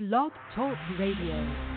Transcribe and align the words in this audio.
Blog 0.00 0.32
Talk 0.56 0.76
Radio. 0.98 1.73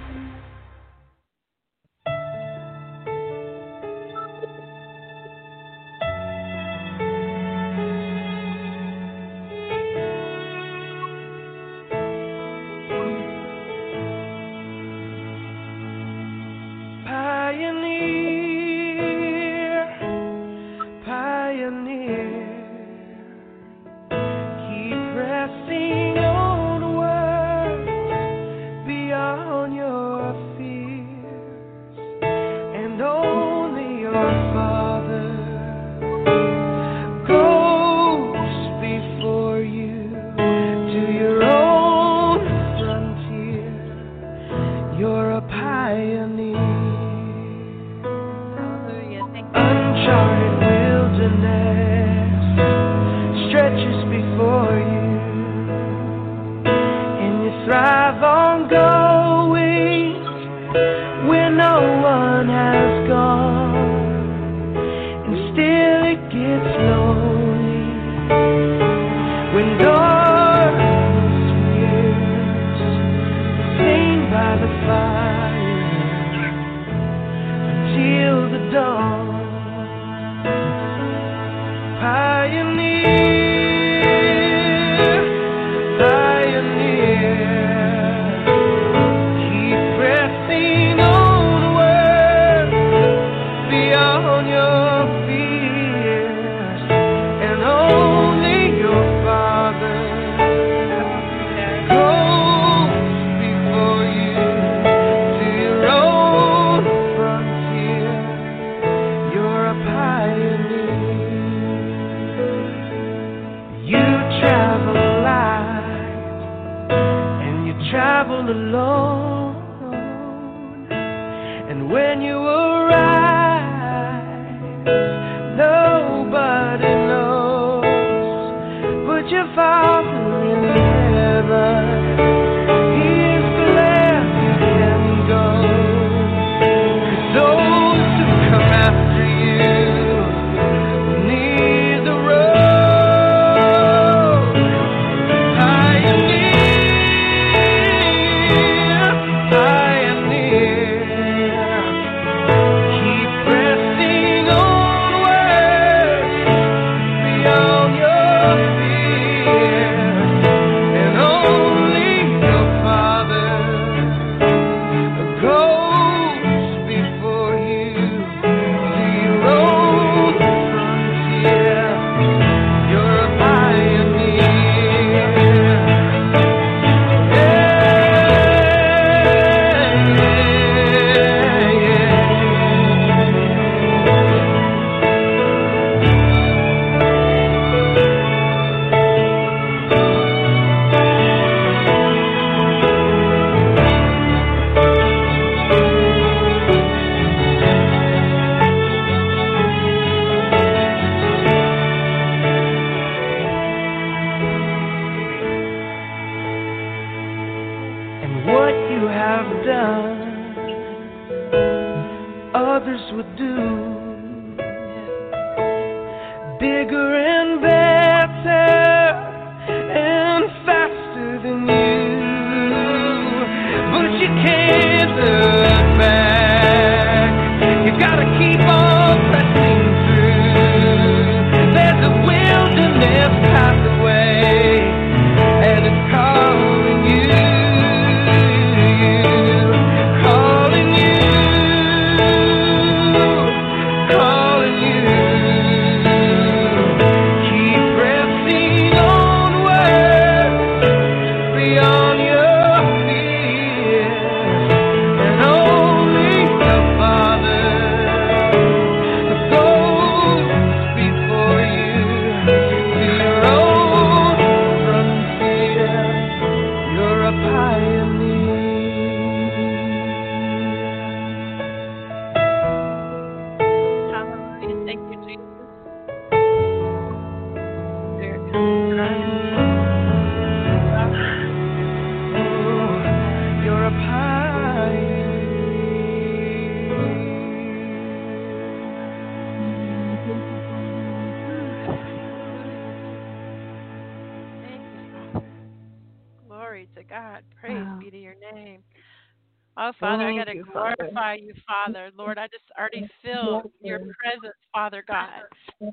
Father, 300.00 300.28
I 300.28 300.38
got 300.38 300.46
to 300.46 300.56
you, 300.56 300.66
Father. 300.74 300.96
glorify 301.00 301.36
you, 301.36 301.54
Father. 301.68 302.12
Lord, 302.18 302.38
I 302.38 302.48
just 302.48 302.66
already 302.78 303.08
feel 303.22 303.72
your 303.82 304.00
presence, 304.00 304.56
Father 304.74 305.04
God. 305.08 305.44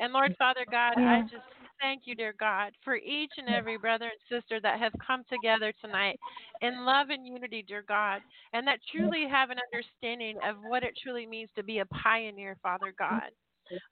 And 0.00 0.12
Lord, 0.12 0.34
Father 0.38 0.66
God, 0.70 0.94
I 0.98 1.22
just 1.22 1.44
thank 1.80 2.02
you, 2.04 2.14
dear 2.14 2.34
God, 2.38 2.72
for 2.82 2.96
each 2.96 3.32
and 3.38 3.48
every 3.48 3.76
brother 3.76 4.06
and 4.06 4.40
sister 4.40 4.60
that 4.60 4.78
have 4.78 4.92
come 5.04 5.22
together 5.30 5.72
tonight 5.82 6.18
in 6.62 6.84
love 6.84 7.10
and 7.10 7.26
unity, 7.26 7.64
dear 7.66 7.84
God, 7.86 8.20
and 8.52 8.66
that 8.66 8.78
truly 8.94 9.26
have 9.30 9.50
an 9.50 9.58
understanding 9.72 10.36
of 10.48 10.56
what 10.68 10.82
it 10.82 10.94
truly 11.02 11.26
means 11.26 11.50
to 11.56 11.62
be 11.62 11.78
a 11.78 11.86
pioneer, 11.86 12.56
Father 12.62 12.94
God. 12.98 13.30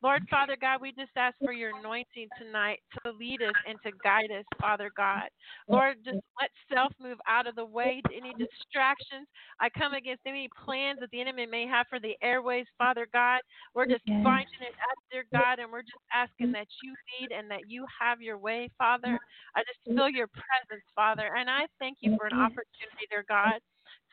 Lord 0.02 0.22
Father 0.28 0.56
God, 0.60 0.80
we 0.80 0.92
just 0.92 1.12
ask 1.16 1.36
for 1.44 1.52
your 1.52 1.70
anointing 1.78 2.28
tonight 2.38 2.80
to 3.04 3.12
lead 3.12 3.42
us 3.42 3.54
and 3.69 3.78
to 3.84 3.90
guide 4.02 4.30
us, 4.36 4.44
Father 4.60 4.90
God. 4.96 5.28
Lord, 5.69 5.96
just 6.04 6.19
let 6.40 6.50
self 6.72 6.92
move 7.00 7.19
out 7.28 7.46
of 7.46 7.54
the 7.54 7.64
way, 7.64 8.02
to 8.08 8.16
any 8.16 8.32
distractions. 8.34 9.26
I 9.60 9.69
come 9.70 9.94
against 9.94 10.22
any 10.26 10.48
plans 10.64 10.98
that 11.00 11.10
the 11.10 11.20
enemy 11.20 11.46
may 11.46 11.66
have 11.66 11.86
for 11.88 12.00
the 12.00 12.16
airways, 12.22 12.66
Father 12.78 13.06
God. 13.12 13.40
We're 13.74 13.86
just 13.86 14.04
binding 14.24 14.60
it 14.60 14.74
up, 14.90 14.98
dear 15.10 15.24
God, 15.32 15.58
and 15.58 15.70
we're 15.70 15.82
just 15.82 16.02
asking 16.12 16.52
that 16.52 16.66
you 16.82 16.94
lead 17.20 17.32
and 17.32 17.50
that 17.50 17.69
you 17.69 17.86
have 18.00 18.20
your 18.20 18.38
way, 18.38 18.70
Father. 18.78 19.19
I 19.54 19.60
just 19.62 19.80
feel 19.96 20.08
your 20.08 20.28
presence, 20.28 20.84
Father, 20.94 21.30
and 21.36 21.48
I 21.48 21.66
thank 21.78 21.98
you 22.00 22.16
for 22.19 22.26
an 22.26 22.32
opportunity, 22.44 23.06
dear 23.10 23.24
God, 23.28 23.60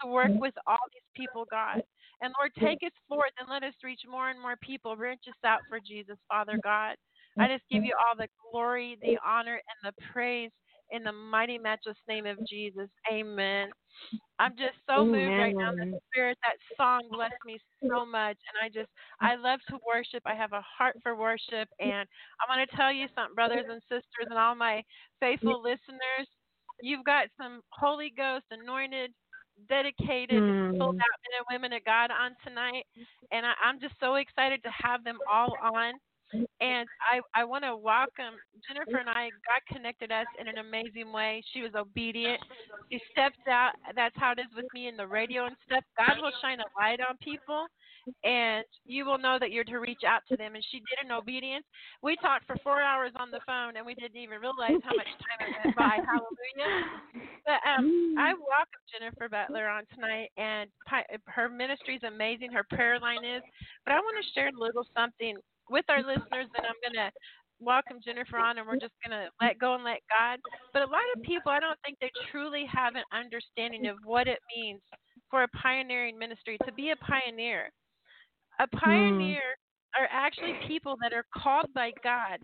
to 0.01 0.07
work 0.07 0.29
with 0.39 0.53
all 0.67 0.79
these 0.93 1.09
people, 1.15 1.45
God. 1.49 1.81
And 2.21 2.33
Lord, 2.39 2.51
take 2.59 2.79
us 2.83 2.91
forth 3.07 3.31
and 3.39 3.47
let 3.49 3.63
us 3.63 3.73
reach 3.83 4.01
more 4.09 4.29
and 4.29 4.41
more 4.41 4.55
people. 4.61 4.95
Reach 4.95 5.19
us 5.27 5.33
out 5.45 5.59
for 5.69 5.79
Jesus, 5.79 6.17
Father 6.27 6.59
God. 6.63 6.95
I 7.37 7.47
just 7.47 7.63
give 7.71 7.83
you 7.85 7.93
all 7.97 8.15
the 8.17 8.27
glory, 8.51 8.97
the 9.01 9.17
honor, 9.25 9.53
and 9.55 9.93
the 9.93 10.03
praise 10.11 10.51
in 10.91 11.03
the 11.03 11.11
mighty, 11.11 11.57
matchless 11.57 11.97
name 12.07 12.25
of 12.25 12.37
Jesus. 12.47 12.89
Amen. 13.11 13.69
I'm 14.39 14.51
just 14.57 14.75
so 14.87 15.05
moved 15.05 15.37
right 15.37 15.55
now 15.55 15.71
in 15.71 15.91
the 15.91 15.99
spirit. 16.11 16.37
That 16.43 16.55
song 16.77 17.01
blessed 17.11 17.33
me 17.45 17.59
so 17.87 18.05
much, 18.05 18.37
and 18.47 18.55
I 18.63 18.69
just 18.69 18.89
I 19.21 19.35
love 19.35 19.59
to 19.69 19.77
worship. 19.85 20.23
I 20.25 20.33
have 20.33 20.53
a 20.53 20.63
heart 20.77 20.97
for 21.03 21.15
worship, 21.15 21.67
and 21.79 22.07
I 22.39 22.57
want 22.57 22.69
to 22.69 22.75
tell 22.75 22.91
you 22.91 23.07
something, 23.15 23.35
brothers 23.35 23.65
and 23.69 23.81
sisters, 23.83 24.27
and 24.29 24.39
all 24.39 24.55
my 24.55 24.81
faithful 25.19 25.61
listeners. 25.61 26.27
You've 26.81 27.03
got 27.03 27.27
some 27.37 27.61
Holy 27.71 28.13
Ghost 28.15 28.45
anointed, 28.51 29.11
dedicated, 29.67 30.41
Mm. 30.41 30.79
out 30.81 30.95
men 30.95 31.33
and 31.37 31.45
women 31.51 31.73
of 31.73 31.83
God 31.83 32.11
on 32.11 32.35
tonight, 32.43 32.85
and 33.31 33.45
I, 33.45 33.53
I'm 33.63 33.79
just 33.79 33.95
so 33.99 34.15
excited 34.15 34.63
to 34.63 34.69
have 34.71 35.03
them 35.03 35.17
all 35.29 35.57
on. 35.61 35.93
And 36.61 36.87
I, 37.01 37.21
I 37.33 37.43
want 37.43 37.63
to 37.63 37.75
welcome 37.75 38.37
Jennifer 38.67 38.97
and 38.97 39.09
I. 39.09 39.31
God 39.49 39.61
connected 39.73 40.11
us 40.11 40.27
in 40.39 40.47
an 40.47 40.59
amazing 40.59 41.11
way. 41.11 41.43
She 41.53 41.61
was 41.61 41.73
obedient. 41.73 42.39
She 42.91 43.01
stepped 43.11 43.47
out. 43.47 43.73
That's 43.95 44.15
how 44.15 44.33
it 44.33 44.39
is 44.39 44.53
with 44.55 44.65
me 44.73 44.87
in 44.87 44.95
the 44.95 45.07
radio 45.07 45.45
and 45.47 45.55
stuff. 45.65 45.83
God 45.97 46.21
will 46.21 46.31
shine 46.41 46.59
a 46.59 46.69
light 46.77 46.99
on 47.01 47.17
people, 47.17 47.65
and 48.23 48.65
you 48.85 49.05
will 49.05 49.17
know 49.17 49.37
that 49.39 49.51
you're 49.51 49.63
to 49.65 49.79
reach 49.79 50.01
out 50.07 50.21
to 50.29 50.37
them. 50.37 50.55
And 50.55 50.63
she 50.71 50.79
did 50.79 51.05
in 51.05 51.11
obedience. 51.11 51.65
We 52.01 52.15
talked 52.17 52.45
for 52.45 52.57
four 52.63 52.81
hours 52.81 53.11
on 53.15 53.31
the 53.31 53.39
phone, 53.45 53.77
and 53.77 53.85
we 53.85 53.95
didn't 53.95 54.17
even 54.17 54.39
realize 54.39 54.81
how 54.83 54.95
much 54.95 55.07
time 55.07 55.39
it 55.47 55.55
went 55.63 55.75
by. 55.75 55.97
Hallelujah. 56.05 56.85
But 57.45 57.59
um, 57.67 58.15
I 58.17 58.33
welcome 58.33 58.83
Jennifer 58.91 59.29
Butler 59.29 59.67
on 59.67 59.83
tonight, 59.93 60.29
and 60.37 60.69
her 61.25 61.49
ministry 61.49 61.95
is 61.95 62.03
amazing. 62.03 62.51
Her 62.51 62.65
prayer 62.69 62.99
line 62.99 63.25
is. 63.25 63.43
But 63.85 63.93
I 63.93 63.99
want 63.99 64.17
to 64.21 64.31
share 64.33 64.49
a 64.49 64.59
little 64.59 64.85
something 64.95 65.37
with 65.69 65.85
our 65.89 65.99
listeners, 65.99 66.49
and 66.53 66.65
I'm 66.65 66.79
going 66.81 66.97
to 66.97 67.11
welcome 67.59 67.99
Jennifer 68.03 68.37
on, 68.37 68.57
and 68.57 68.67
we're 68.67 68.79
just 68.79 68.95
going 69.05 69.17
to 69.17 69.29
let 69.41 69.59
go 69.59 69.75
and 69.75 69.83
let 69.83 69.99
God. 70.09 70.39
But 70.73 70.81
a 70.83 70.91
lot 70.91 71.03
of 71.15 71.21
people, 71.23 71.51
I 71.51 71.59
don't 71.59 71.77
think 71.85 71.97
they 71.99 72.11
truly 72.31 72.65
have 72.71 72.95
an 72.95 73.03
understanding 73.11 73.87
of 73.87 73.97
what 74.03 74.27
it 74.27 74.39
means 74.55 74.81
for 75.29 75.43
a 75.43 75.47
pioneering 75.49 76.17
ministry 76.17 76.57
to 76.65 76.71
be 76.71 76.91
a 76.91 76.95
pioneer. 76.97 77.69
A 78.59 78.67
pioneer 78.67 79.55
are 79.97 80.07
actually 80.11 80.53
people 80.67 80.95
that 81.01 81.13
are 81.13 81.25
called 81.33 81.73
by 81.73 81.91
God 82.03 82.39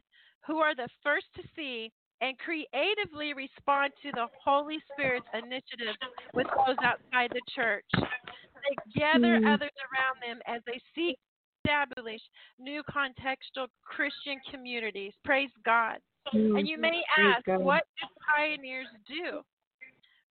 who 0.48 0.58
are 0.58 0.76
the 0.76 0.88
first 1.04 1.26
to 1.36 1.44
see 1.56 1.92
and 2.22 2.38
creatively 2.40 3.34
respond 3.34 3.92
to 4.02 4.12
the 4.14 4.28
Holy 4.44 4.80
Spirit's 4.94 5.28
initiative 5.34 5.96
with 6.34 6.48
those 6.66 6.78
outside 6.82 7.32
the 7.32 7.42
church. 7.54 7.86
They 7.94 8.76
gather 9.00 9.40
Mm. 9.40 9.54
others 9.54 9.72
around 9.92 10.22
them 10.22 10.42
as 10.46 10.64
they 10.64 10.80
seek 10.96 11.18
to 11.18 11.70
establish 11.70 12.22
new 12.58 12.84
contextual 12.84 13.68
Christian 13.84 14.40
communities. 14.50 15.14
Praise 15.24 15.52
God. 15.64 16.00
And 16.32 16.68
you 16.68 16.78
may 16.78 17.04
Praise 17.14 17.36
ask, 17.36 17.46
God. 17.46 17.60
what 17.60 17.88
do 18.00 18.08
pioneers 18.36 18.88
do? 19.06 19.44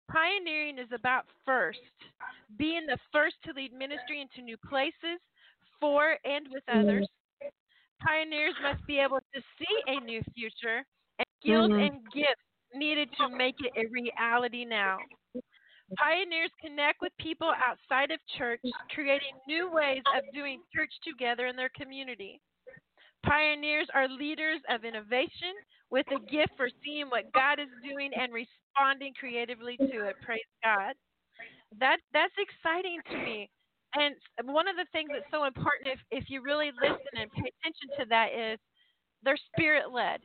Pioneering 0.07 0.77
is 0.77 0.91
about 0.91 1.27
first, 1.45 1.79
being 2.57 2.85
the 2.85 2.97
first 3.11 3.35
to 3.43 3.53
lead 3.53 3.73
ministry 3.73 4.21
into 4.21 4.41
new 4.41 4.57
places 4.57 5.19
for 5.83 6.17
and 6.23 6.47
with 6.49 6.63
others. 6.69 7.07
Pioneers 7.99 8.55
must 8.61 8.85
be 8.87 8.99
able 8.99 9.19
to 9.19 9.41
see 9.59 9.75
a 9.91 9.99
new 9.99 10.21
future 10.33 10.85
and 11.19 11.27
skills 11.41 11.69
Mhm. 11.71 11.87
and 11.87 12.11
gifts 12.11 12.41
needed 12.73 13.11
to 13.17 13.27
make 13.27 13.59
it 13.59 13.73
a 13.75 13.85
reality 13.87 14.63
now. 14.63 14.97
Pioneers 15.97 16.51
connect 16.61 17.01
with 17.01 17.15
people 17.17 17.51
outside 17.51 18.11
of 18.11 18.25
church, 18.37 18.61
creating 18.89 19.35
new 19.45 19.69
ways 19.69 20.03
of 20.15 20.23
doing 20.33 20.63
church 20.73 20.93
together 21.01 21.47
in 21.47 21.55
their 21.57 21.69
community. 21.69 22.39
Pioneers 23.23 23.89
are 23.93 24.07
leaders 24.07 24.61
of 24.69 24.85
innovation 24.85 25.53
with 25.89 26.09
a 26.11 26.19
gift 26.31 26.55
for 26.55 26.69
seeing 26.83 27.09
what 27.09 27.31
God 27.33 27.59
is 27.59 27.69
doing 27.83 28.13
and 28.13 28.33
responding 28.33 29.13
creatively 29.13 29.77
to 29.77 30.07
it. 30.07 30.15
Praise 30.21 30.41
God. 30.63 30.95
That 31.73 31.99
that's 32.13 32.37
exciting 32.37 33.01
to 33.03 33.17
me. 33.17 33.49
And 33.95 34.15
uh, 34.39 34.51
one 34.51 34.67
of 34.67 34.75
the 34.75 34.89
things 34.91 35.09
that's 35.13 35.29
so 35.31 35.45
important 35.45 35.87
if, 35.87 35.99
if 36.11 36.29
you 36.29 36.41
really 36.41 36.71
listen 36.81 37.13
and 37.19 37.31
pay 37.31 37.49
attention 37.49 37.87
to 37.99 38.05
that 38.09 38.33
is 38.33 38.59
they're 39.23 39.39
spirit 39.53 39.91
led. 39.93 40.19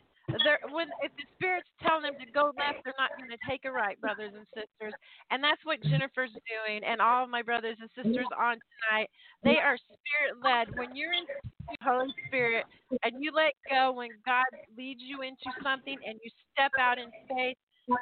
They're 0.44 0.60
when 0.68 0.92
if 1.00 1.12
the 1.16 1.24
spirit's 1.40 1.68
telling 1.80 2.04
them 2.04 2.20
to 2.20 2.28
go 2.32 2.52
left, 2.52 2.84
they're 2.84 3.00
not 3.00 3.16
going 3.16 3.32
to 3.32 3.40
take 3.48 3.64
a 3.64 3.72
right, 3.72 3.96
brothers 3.96 4.36
and 4.36 4.44
sisters. 4.52 4.92
And 5.32 5.40
that's 5.40 5.64
what 5.64 5.80
Jennifer's 5.80 6.36
doing, 6.44 6.84
and 6.84 7.00
all 7.00 7.24
of 7.24 7.30
my 7.30 7.40
brothers 7.40 7.80
and 7.80 7.88
sisters 7.96 8.28
on 8.36 8.60
tonight. 8.60 9.08
They 9.40 9.56
are 9.56 9.80
spirit 9.80 10.36
led. 10.44 10.76
When 10.76 10.92
you're 10.92 11.16
in 11.16 11.24
Holy 11.80 12.12
Spirit 12.28 12.64
and 13.04 13.24
you 13.24 13.32
let 13.32 13.56
go 13.70 13.92
when 13.92 14.12
God 14.26 14.48
leads 14.76 15.00
you 15.00 15.22
into 15.22 15.48
something 15.62 15.96
and 16.04 16.20
you 16.20 16.30
step 16.52 16.72
out 16.78 16.98
in 16.98 17.08
faith, 17.28 17.56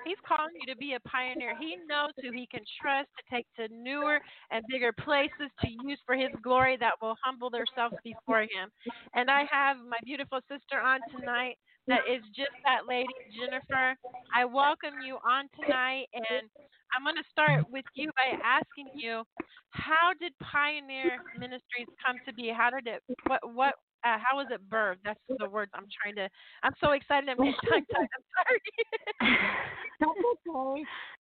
He's 0.05 0.17
calling 0.27 0.55
you 0.61 0.67
to 0.73 0.79
be 0.79 0.95
a 0.95 1.01
pioneer. 1.09 1.55
He 1.59 1.77
knows 1.89 2.13
who 2.23 2.33
He 2.33 2.47
can 2.47 2.63
trust 2.81 3.09
to 3.19 3.35
take 3.35 3.47
to 3.57 3.73
newer 3.75 4.21
and 4.51 4.67
bigger 4.67 4.93
places 4.93 5.51
to 5.63 5.69
use 5.69 5.99
for 6.07 6.17
His 6.17 6.31
glory 6.43 6.77
that 6.79 6.95
will 7.01 7.17
humble 7.23 7.51
themselves 7.51 7.95
before 8.05 8.43
Him. 8.43 8.71
And 9.15 9.31
I 9.31 9.45
have 9.51 9.77
my 9.79 9.99
beautiful 10.05 10.41
sister 10.49 10.81
on 10.81 11.01
tonight 11.17 11.57
that 11.89 12.01
is 12.11 12.23
just 12.35 12.55
that 12.65 12.87
lady, 12.89 13.15
Jennifer. 13.39 13.95
I 14.35 14.45
welcome 14.45 14.99
you 15.05 15.19
on 15.27 15.49
tonight, 15.61 16.07
and 16.15 16.51
I'm 16.95 17.05
going 17.05 17.17
to 17.17 17.31
start 17.31 17.63
with 17.71 17.85
you 17.95 18.11
by 18.17 18.37
asking 18.45 18.91
you, 18.99 19.23
how 19.71 20.13
did 20.21 20.33
Pioneer 20.43 21.19
Ministries 21.39 21.87
come 22.05 22.17
to 22.27 22.35
be? 22.35 22.51
How 22.55 22.71
did 22.71 22.87
it? 22.87 23.03
What? 23.27 23.41
What? 23.55 23.75
Uh, 24.05 24.19
how 24.23 24.37
was 24.37 24.47
it 24.51 24.61
birthed? 24.71 25.03
That's 25.05 25.19
the 25.39 25.49
words 25.49 25.71
I'm 25.75 25.87
trying 25.91 26.15
to. 26.17 26.29
I'm 26.63 26.75
so 26.81 26.93
excited. 26.93 27.29
I'm. 27.31 27.39
I'm 27.43 28.25
sorry. 28.35 28.61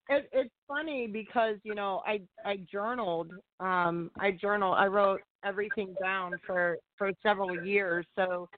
It, 0.09 0.29
it's 0.33 0.55
funny 0.69 1.07
because 1.07 1.57
you 1.65 1.75
know 1.75 2.03
I 2.07 2.21
I 2.45 2.59
journaled. 2.71 3.33
Um, 3.61 4.11
I 4.19 4.31
journal. 4.33 4.73
I 4.73 4.87
wrote 4.87 5.21
everything 5.45 5.95
down 6.01 6.39
for 6.47 6.79
for 6.99 7.13
several 7.23 7.55
years. 7.65 8.07
So, 8.17 8.49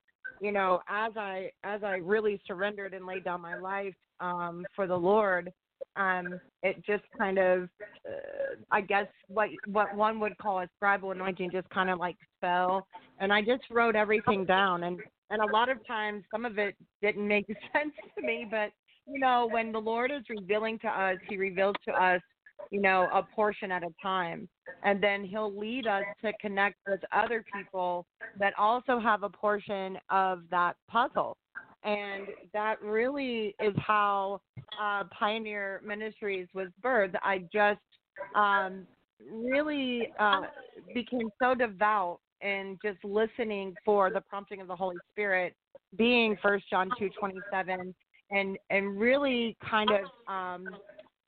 you 0.40 0.52
know, 0.52 0.80
as 0.88 1.12
I 1.16 1.50
as 1.64 1.82
I 1.82 1.96
really 1.96 2.40
surrendered 2.46 2.94
and 2.94 3.06
laid 3.06 3.24
down 3.24 3.40
my 3.40 3.58
life 3.58 3.94
um, 4.20 4.66
for 4.74 4.86
the 4.86 4.96
Lord, 4.96 5.52
um, 5.96 6.40
it 6.62 6.84
just 6.84 7.04
kind 7.16 7.38
of, 7.38 7.68
uh, 8.06 8.56
I 8.70 8.80
guess 8.80 9.06
what 9.28 9.48
what 9.66 9.94
one 9.94 10.20
would 10.20 10.36
call 10.38 10.60
a 10.60 10.68
scribal 10.80 11.12
anointing 11.12 11.50
just 11.50 11.68
kind 11.70 11.90
of 11.90 11.98
like 11.98 12.16
fell, 12.40 12.86
and 13.20 13.32
I 13.32 13.42
just 13.42 13.62
wrote 13.70 13.96
everything 13.96 14.44
down. 14.44 14.84
And 14.84 15.00
and 15.30 15.42
a 15.42 15.46
lot 15.46 15.68
of 15.68 15.84
times, 15.86 16.24
some 16.30 16.44
of 16.44 16.58
it 16.58 16.74
didn't 17.02 17.26
make 17.26 17.46
sense 17.72 17.94
to 18.16 18.24
me, 18.24 18.46
but 18.50 18.70
you 19.10 19.18
know, 19.18 19.48
when 19.50 19.72
the 19.72 19.78
Lord 19.78 20.10
is 20.10 20.22
revealing 20.28 20.78
to 20.80 20.88
us, 20.88 21.16
He 21.28 21.36
reveals 21.36 21.76
to 21.86 21.92
us, 21.92 22.20
you 22.70 22.80
know, 22.80 23.08
a 23.12 23.22
portion 23.22 23.70
at 23.72 23.82
a 23.82 23.90
time. 24.02 24.48
And 24.84 25.02
then 25.02 25.24
He'll 25.24 25.56
lead 25.56 25.86
us 25.86 26.04
to 26.22 26.32
connect 26.40 26.76
with 26.86 27.00
other 27.12 27.44
people 27.54 28.06
that 28.38 28.52
also 28.58 28.98
have 28.98 29.22
a 29.22 29.28
portion 29.28 29.98
of 30.10 30.42
that 30.50 30.76
puzzle. 30.90 31.36
And 31.84 32.26
that 32.52 32.82
really 32.82 33.54
is 33.60 33.74
how 33.78 34.40
uh, 34.80 35.04
Pioneer 35.16 35.80
Ministries 35.84 36.48
was 36.52 36.68
birthed. 36.82 37.14
I 37.22 37.44
just 37.52 37.80
um, 38.34 38.86
really 39.32 40.12
uh, 40.18 40.42
became 40.92 41.30
so 41.40 41.54
devout 41.54 42.18
and 42.40 42.78
just 42.84 43.02
listening 43.04 43.74
for 43.84 44.10
the 44.10 44.20
prompting 44.20 44.60
of 44.60 44.68
the 44.68 44.76
Holy 44.76 44.96
Spirit, 45.12 45.54
being 45.96 46.36
First 46.42 46.68
John 46.68 46.90
two 46.98 47.10
twenty 47.18 47.38
seven, 47.50 47.94
and 48.30 48.58
and 48.70 48.98
really 48.98 49.56
kind 49.68 49.90
of 49.90 50.04
um 50.32 50.76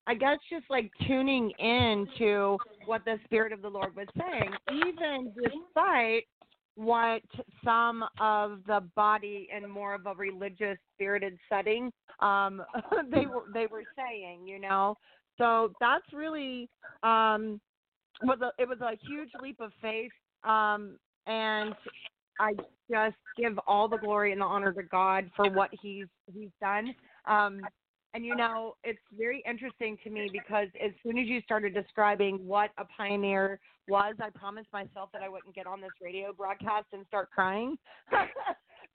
I 0.06 0.14
guess 0.14 0.38
just 0.50 0.64
like 0.68 0.90
tuning 1.06 1.50
in 1.58 2.08
to 2.18 2.58
what 2.86 3.04
the 3.04 3.18
Spirit 3.24 3.52
of 3.52 3.62
the 3.62 3.68
Lord 3.68 3.94
was 3.94 4.08
saying, 4.18 4.50
even 4.72 5.32
despite 5.36 6.24
what 6.74 7.22
some 7.64 8.04
of 8.20 8.60
the 8.66 8.82
body 8.96 9.48
in 9.56 9.68
more 9.68 9.94
of 9.94 10.06
a 10.06 10.14
religious 10.14 10.78
spirited 10.94 11.36
setting 11.48 11.92
um 12.20 12.62
they 13.10 13.26
were 13.26 13.44
they 13.52 13.66
were 13.66 13.84
saying 13.96 14.46
you 14.46 14.58
know? 14.58 14.96
So 15.38 15.72
that's 15.80 16.06
really 16.12 16.68
um 17.02 17.60
was 18.22 18.38
a 18.42 18.50
it 18.60 18.68
was 18.68 18.80
a 18.80 18.96
huge 19.06 19.30
leap 19.42 19.60
of 19.60 19.72
faith 19.80 20.12
um 20.44 20.98
and 21.26 21.74
i 22.40 22.52
just 22.90 23.16
give 23.36 23.58
all 23.66 23.86
the 23.88 23.98
glory 23.98 24.32
and 24.32 24.40
the 24.40 24.44
honor 24.44 24.72
to 24.72 24.82
god 24.82 25.30
for 25.36 25.48
what 25.48 25.70
he's 25.80 26.06
he's 26.34 26.50
done 26.60 26.94
um 27.26 27.68
and 28.14 28.24
you 28.24 28.34
know 28.34 28.74
it's 28.82 28.98
very 29.16 29.42
interesting 29.48 29.96
to 30.02 30.10
me 30.10 30.28
because 30.32 30.66
as 30.84 30.90
soon 31.04 31.16
as 31.18 31.26
you 31.26 31.40
started 31.42 31.72
describing 31.72 32.44
what 32.44 32.70
a 32.78 32.84
pioneer 32.96 33.60
was. 33.90 34.14
I 34.22 34.30
promised 34.30 34.68
myself 34.72 35.10
that 35.12 35.22
I 35.22 35.28
wouldn't 35.28 35.54
get 35.54 35.66
on 35.66 35.80
this 35.80 35.92
radio 36.00 36.32
broadcast 36.32 36.86
and 36.92 37.04
start 37.08 37.28
crying. 37.30 37.76
but 38.10 38.20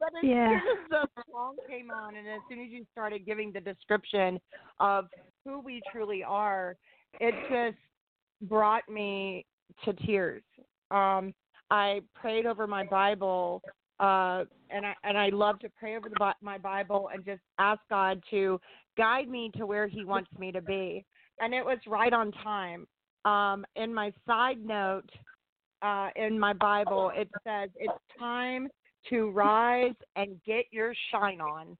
as 0.07 0.23
Yeah. 0.23 0.47
soon 0.47 0.55
as 0.55 0.89
the 0.89 1.07
song 1.31 1.57
came 1.69 1.91
on, 1.91 2.15
and 2.15 2.27
as 2.27 2.41
soon 2.49 2.61
as 2.61 2.69
you 2.69 2.85
started 2.91 3.25
giving 3.25 3.51
the 3.51 3.59
description 3.59 4.39
of 4.79 5.05
who 5.43 5.59
we 5.59 5.83
truly 5.91 6.23
are, 6.23 6.75
it 7.19 7.35
just 7.49 7.77
brought 8.49 8.87
me 8.89 9.45
to 9.83 9.93
tears. 9.93 10.43
Um, 10.89 11.33
I 11.69 12.01
prayed 12.13 12.45
over 12.45 12.67
my 12.67 12.85
Bible, 12.85 13.61
uh, 13.99 14.43
and 14.69 14.85
I 14.85 14.93
and 15.03 15.17
I 15.17 15.29
love 15.29 15.59
to 15.59 15.69
pray 15.77 15.95
over 15.95 16.09
the, 16.09 16.33
my 16.41 16.57
Bible 16.57 17.09
and 17.13 17.25
just 17.25 17.41
ask 17.59 17.79
God 17.89 18.21
to 18.31 18.59
guide 18.97 19.27
me 19.27 19.51
to 19.57 19.65
where 19.65 19.87
He 19.87 20.05
wants 20.05 20.29
me 20.37 20.51
to 20.51 20.61
be. 20.61 21.05
And 21.39 21.53
it 21.53 21.65
was 21.65 21.79
right 21.87 22.13
on 22.13 22.31
time 22.31 22.87
um, 23.25 23.65
in 23.75 23.93
my 23.93 24.13
side 24.27 24.63
note 24.63 25.09
uh, 25.81 26.09
in 26.15 26.39
my 26.39 26.53
Bible, 26.53 27.11
it 27.13 27.29
says 27.43 27.69
it's 27.75 27.93
time 28.17 28.69
to 29.09 29.29
rise 29.31 29.95
and 30.15 30.39
get 30.45 30.65
your 30.71 30.93
shine 31.11 31.41
on. 31.41 31.77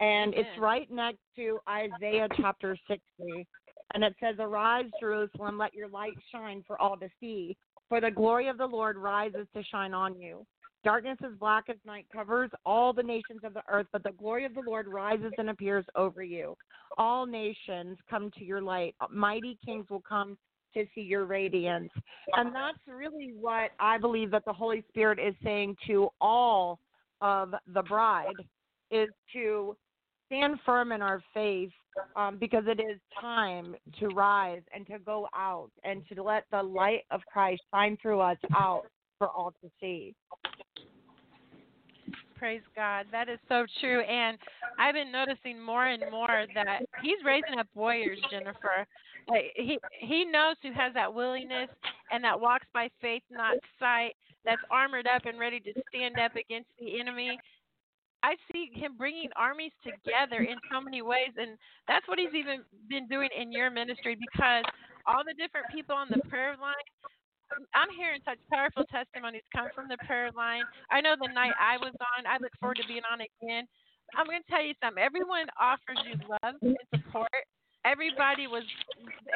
And 0.00 0.32
it's 0.32 0.58
right 0.58 0.90
next 0.90 1.20
to 1.36 1.58
Isaiah 1.68 2.28
chapter 2.40 2.76
60. 2.88 3.46
And 3.92 4.02
it 4.02 4.14
says, 4.20 4.36
Arise, 4.38 4.86
Jerusalem, 4.98 5.58
let 5.58 5.74
your 5.74 5.88
light 5.88 6.14
shine 6.32 6.64
for 6.66 6.80
all 6.80 6.96
to 6.96 7.08
see. 7.20 7.56
For 7.90 8.00
the 8.00 8.10
glory 8.10 8.48
of 8.48 8.56
the 8.56 8.66
Lord 8.66 8.96
rises 8.96 9.46
to 9.54 9.62
shine 9.64 9.92
on 9.92 10.18
you. 10.18 10.46
Darkness 10.84 11.18
is 11.22 11.36
black 11.38 11.64
as 11.68 11.76
night 11.84 12.06
covers 12.10 12.48
all 12.64 12.92
the 12.92 13.02
nations 13.02 13.40
of 13.44 13.52
the 13.52 13.62
earth, 13.68 13.86
but 13.92 14.02
the 14.02 14.12
glory 14.12 14.46
of 14.46 14.54
the 14.54 14.62
Lord 14.66 14.88
rises 14.88 15.32
and 15.36 15.50
appears 15.50 15.84
over 15.94 16.22
you. 16.22 16.56
All 16.96 17.26
nations 17.26 17.98
come 18.08 18.30
to 18.38 18.44
your 18.44 18.62
light. 18.62 18.94
Mighty 19.10 19.58
kings 19.62 19.86
will 19.90 20.02
come 20.08 20.38
to 20.72 20.86
see 20.94 21.02
your 21.02 21.26
radiance. 21.26 21.90
And 22.34 22.54
that's 22.54 22.78
really 22.86 23.34
what 23.38 23.72
I 23.80 23.98
believe 23.98 24.30
that 24.30 24.44
the 24.46 24.52
Holy 24.52 24.84
Spirit 24.88 25.18
is 25.18 25.34
saying 25.42 25.76
to 25.88 26.08
all 26.20 26.78
of 27.20 27.52
the 27.74 27.82
bride 27.82 28.32
is 28.90 29.08
to 29.32 29.76
stand 30.30 30.58
firm 30.64 30.92
in 30.92 31.02
our 31.02 31.22
faith 31.34 31.70
um, 32.14 32.38
because 32.38 32.64
it 32.66 32.80
is 32.80 32.98
time 33.20 33.74
to 33.98 34.08
rise 34.08 34.62
and 34.72 34.86
to 34.86 34.98
go 35.00 35.28
out 35.34 35.70
and 35.82 36.02
to 36.12 36.22
let 36.22 36.44
the 36.52 36.62
light 36.62 37.02
of 37.10 37.20
Christ 37.30 37.62
shine 37.74 37.98
through 38.00 38.20
us 38.20 38.38
out 38.54 38.84
for 39.18 39.28
all 39.28 39.52
to 39.62 39.70
see. 39.80 40.14
Praise 42.38 42.62
God. 42.74 43.06
That 43.12 43.28
is 43.28 43.38
so 43.48 43.66
true. 43.80 44.00
And 44.00 44.38
I've 44.78 44.94
been 44.94 45.12
noticing 45.12 45.60
more 45.60 45.88
and 45.88 46.02
more 46.10 46.46
that 46.54 46.82
he's 47.02 47.18
raising 47.22 47.58
up 47.58 47.66
warriors, 47.74 48.18
Jennifer. 48.30 48.86
He 49.54 49.78
he 50.00 50.24
knows 50.24 50.56
who 50.62 50.72
has 50.72 50.94
that 50.94 51.12
willingness 51.12 51.68
and 52.10 52.24
that 52.24 52.40
walks 52.40 52.66
by 52.72 52.88
faith, 53.00 53.22
not 53.30 53.56
sight. 53.78 54.12
That's 54.46 54.62
armored 54.70 55.06
up 55.06 55.26
and 55.26 55.38
ready 55.38 55.60
to 55.60 55.72
stand 55.90 56.18
up 56.18 56.34
against 56.34 56.70
the 56.78 56.98
enemy. 56.98 57.38
I 58.22 58.36
see 58.52 58.70
him 58.74 58.96
bringing 58.96 59.30
armies 59.36 59.72
together 59.82 60.44
in 60.44 60.56
so 60.70 60.80
many 60.80 61.00
ways, 61.00 61.32
and 61.36 61.56
that's 61.88 62.06
what 62.06 62.18
he's 62.18 62.34
even 62.34 62.62
been 62.88 63.08
doing 63.08 63.28
in 63.32 63.52
your 63.52 63.70
ministry 63.70 64.16
because 64.16 64.64
all 65.06 65.24
the 65.24 65.34
different 65.34 65.66
people 65.72 65.96
on 65.96 66.08
the 66.10 66.20
prayer 66.28 66.56
line 66.60 66.84
um, 67.56 67.66
I'm 67.74 67.90
hearing 67.96 68.20
such 68.24 68.38
powerful 68.52 68.84
testimonies 68.90 69.42
come 69.54 69.68
from 69.74 69.88
the 69.88 69.98
prayer 70.06 70.30
line. 70.36 70.62
I 70.90 71.00
know 71.00 71.14
the 71.18 71.32
night 71.32 71.54
I 71.58 71.78
was 71.78 71.94
on, 72.14 72.26
I 72.26 72.38
look 72.38 72.52
forward 72.60 72.78
to 72.78 72.86
being 72.86 73.02
on 73.10 73.20
again. 73.20 73.66
I'm 74.14 74.26
going 74.26 74.42
to 74.42 74.50
tell 74.50 74.62
you 74.62 74.74
something. 74.82 75.02
Everyone 75.02 75.46
offers 75.58 75.98
you 76.06 76.18
love 76.30 76.54
and 76.62 76.76
support. 76.94 77.30
Everybody 77.84 78.46
was, 78.46 78.64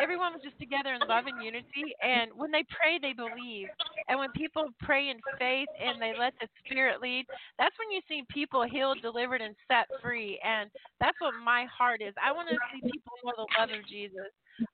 everyone 0.00 0.32
was 0.32 0.42
just 0.42 0.58
together 0.58 0.94
in 0.94 1.06
love 1.06 1.26
and 1.26 1.40
unity. 1.40 1.94
And 2.02 2.30
when 2.36 2.50
they 2.50 2.64
pray, 2.68 2.98
they 3.00 3.12
believe. 3.12 3.68
And 4.08 4.18
when 4.18 4.30
people 4.32 4.68
pray 4.82 5.08
in 5.08 5.16
faith 5.38 5.68
and 5.80 6.00
they 6.00 6.12
let 6.18 6.34
the 6.40 6.48
Spirit 6.64 7.00
lead, 7.00 7.24
that's 7.58 7.74
when 7.78 7.90
you 7.90 8.00
see 8.08 8.22
people 8.28 8.62
healed, 8.62 9.00
delivered, 9.00 9.40
and 9.40 9.54
set 9.66 9.86
free. 10.02 10.38
And 10.44 10.70
that's 11.00 11.16
what 11.20 11.32
my 11.42 11.66
heart 11.72 12.02
is. 12.02 12.12
I 12.22 12.32
want 12.32 12.48
to 12.50 12.58
see 12.72 12.82
people 12.84 13.12
know 13.24 13.32
the 13.36 13.48
love 13.58 13.70
of 13.70 13.86
Jesus. 13.88 14.28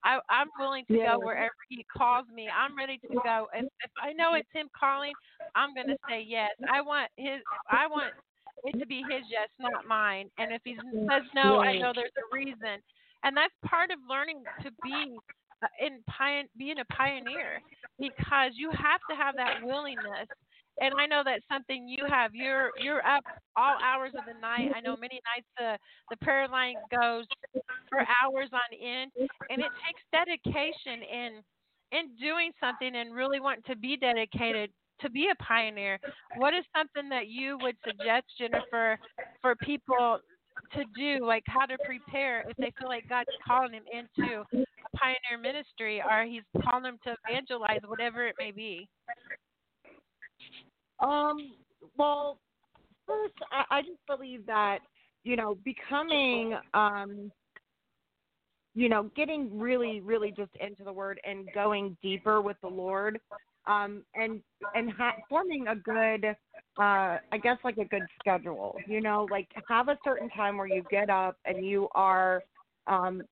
I, 0.05 0.19
I'm 0.29 0.49
willing 0.59 0.85
to 0.89 0.97
Yeah. 0.97 1.15
go 1.15 1.21
wherever 1.25 1.55
He 1.69 1.87
calls 1.97 2.27
me. 2.35 2.49
I'm 2.51 2.77
ready 2.77 2.99
to 2.99 3.15
go. 3.23 3.49
If, 3.55 3.65
if 3.85 3.91
I 4.03 4.13
know 4.13 4.35
it's 4.35 4.51
Him 4.53 4.69
calling, 4.79 5.15
I'm 5.55 5.75
going 5.75 5.87
to 5.87 5.97
say 6.09 6.21
yes. 6.27 6.51
I 6.73 6.81
want 6.81 7.09
His. 7.17 7.41
I 7.71 7.87
want 7.87 8.13
it 8.65 8.79
to 8.79 8.87
be 8.87 9.03
His 9.09 9.23
yes, 9.31 9.49
not 9.59 9.87
mine. 9.87 10.29
And 10.39 10.53
if 10.53 10.61
He 10.65 10.77
says 11.09 11.23
no, 11.35 11.61
I 11.61 11.79
know 11.79 11.93
there's 11.95 12.11
a 12.19 12.35
reason. 12.35 12.83
And 13.25 13.37
that's 13.37 13.55
part 13.65 13.91
of 13.91 13.99
learning 14.09 14.43
to 14.63 14.71
be 14.83 15.17
uh, 15.63 15.67
in 15.81 16.01
being 16.57 16.79
a 16.79 16.85
pioneer 16.93 17.61
because 17.99 18.53
you 18.55 18.71
have 18.71 19.01
to 19.11 19.17
have 19.17 19.37
that 19.37 19.61
willingness. 19.63 20.29
And 20.81 20.95
I 20.99 21.05
know 21.05 21.21
that's 21.25 21.45
something 21.53 21.87
you 21.87 22.07
have. 22.09 22.35
You're 22.35 22.71
you're 22.81 23.05
up 23.05 23.25
all 23.57 23.77
hours 23.85 24.13
of 24.17 24.25
the 24.25 24.41
night. 24.41 24.73
I 24.75 24.81
know 24.81 24.97
many 24.97 25.21
nights 25.37 25.47
the 25.59 25.77
the 26.09 26.17
prayer 26.25 26.49
line 26.49 26.77
goes 26.91 27.27
for 27.91 28.01
hours 28.01 28.49
on 28.53 28.61
end, 28.73 29.11
and 29.51 29.61
it 29.61 29.73
takes 29.85 30.01
dedication 30.13 31.03
in 31.03 31.43
in 31.93 32.17
doing 32.17 32.53
something 32.61 32.95
and 32.97 33.15
really 33.15 33.41
wanting 33.41 33.65
to 33.67 33.77
be 33.77 33.97
dedicated 33.97 34.71
to 35.01 35.11
be 35.11 35.29
a 35.31 35.43
pioneer. 35.43 35.99
What 36.37 36.55
is 36.55 36.65
something 36.77 37.09
that 37.11 37.29
you 37.29 37.59
would 37.61 37.77
suggest, 37.85 38.27
Jennifer, 38.39 38.99
for 39.43 39.57
people 39.57 40.21
to 40.73 40.85
do, 40.97 41.25
like 41.25 41.45
how 41.47 41.67
to 41.67 41.77
prepare 41.85 42.45
if 42.49 42.57
they 42.57 42.73
feel 42.79 42.89
like 42.89 43.09
God's 43.09 43.29
calling 43.47 43.73
them 43.73 43.83
into 43.93 44.41
a 44.41 44.97
pioneer 44.97 45.39
ministry 45.41 46.03
or 46.03 46.25
He's 46.25 46.43
calling 46.63 46.85
them 46.85 46.99
to 47.05 47.17
evangelize, 47.29 47.81
whatever 47.87 48.27
it 48.27 48.35
may 48.39 48.51
be? 48.51 48.89
Um, 51.01 51.53
well, 51.97 52.39
first, 53.07 53.35
I, 53.51 53.79
I 53.79 53.83
just 53.83 54.05
believe 54.07 54.47
that 54.47 54.79
you 55.25 55.37
know 55.37 55.57
becoming, 55.65 56.57
um, 56.75 57.31
you 58.75 58.89
know, 58.89 59.11
getting 59.17 59.59
really, 59.59 60.01
really 60.01 60.33
just 60.37 60.53
into 60.61 60.85
the 60.85 60.93
Word 60.93 61.21
and 61.25 61.49
going 61.55 61.97
deeper 62.03 62.41
with 62.41 62.57
the 62.63 62.69
Lord, 62.69 63.19
um, 63.67 64.03
and 64.15 64.41
and 64.75 64.91
ha- 64.93 65.17
forming 65.29 65.67
a 65.69 65.77
good, 65.77 66.25
uh, 66.79 67.19
I 67.33 67.39
guess 67.43 67.59
like 67.65 67.79
a 67.79 67.85
good 67.85 68.03
schedule. 68.19 68.77
You 68.87 69.01
know, 69.01 69.27
like 69.31 69.49
have 69.69 69.89
a 69.89 69.99
certain 70.05 70.31
time 70.31 70.57
where 70.57 70.67
you 70.67 70.85
get 70.91 71.11
up 71.11 71.37
and 71.45 71.65
you 71.65 71.89
are. 71.95 72.43
Um, 72.87 73.23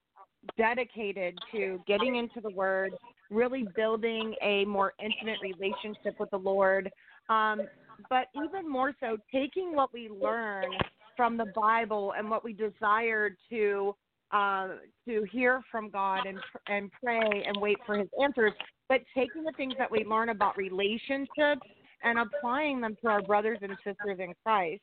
dedicated 0.57 1.37
to 1.51 1.81
getting 1.87 2.15
into 2.15 2.41
the 2.41 2.49
word 2.51 2.93
really 3.29 3.67
building 3.75 4.35
a 4.41 4.65
more 4.67 4.95
intimate 5.03 5.37
relationship 5.43 6.15
with 6.19 6.31
the 6.31 6.37
lord 6.37 6.89
um, 7.29 7.63
but 8.09 8.29
even 8.35 8.69
more 8.69 8.95
so, 9.01 9.19
taking 9.33 9.75
what 9.75 9.93
we 9.93 10.09
learn 10.09 10.73
from 11.17 11.37
the 11.37 11.47
Bible 11.55 12.15
and 12.17 12.31
what 12.31 12.45
we 12.45 12.53
desire 12.53 13.31
to 13.51 13.95
uh, 14.33 14.69
to 15.07 15.25
hear 15.31 15.63
from 15.71 15.91
God 15.91 16.27
and 16.27 16.39
and 16.67 16.91
pray 17.03 17.45
and 17.47 17.57
wait 17.61 17.79
for 17.87 17.97
His 17.97 18.09
answers, 18.23 18.53
but 18.89 19.01
taking 19.17 19.45
the 19.45 19.53
things 19.57 19.75
that 19.79 19.91
we 19.91 20.05
learn 20.05 20.29
about 20.29 20.57
relationships 20.57 21.67
and 22.03 22.19
applying 22.19 22.81
them 22.81 22.97
to 23.03 23.09
our 23.09 23.23
brothers 23.23 23.59
and 23.63 23.73
sisters 23.85 24.19
in 24.19 24.33
Christ. 24.45 24.83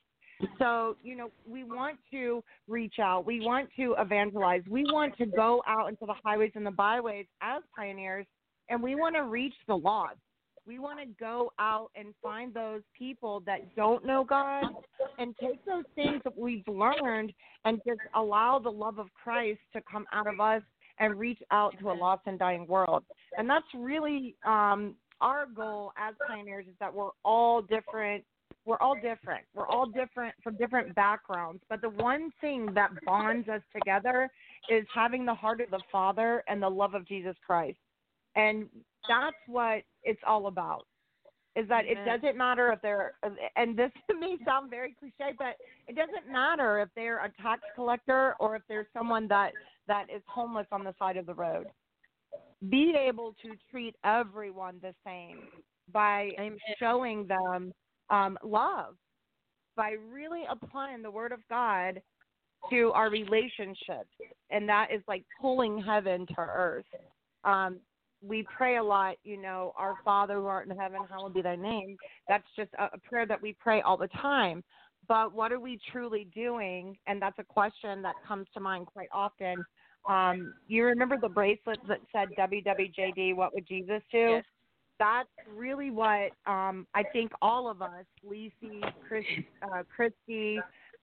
So, 0.58 0.96
you 1.02 1.16
know, 1.16 1.30
we 1.48 1.64
want 1.64 1.98
to 2.10 2.42
reach 2.68 2.96
out. 3.00 3.24
We 3.24 3.40
want 3.40 3.70
to 3.76 3.94
evangelize. 3.98 4.62
We 4.68 4.84
want 4.84 5.16
to 5.16 5.26
go 5.26 5.62
out 5.66 5.88
into 5.88 6.04
the 6.04 6.14
highways 6.24 6.52
and 6.54 6.66
the 6.66 6.70
byways 6.72 7.26
as 7.40 7.62
pioneers, 7.76 8.26
and 8.68 8.82
we 8.82 8.94
want 8.94 9.14
to 9.16 9.22
reach 9.22 9.54
the 9.66 9.76
lost. 9.76 10.18
We 10.66 10.78
want 10.78 10.98
to 10.98 11.06
go 11.20 11.52
out 11.58 11.90
and 11.94 12.12
find 12.22 12.52
those 12.52 12.82
people 12.98 13.40
that 13.46 13.74
don't 13.76 14.04
know 14.04 14.24
God 14.24 14.64
and 15.18 15.34
take 15.40 15.64
those 15.64 15.84
things 15.94 16.20
that 16.24 16.36
we've 16.36 16.66
learned 16.66 17.32
and 17.64 17.80
just 17.86 18.00
allow 18.14 18.58
the 18.58 18.70
love 18.70 18.98
of 18.98 19.06
Christ 19.14 19.60
to 19.74 19.80
come 19.90 20.06
out 20.12 20.26
of 20.26 20.40
us 20.40 20.62
and 20.98 21.18
reach 21.18 21.40
out 21.50 21.74
to 21.80 21.90
a 21.90 21.92
lost 21.92 22.22
and 22.26 22.38
dying 22.38 22.66
world. 22.66 23.04
And 23.38 23.48
that's 23.48 23.66
really 23.74 24.34
um, 24.44 24.94
our 25.20 25.46
goal 25.46 25.92
as 25.96 26.14
pioneers 26.26 26.66
is 26.66 26.74
that 26.80 26.92
we're 26.92 27.10
all 27.24 27.62
different 27.62 28.24
we're 28.64 28.78
all 28.78 28.96
different. 28.96 29.44
We're 29.54 29.68
all 29.68 29.86
different 29.86 30.34
from 30.42 30.56
different 30.56 30.94
backgrounds. 30.96 31.62
But 31.68 31.80
the 31.80 31.90
one 31.90 32.32
thing 32.40 32.68
that 32.74 32.90
bonds 33.04 33.48
us 33.48 33.62
together 33.72 34.28
is 34.68 34.84
having 34.92 35.24
the 35.24 35.34
heart 35.34 35.60
of 35.60 35.70
the 35.70 35.80
Father 35.90 36.42
and 36.48 36.60
the 36.60 36.68
love 36.68 36.94
of 36.94 37.06
Jesus 37.06 37.36
Christ. 37.46 37.78
And 38.34 38.66
that's 39.08 39.36
what 39.46 39.82
it's 40.02 40.20
all 40.26 40.46
about. 40.46 40.86
Is 41.54 41.66
that 41.68 41.86
it 41.86 41.96
doesn't 42.04 42.36
matter 42.36 42.70
if 42.70 42.82
they're, 42.82 43.12
and 43.56 43.76
this 43.78 43.90
may 44.20 44.36
sound 44.44 44.68
very 44.68 44.94
cliche, 44.98 45.32
but 45.38 45.56
it 45.88 45.96
doesn't 45.96 46.30
matter 46.30 46.80
if 46.80 46.90
they're 46.94 47.24
a 47.24 47.32
tax 47.42 47.62
collector 47.74 48.34
or 48.38 48.56
if 48.56 48.62
there's 48.68 48.86
someone 48.92 49.26
that 49.28 49.52
that 49.88 50.06
is 50.14 50.20
homeless 50.26 50.66
on 50.70 50.84
the 50.84 50.94
side 50.98 51.16
of 51.16 51.24
the 51.24 51.34
road. 51.34 51.66
Be 52.68 52.94
able 52.96 53.34
to 53.42 53.52
treat 53.70 53.94
everyone 54.04 54.80
the 54.82 54.94
same 55.04 55.44
by 55.92 56.30
Amen. 56.38 56.58
showing 56.78 57.26
them 57.26 57.72
um, 58.10 58.38
love, 58.42 58.96
by 59.76 59.94
really 60.10 60.42
applying 60.50 61.02
the 61.02 61.10
Word 61.10 61.32
of 61.32 61.40
God 61.48 62.02
to 62.70 62.92
our 62.92 63.10
relationships, 63.10 64.10
and 64.50 64.68
that 64.68 64.88
is 64.92 65.02
like 65.06 65.24
pulling 65.40 65.82
heaven 65.82 66.26
to 66.26 66.40
earth. 66.40 66.84
Um, 67.44 67.78
we 68.26 68.44
pray 68.56 68.76
a 68.76 68.82
lot, 68.82 69.16
you 69.24 69.40
know, 69.40 69.72
our 69.76 69.94
Father 70.04 70.34
who 70.34 70.46
art 70.46 70.68
in 70.68 70.76
heaven, 70.76 71.00
hallowed 71.08 71.34
be 71.34 71.42
thy 71.42 71.56
name. 71.56 71.96
That's 72.28 72.46
just 72.56 72.70
a, 72.78 72.98
prayer 72.98 73.26
that 73.26 73.40
we 73.40 73.54
pray 73.60 73.80
all 73.82 73.96
the 73.96 74.08
time. 74.08 74.62
But 75.08 75.32
what 75.32 75.52
are 75.52 75.60
we 75.60 75.78
truly 75.92 76.26
doing? 76.34 76.96
And 77.06 77.22
that's 77.22 77.38
a 77.38 77.44
question 77.44 78.02
that 78.02 78.14
comes 78.26 78.46
to 78.54 78.60
mind 78.60 78.86
quite 78.86 79.08
often. 79.12 79.64
Um, 80.08 80.54
you 80.68 80.84
remember 80.84 81.16
the 81.20 81.28
bracelets 81.28 81.82
that 81.88 82.00
said 82.12 82.28
WWJD, 82.38 83.34
what 83.34 83.54
would 83.54 83.66
Jesus 83.66 84.02
do? 84.10 84.18
Yes. 84.18 84.44
That's 84.98 85.28
really 85.54 85.90
what 85.90 86.30
um, 86.46 86.86
I 86.94 87.02
think 87.12 87.30
all 87.42 87.68
of 87.68 87.82
us, 87.82 88.04
Lacey, 88.24 88.80
Chris, 89.06 89.24
uh, 89.62 89.82
Christy, 89.94 90.58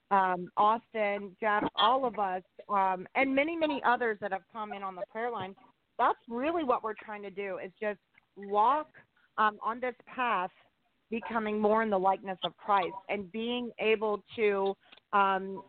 um, 0.10 0.50
Austin, 0.58 1.36
Jeff, 1.40 1.64
all 1.76 2.06
of 2.06 2.18
us, 2.18 2.42
um, 2.70 3.08
and 3.16 3.34
many, 3.34 3.56
many 3.56 3.82
others 3.86 4.18
that 4.22 4.32
have 4.32 4.42
come 4.52 4.74
in 4.74 4.84
on 4.84 4.96
the 4.96 5.04
prayer 5.12 5.32
line, 5.32 5.56
that's 5.98 6.20
really 6.30 6.64
what 6.64 6.84
we're 6.84 6.94
trying 7.04 7.24
to 7.24 7.30
do 7.30 7.60
is 7.64 7.72
just 7.80 8.00
walk 8.36 8.88
um, 9.38 9.58
on 9.64 9.80
this 9.80 9.96
path 10.08 10.52
becoming 11.10 11.60
more 11.60 11.84
in 11.84 11.90
the 11.90 12.00
likeness 12.00 12.38
of 12.44 12.56
Christ 12.58 12.96
and 13.10 13.32
being 13.32 13.72
able 13.80 14.24
to 14.36 14.76
um, 15.14 15.62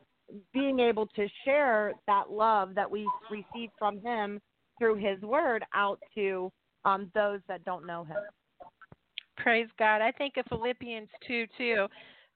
being 0.55 0.81
able 0.81 1.07
to 1.09 1.29
share 1.45 1.93
that 2.07 2.31
love 2.31 2.75
that 2.75 2.91
we 2.91 3.07
receive 3.31 3.71
from 3.79 4.01
him 4.01 4.41
through 4.79 4.97
his 4.97 5.21
word 5.23 5.63
out 5.75 5.99
to 6.15 6.51
um, 6.85 7.11
those 7.15 7.41
that 7.49 7.65
don't 7.65 7.87
know 7.87 8.05
him. 8.05 8.17
Praise 9.37 9.69
God. 9.79 10.01
I 10.01 10.13
think 10.13 10.35
of 10.37 10.47
Philippians 10.49 11.09
2 11.27 11.47
too. 11.59 11.87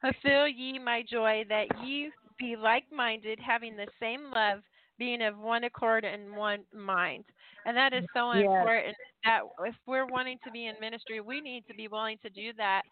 Fulfill 0.00 0.46
ye 0.46 0.78
my 0.78 1.02
joy 1.10 1.44
that 1.48 1.66
ye 1.84 2.10
be 2.38 2.56
like 2.56 2.84
minded, 2.94 3.38
having 3.44 3.76
the 3.76 3.86
same 4.00 4.30
love, 4.34 4.60
being 4.98 5.22
of 5.22 5.38
one 5.38 5.64
accord 5.64 6.04
and 6.04 6.34
one 6.36 6.64
mind. 6.74 7.24
And 7.64 7.76
that 7.76 7.92
is 7.92 8.04
so 8.14 8.32
Yes. 8.32 8.70
important 8.72 8.96
that 9.24 9.40
if 9.64 9.74
we're 9.86 10.06
wanting 10.06 10.38
to 10.44 10.50
be 10.50 10.66
in 10.66 10.74
ministry, 10.80 11.20
we 11.20 11.40
need 11.40 11.64
to 11.68 11.74
be 11.74 11.88
willing 11.88 12.18
to 12.22 12.30
do 12.30 12.52
that 12.56 12.82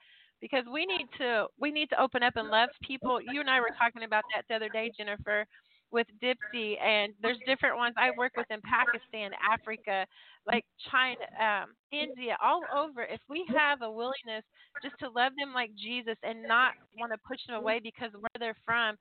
because 0.41 0.65
we 0.73 0.87
need 0.87 1.09
to 1.19 1.47
we 1.59 1.71
need 1.71 1.89
to 1.91 2.01
open 2.01 2.23
up 2.23 2.37
and 2.37 2.51
love 2.51 2.71
people. 2.83 3.21
You 3.21 3.41
and 3.41 3.51
I 3.51 3.61
were 3.61 3.71
talking 3.79 4.03
about 4.05 4.25
that 4.35 4.45
the 4.49 4.55
other 4.57 4.69
day, 4.69 4.91
Jennifer, 4.97 5.47
with 5.91 6.07
Dipsy 6.23 6.81
and 6.83 7.13
there's 7.23 7.39
different 7.47 7.77
ones 7.77 7.95
I 7.97 8.11
work 8.11 8.33
with 8.37 8.51
in 8.51 8.61
Pakistan, 8.63 9.31
Africa, 9.51 10.07
like 10.47 10.65
China, 10.91 11.17
um, 11.41 11.75
India, 11.93 12.37
all 12.43 12.69
over. 12.75 13.03
If 13.03 13.21
we 13.29 13.47
have 13.57 13.83
a 13.83 13.91
willingness 13.91 14.45
just 14.83 14.99
to 15.01 15.09
love 15.09 15.33
them 15.39 15.55
like 15.55 15.71
Jesus 15.77 16.17
and 16.23 16.47
not 16.47 16.73
want 16.97 17.13
to 17.13 17.19
push 17.27 17.39
them 17.47 17.57
away 17.57 17.81
because 17.83 18.13
of 18.15 18.21
where 18.21 18.39
they're 18.39 18.57
from, 18.65 18.97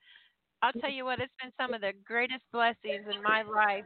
I'll 0.61 0.73
tell 0.81 0.91
you 0.91 1.05
what, 1.05 1.19
it's 1.19 1.33
been 1.41 1.51
some 1.57 1.73
of 1.73 1.81
the 1.81 1.93
greatest 2.05 2.43
blessings 2.51 3.05
in 3.09 3.21
my 3.21 3.43
life. 3.43 3.85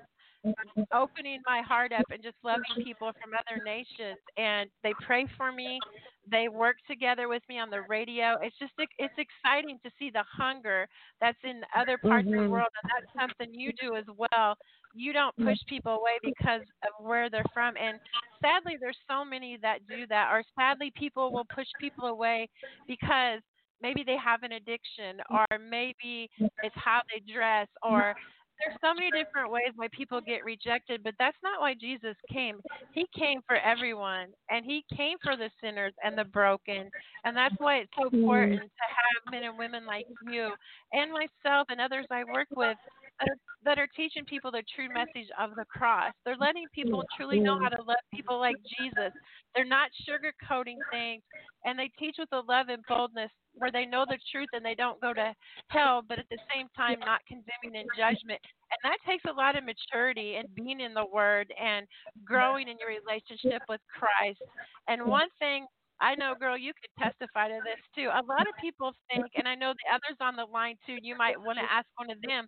Opening 0.94 1.42
my 1.46 1.62
heart 1.62 1.92
up 1.92 2.08
and 2.10 2.24
just 2.24 2.38
loving 2.44 2.76
people 2.82 3.12
from 3.22 3.32
other 3.34 3.62
nations, 3.64 4.18
and 4.38 4.70
they 4.84 4.94
pray 5.02 5.28
for 5.38 5.52
me. 5.52 5.84
They 6.30 6.48
work 6.50 6.78
together 6.88 7.28
with 7.28 7.44
me 7.50 7.60
on 7.60 7.70
the 7.70 7.82
radio. 7.84 8.38
It's 8.42 8.58
just 8.60 8.74
it's 8.98 9.14
exciting 9.18 9.80
to 9.84 9.92
see 10.00 10.10
the 10.10 10.24
hunger 10.24 10.88
that's 11.22 11.38
in 11.44 11.62
other 11.76 11.98
parts 11.98 12.28
of 12.32 12.38
the 12.38 12.44
Mhm. 12.44 12.50
world, 12.50 12.70
and 12.82 12.92
that's 12.92 13.14
something 13.14 13.54
you 13.54 13.72
do 13.80 13.96
as 13.96 14.06
well. 14.08 14.58
You 14.94 15.14
don't 15.14 15.36
push 15.38 15.58
people 15.68 15.94
away 15.94 16.18
because 16.24 16.64
of 16.84 17.06
where 17.06 17.30
they're 17.30 17.44
from, 17.54 17.78
and 17.78 18.00
sadly, 18.42 18.78
there's 18.80 18.98
so 19.08 19.24
many 19.24 19.58
that 19.58 19.86
do 19.88 20.08
that. 20.08 20.32
Or 20.32 20.44
sadly, 20.58 20.92
people 20.96 21.32
will 21.32 21.46
push 21.46 21.68
people 21.80 22.06
away 22.06 22.50
because 22.88 23.42
maybe 23.82 24.04
they 24.06 24.18
have 24.18 24.44
an 24.44 24.54
addiction, 24.54 25.18
mm-hmm. 25.32 25.36
or 25.36 25.60
maybe 25.60 26.30
it's 26.40 26.76
how 26.76 27.02
they 27.12 27.22
dress, 27.32 27.68
mm-hmm. 27.84 27.94
or 27.94 28.16
there's 28.60 28.78
so 28.82 28.94
many 28.94 29.10
different 29.12 29.52
ways 29.52 29.72
why 29.76 29.88
people 29.96 30.20
get 30.20 30.44
rejected, 30.44 31.02
but 31.04 31.14
that's 31.18 31.38
not 31.42 31.62
why 31.62 31.74
Jesus 31.80 32.16
came. 32.32 32.60
He 32.92 33.06
came 33.18 33.40
for 33.48 33.56
everyone, 33.56 34.28
and 34.50 34.66
He 34.66 34.84
came 34.96 35.18
for 35.24 35.38
the 35.38 35.50
sinners 35.64 35.94
and 36.04 36.18
the 36.18 36.26
broken. 36.26 36.90
And 37.24 37.36
that's 37.36 37.56
why 37.58 37.78
it's 37.78 37.92
so 37.98 38.08
mm-hmm. 38.08 38.18
important 38.18 38.60
to 38.60 38.88
have 38.90 39.32
men 39.32 39.44
and 39.44 39.58
women 39.58 39.86
like 39.86 40.06
you 40.30 40.52
and 40.92 41.12
myself 41.12 41.68
and 41.70 41.80
others 41.80 42.06
I 42.12 42.24
work 42.26 42.48
with 42.56 42.78
that 43.20 43.30
are, 43.30 43.38
that 43.66 43.80
are 43.80 43.88
teaching 43.96 44.26
people 44.26 44.52
the 44.52 44.64
true 44.76 44.88
message 44.94 45.30
of 45.40 45.56
the 45.56 45.66
cross. 45.66 46.12
They're 46.26 46.38
letting 46.40 46.66
people 46.74 47.04
truly 47.16 47.40
know 47.40 47.60
how 47.60 47.70
to 47.70 47.82
love 47.84 47.98
people 48.14 48.40
like 48.40 48.56
Jesus. 48.78 49.12
They're 49.56 49.66
not 49.66 49.90
sugarcoating 50.08 50.78
things, 50.92 51.22
and 51.66 51.78
they 51.78 51.92
teach 52.00 52.16
with 52.18 52.32
a 52.32 52.40
love 52.40 52.70
and 52.70 52.84
boldness 52.88 53.32
where 53.56 53.72
they 53.72 53.86
know 53.86 54.06
the 54.08 54.18
truth 54.32 54.48
and 54.54 54.64
they 54.64 54.76
don't 54.76 55.02
go 55.02 55.14
to 55.14 55.34
hell, 55.68 56.02
but 56.08 56.20
at 56.20 56.26
the 56.30 56.38
same 56.54 56.68
time 56.76 57.00
not 57.00 57.20
condemning 57.28 57.82
and 57.82 57.90
judgment. 57.98 58.40
And 58.72 58.80
that 58.84 58.98
takes 59.06 59.26
a 59.26 59.34
lot 59.34 59.58
of 59.58 59.64
maturity 59.66 60.36
and 60.36 60.48
being 60.56 60.80
in 60.80 60.94
the 60.94 61.06
Word 61.06 61.52
and 61.62 61.86
growing 62.24 62.68
in 62.68 62.78
your 62.80 62.90
relationship 62.90 63.64
with 63.68 63.82
Christ. 63.92 64.40
And 64.88 65.06
one 65.06 65.28
thing 65.40 65.66
I 66.02 66.16
know, 66.16 66.34
girl, 66.40 66.58
you 66.58 66.72
could 66.72 67.04
testify 67.04 67.50
to 67.50 67.60
this 67.66 67.82
too. 67.94 68.08
A 68.08 68.24
lot 68.24 68.48
of 68.48 68.56
people 68.62 68.94
think, 69.12 69.26
and 69.36 69.48
I 69.48 69.56
know 69.56 69.74
the 69.76 69.92
others 69.94 70.18
on 70.22 70.36
the 70.36 70.46
line 70.46 70.76
too, 70.86 70.98
you 71.02 71.18
might 71.18 71.36
want 71.36 71.60
to 71.60 71.68
ask 71.68 71.88
one 71.98 72.10
of 72.10 72.18
them. 72.24 72.48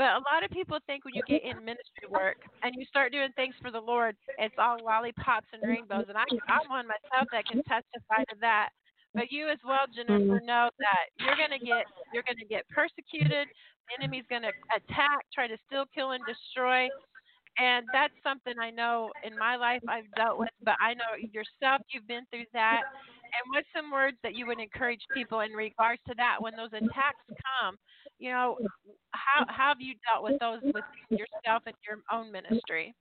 But 0.00 0.16
a 0.16 0.24
lot 0.32 0.40
of 0.40 0.48
people 0.48 0.80
think 0.88 1.04
when 1.04 1.12
you 1.12 1.20
get 1.28 1.44
in 1.44 1.60
ministry 1.60 2.08
work 2.08 2.40
and 2.64 2.72
you 2.72 2.88
start 2.88 3.12
doing 3.12 3.28
things 3.36 3.52
for 3.60 3.68
the 3.68 3.84
Lord, 3.84 4.16
it's 4.40 4.56
all 4.56 4.80
lollipops 4.80 5.52
and 5.52 5.60
rainbows. 5.60 6.08
And 6.08 6.16
I, 6.16 6.24
I'm 6.48 6.64
one 6.72 6.88
myself 6.88 7.28
that 7.36 7.44
can 7.44 7.60
testify 7.68 8.24
to 8.32 8.36
that. 8.40 8.72
But 9.12 9.28
you 9.28 9.52
as 9.52 9.60
well, 9.60 9.84
Jennifer, 9.92 10.40
mm-hmm. 10.40 10.48
know 10.48 10.72
that 10.80 11.12
you're 11.20 11.36
gonna 11.36 11.60
get 11.60 11.84
you're 12.16 12.24
gonna 12.24 12.48
get 12.48 12.64
persecuted. 12.72 13.44
The 13.44 13.92
enemy's 14.00 14.24
gonna 14.32 14.56
attack, 14.72 15.20
try 15.36 15.44
to 15.52 15.60
steal, 15.68 15.84
kill, 15.92 16.16
and 16.16 16.24
destroy. 16.24 16.88
And 17.60 17.84
that's 17.92 18.16
something 18.24 18.56
I 18.56 18.72
know 18.72 19.12
in 19.20 19.36
my 19.36 19.60
life 19.60 19.84
I've 19.84 20.08
dealt 20.16 20.40
with. 20.40 20.54
But 20.64 20.80
I 20.80 20.96
know 20.96 21.12
yourself, 21.20 21.84
you've 21.92 22.08
been 22.08 22.24
through 22.32 22.48
that. 22.56 22.88
And 23.32 23.54
what's 23.54 23.68
some 23.74 23.90
words 23.90 24.16
that 24.22 24.34
you 24.34 24.46
would 24.46 24.60
encourage 24.60 25.00
people 25.14 25.40
in 25.40 25.52
regards 25.52 26.00
to 26.08 26.14
that 26.16 26.36
when 26.40 26.54
those 26.56 26.72
attacks 26.72 27.24
come? 27.28 27.76
You 28.18 28.30
know, 28.30 28.58
how, 29.12 29.44
how 29.48 29.68
have 29.68 29.80
you 29.80 29.94
dealt 30.06 30.24
with 30.24 30.38
those 30.40 30.60
with 30.74 30.84
yourself 31.10 31.62
and 31.66 31.74
your 31.86 31.98
own 32.12 32.32
ministry? 32.32 32.94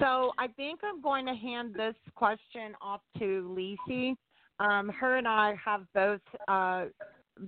So 0.00 0.32
I 0.38 0.48
think 0.48 0.80
I'm 0.82 1.00
going 1.00 1.26
to 1.26 1.34
hand 1.34 1.74
this 1.74 1.94
question 2.14 2.74
off 2.82 3.00
to 3.18 3.56
Lisi. 3.56 4.16
Um, 4.58 4.88
her 4.88 5.16
and 5.16 5.28
I 5.28 5.54
have 5.64 5.82
both 5.94 6.20
uh, 6.48 6.86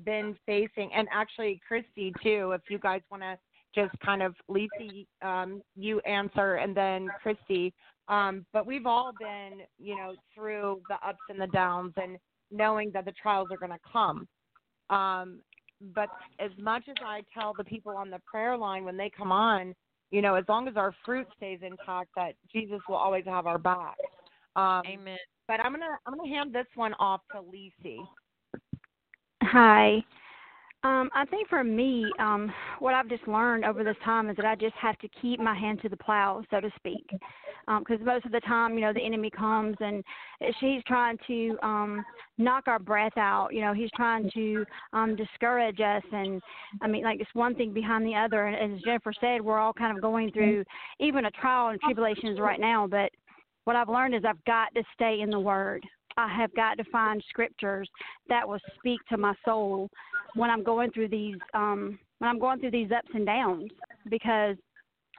been 0.05 0.37
facing, 0.47 0.91
and 0.95 1.09
actually 1.13 1.61
Christy 1.67 2.13
too. 2.23 2.53
If 2.53 2.63
you 2.69 2.79
guys 2.79 3.01
want 3.11 3.23
to 3.23 3.37
just 3.75 3.95
kind 4.01 4.23
of 4.23 4.35
Lisi, 4.49 5.07
um, 5.23 5.61
you 5.77 6.01
answer, 6.01 6.57
and 6.57 6.77
then 6.77 7.09
Christy. 7.23 7.75
Um, 8.09 8.47
but 8.53 8.67
we've 8.67 8.87
all 8.87 9.13
been, 9.19 9.63
you 9.79 9.97
know, 9.97 10.15
through 10.35 10.81
the 10.89 10.95
ups 11.07 11.23
and 11.29 11.41
the 11.41 11.49
downs, 11.49 11.93
and 11.97 12.19
knowing 12.51 12.91
that 12.93 13.05
the 13.05 13.13
trials 13.13 13.49
are 13.51 13.57
going 13.57 13.73
to 13.73 13.79
come. 13.91 14.29
Um, 14.91 15.41
but 15.95 16.09
as 16.39 16.51
much 16.59 16.85
as 16.89 16.97
I 17.05 17.23
tell 17.35 17.53
the 17.53 17.65
people 17.65 17.97
on 17.97 18.11
the 18.11 18.21
prayer 18.31 18.57
line 18.57 18.85
when 18.85 18.97
they 18.97 19.11
come 19.17 19.33
on, 19.33 19.75
you 20.11 20.23
know, 20.23 20.35
as 20.37 20.45
long 20.49 20.69
as 20.69 20.77
our 20.77 20.95
fruit 21.05 21.27
stays 21.37 21.59
intact, 21.63 22.11
that 22.17 22.35
Jesus 22.53 22.81
will 22.89 22.97
always 22.97 23.25
have 23.27 23.47
our 23.47 23.59
back. 23.59 23.97
Um, 24.55 24.83
Amen. 24.87 25.19
But 25.49 25.61
I'm 25.61 25.73
gonna 25.73 25.99
I'm 26.07 26.17
gonna 26.17 26.29
hand 26.29 26.53
this 26.53 26.67
one 26.75 26.95
off 26.95 27.21
to 27.33 27.41
Lisi. 27.41 27.99
Hi. 29.43 30.03
Um, 30.87 31.11
I 31.17 31.25
think 31.25 31.49
for 31.49 31.65
me, 31.65 32.09
um, 32.21 32.53
what 32.79 32.95
I've 32.95 33.09
just 33.09 33.27
learned 33.27 33.65
over 33.65 33.83
this 33.83 33.97
time 34.05 34.31
is 34.31 34.37
that 34.37 34.45
I 34.47 34.55
just 34.55 34.75
have 34.81 34.97
to 34.99 35.09
keep 35.21 35.41
my 35.41 35.59
hand 35.59 35.83
to 35.83 35.89
the 35.89 35.97
plow, 35.97 36.45
so 36.49 36.61
to 36.61 36.71
speak. 36.77 37.05
Because 37.67 37.99
most 38.05 38.25
of 38.25 38.31
the 38.31 38.39
time, 38.41 38.75
you 38.75 38.83
know, 38.83 38.93
the 38.93 39.05
enemy 39.05 39.29
comes 39.29 39.77
and 39.81 40.05
she's 40.61 40.81
trying 40.87 41.19
to 41.27 41.59
um, 41.65 42.05
knock 42.39 42.69
our 42.69 42.79
breath 42.79 43.17
out. 43.17 43.49
You 43.53 43.63
know, 43.63 43.75
he's 43.75 43.91
trying 43.97 44.31
to 44.35 44.65
um, 44.93 45.17
discourage 45.17 45.81
us. 45.81 46.05
And 46.13 46.41
I 46.81 46.87
mean, 46.87 47.03
like, 47.03 47.21
it's 47.21 47.35
one 47.35 47.57
thing 47.57 47.73
behind 47.75 48.07
the 48.07 48.15
other. 48.15 48.47
And 48.47 48.75
as 48.75 48.81
Jennifer 48.83 49.13
said, 49.21 49.41
we're 49.43 49.59
all 49.59 49.73
kind 49.73 49.97
of 49.97 50.01
going 50.01 50.31
through 50.31 50.63
even 51.01 51.25
a 51.25 51.31
trial 51.33 51.71
and 51.71 51.81
tribulations 51.81 52.39
right 52.39 52.61
now. 52.61 52.87
But 52.87 53.11
what 53.65 53.75
I've 53.75 53.89
learned 53.89 54.15
is 54.15 54.23
I've 54.25 54.45
got 54.45 54.73
to 54.77 54.85
stay 54.95 55.19
in 55.21 55.31
the 55.31 55.41
Word. 55.41 55.85
I 56.17 56.29
have 56.35 56.55
got 56.55 56.79
to 56.79 56.85
find 56.85 57.23
scriptures 57.29 57.89
that 58.29 58.47
will 58.47 58.61
speak 58.79 59.01
to 59.09 59.17
my 59.17 59.35
soul 59.45 59.89
when 60.35 60.51
I'm 60.51 60.63
going 60.63 60.91
through 60.91 61.09
these 61.09 61.39
um 61.55 61.99
when 62.19 62.31
I'm 62.31 62.39
going 62.39 62.61
through 62.61 62.71
these 62.71 62.91
ups 62.91 63.11
and 63.15 63.27
downs 63.27 63.71
because 64.09 64.57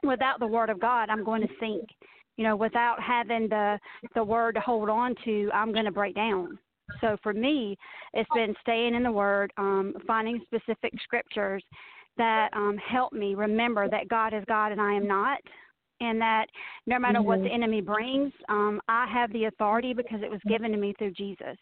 without 0.02 0.40
the 0.40 0.46
word 0.46 0.70
of 0.70 0.80
God 0.80 1.10
I'm 1.10 1.24
going 1.24 1.42
to 1.42 1.54
sink. 1.60 1.88
You 2.36 2.44
know, 2.44 2.56
without 2.56 3.02
having 3.02 3.48
the 3.48 3.78
the 4.14 4.22
word 4.22 4.54
to 4.54 4.60
hold 4.60 4.88
on 4.88 5.14
to, 5.24 5.50
I'm 5.52 5.72
going 5.72 5.86
to 5.86 5.90
break 5.90 6.14
down. 6.14 6.58
So 7.00 7.16
for 7.22 7.32
me, 7.32 7.76
it's 8.14 8.28
been 8.34 8.54
staying 8.60 8.94
in 8.94 9.02
the 9.02 9.12
Word, 9.12 9.52
um, 9.56 9.94
finding 10.06 10.40
specific 10.46 10.92
scriptures 11.02 11.62
that 12.16 12.48
um, 12.52 12.76
help 12.78 13.12
me 13.12 13.34
remember 13.34 13.88
that 13.88 14.08
God 14.08 14.34
is 14.34 14.44
God 14.48 14.72
and 14.72 14.80
I 14.80 14.94
am 14.94 15.06
not, 15.06 15.38
and 16.00 16.20
that 16.20 16.46
no 16.86 16.98
matter 16.98 17.18
mm-hmm. 17.18 17.28
what 17.28 17.42
the 17.42 17.48
enemy 17.48 17.80
brings, 17.80 18.32
um, 18.48 18.80
I 18.88 19.06
have 19.12 19.32
the 19.32 19.44
authority 19.44 19.92
because 19.92 20.20
it 20.22 20.30
was 20.30 20.40
given 20.48 20.70
to 20.72 20.76
me 20.76 20.94
through 20.98 21.12
Jesus. 21.12 21.56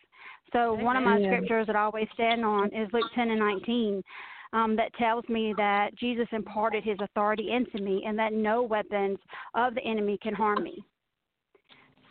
So 0.53 0.75
one 0.75 0.96
of 0.96 1.03
my 1.03 1.20
scriptures 1.22 1.66
that 1.66 1.77
I 1.77 1.83
always 1.83 2.09
stand 2.14 2.44
on 2.44 2.66
is 2.68 2.88
Luke 2.92 3.11
10 3.14 3.31
and 3.31 3.40
19. 3.40 4.03
Um, 4.53 4.77
that 4.77 4.94
tells 4.94 5.29
me 5.29 5.53
that 5.57 5.90
Jesus 5.99 6.29
imparted 6.33 6.85
his 6.85 6.96
authority 7.01 7.51
into 7.51 7.83
me 7.83 8.05
and 8.07 8.16
that 8.18 8.33
no 8.33 8.62
weapons 8.62 9.18
of 9.55 9.75
the 9.75 9.83
enemy 9.83 10.18
can 10.22 10.35
harm 10.35 10.62
me. 10.62 10.83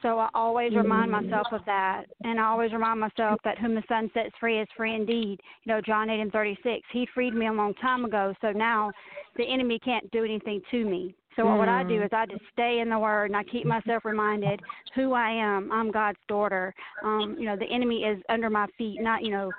So 0.05 0.19
I 0.19 0.29
always 0.35 0.75
remind 0.75 1.09
mm. 1.11 1.23
myself 1.23 1.47
of 1.51 1.61
that, 1.65 2.03
and 2.23 2.39
I 2.39 2.43
always 2.43 2.71
remind 2.73 2.99
myself 2.99 3.39
that 3.43 3.57
whom 3.57 3.73
the 3.73 3.81
Son 3.87 4.11
sets 4.13 4.35
free 4.39 4.59
is 4.59 4.67
free 4.77 4.93
indeed. 4.93 5.39
You 5.63 5.73
know, 5.73 5.81
John 5.81 6.11
8 6.11 6.19
and 6.19 6.31
36. 6.31 6.85
He 6.91 7.07
freed 7.11 7.33
me 7.33 7.47
a 7.47 7.51
long 7.51 7.73
time 7.75 8.05
ago, 8.05 8.31
so 8.39 8.51
now 8.51 8.91
the 9.37 9.51
enemy 9.51 9.79
can't 9.79 10.09
do 10.11 10.23
anything 10.23 10.61
to 10.69 10.85
me. 10.85 11.15
So 11.35 11.43
mm. 11.43 11.57
what 11.57 11.69
I 11.69 11.83
do 11.83 12.01
is 12.01 12.09
I 12.13 12.25
just 12.25 12.43
stay 12.51 12.79
in 12.79 12.89
the 12.89 12.99
Word 12.99 13.25
and 13.25 13.35
I 13.35 13.43
keep 13.43 13.65
myself 13.65 14.05
reminded 14.05 14.61
who 14.95 15.13
I 15.13 15.29
am. 15.29 15.71
I'm 15.71 15.91
God's 15.91 16.19
daughter. 16.27 16.73
Um, 17.03 17.35
you 17.37 17.45
know, 17.45 17.57
the 17.57 17.65
enemy 17.65 18.03
is 18.03 18.21
under 18.29 18.49
my 18.49 18.67
feet, 18.77 19.01
not 19.01 19.23
you 19.23 19.31
know. 19.31 19.51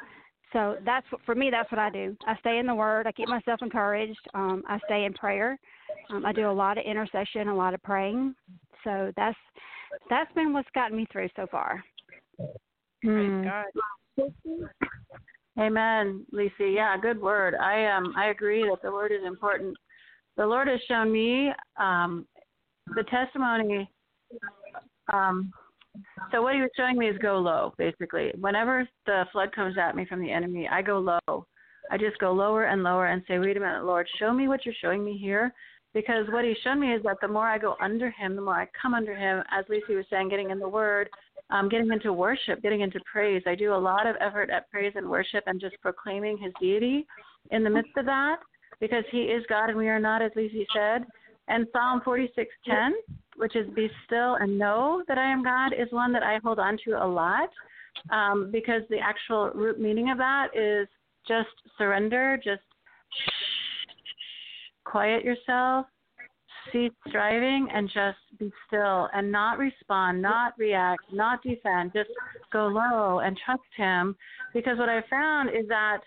So 0.53 0.77
that's 0.87 1.07
what, 1.11 1.21
for 1.27 1.35
me. 1.35 1.51
That's 1.51 1.71
what 1.71 1.79
I 1.79 1.91
do. 1.91 2.17
I 2.27 2.37
stay 2.39 2.59
in 2.59 2.67
the 2.67 2.75
Word. 2.75 3.07
I 3.07 3.13
keep 3.13 3.29
myself 3.29 3.61
encouraged. 3.63 4.19
Um, 4.33 4.63
I 4.69 4.79
stay 4.87 5.05
in 5.05 5.13
prayer. 5.13 5.59
Um, 6.11 6.25
I 6.25 6.33
do 6.33 6.49
a 6.49 6.53
lot 6.53 6.79
of 6.79 6.85
intercession, 6.85 7.49
a 7.49 7.55
lot 7.55 7.75
of 7.75 7.83
praying. 7.83 8.35
So 8.85 9.13
that's 9.17 9.37
that's 10.09 10.33
been 10.35 10.53
what's 10.53 10.69
gotten 10.75 10.97
me 10.97 11.07
through 11.13 11.29
so 11.37 11.47
far. 11.51 11.83
Hmm. 13.05 13.47
Amen, 15.59 16.27
Lisa. 16.33 16.69
Yeah, 16.69 16.97
good 17.01 17.21
word. 17.21 17.55
I 17.55 17.87
um 17.87 18.15
I 18.17 18.27
agree 18.27 18.63
that 18.63 18.83
the 18.83 18.93
word 18.93 19.13
is 19.13 19.27
important. 19.27 19.77
The 20.37 20.47
Lord 20.47 20.69
has 20.69 20.81
shown 20.89 21.13
me 21.13 21.51
um 21.79 22.27
the 22.95 23.05
testimony 23.05 23.91
um 25.13 25.53
so 26.31 26.43
what 26.43 26.55
he 26.55 26.61
was 26.61 26.71
showing 26.77 26.99
me 26.99 27.09
is 27.09 27.17
go 27.19 27.39
low, 27.39 27.73
basically. 27.79 28.33
Whenever 28.39 28.87
the 29.07 29.25
flood 29.33 29.55
comes 29.55 29.77
at 29.79 29.97
me 29.97 30.05
from 30.05 30.21
the 30.21 30.31
enemy, 30.31 30.69
I 30.71 30.83
go 30.83 30.99
low. 30.99 31.47
I 31.91 31.97
just 31.97 32.19
go 32.19 32.33
lower 32.33 32.65
and 32.65 32.83
lower 32.83 33.07
and 33.07 33.23
say, 33.29 33.39
Wait 33.39 33.57
a 33.57 33.61
minute, 33.61 33.85
Lord, 33.85 34.07
show 34.19 34.33
me 34.33 34.49
what 34.49 34.67
you're 34.67 34.75
showing 34.81 35.05
me 35.05 35.17
here 35.17 35.55
because 35.95 36.27
what 36.31 36.45
he's 36.45 36.57
shown 36.63 36.81
me 36.81 36.93
is 36.93 37.03
that 37.05 37.17
the 37.23 37.29
more 37.29 37.47
I 37.47 37.59
go 37.59 37.77
under 37.81 38.11
him, 38.11 38.37
the 38.37 38.43
more 38.43 38.61
I 38.61 38.67
come 38.81 38.93
under 38.93 39.15
him, 39.15 39.43
as 39.51 39.65
Lisa 39.69 39.93
was 39.93 40.05
saying, 40.11 40.29
getting 40.29 40.51
in 40.51 40.59
the 40.59 40.69
word, 40.69 41.09
um, 41.51 41.69
getting 41.69 41.91
into 41.91 42.13
worship, 42.13 42.61
getting 42.61 42.81
into 42.83 43.01
praise. 43.11 43.43
I 43.47 43.55
do 43.55 43.73
a 43.73 43.77
lot 43.77 44.07
of 44.07 44.17
effort 44.21 44.51
at 44.51 44.69
praise 44.71 44.93
and 44.97 45.09
worship 45.09 45.45
and 45.47 45.61
just 45.61 45.77
proclaiming 45.81 46.37
his 46.37 46.53
deity 46.61 47.07
in 47.51 47.65
the 47.65 47.71
midst 47.71 47.97
of 47.97 48.05
that 48.07 48.37
because 48.81 49.05
he 49.11 49.23
is 49.23 49.45
God 49.49 49.69
and 49.69 49.79
we 49.79 49.89
are 49.89 50.01
not, 50.01 50.23
as 50.23 50.33
Lisa 50.37 50.65
said. 50.75 51.07
And 51.49 51.67
Psalm 51.73 52.01
46:10, 52.05 52.93
which 53.37 53.55
is 53.55 53.69
"Be 53.75 53.91
still 54.05 54.35
and 54.35 54.59
know 54.59 55.03
that 55.09 55.19
I 55.19 55.31
am 55.31 55.43
God," 55.43 55.73
is 55.73 55.91
one 55.93 56.13
that 56.13 56.23
I 56.23 56.39
hold 56.43 56.59
on 56.59 56.77
to 56.85 57.03
a 57.03 57.07
lot 57.07 57.51
um, 58.11 58.51
because 58.51 58.83
the 58.89 58.99
actual 58.99 59.51
root 59.51 59.81
meaning 59.81 60.11
of 60.11 60.19
that 60.19 60.49
is 60.55 60.89
just 61.27 61.49
surrender, 61.79 62.39
just 62.43 62.63
quiet 64.85 65.25
yourself, 65.25 65.87
cease 66.73 66.93
striving, 67.09 67.69
and 67.73 67.89
just 67.89 68.19
be 68.39 68.53
still 68.67 69.09
and 69.13 69.31
not 69.31 69.59
respond, 69.59 70.21
not 70.21 70.55
react, 70.59 71.03
not 71.13 71.43
defend. 71.43 71.93
Just 71.93 72.11
go 72.53 72.67
low 72.67 73.21
and 73.21 73.39
trust 73.45 73.63
Him. 73.77 74.17
Because 74.55 74.79
what 74.79 74.89
I 74.89 75.03
found 75.09 75.51
is 75.51 75.67
that 75.69 76.01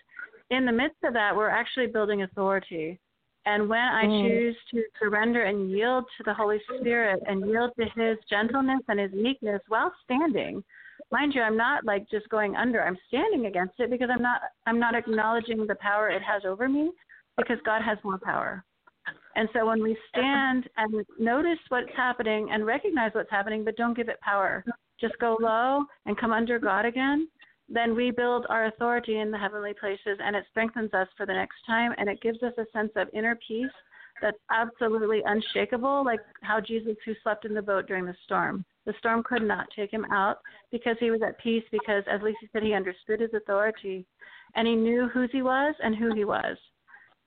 in 0.50 0.66
the 0.66 0.72
midst 0.72 0.98
of 1.04 1.14
that, 1.14 1.34
we're 1.34 1.48
actually 1.48 1.86
building 1.86 2.22
authority. 2.22 2.98
And 3.46 3.68
when 3.68 3.80
I 3.80 4.04
mm. 4.04 4.28
choose 4.28 4.56
to 4.72 4.82
surrender 5.00 5.44
and 5.44 5.70
yield 5.70 6.04
to 6.18 6.24
the 6.24 6.34
Holy 6.34 6.58
Spirit 6.78 7.20
and 7.26 7.48
yield 7.48 7.70
to 7.78 7.86
His 7.96 8.18
gentleness 8.28 8.80
and 8.88 9.00
His 9.00 9.12
meekness 9.12 9.62
while 9.68 9.92
standing, 10.04 10.62
mind 11.10 11.34
you, 11.34 11.42
I'm 11.42 11.56
not 11.56 11.84
like 11.84 12.08
just 12.10 12.28
going 12.28 12.54
under. 12.56 12.82
I'm 12.82 12.98
standing 13.08 13.46
against 13.46 13.74
it 13.78 13.90
because 13.90 14.10
I'm 14.12 14.22
not 14.22 14.42
I'm 14.66 14.78
not 14.78 14.94
acknowledging 14.94 15.66
the 15.66 15.76
power 15.76 16.10
it 16.10 16.22
has 16.22 16.42
over 16.44 16.68
me 16.68 16.90
because 17.38 17.58
God 17.64 17.82
has 17.82 17.96
more 18.04 18.18
power. 18.18 18.64
And 19.36 19.48
so 19.54 19.66
when 19.66 19.82
we 19.82 19.96
stand 20.10 20.68
and 20.76 21.04
notice 21.18 21.58
what's 21.68 21.90
happening 21.96 22.50
and 22.52 22.66
recognize 22.66 23.12
what's 23.14 23.30
happening, 23.30 23.64
but 23.64 23.76
don't 23.76 23.96
give 23.96 24.08
it 24.08 24.20
power, 24.20 24.64
just 25.00 25.14
go 25.18 25.38
low 25.40 25.84
and 26.04 26.18
come 26.18 26.32
under 26.32 26.58
God 26.58 26.84
again, 26.84 27.28
then 27.70 27.94
we 27.94 28.10
build 28.10 28.46
our 28.48 28.66
authority 28.66 29.18
in 29.18 29.30
the 29.30 29.38
heavenly 29.38 29.72
places 29.72 30.18
and 30.22 30.34
it 30.34 30.44
strengthens 30.50 30.92
us 30.92 31.08
for 31.16 31.24
the 31.24 31.32
next 31.32 31.56
time 31.66 31.92
and 31.96 32.08
it 32.08 32.20
gives 32.20 32.42
us 32.42 32.52
a 32.58 32.66
sense 32.72 32.90
of 32.96 33.08
inner 33.14 33.38
peace 33.46 33.70
that's 34.20 34.38
absolutely 34.50 35.22
unshakable, 35.24 36.04
like 36.04 36.20
how 36.42 36.60
Jesus, 36.60 36.96
who 37.04 37.14
slept 37.22 37.44
in 37.44 37.54
the 37.54 37.62
boat 37.62 37.86
during 37.86 38.04
the 38.04 38.16
storm. 38.24 38.64
The 38.86 38.92
storm 38.98 39.22
could 39.22 39.42
not 39.42 39.68
take 39.74 39.90
him 39.90 40.04
out 40.10 40.38
because 40.70 40.96
he 41.00 41.10
was 41.10 41.22
at 41.26 41.38
peace, 41.38 41.64
because, 41.70 42.02
as 42.10 42.20
Lisa 42.22 42.38
said, 42.52 42.62
he 42.62 42.74
understood 42.74 43.20
his 43.20 43.32
authority 43.34 44.04
and 44.56 44.66
he 44.66 44.74
knew 44.74 45.08
whose 45.08 45.30
he 45.32 45.42
was 45.42 45.74
and 45.82 45.96
who 45.96 46.14
he 46.14 46.24
was. 46.24 46.56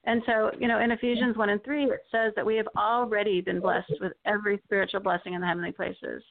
And 0.05 0.21
so, 0.25 0.51
you 0.59 0.67
know, 0.67 0.79
in 0.79 0.91
Ephesians 0.91 1.37
1 1.37 1.49
and 1.49 1.63
3, 1.63 1.85
it 1.85 2.01
says 2.11 2.33
that 2.35 2.45
we 2.45 2.57
have 2.57 2.67
already 2.77 3.39
been 3.39 3.61
blessed 3.61 3.93
with 4.01 4.11
every 4.25 4.59
spiritual 4.65 4.99
blessing 4.99 5.33
in 5.33 5.41
the 5.41 5.47
heavenly 5.47 5.71
places. 5.71 6.21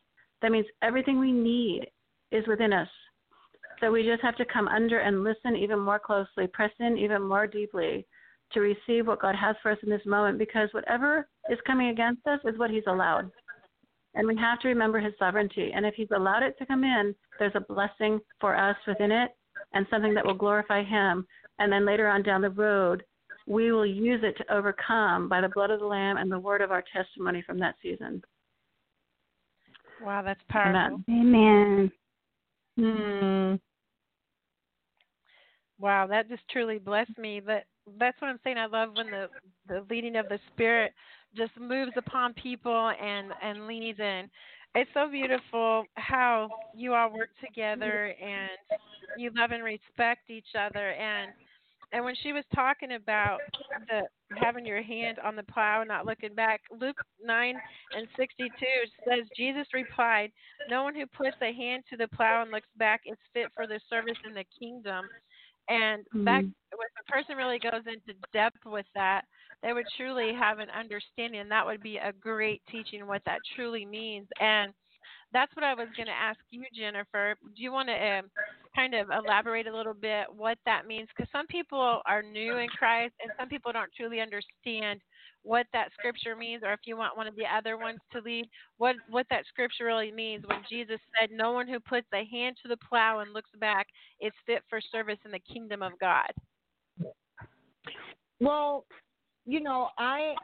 That 0.43 0.53
means 0.53 0.67
everything 0.83 1.19
we 1.19 1.33
need 1.33 1.87
is 2.31 2.47
within 2.47 2.73
us. 2.73 2.89
So 3.83 3.91
we 3.91 4.05
just 4.05 4.23
have 4.23 4.37
to 4.37 4.45
come 4.45 4.69
under 4.69 5.01
and 5.01 5.25
listen 5.25 5.57
even 5.57 5.81
more 5.81 5.99
closely, 5.99 6.47
press 6.47 6.71
in 6.79 6.97
even 6.97 7.21
more 7.21 7.49
deeply 7.49 8.07
to 8.53 8.61
receive 8.61 9.09
what 9.09 9.21
God 9.21 9.35
has 9.35 9.57
for 9.61 9.73
us 9.73 9.79
in 9.83 9.91
this 9.91 10.07
moment 10.07 10.39
because 10.39 10.69
whatever 10.73 11.27
is 11.51 11.59
coming 11.67 11.89
against 11.89 12.25
us 12.29 12.39
is 12.45 12.57
what 12.59 12.71
He's 12.71 12.87
allowed. 12.87 13.29
And 14.15 14.29
we 14.29 14.37
have 14.37 14.61
to 14.61 14.69
remember 14.69 15.01
His 15.01 15.15
sovereignty. 15.19 15.73
And 15.75 15.85
if 15.85 15.95
He's 15.95 16.11
allowed 16.15 16.45
it 16.45 16.57
to 16.59 16.67
come 16.67 16.85
in, 16.85 17.13
there's 17.41 17.57
a 17.57 17.61
blessing 17.61 18.21
for 18.41 18.57
us 18.57 18.77
within 18.87 19.11
it 19.11 19.31
and 19.75 19.85
something 19.91 20.15
that 20.15 20.25
will 20.25 20.35
glorify 20.35 20.85
Him. 20.85 21.27
And 21.59 21.73
then 21.73 21.85
later 21.85 22.07
on 22.07 22.23
down 22.23 22.41
the 22.41 22.51
road, 22.51 23.03
we 23.49 23.73
will 23.73 23.87
use 23.87 24.21
it 24.23 24.37
to 24.37 24.55
overcome 24.55 25.29
by 25.29 25.41
the 25.41 25.49
blood 25.49 25.73
of 25.73 25.81
the 25.81 25.87
Lamb 25.87 26.19
and 26.19 26.31
the 26.31 26.39
word 26.39 26.61
of 26.61 26.71
our 26.71 26.85
testimony 26.93 27.43
from 27.45 27.59
that 27.59 27.75
season. 27.83 28.23
Wow, 30.01 30.23
that's 30.23 30.41
powerful. 30.49 31.03
Amen. 31.11 31.91
Hmm. 32.79 33.55
Wow, 35.83 36.07
that 36.07 36.29
just 36.29 36.49
truly 36.49 36.79
blessed 36.79 37.19
me. 37.19 37.41
That 37.41 37.65
that's 37.99 38.19
what 38.21 38.29
I'm 38.29 38.39
saying. 38.45 38.57
I 38.57 38.67
love 38.67 38.91
when 38.95 39.11
the 39.11 39.27
the 39.67 39.85
leading 39.91 40.15
of 40.15 40.29
the 40.29 40.39
Spirit 40.55 40.93
just 41.37 41.51
moves 41.59 41.91
upon 41.97 42.35
people 42.35 42.93
and 43.03 43.33
and 43.43 43.67
leads 43.67 43.99
in. 43.99 44.31
It's 44.77 44.91
so 44.95 45.11
beautiful 45.11 45.85
how 45.95 46.49
you 46.73 46.95
all 46.95 47.13
work 47.13 47.31
together 47.45 48.15
and 48.23 48.51
you 49.19 49.31
love 49.37 49.51
and 49.51 49.65
respect 49.65 50.31
each 50.31 50.55
other 50.57 50.93
and 50.93 51.33
and 51.93 52.05
when 52.05 52.15
she 52.23 52.33
was 52.33 52.45
talking 52.55 52.93
about 52.93 53.39
the 53.89 54.03
having 54.39 54.65
your 54.65 54.83
hand 54.83 55.19
on 55.23 55.37
the 55.37 55.43
plow 55.43 55.81
and 55.81 55.89
not 55.89 56.07
looking 56.07 56.35
back, 56.35 56.63
Luke 56.81 56.97
9 57.23 57.55
and 57.97 58.07
62 58.17 58.49
says, 59.05 59.27
Jesus 59.37 59.67
replied, 59.75 60.33
No 60.71 60.85
one 60.85 60.95
who 60.95 61.05
puts 61.07 61.37
a 61.43 61.53
hand 61.53 61.85
to 61.91 61.99
the 61.99 62.09
plow 62.09 62.41
and 62.41 62.51
looks 62.51 62.69
back 62.79 63.03
is 63.05 63.19
fit 63.35 63.49
for 63.55 63.67
the 63.67 63.79
service 63.91 64.17
in 64.27 64.33
the 64.33 64.45
kingdom. 64.59 65.05
And 65.69 66.03
mm-hmm. 66.07 66.25
that, 66.25 66.43
when 66.43 66.89
a 67.01 67.11
person 67.11 67.37
really 67.37 67.59
goes 67.59 67.83
into 67.87 68.19
depth 68.33 68.65
with 68.67 68.87
that, 68.95 69.23
they 69.63 69.73
would 69.73 69.87
truly 69.97 70.33
have 70.35 70.59
an 70.59 70.69
understanding. 70.71 71.41
And 71.41 71.51
that 71.51 71.65
would 71.65 71.83
be 71.83 71.97
a 71.97 72.13
great 72.13 72.63
teaching 72.71 73.07
what 73.07 73.23
that 73.27 73.39
truly 73.55 73.85
means. 73.85 74.27
And 74.41 74.73
that's 75.33 75.55
what 75.57 75.65
I 75.65 75.75
was 75.75 75.89
going 75.97 76.07
to 76.07 76.13
ask 76.13 76.39
you, 76.51 76.65
Jennifer. 76.75 77.37
Do 77.43 77.63
you 77.63 77.73
want 77.73 77.89
to 77.89 77.95
um, 77.95 78.31
kind 78.77 78.95
of 78.95 79.09
elaborate 79.11 79.67
a 79.67 79.75
little 79.75 79.95
bit 79.95 80.27
what 80.35 80.59
that 80.67 80.87
means? 80.87 81.09
Because 81.17 81.31
some 81.33 81.47
people 81.47 82.03
are 82.05 82.23
new 82.23 82.59
in 82.59 82.69
Christ, 82.69 83.15
and 83.23 83.33
some 83.39 83.49
people 83.49 83.73
don't 83.73 83.91
truly 83.97 84.21
understand 84.21 85.01
what 85.43 85.67
that 85.73 85.89
scripture 85.93 86.37
means. 86.37 86.63
Or 86.65 86.73
if 86.73 86.81
you 86.85 86.97
want 86.97 87.17
one 87.17 87.27
of 87.27 87.37
the 87.37 87.45
other 87.47 87.77
ones 87.77 87.99
to 88.13 88.21
lead, 88.21 88.49
what 88.79 88.97
what 89.11 89.27
that 89.31 89.45
scripture 89.47 89.87
really 89.87 90.13
means 90.13 90.45
when 90.47 90.61
Jesus 90.69 91.01
said, 91.19 91.31
"No 91.31 91.53
one 91.53 91.69
who 91.69 91.81
puts 91.81 92.07
a 92.13 92.25
hand 92.25 92.57
to 92.63 92.69
the 92.69 92.77
plow 92.77 93.21
and 93.21 93.33
looks 93.33 93.51
back 93.59 93.87
is 94.21 94.33
fit 94.47 94.63
for 94.69 94.81
service 94.81 95.19
in 95.25 95.31
the 95.31 95.41
kingdom 95.41 95.83
of 95.83 95.93
God." 95.99 96.33
Well, 98.41 98.85
you 99.47 99.61
know, 99.61 99.89
I 99.99 100.35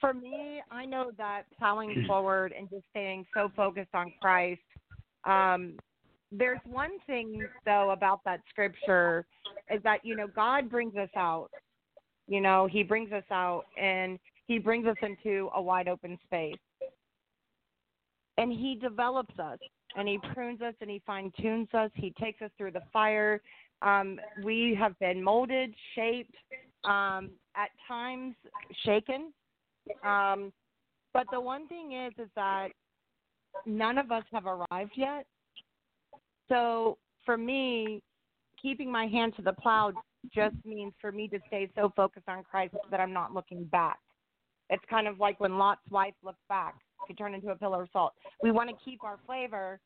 for 0.00 0.12
me, 0.12 0.62
I 0.70 0.84
know 0.84 1.10
that 1.16 1.42
plowing 1.58 2.04
forward 2.06 2.52
and 2.56 2.68
just 2.70 2.84
staying 2.90 3.26
so 3.34 3.50
focused 3.56 3.94
on 3.94 4.12
Christ, 4.20 4.60
um, 5.24 5.74
there's 6.32 6.60
one 6.64 6.98
thing 7.06 7.46
though 7.64 7.90
about 7.90 8.20
that 8.24 8.40
scripture 8.50 9.26
is 9.70 9.82
that 9.82 10.04
you 10.04 10.16
know 10.16 10.26
God 10.34 10.70
brings 10.70 10.96
us 10.96 11.10
out. 11.16 11.48
You 12.28 12.40
know, 12.40 12.68
He 12.70 12.82
brings 12.82 13.12
us 13.12 13.24
out 13.30 13.64
and 13.80 14.18
He 14.46 14.58
brings 14.58 14.86
us 14.86 14.96
into 15.02 15.50
a 15.54 15.60
wide 15.60 15.88
open 15.88 16.18
space, 16.24 16.58
and 18.38 18.52
He 18.52 18.78
develops 18.80 19.38
us 19.38 19.58
and 19.96 20.06
He 20.06 20.18
prunes 20.34 20.60
us 20.60 20.74
and 20.80 20.90
He 20.90 21.02
fine 21.06 21.32
tunes 21.40 21.68
us. 21.74 21.90
He 21.94 22.12
takes 22.20 22.42
us 22.42 22.50
through 22.58 22.72
the 22.72 22.82
fire. 22.92 23.40
Um, 23.82 24.18
we 24.42 24.76
have 24.78 24.98
been 24.98 25.22
molded, 25.22 25.74
shaped, 25.94 26.34
um, 26.84 27.30
at 27.56 27.70
times 27.86 28.34
shaken. 28.84 29.32
Um, 30.04 30.52
but 31.12 31.26
the 31.30 31.40
one 31.40 31.66
thing 31.68 31.92
is, 31.92 32.12
is 32.18 32.30
that 32.36 32.68
none 33.64 33.98
of 33.98 34.12
us 34.12 34.24
have 34.32 34.44
arrived 34.46 34.92
yet. 34.96 35.26
So 36.48 36.98
for 37.24 37.36
me, 37.36 38.02
keeping 38.60 38.90
my 38.90 39.06
hand 39.06 39.34
to 39.36 39.42
the 39.42 39.52
plow 39.52 39.92
just 40.34 40.56
means 40.64 40.92
for 41.00 41.12
me 41.12 41.28
to 41.28 41.38
stay 41.46 41.70
so 41.74 41.92
focused 41.96 42.28
on 42.28 42.44
Christ 42.44 42.74
that 42.90 43.00
I'm 43.00 43.12
not 43.12 43.32
looking 43.32 43.64
back. 43.64 43.98
It's 44.70 44.82
kind 44.90 45.06
of 45.06 45.18
like 45.18 45.38
when 45.40 45.58
Lot's 45.58 45.88
wife 45.90 46.14
looked 46.22 46.46
back, 46.48 46.74
she 47.06 47.14
turned 47.14 47.34
into 47.34 47.50
a 47.50 47.56
pillar 47.56 47.82
of 47.82 47.88
salt. 47.92 48.12
We 48.42 48.50
want 48.50 48.70
to 48.70 48.76
keep 48.84 49.04
our 49.04 49.18
flavor, 49.26 49.78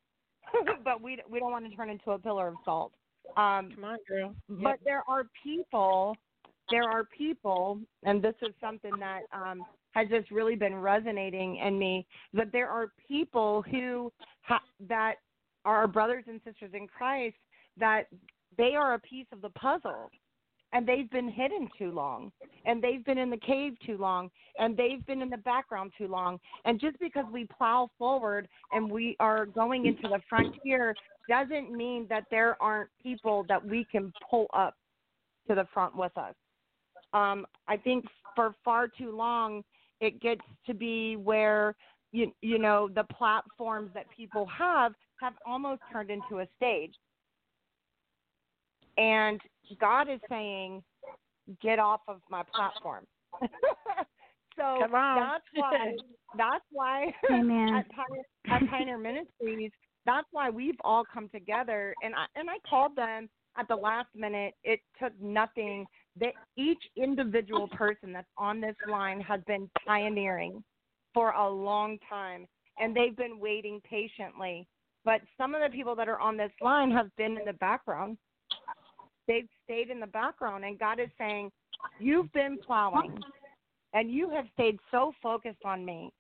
but 0.85 1.03
we 1.03 1.19
we 1.29 1.39
don't 1.41 1.53
want 1.53 1.69
to 1.69 1.77
turn 1.77 1.91
into 1.91 2.13
a 2.13 2.19
pillar 2.19 2.49
of 2.49 2.55
salt. 2.65 2.93
Um, 3.37 3.73
Come 3.75 3.85
on, 3.85 3.99
girl. 4.09 4.35
but 4.49 4.79
there 4.85 5.03
are 5.07 5.25
people, 5.45 6.17
there 6.71 6.85
are 6.85 7.05
people, 7.17 7.79
and 8.03 8.23
this 8.23 8.35
is 8.43 8.55
something 8.61 8.93
that 8.99 9.21
um, 9.33 9.63
has 9.93 10.09
just 10.09 10.31
really 10.31 10.57
been 10.57 10.75
resonating 10.77 11.57
in 11.57 11.79
me. 11.79 12.07
That 12.33 12.51
there 12.53 12.69
are 12.69 12.93
people 13.07 13.63
who 13.71 14.13
ha- 14.43 14.63
that 14.89 15.17
are 15.65 15.77
our 15.77 15.89
brothers 15.89 16.25
and 16.27 16.41
sisters 16.45 16.71
in 16.73 16.87
Christ 16.87 17.37
that 17.77 18.05
they 18.57 18.75
are 18.75 18.95
a 18.95 18.99
piece 18.99 19.27
of 19.33 19.43
the 19.43 19.51
puzzle. 19.51 20.11
And 20.73 20.87
they've 20.87 21.11
been 21.11 21.29
hidden 21.29 21.69
too 21.77 21.91
long, 21.91 22.31
and 22.65 22.81
they've 22.81 23.05
been 23.05 23.19
in 23.19 23.29
the 23.29 23.37
cave 23.39 23.75
too 23.85 23.97
long, 23.99 24.31
and 24.59 24.77
they've 24.77 25.05
been 25.05 25.21
in 25.21 25.29
the 25.29 25.39
background 25.39 25.93
too 25.99 26.07
long. 26.07 26.39
And 26.65 26.81
just 26.81 26.99
because 27.01 27.25
we 27.33 27.47
plow 27.47 27.91
forward 27.99 28.47
and 28.73 28.89
we 28.89 29.17
are 29.19 29.47
going 29.47 29.87
into 29.87 30.03
the 30.03 30.21
frontier 30.29 30.95
doesn't 31.29 31.73
mean 31.73 32.07
that 32.09 32.25
there 32.31 32.57
aren't 32.63 32.91
people 33.03 33.45
that 33.49 33.65
we 33.65 33.85
can 33.91 34.13
pull 34.31 34.47
up 34.55 34.77
to 35.49 35.55
the 35.57 35.67
front 35.75 35.97
with 35.97 36.17
us. 36.17 36.35
Um, 37.13 37.47
I 37.67 37.77
think 37.77 38.05
for 38.37 38.55
far 38.65 38.87
too 38.87 39.17
long, 39.17 39.65
it 40.01 40.21
gets 40.21 40.43
to 40.67 40.75
be 40.75 41.17
where 41.17 41.75
you 42.13 42.33
you 42.43 42.59
know 42.59 42.89
the 42.95 43.05
platforms 43.05 43.91
that 43.95 44.07
people 44.17 44.47
have 44.47 44.95
have 45.21 45.35
almost 45.47 45.83
turned 45.93 46.11
into 46.11 46.41
a 46.41 46.47
stage. 46.57 46.95
And 48.97 49.41
God 49.79 50.09
is 50.09 50.21
saying, 50.29 50.83
"Get 51.61 51.79
off 51.79 52.01
of 52.09 52.21
my 52.31 52.43
platform." 52.55 53.07
so 54.57 54.87
that's 54.91 55.45
why 55.55 55.93
that's 56.37 56.65
why 56.71 57.13
Amen. 57.31 57.75
at 57.75 57.87
Pioneer, 57.91 58.25
at 58.51 58.71
Pioneer 58.71 58.99
Ministries, 58.99 59.71
that's 60.07 60.27
why 60.33 60.51
we've 60.51 60.81
all 60.83 61.05
come 61.13 61.29
together. 61.29 61.95
And 62.03 62.15
I 62.15 62.27
and 62.35 62.49
I 62.51 62.57
called 62.69 62.97
them 62.97 63.29
at 63.59 63.69
the 63.69 63.77
last 63.77 64.09
minute. 64.15 64.55
It 64.65 64.81
took 65.03 65.13
nothing. 65.21 65.87
That 66.19 66.33
each 66.57 66.83
individual 66.97 67.69
person 67.69 68.13
that's 68.13 68.29
on 68.37 68.61
this 68.61 68.75
line 68.91 69.21
has 69.21 69.41
been 69.47 69.71
pioneering 69.87 70.63
for 71.15 71.31
a 71.31 71.49
long 71.49 71.99
time, 72.09 72.47
and 72.79 72.95
they've 72.95 73.17
been 73.17 73.39
waiting 73.39 73.81
patiently. 73.89 74.67
But 75.05 75.21
some 75.39 75.55
of 75.55 75.63
the 75.63 75.75
people 75.75 75.95
that 75.97 76.09
are 76.09 76.21
on 76.21 76.37
this 76.37 76.51
line 76.61 76.91
have 76.91 77.15
been 77.17 77.39
in 77.39 77.45
the 77.47 77.55
background. 77.55 78.19
They've 79.31 79.49
stayed 79.63 79.91
in 79.91 80.01
the 80.01 80.09
background, 80.09 80.65
and 80.65 80.77
God 80.77 80.99
is 80.99 81.09
saying, 81.17 81.53
"You've 82.01 82.33
been 82.33 82.59
plowing, 82.67 83.17
and 83.93 84.11
you 84.11 84.29
have 84.31 84.47
stayed 84.55 84.77
so 84.91 85.13
focused 85.23 85.65
on 85.65 85.85
me 85.85 86.13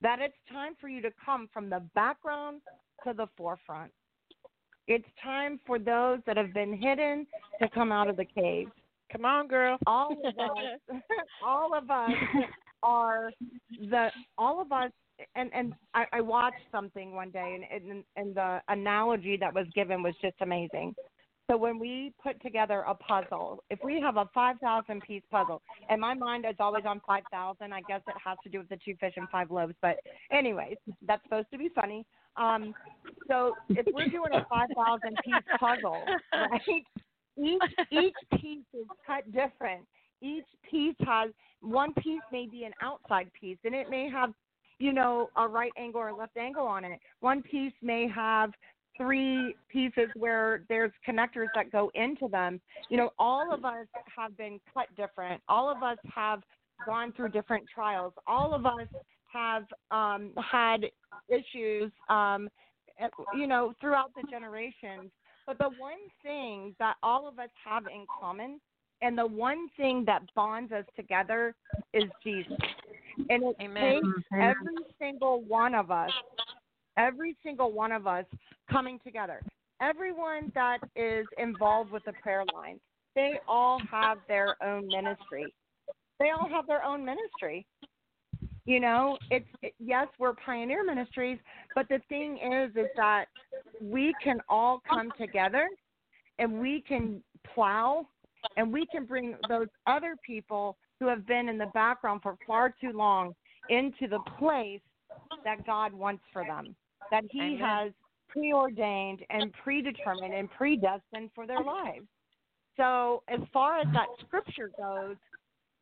that 0.00 0.18
it's 0.18 0.34
time 0.50 0.74
for 0.80 0.88
you 0.88 1.00
to 1.02 1.12
come 1.24 1.48
from 1.52 1.70
the 1.70 1.78
background 1.94 2.60
to 3.04 3.12
the 3.12 3.28
forefront. 3.36 3.92
It's 4.88 5.06
time 5.22 5.60
for 5.64 5.78
those 5.78 6.18
that 6.26 6.36
have 6.36 6.52
been 6.52 6.76
hidden 6.76 7.24
to 7.62 7.68
come 7.68 7.92
out 7.92 8.08
of 8.08 8.16
the 8.16 8.24
cave. 8.24 8.68
Come 9.12 9.24
on, 9.24 9.46
girl. 9.46 9.78
All 9.86 10.10
of 10.10 10.36
us, 10.36 10.80
all 11.44 11.72
of 11.72 11.88
us 11.88 12.10
are 12.82 13.30
the 13.78 14.10
all 14.36 14.60
of 14.60 14.72
us. 14.72 14.90
And 15.36 15.54
and 15.54 15.72
I, 15.94 16.06
I 16.12 16.20
watched 16.20 16.66
something 16.72 17.14
one 17.14 17.30
day, 17.30 17.60
and, 17.70 17.84
and 17.88 18.04
and 18.16 18.34
the 18.34 18.60
analogy 18.66 19.36
that 19.36 19.54
was 19.54 19.68
given 19.72 20.02
was 20.02 20.16
just 20.20 20.34
amazing. 20.40 20.96
So 21.50 21.58
when 21.58 21.78
we 21.78 22.12
put 22.22 22.40
together 22.40 22.84
a 22.88 22.94
puzzle, 22.94 23.62
if 23.68 23.78
we 23.84 24.00
have 24.00 24.16
a 24.16 24.28
5,000 24.32 25.02
piece 25.02 25.22
puzzle, 25.30 25.60
and 25.90 26.00
my 26.00 26.14
mind 26.14 26.46
is 26.48 26.56
always 26.58 26.84
on 26.86 27.02
5,000, 27.06 27.72
I 27.72 27.80
guess 27.82 28.00
it 28.08 28.14
has 28.24 28.38
to 28.44 28.50
do 28.50 28.58
with 28.58 28.68
the 28.70 28.78
two 28.82 28.94
fish 28.98 29.12
and 29.16 29.28
five 29.28 29.50
loaves. 29.50 29.74
But 29.82 29.98
anyways, 30.32 30.76
that's 31.06 31.22
supposed 31.24 31.48
to 31.52 31.58
be 31.58 31.68
funny. 31.74 32.06
Um, 32.36 32.74
so 33.28 33.54
if 33.68 33.86
we're 33.92 34.08
doing 34.08 34.32
a 34.32 34.46
5,000 34.48 35.18
piece 35.22 35.34
puzzle, 35.60 36.02
right? 36.32 36.84
Each 37.36 37.60
each 37.90 38.40
piece 38.40 38.64
is 38.72 38.86
cut 39.06 39.24
different. 39.32 39.84
Each 40.22 40.44
piece 40.70 40.94
has 41.00 41.30
one 41.60 41.92
piece 41.94 42.22
may 42.32 42.46
be 42.46 42.64
an 42.64 42.72
outside 42.80 43.30
piece, 43.38 43.58
and 43.64 43.74
it 43.74 43.90
may 43.90 44.08
have, 44.08 44.30
you 44.78 44.92
know, 44.92 45.30
a 45.36 45.46
right 45.46 45.72
angle 45.76 46.00
or 46.00 46.12
left 46.12 46.36
angle 46.36 46.66
on 46.66 46.84
it. 46.84 47.00
One 47.20 47.42
piece 47.42 47.72
may 47.82 48.08
have 48.08 48.52
three 48.96 49.56
pieces 49.68 50.08
where 50.14 50.62
there's 50.68 50.92
connectors 51.06 51.48
that 51.54 51.70
go 51.72 51.90
into 51.94 52.28
them. 52.28 52.60
You 52.88 52.96
know, 52.96 53.10
all 53.18 53.52
of 53.52 53.64
us 53.64 53.86
have 54.16 54.36
been 54.36 54.60
cut 54.72 54.86
different. 54.96 55.42
All 55.48 55.70
of 55.70 55.82
us 55.82 55.98
have 56.14 56.42
gone 56.86 57.12
through 57.12 57.30
different 57.30 57.64
trials. 57.72 58.12
All 58.26 58.54
of 58.54 58.66
us 58.66 58.88
have 59.32 59.64
um, 59.90 60.32
had 60.50 60.86
issues, 61.28 61.90
um, 62.08 62.48
you 63.34 63.46
know, 63.46 63.74
throughout 63.80 64.10
the 64.14 64.22
generations. 64.30 65.10
But 65.46 65.58
the 65.58 65.70
one 65.78 65.98
thing 66.22 66.74
that 66.78 66.94
all 67.02 67.28
of 67.28 67.38
us 67.38 67.50
have 67.64 67.84
in 67.86 68.06
common, 68.20 68.60
and 69.02 69.18
the 69.18 69.26
one 69.26 69.68
thing 69.76 70.04
that 70.06 70.22
bonds 70.34 70.72
us 70.72 70.84
together, 70.96 71.54
is 71.92 72.04
Jesus. 72.22 72.56
And 73.28 73.42
it 73.42 73.56
Amen. 73.60 74.00
takes 74.02 74.26
every 74.40 74.84
single 74.98 75.42
one 75.42 75.74
of 75.74 75.90
us, 75.90 76.10
every 76.96 77.36
single 77.42 77.72
one 77.72 77.92
of 77.92 78.06
us 78.06 78.24
coming 78.70 78.98
together. 79.04 79.40
Everyone 79.80 80.52
that 80.54 80.78
is 80.96 81.26
involved 81.38 81.90
with 81.90 82.04
the 82.04 82.12
prayer 82.22 82.44
line, 82.54 82.78
they 83.14 83.34
all 83.48 83.80
have 83.90 84.18
their 84.28 84.56
own 84.62 84.86
ministry. 84.88 85.52
They 86.18 86.30
all 86.30 86.48
have 86.48 86.66
their 86.66 86.84
own 86.84 87.04
ministry. 87.04 87.66
You 88.66 88.80
know, 88.80 89.18
it's 89.30 89.46
it, 89.62 89.74
yes, 89.78 90.08
we're 90.18 90.32
pioneer 90.34 90.84
ministries, 90.84 91.38
but 91.74 91.86
the 91.88 92.00
thing 92.08 92.38
is, 92.38 92.70
is 92.76 92.90
that 92.96 93.26
we 93.80 94.14
can 94.22 94.40
all 94.48 94.80
come 94.88 95.12
together, 95.18 95.68
and 96.38 96.60
we 96.60 96.82
can 96.86 97.22
plow, 97.54 98.06
and 98.56 98.72
we 98.72 98.86
can 98.86 99.04
bring 99.04 99.36
those 99.48 99.66
other 99.86 100.16
people 100.24 100.78
who 100.98 101.08
have 101.08 101.26
been 101.26 101.48
in 101.48 101.58
the 101.58 101.70
background 101.74 102.22
for 102.22 102.36
far 102.46 102.72
too 102.80 102.92
long 102.94 103.34
into 103.68 104.08
the 104.08 104.20
place 104.38 104.80
that 105.44 105.66
God 105.66 105.92
wants 105.92 106.22
for 106.32 106.44
them, 106.44 106.74
that 107.10 107.24
He 107.30 107.40
Amen. 107.40 107.58
has 107.58 107.92
preordained 108.28 109.20
and 109.30 109.52
predetermined 109.62 110.34
and 110.34 110.50
predestined 110.50 111.30
for 111.34 111.46
their 111.46 111.62
lives. 111.62 112.06
So, 112.76 113.22
as 113.28 113.40
far 113.52 113.78
as 113.78 113.86
that 113.92 114.06
scripture 114.26 114.70
goes, 114.76 115.16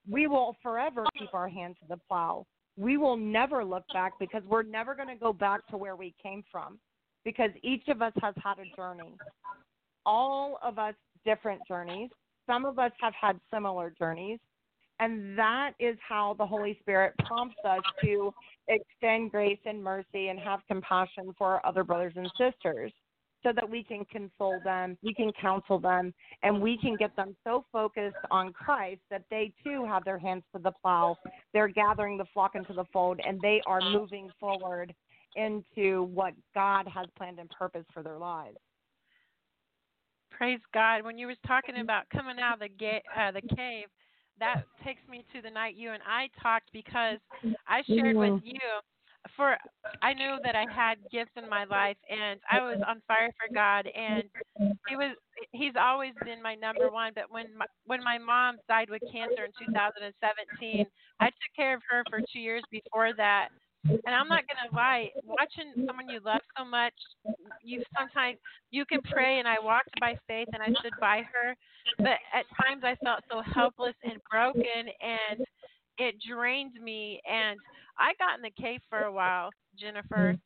we 0.08 0.26
will 0.26 0.56
forever 0.62 1.04
keep 1.18 1.32
our 1.32 1.48
hands 1.48 1.76
to 1.80 1.88
the 1.88 2.00
plow. 2.08 2.46
We 2.76 2.96
will 2.96 3.16
never 3.16 3.64
look 3.64 3.84
back 3.92 4.12
because 4.18 4.42
we're 4.46 4.62
never 4.62 4.94
going 4.94 5.08
to 5.08 5.16
go 5.16 5.32
back 5.32 5.66
to 5.68 5.76
where 5.76 5.96
we 5.96 6.14
came 6.22 6.42
from 6.50 6.78
because 7.24 7.50
each 7.62 7.88
of 7.88 8.02
us 8.02 8.12
has 8.20 8.34
had 8.42 8.58
a 8.58 8.76
journey. 8.76 9.14
All 10.04 10.58
of 10.62 10.78
us 10.78 10.94
different 11.24 11.60
journeys. 11.68 12.10
Some 12.46 12.64
of 12.64 12.78
us 12.78 12.90
have 13.00 13.14
had 13.18 13.38
similar 13.52 13.94
journeys. 13.98 14.38
And 15.02 15.36
that 15.36 15.72
is 15.80 15.96
how 16.08 16.36
the 16.38 16.46
Holy 16.46 16.78
Spirit 16.80 17.14
prompts 17.26 17.56
us 17.68 17.80
to 18.04 18.32
extend 18.68 19.32
grace 19.32 19.58
and 19.66 19.82
mercy 19.82 20.28
and 20.28 20.38
have 20.38 20.60
compassion 20.68 21.34
for 21.36 21.54
our 21.54 21.66
other 21.66 21.82
brothers 21.82 22.12
and 22.14 22.30
sisters 22.38 22.92
so 23.42 23.50
that 23.52 23.68
we 23.68 23.82
can 23.82 24.04
console 24.04 24.60
them, 24.62 24.96
we 25.02 25.12
can 25.12 25.32
counsel 25.40 25.80
them, 25.80 26.14
and 26.44 26.62
we 26.62 26.78
can 26.78 26.94
get 26.94 27.16
them 27.16 27.34
so 27.42 27.64
focused 27.72 28.14
on 28.30 28.52
Christ 28.52 29.00
that 29.10 29.24
they 29.28 29.52
too 29.64 29.84
have 29.84 30.04
their 30.04 30.18
hands 30.18 30.44
to 30.54 30.62
the 30.62 30.70
plow. 30.70 31.16
They're 31.52 31.66
gathering 31.66 32.16
the 32.16 32.26
flock 32.32 32.54
into 32.54 32.72
the 32.72 32.84
fold 32.92 33.18
and 33.26 33.40
they 33.40 33.60
are 33.66 33.80
moving 33.80 34.30
forward 34.38 34.94
into 35.34 36.04
what 36.14 36.32
God 36.54 36.86
has 36.86 37.06
planned 37.18 37.40
and 37.40 37.50
purpose 37.50 37.86
for 37.92 38.04
their 38.04 38.18
lives. 38.18 38.58
Praise 40.30 40.60
God. 40.72 41.02
When 41.02 41.18
you 41.18 41.26
was 41.26 41.36
talking 41.44 41.80
about 41.80 42.04
coming 42.10 42.36
out 42.38 42.54
of 42.54 42.60
the 42.60 42.68
ga- 42.68 43.02
uh, 43.18 43.32
the 43.32 43.42
cave, 43.56 43.88
that 44.42 44.64
takes 44.84 45.00
me 45.08 45.24
to 45.32 45.40
the 45.40 45.50
night 45.50 45.76
you 45.76 45.92
and 45.92 46.02
I 46.02 46.28
talked 46.42 46.68
because 46.72 47.18
I 47.68 47.82
shared 47.86 48.16
with 48.16 48.42
you 48.42 48.58
for 49.36 49.56
I 50.02 50.12
knew 50.12 50.36
that 50.42 50.56
I 50.56 50.66
had 50.74 50.98
gifts 51.12 51.30
in 51.36 51.48
my 51.48 51.64
life 51.64 51.96
and 52.10 52.40
I 52.50 52.58
was 52.60 52.82
on 52.86 53.00
fire 53.06 53.30
for 53.38 53.54
God 53.54 53.86
and 53.86 54.24
he 54.88 54.96
was 54.96 55.14
he's 55.52 55.74
always 55.78 56.12
been 56.24 56.42
my 56.42 56.56
number 56.56 56.90
one 56.90 57.12
but 57.14 57.30
when 57.30 57.46
my, 57.56 57.66
when 57.86 58.02
my 58.02 58.18
mom 58.18 58.56
died 58.68 58.90
with 58.90 59.02
cancer 59.12 59.44
in 59.46 59.66
2017 59.66 60.86
I 61.20 61.26
took 61.26 61.52
care 61.54 61.76
of 61.76 61.82
her 61.88 62.02
for 62.10 62.18
2 62.18 62.40
years 62.40 62.64
before 62.72 63.14
that 63.16 63.48
and 63.84 64.14
I'm 64.14 64.28
not 64.28 64.44
gonna 64.46 64.74
lie, 64.74 65.10
watching 65.24 65.72
someone 65.86 66.08
you 66.08 66.20
love 66.24 66.40
so 66.56 66.64
much, 66.64 66.94
you 67.62 67.82
sometimes 67.98 68.38
you 68.70 68.84
can 68.84 69.00
pray, 69.02 69.38
and 69.38 69.48
I 69.48 69.56
walked 69.62 69.98
by 70.00 70.16
faith, 70.28 70.48
and 70.52 70.62
I 70.62 70.68
stood 70.80 70.92
by 71.00 71.22
her, 71.32 71.54
but 71.98 72.18
at 72.32 72.44
times 72.62 72.82
I 72.84 72.96
felt 73.04 73.20
so 73.30 73.42
helpless 73.54 73.94
and 74.04 74.20
broken, 74.30 74.62
and 75.00 75.44
it 75.98 76.14
drained 76.26 76.74
me, 76.82 77.20
and 77.30 77.58
I 77.98 78.12
got 78.18 78.36
in 78.36 78.42
the 78.42 78.62
cave 78.62 78.80
for 78.88 79.00
a 79.00 79.12
while, 79.12 79.50
Jennifer. 79.78 80.36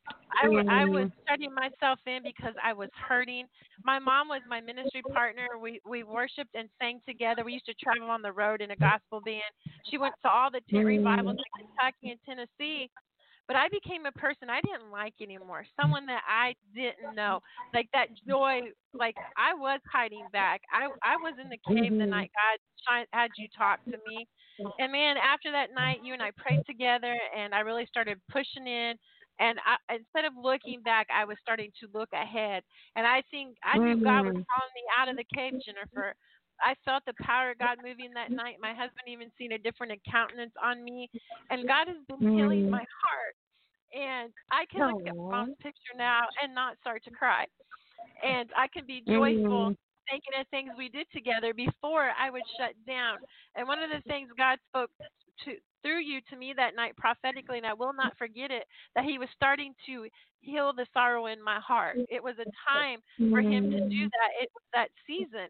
I, 0.41 0.43
w- 0.43 0.67
I 0.67 0.83
mm-hmm. 0.83 0.93
was 0.93 1.09
shutting 1.27 1.53
myself 1.53 1.99
in 2.05 2.21
because 2.23 2.53
I 2.63 2.73
was 2.73 2.89
hurting. 3.07 3.45
My 3.83 3.99
mom 3.99 4.27
was 4.27 4.41
my 4.49 4.61
ministry 4.61 5.01
partner. 5.13 5.47
We 5.61 5.79
we 5.87 6.03
worshipped 6.03 6.53
and 6.53 6.69
sang 6.79 6.99
together. 7.07 7.43
We 7.43 7.53
used 7.53 7.65
to 7.65 7.73
travel 7.81 8.09
on 8.09 8.21
the 8.21 8.31
road 8.31 8.61
in 8.61 8.71
a 8.71 8.75
gospel 8.75 9.21
band. 9.21 9.53
She 9.89 9.97
went 9.97 10.15
to 10.23 10.29
all 10.29 10.51
the 10.51 10.61
tent 10.69 10.85
revivals 10.85 11.37
mm-hmm. 11.37 11.61
in 11.61 11.67
Kentucky 11.67 12.11
and 12.11 12.19
Tennessee. 12.25 12.89
But 13.47 13.55
I 13.55 13.69
became 13.69 14.05
a 14.05 14.11
person 14.11 14.49
I 14.49 14.59
didn't 14.61 14.91
like 14.91 15.13
anymore. 15.21 15.63
Mm. 15.63 15.81
Someone 15.81 16.05
that 16.07 16.21
I 16.27 16.53
didn't 16.75 17.15
know. 17.15 17.39
Like 17.73 17.87
that 17.93 18.07
joy. 18.27 18.71
Like 18.93 19.15
I 19.37 19.53
was 19.53 19.79
hiding 19.91 20.25
back. 20.33 20.61
I 20.71 20.87
I 21.03 21.15
was 21.17 21.35
in 21.41 21.49
the 21.49 21.57
cave 21.67 21.91
the 21.91 22.03
mm-hmm. 22.03 22.09
night 22.09 22.31
God 22.35 23.05
had 23.11 23.31
you 23.37 23.47
talk 23.57 23.83
to 23.85 23.97
me. 24.07 24.27
And 24.79 24.91
man, 24.91 25.17
after 25.17 25.51
that 25.51 25.73
night, 25.75 25.99
you 26.03 26.13
and 26.13 26.21
I 26.21 26.31
prayed 26.35 26.65
together, 26.65 27.15
and 27.37 27.53
I 27.53 27.59
really 27.59 27.85
started 27.85 28.17
pushing 28.31 28.65
in. 28.65 28.95
And 29.39 29.59
I, 29.61 29.93
instead 29.93 30.25
of 30.25 30.33
looking 30.33 30.81
back, 30.81 31.05
I 31.13 31.23
was 31.23 31.37
starting 31.41 31.69
to 31.79 31.87
look 31.93 32.09
ahead. 32.11 32.63
And 32.95 33.05
I 33.05 33.21
think 33.29 33.55
I 33.63 33.77
knew 33.77 34.03
God 34.03 34.25
was 34.25 34.33
mm-hmm. 34.33 34.49
calling 34.49 34.73
me 34.73 34.83
out 34.97 35.09
of 35.09 35.17
the 35.17 35.25
cave, 35.29 35.53
Jennifer. 35.63 36.15
I 36.61 36.75
felt 36.85 37.03
the 37.05 37.13
power 37.21 37.51
of 37.51 37.59
God 37.59 37.77
moving 37.83 38.13
that 38.13 38.31
night. 38.31 38.57
My 38.61 38.73
husband 38.73 39.07
even 39.07 39.31
seen 39.37 39.53
a 39.53 39.57
different 39.57 39.93
countenance 40.09 40.53
on 40.63 40.83
me, 40.83 41.09
and 41.49 41.67
God 41.67 41.87
has 41.87 41.97
been 42.07 42.35
healing 42.35 42.65
mm. 42.65 42.69
my 42.69 42.83
heart. 42.83 43.35
And 43.93 44.33
I 44.51 44.65
can 44.69 44.91
look 44.91 45.07
at 45.07 45.15
mom's 45.15 45.55
picture 45.61 45.95
now 45.97 46.23
and 46.43 46.53
not 46.53 46.77
start 46.81 47.03
to 47.05 47.11
cry, 47.11 47.45
and 48.23 48.49
I 48.57 48.67
can 48.67 48.85
be 48.85 49.01
joyful 49.07 49.71
mm. 49.71 49.77
Thinking 50.09 50.39
of 50.39 50.47
things 50.47 50.71
we 50.77 50.89
did 50.89 51.07
together 51.13 51.53
before 51.53 52.09
I 52.17 52.29
would 52.29 52.45
shut 52.57 52.73
down. 52.87 53.17
And 53.55 53.67
one 53.67 53.79
of 53.83 53.89
the 53.89 54.01
things 54.09 54.29
God 54.37 54.59
spoke 54.69 54.91
to 55.45 55.51
through 55.83 56.01
you 56.01 56.19
to 56.29 56.35
me 56.35 56.53
that 56.57 56.75
night 56.75 56.97
prophetically, 56.97 57.57
and 57.57 57.65
I 57.65 57.73
will 57.73 57.93
not 57.93 58.17
forget 58.17 58.51
it, 58.51 58.63
that 58.95 59.05
He 59.05 59.17
was 59.17 59.29
starting 59.35 59.73
to 59.85 60.07
heal 60.41 60.73
the 60.75 60.85
sorrow 60.93 61.27
in 61.27 61.41
my 61.41 61.59
heart. 61.59 61.97
It 62.09 62.21
was 62.21 62.35
a 62.39 62.49
time 62.67 62.99
for 63.29 63.39
Him 63.39 63.69
to 63.71 63.79
do 63.79 64.03
mm. 64.07 64.11
that. 64.11 64.31
It 64.41 64.49
was 64.53 64.65
that 64.73 64.89
season, 65.05 65.47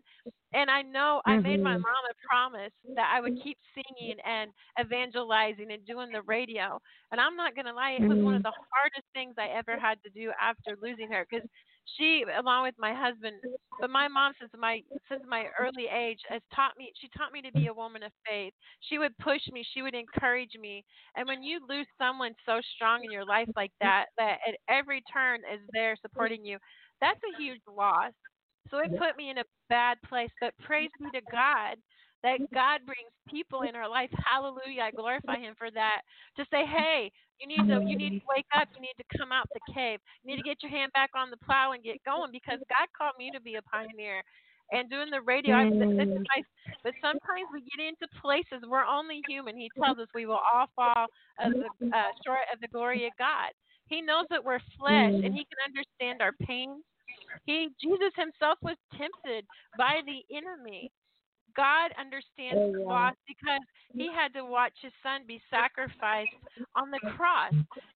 and 0.53 0.69
I 0.69 0.81
know 0.81 1.21
I 1.25 1.37
made 1.37 1.61
my 1.63 1.75
mm-hmm. 1.75 1.81
mom 1.81 2.03
a 2.11 2.15
promise 2.27 2.73
that 2.95 3.11
I 3.13 3.21
would 3.21 3.41
keep 3.43 3.57
singing 3.73 4.17
and 4.25 4.51
evangelizing 4.79 5.71
and 5.71 5.85
doing 5.85 6.11
the 6.11 6.21
radio. 6.23 6.79
And 7.11 7.19
I'm 7.19 7.35
not 7.35 7.55
gonna 7.55 7.73
lie, 7.73 7.97
it 7.99 8.07
was 8.07 8.19
one 8.19 8.35
of 8.35 8.41
mm-hmm. 8.41 8.51
the 8.51 8.67
hardest 8.71 9.07
things 9.13 9.35
I 9.37 9.57
ever 9.57 9.79
had 9.79 9.97
to 10.03 10.09
do 10.09 10.31
after 10.41 10.77
losing 10.81 11.11
her 11.11 11.25
because 11.29 11.47
she 11.95 12.23
along 12.37 12.63
with 12.63 12.75
my 12.77 12.93
husband 12.93 13.41
but 13.79 13.89
my 13.89 14.07
mom 14.07 14.33
since 14.39 14.51
my 14.57 14.81
since 15.09 15.23
my 15.27 15.45
early 15.59 15.85
age 15.93 16.19
has 16.27 16.41
taught 16.53 16.77
me 16.77 16.91
she 16.99 17.07
taught 17.17 17.31
me 17.31 17.41
to 17.41 17.51
be 17.51 17.67
a 17.67 17.73
woman 17.73 18.03
of 18.03 18.11
faith. 18.27 18.53
She 18.89 18.97
would 18.97 19.17
push 19.19 19.41
me 19.51 19.63
she 19.73 19.81
would 19.81 19.95
encourage 19.95 20.53
me. 20.59 20.83
And 21.15 21.27
when 21.27 21.43
you 21.43 21.59
lose 21.67 21.87
someone 21.97 22.33
so 22.45 22.59
strong 22.75 23.03
in 23.03 23.11
your 23.11 23.25
life 23.25 23.49
like 23.55 23.71
that 23.81 24.07
that 24.17 24.39
at 24.47 24.55
every 24.67 25.01
turn 25.11 25.41
is 25.51 25.61
there 25.73 25.95
supporting 26.01 26.43
you 26.45 26.57
that's 26.99 27.19
a 27.23 27.37
huge 27.41 27.61
loss. 27.67 28.13
So 28.69 28.79
it 28.79 28.91
put 28.97 29.15
me 29.17 29.29
in 29.29 29.37
a 29.37 29.45
bad 29.69 29.97
place. 30.07 30.31
But 30.41 30.53
praise 30.59 30.89
be 30.99 31.09
to 31.11 31.21
god 31.31 31.77
that 32.27 32.43
God 32.53 32.83
brings 32.83 33.11
people 33.31 33.63
in 33.63 33.75
our 33.75 33.87
life. 33.87 34.11
Hallelujah. 34.19 34.83
I 34.83 34.91
glorify 34.91 35.39
him 35.39 35.55
for 35.57 35.71
that. 35.71 36.03
To 36.35 36.43
say, 36.51 36.67
hey, 36.67 37.11
you 37.39 37.47
need 37.47 37.63
to 37.71 37.79
you 37.87 37.95
need 37.95 38.19
to 38.19 38.25
wake 38.27 38.49
up, 38.51 38.67
you 38.75 38.81
need 38.81 38.97
to 38.99 39.07
come 39.17 39.31
out 39.31 39.47
the 39.55 39.63
cave. 39.71 39.99
You 40.23 40.35
need 40.35 40.43
to 40.43 40.47
get 40.47 40.59
your 40.61 40.71
hand 40.71 40.91
back 40.93 41.11
on 41.15 41.31
the 41.31 41.37
plow 41.37 41.71
and 41.71 41.83
get 41.83 42.03
going 42.03 42.31
because 42.31 42.59
God 42.67 42.87
called 42.97 43.15
me 43.17 43.31
to 43.31 43.39
be 43.39 43.55
a 43.55 43.63
pioneer. 43.63 44.23
And 44.69 44.89
doing 44.91 45.07
the 45.09 45.21
radio, 45.23 45.55
I, 45.55 45.71
this 45.71 46.11
is 46.11 46.27
my, 46.27 46.43
but 46.83 46.91
sometimes 46.99 47.47
we 47.55 47.63
get 47.63 47.79
into 47.79 48.03
places 48.19 48.67
we're 48.67 48.83
only 48.83 49.21
human. 49.23 49.55
He 49.55 49.71
tells 49.79 49.97
us 49.97 50.11
we 50.13 50.25
will 50.25 50.43
all 50.43 50.67
fall 50.75 51.07
of 51.39 51.53
the, 51.55 51.87
uh, 51.95 52.11
short 52.25 52.43
of 52.51 52.59
the 52.59 52.67
glory 52.67 53.07
of 53.07 53.13
God. 53.17 53.55
He 53.87 54.01
knows 54.01 54.25
that 54.29 54.43
we're 54.43 54.59
flesh, 54.77 55.15
and 55.23 55.31
He 55.31 55.47
can 55.47 55.59
understand 55.63 56.21
our 56.21 56.33
pains. 56.43 56.83
He 57.45 57.69
Jesus 57.79 58.11
Himself 58.19 58.59
was 58.61 58.75
tempted 58.99 59.45
by 59.77 60.01
the 60.03 60.19
enemy, 60.35 60.91
God 61.57 61.89
understands 61.97 62.61
Oh, 62.61 62.71
yeah. 62.71 62.85
loss 62.85 63.17
because 63.25 63.59
mm-hmm. 63.89 63.99
he 63.99 64.07
had 64.13 64.31
to 64.37 64.45
watch 64.45 64.77
his 64.79 64.93
son 65.01 65.25
be 65.27 65.41
sacrificed 65.49 66.37
on 66.77 66.93
the 66.93 67.01
cross. 67.17 67.51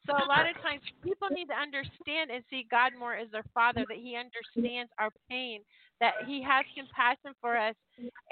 So 0.09 0.17
a 0.17 0.25
lot 0.25 0.49
of 0.49 0.57
times 0.65 0.81
people 1.05 1.29
need 1.29 1.45
to 1.53 1.55
understand 1.55 2.33
and 2.33 2.43
see 2.49 2.65
God 2.69 2.91
more 2.97 3.13
as 3.13 3.29
their 3.29 3.45
father, 3.53 3.85
that 3.87 4.01
he 4.01 4.17
understands 4.17 4.91
our 4.97 5.13
pain, 5.29 5.61
that 6.01 6.25
he 6.25 6.41
has 6.41 6.65
compassion 6.73 7.37
for 7.39 7.55
us, 7.55 7.77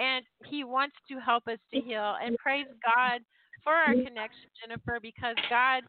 and 0.02 0.26
he 0.50 0.66
wants 0.66 0.98
to 1.08 1.22
help 1.22 1.48
us 1.48 1.62
to 1.72 1.80
heal. 1.80 2.18
And 2.18 2.36
praise 2.42 2.68
God 2.82 3.22
for 3.64 3.74
our 3.74 3.94
mm-hmm. 3.94 4.10
connection, 4.10 4.50
Jennifer, 4.60 4.98
because 5.00 5.38
God 5.50 5.86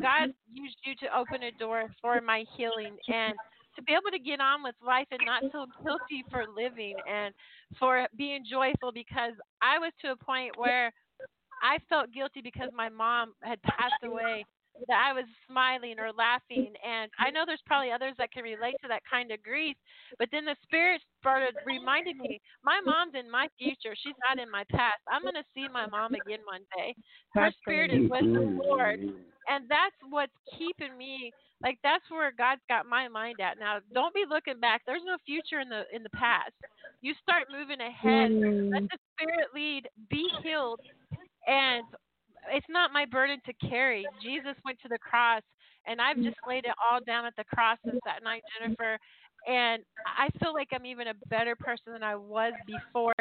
God 0.00 0.32
used 0.48 0.78
you 0.84 0.94
to 1.04 1.16
open 1.16 1.42
a 1.42 1.52
door 1.58 1.92
for 2.00 2.20
my 2.22 2.44
healing 2.56 2.96
and 3.08 3.34
to 3.76 3.82
be 3.82 3.92
able 3.92 4.10
to 4.12 4.18
get 4.18 4.40
on 4.40 4.62
with 4.62 4.74
life 4.84 5.06
and 5.10 5.20
not 5.24 5.42
feel 5.52 5.66
guilty 5.84 6.24
for 6.30 6.44
living 6.56 6.96
and 7.08 7.34
for 7.78 8.06
being 8.16 8.44
joyful 8.48 8.92
because 8.92 9.32
I 9.60 9.78
was 9.78 9.92
to 10.02 10.12
a 10.12 10.16
point 10.16 10.52
where 10.56 10.92
I 11.62 11.78
felt 11.88 12.12
guilty 12.12 12.40
because 12.42 12.70
my 12.74 12.88
mom 12.88 13.34
had 13.42 13.62
passed 13.62 14.02
away 14.04 14.44
I 14.90 15.12
was 15.12 15.24
smiling 15.48 15.98
or 15.98 16.12
laughing 16.12 16.72
and 16.86 17.10
I 17.18 17.30
know 17.30 17.44
there's 17.46 17.62
probably 17.66 17.92
others 17.92 18.14
that 18.18 18.32
can 18.32 18.44
relate 18.44 18.76
to 18.82 18.88
that 18.88 19.02
kind 19.08 19.30
of 19.30 19.42
grief 19.42 19.76
but 20.18 20.28
then 20.32 20.44
the 20.44 20.56
spirit 20.62 21.00
started 21.20 21.54
reminding 21.66 22.18
me 22.18 22.40
my 22.64 22.80
mom's 22.84 23.14
in 23.14 23.30
my 23.30 23.48
future 23.58 23.94
she's 23.94 24.18
not 24.28 24.42
in 24.42 24.50
my 24.50 24.64
past 24.70 25.00
I'm 25.10 25.22
going 25.22 25.38
to 25.38 25.52
see 25.54 25.66
my 25.72 25.86
mom 25.86 26.14
again 26.14 26.40
one 26.44 26.64
day 26.76 26.94
her 27.34 27.50
spirit 27.60 27.92
is 27.92 28.10
with 28.10 28.24
the 28.24 28.60
Lord 28.64 29.00
and 29.00 29.64
that's 29.68 29.98
what's 30.10 30.32
keeping 30.58 30.96
me 30.96 31.32
like 31.62 31.78
that's 31.82 32.04
where 32.10 32.32
God's 32.36 32.60
got 32.68 32.86
my 32.86 33.06
mind 33.08 33.36
at 33.40 33.58
now. 33.58 33.78
Don't 33.94 34.14
be 34.14 34.24
looking 34.28 34.58
back. 34.58 34.82
There's 34.84 35.02
no 35.06 35.16
future 35.24 35.60
in 35.60 35.68
the 35.68 35.82
in 35.94 36.02
the 36.02 36.10
past. 36.10 36.52
You 37.00 37.14
start 37.22 37.46
moving 37.50 37.80
ahead. 37.80 38.30
Let 38.30 38.82
mm. 38.82 38.88
the 38.90 38.98
spirit 39.14 39.48
lead. 39.54 39.88
Be 40.10 40.26
healed. 40.42 40.80
And 41.46 41.84
it's 42.50 42.66
not 42.68 42.92
my 42.92 43.04
burden 43.04 43.38
to 43.46 43.68
carry. 43.68 44.06
Jesus 44.22 44.54
went 44.64 44.78
to 44.82 44.88
the 44.88 44.98
cross 44.98 45.42
and 45.86 46.00
I've 46.00 46.16
mm. 46.16 46.24
just 46.24 46.36
laid 46.46 46.64
it 46.64 46.74
all 46.82 47.00
down 47.04 47.24
at 47.24 47.34
the 47.36 47.44
cross 47.44 47.78
since 47.84 47.98
that 48.04 48.22
night, 48.22 48.42
Jennifer. 48.58 48.98
And 49.46 49.82
I 50.06 50.28
feel 50.38 50.52
like 50.52 50.68
I'm 50.72 50.86
even 50.86 51.08
a 51.08 51.14
better 51.28 51.56
person 51.56 51.92
than 51.92 52.02
I 52.02 52.14
was 52.14 52.52
before. 52.66 53.14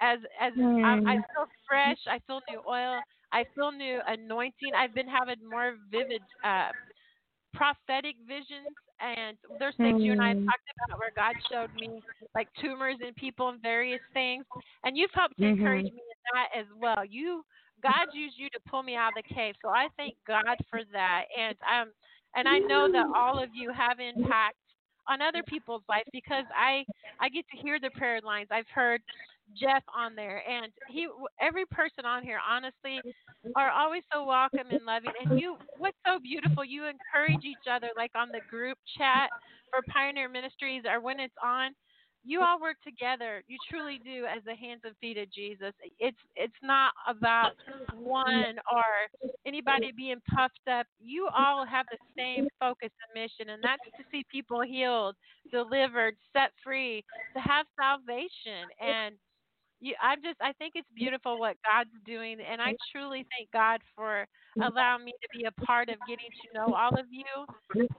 As 0.00 0.18
as 0.40 0.52
I, 0.56 0.60
I 0.60 0.96
mm. 0.98 1.04
feel 1.04 1.46
fresh, 1.68 1.98
I 2.10 2.18
feel 2.26 2.40
new 2.50 2.60
oil, 2.68 3.00
I 3.32 3.44
feel 3.54 3.72
new 3.72 4.00
anointing. 4.06 4.72
I've 4.76 4.94
been 4.94 5.08
having 5.08 5.36
more 5.48 5.76
vivid 5.90 6.22
uh 6.44 6.68
prophetic 7.54 8.16
visions 8.26 8.72
and 9.00 9.36
there's 9.58 9.76
things 9.76 10.02
you 10.02 10.12
and 10.12 10.22
I 10.22 10.28
have 10.28 10.38
mm. 10.38 10.46
talked 10.46 10.68
about 10.88 10.98
where 10.98 11.12
God 11.14 11.34
showed 11.50 11.74
me 11.74 12.00
like 12.34 12.48
tumors 12.60 12.96
in 13.06 13.12
people 13.14 13.50
and 13.50 13.60
various 13.60 14.00
things 14.14 14.44
and 14.84 14.96
you've 14.96 15.10
helped 15.12 15.38
to 15.38 15.44
encourage 15.44 15.84
mm-hmm. 15.84 15.96
me 15.96 16.02
in 16.02 16.32
that 16.32 16.48
as 16.58 16.66
well. 16.80 17.04
You 17.04 17.44
God 17.82 18.08
used 18.12 18.36
you 18.38 18.48
to 18.50 18.60
pull 18.68 18.82
me 18.82 18.96
out 18.96 19.12
of 19.16 19.22
the 19.22 19.34
cave. 19.34 19.54
So 19.62 19.68
I 19.68 19.88
thank 19.96 20.14
God 20.26 20.56
for 20.70 20.80
that. 20.92 21.24
And 21.38 21.56
um 21.62 21.92
and 22.34 22.48
I 22.48 22.58
know 22.58 22.88
that 22.92 23.06
all 23.14 23.42
of 23.42 23.50
you 23.54 23.72
have 23.72 23.98
impact 24.00 24.56
on 25.08 25.20
other 25.20 25.42
people's 25.42 25.82
lives 25.88 26.08
because 26.12 26.44
I 26.56 26.84
I 27.20 27.28
get 27.28 27.44
to 27.54 27.60
hear 27.60 27.78
the 27.80 27.90
prayer 27.90 28.20
lines. 28.22 28.48
I've 28.50 28.68
heard 28.74 29.02
Jeff 29.58 29.82
on 29.94 30.14
there, 30.14 30.42
and 30.48 30.72
he 30.88 31.08
every 31.40 31.66
person 31.66 32.06
on 32.06 32.22
here, 32.22 32.40
honestly, 32.48 33.00
are 33.56 33.70
always 33.70 34.02
so 34.12 34.24
welcome 34.24 34.70
and 34.70 34.84
loving. 34.86 35.12
And 35.20 35.38
you, 35.38 35.56
what's 35.78 35.96
so 36.06 36.18
beautiful, 36.18 36.64
you 36.64 36.84
encourage 36.86 37.44
each 37.44 37.66
other, 37.70 37.88
like 37.96 38.12
on 38.14 38.28
the 38.28 38.40
group 38.48 38.78
chat 38.96 39.28
for 39.70 39.82
Pioneer 39.92 40.28
Ministries, 40.28 40.84
or 40.88 41.00
when 41.00 41.20
it's 41.20 41.34
on. 41.42 41.72
You 42.24 42.40
all 42.40 42.60
work 42.60 42.76
together. 42.84 43.42
You 43.48 43.56
truly 43.68 44.00
do, 44.04 44.26
as 44.26 44.42
the 44.44 44.54
hands 44.54 44.82
and 44.84 44.94
feet 45.00 45.18
of 45.18 45.32
Jesus. 45.32 45.72
It's 45.98 46.16
it's 46.36 46.52
not 46.62 46.92
about 47.08 47.52
one 47.94 48.56
or 48.72 48.84
anybody 49.46 49.92
being 49.96 50.20
puffed 50.34 50.68
up. 50.70 50.86
You 51.00 51.28
all 51.36 51.66
have 51.66 51.86
the 51.90 51.98
same 52.16 52.46
focus 52.60 52.90
and 52.90 53.22
mission, 53.22 53.52
and 53.52 53.62
that's 53.62 53.82
to 53.96 54.04
see 54.12 54.24
people 54.30 54.60
healed, 54.62 55.16
delivered, 55.50 56.14
set 56.32 56.50
free, 56.62 57.04
to 57.34 57.40
have 57.40 57.66
salvation, 57.76 58.70
and 58.80 59.16
you 59.80 59.94
I'm 60.00 60.22
just 60.22 60.36
I 60.40 60.52
think 60.52 60.74
it's 60.76 60.88
beautiful 60.94 61.40
what 61.40 61.56
God's 61.64 61.90
doing 62.06 62.38
and 62.40 62.62
I 62.62 62.74
truly 62.92 63.26
thank 63.36 63.50
God 63.52 63.80
for 63.96 64.26
allowing 64.62 65.04
me 65.04 65.12
to 65.20 65.28
be 65.36 65.44
a 65.44 65.64
part 65.64 65.88
of 65.88 65.96
getting 66.08 66.30
to 66.30 66.58
know 66.58 66.72
all 66.74 66.94
of 66.98 67.06
you. 67.10 67.24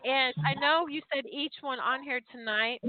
And 0.05 0.33
I 0.45 0.53
know 0.61 0.87
you 0.87 1.01
said 1.13 1.25
each 1.29 1.55
one 1.61 1.79
on 1.79 2.01
here 2.01 2.21
tonight 2.31 2.79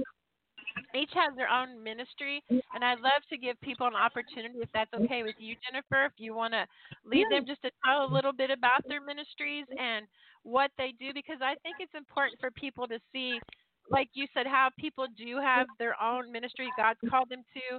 each 0.95 1.11
has 1.15 1.35
their 1.37 1.49
own 1.49 1.83
ministry 1.83 2.43
and 2.75 2.85
I'd 2.85 3.01
love 3.01 3.23
to 3.31 3.37
give 3.39 3.61
people 3.61 3.87
an 3.87 3.95
opportunity 3.95 4.59
if 4.61 4.69
that's 4.73 4.93
okay 4.95 5.23
with 5.23 5.35
you 5.39 5.55
Jennifer 5.71 6.07
if 6.07 6.13
you 6.19 6.35
want 6.35 6.53
to 6.55 6.67
lead 7.05 7.27
them 7.31 7.45
just 7.47 7.63
to 7.63 7.71
tell 7.85 8.05
a 8.05 8.13
little 8.13 8.33
bit 8.33 8.51
about 8.51 8.83
their 8.89 9.01
ministries 9.01 9.67
and 9.79 10.07
what 10.43 10.71
they 10.79 10.93
do 10.99 11.13
because 11.15 11.39
I 11.41 11.55
think 11.63 11.77
it's 11.81 11.95
important 11.97 12.39
for 12.41 12.51
people 12.51 12.87
to 12.89 12.99
see 13.13 13.41
like 13.91 14.09
you 14.15 14.27
said, 14.35 14.47
how 14.47 14.71
people 14.79 15.07
do 15.17 15.39
have 15.39 15.69
their 15.79 15.95
own 16.03 16.33
ministry 16.33 16.73
God's 16.77 16.99
called 17.09 17.29
them 17.29 17.43
to, 17.55 17.79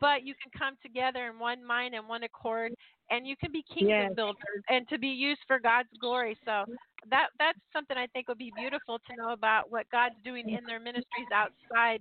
but 0.00 0.22
you 0.22 0.34
can 0.40 0.50
come 0.56 0.76
together 0.82 1.26
in 1.26 1.38
one 1.38 1.64
mind 1.66 1.94
and 1.94 2.08
one 2.08 2.22
accord, 2.22 2.72
and 3.10 3.26
you 3.26 3.36
can 3.36 3.50
be 3.52 3.64
kingdom 3.68 3.90
Yes. 3.90 4.12
builders 4.14 4.62
and 4.68 4.88
to 4.88 4.98
be 4.98 5.08
used 5.08 5.40
for 5.46 5.58
God's 5.58 5.88
glory. 6.00 6.38
So 6.44 6.64
that 7.10 7.28
that's 7.38 7.58
something 7.72 7.96
I 7.96 8.06
think 8.08 8.28
would 8.28 8.38
be 8.38 8.52
beautiful 8.54 8.98
to 8.98 9.16
know 9.16 9.32
about 9.32 9.70
what 9.70 9.90
God's 9.90 10.14
doing 10.24 10.48
in 10.50 10.64
their 10.66 10.80
ministries 10.80 11.28
outside 11.34 12.00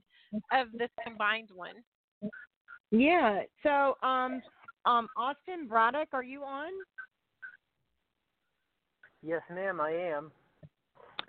of 0.51 0.67
this 0.77 0.89
combined 1.05 1.49
one. 1.53 1.75
Yeah. 2.91 3.41
So, 3.63 3.95
um, 4.03 4.41
um, 4.85 5.07
Austin 5.17 5.67
Braddock, 5.67 6.09
are 6.13 6.23
you 6.23 6.43
on? 6.43 6.71
Yes, 9.21 9.41
ma'am, 9.53 9.81
I 9.81 9.91
am. 9.91 10.31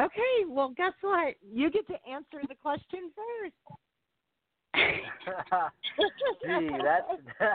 Okay. 0.01 0.45
Well, 0.49 0.73
guess 0.77 0.93
what? 1.03 1.35
You 1.43 1.71
get 1.71 1.87
to 1.89 1.97
answer 2.11 2.41
the 2.49 2.55
question 2.55 3.11
first. 3.15 3.55
Gee, 6.47 6.71
that's. 6.83 7.21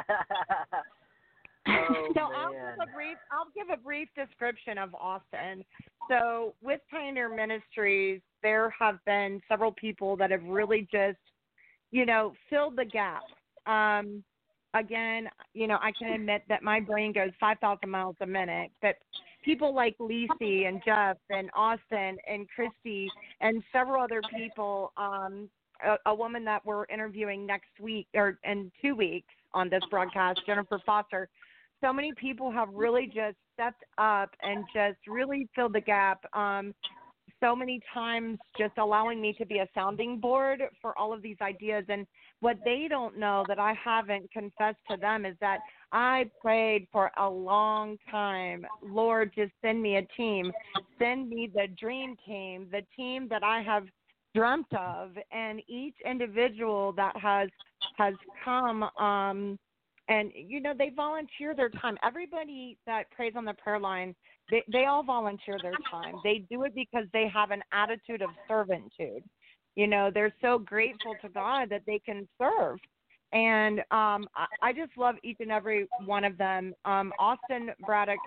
oh 1.68 2.08
so 2.14 2.20
I'll 2.20 2.52
give 2.52 2.88
a 2.88 2.94
brief 2.94 3.18
I'll 3.32 3.48
give 3.56 3.70
a 3.74 3.82
brief 3.82 4.10
description 4.16 4.78
of 4.78 4.94
Austin. 4.94 5.64
So 6.10 6.54
with 6.62 6.82
Pioneer 6.92 7.34
Ministries, 7.34 8.22
there 8.44 8.74
have 8.78 9.00
been 9.06 9.42
several 9.48 9.72
people 9.72 10.16
that 10.18 10.30
have 10.30 10.44
really 10.44 10.88
just, 10.92 11.18
you 11.92 12.06
know, 12.06 12.34
filled 12.50 12.76
the 12.76 12.86
gap. 12.86 13.24
Um, 13.66 14.24
again, 14.74 15.30
you 15.54 15.68
know, 15.68 15.78
I 15.82 15.92
can 15.98 16.14
admit 16.14 16.44
that 16.50 16.64
my 16.64 16.80
brain 16.80 17.14
goes 17.14 17.32
five 17.40 17.58
thousand 17.60 17.90
miles 17.90 18.16
a 18.22 18.26
minute, 18.26 18.72
but 18.82 18.96
people 19.44 19.74
like 19.74 19.96
Lisi 20.00 20.68
and 20.68 20.82
Jeff 20.84 21.18
and 21.30 21.50
Austin 21.56 22.18
and 22.28 22.48
Christy 22.54 23.08
and 23.42 23.64
several 23.72 24.04
other 24.04 24.22
people, 24.36 24.92
um, 24.98 25.50
a, 25.86 25.98
a 26.10 26.16
woman 26.16 26.44
that 26.46 26.66
we're 26.66 26.86
interviewing 26.86 27.46
next 27.46 27.80
week 27.80 28.08
or 28.16 28.40
in 28.44 28.72
two 28.82 28.96
weeks 28.96 29.32
on 29.54 29.70
this 29.70 29.84
broadcast, 29.90 30.42
Jennifer 30.46 30.80
Foster. 30.86 31.30
So 31.82 31.94
many 31.94 32.14
people 32.14 32.52
have 32.52 32.70
really 32.74 33.06
just 33.06 33.38
stepped 33.54 33.84
up 33.98 34.32
and 34.42 34.66
just 34.74 34.98
really 35.08 35.48
filled 35.56 35.74
the 35.74 35.82
gap. 35.82 36.26
Um, 36.34 36.74
so 37.40 37.56
many 37.56 37.80
times 37.94 38.38
just 38.58 38.78
allowing 38.78 39.22
me 39.22 39.34
to 39.34 39.46
be 39.46 39.60
a 39.60 39.68
sounding 39.74 40.20
board 40.20 40.62
for 40.82 40.98
all 40.98 41.14
of 41.14 41.22
these 41.22 41.38
ideas. 41.42 41.86
And 41.90 42.08
what 42.40 42.58
they 42.64 42.88
don't 42.90 43.18
know 43.18 43.44
that 43.48 43.60
I 43.60 43.74
haven't 43.74 44.32
confessed 44.32 44.80
to 44.90 44.98
them 44.98 45.26
is 45.26 45.36
that 45.42 45.60
I 45.92 46.30
prayed 46.42 46.88
for 46.92 47.12
a 47.18 47.30
long 47.30 47.98
time. 48.10 48.66
Lord, 48.84 49.32
just 49.36 49.52
send 49.62 49.82
me 49.82 49.98
a 49.98 50.08
team. 50.18 50.52
Send 51.00 51.30
me 51.30 51.50
the 51.54 51.68
dream 51.80 52.16
team, 52.26 52.68
the 52.72 52.82
team 52.96 53.28
that 53.30 53.44
I 53.44 53.62
have 53.62 53.86
dreamt 54.34 54.74
of. 54.74 55.12
And 55.32 55.62
each 55.68 55.96
individual 56.06 56.94
that 56.94 57.16
has 57.18 57.50
has 57.98 58.14
come 58.44 58.84
um 59.00 59.58
and 60.08 60.32
you 60.36 60.60
know 60.60 60.74
they 60.78 60.90
volunteer 60.90 61.56
their 61.56 61.70
time 61.70 61.98
everybody 62.04 62.78
that 62.86 63.10
prays 63.12 63.34
on 63.36 63.46
the 63.46 63.54
prayer 63.54 63.80
line 63.80 64.16
they 64.52 64.64
they 64.72 64.86
all 64.86 65.04
volunteer 65.04 65.58
their 65.62 65.74
time. 65.90 66.16
They 66.24 66.46
do 66.50 66.64
it 66.64 66.76
because 66.76 67.06
they 67.14 67.28
have 67.34 67.52
an 67.52 67.62
attitude 67.72 68.22
of 68.22 68.30
servitude. 68.48 69.24
You 69.76 69.88
know 69.88 70.12
they're 70.14 70.34
so 70.42 70.60
grateful 70.60 71.16
to 71.22 71.30
god 71.30 71.70
that 71.70 71.82
they 71.86 72.00
can 72.00 72.28
serve. 72.38 72.80
And 73.34 73.80
um 73.92 74.28
i, 74.36 74.46
I 74.62 74.74
just 74.74 74.98
love 74.98 75.16
each 75.24 75.38
and 75.40 75.52
every 75.52 75.88
one 76.06 76.24
of 76.24 76.38
them. 76.38 76.74
Um 76.86 77.12
austin 77.20 77.72
braddock 77.86 78.20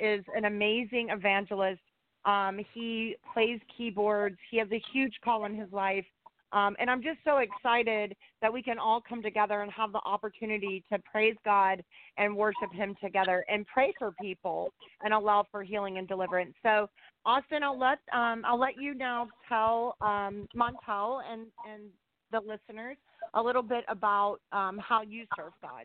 is 0.00 0.24
an 0.34 0.46
amazing 0.46 1.08
evangelist. 1.10 1.80
Um 2.24 2.60
he 2.74 3.16
plays 3.32 3.60
keyboards. 3.76 4.36
He 4.50 4.58
has 4.58 4.68
a 4.72 4.82
huge 4.92 5.14
call 5.22 5.44
in 5.44 5.54
his 5.54 5.70
life 5.72 6.06
um, 6.56 6.74
and 6.78 6.88
I'm 6.88 7.02
just 7.02 7.18
so 7.22 7.38
excited 7.38 8.16
that 8.40 8.50
we 8.50 8.62
can 8.62 8.78
all 8.78 9.02
come 9.06 9.22
together 9.22 9.60
and 9.60 9.70
have 9.72 9.92
the 9.92 10.00
opportunity 10.06 10.82
to 10.90 10.98
praise 11.00 11.36
God 11.44 11.84
and 12.16 12.34
worship 12.34 12.72
Him 12.72 12.94
together 13.02 13.44
and 13.50 13.66
pray 13.66 13.92
for 13.98 14.12
people 14.18 14.72
and 15.02 15.12
allow 15.12 15.44
for 15.50 15.62
healing 15.62 15.98
and 15.98 16.08
deliverance. 16.08 16.54
So, 16.62 16.88
Austin, 17.26 17.62
I'll 17.62 17.78
let 17.78 17.98
um, 18.10 18.42
I'll 18.46 18.58
let 18.58 18.80
you 18.80 18.94
now 18.94 19.28
tell 19.50 19.96
um, 20.00 20.48
Montel 20.56 21.20
and 21.30 21.42
and 21.70 21.82
the 22.32 22.40
listeners 22.40 22.96
a 23.34 23.42
little 23.42 23.62
bit 23.62 23.84
about 23.88 24.38
um, 24.52 24.78
how 24.78 25.02
you 25.02 25.26
serve 25.36 25.52
God. 25.60 25.84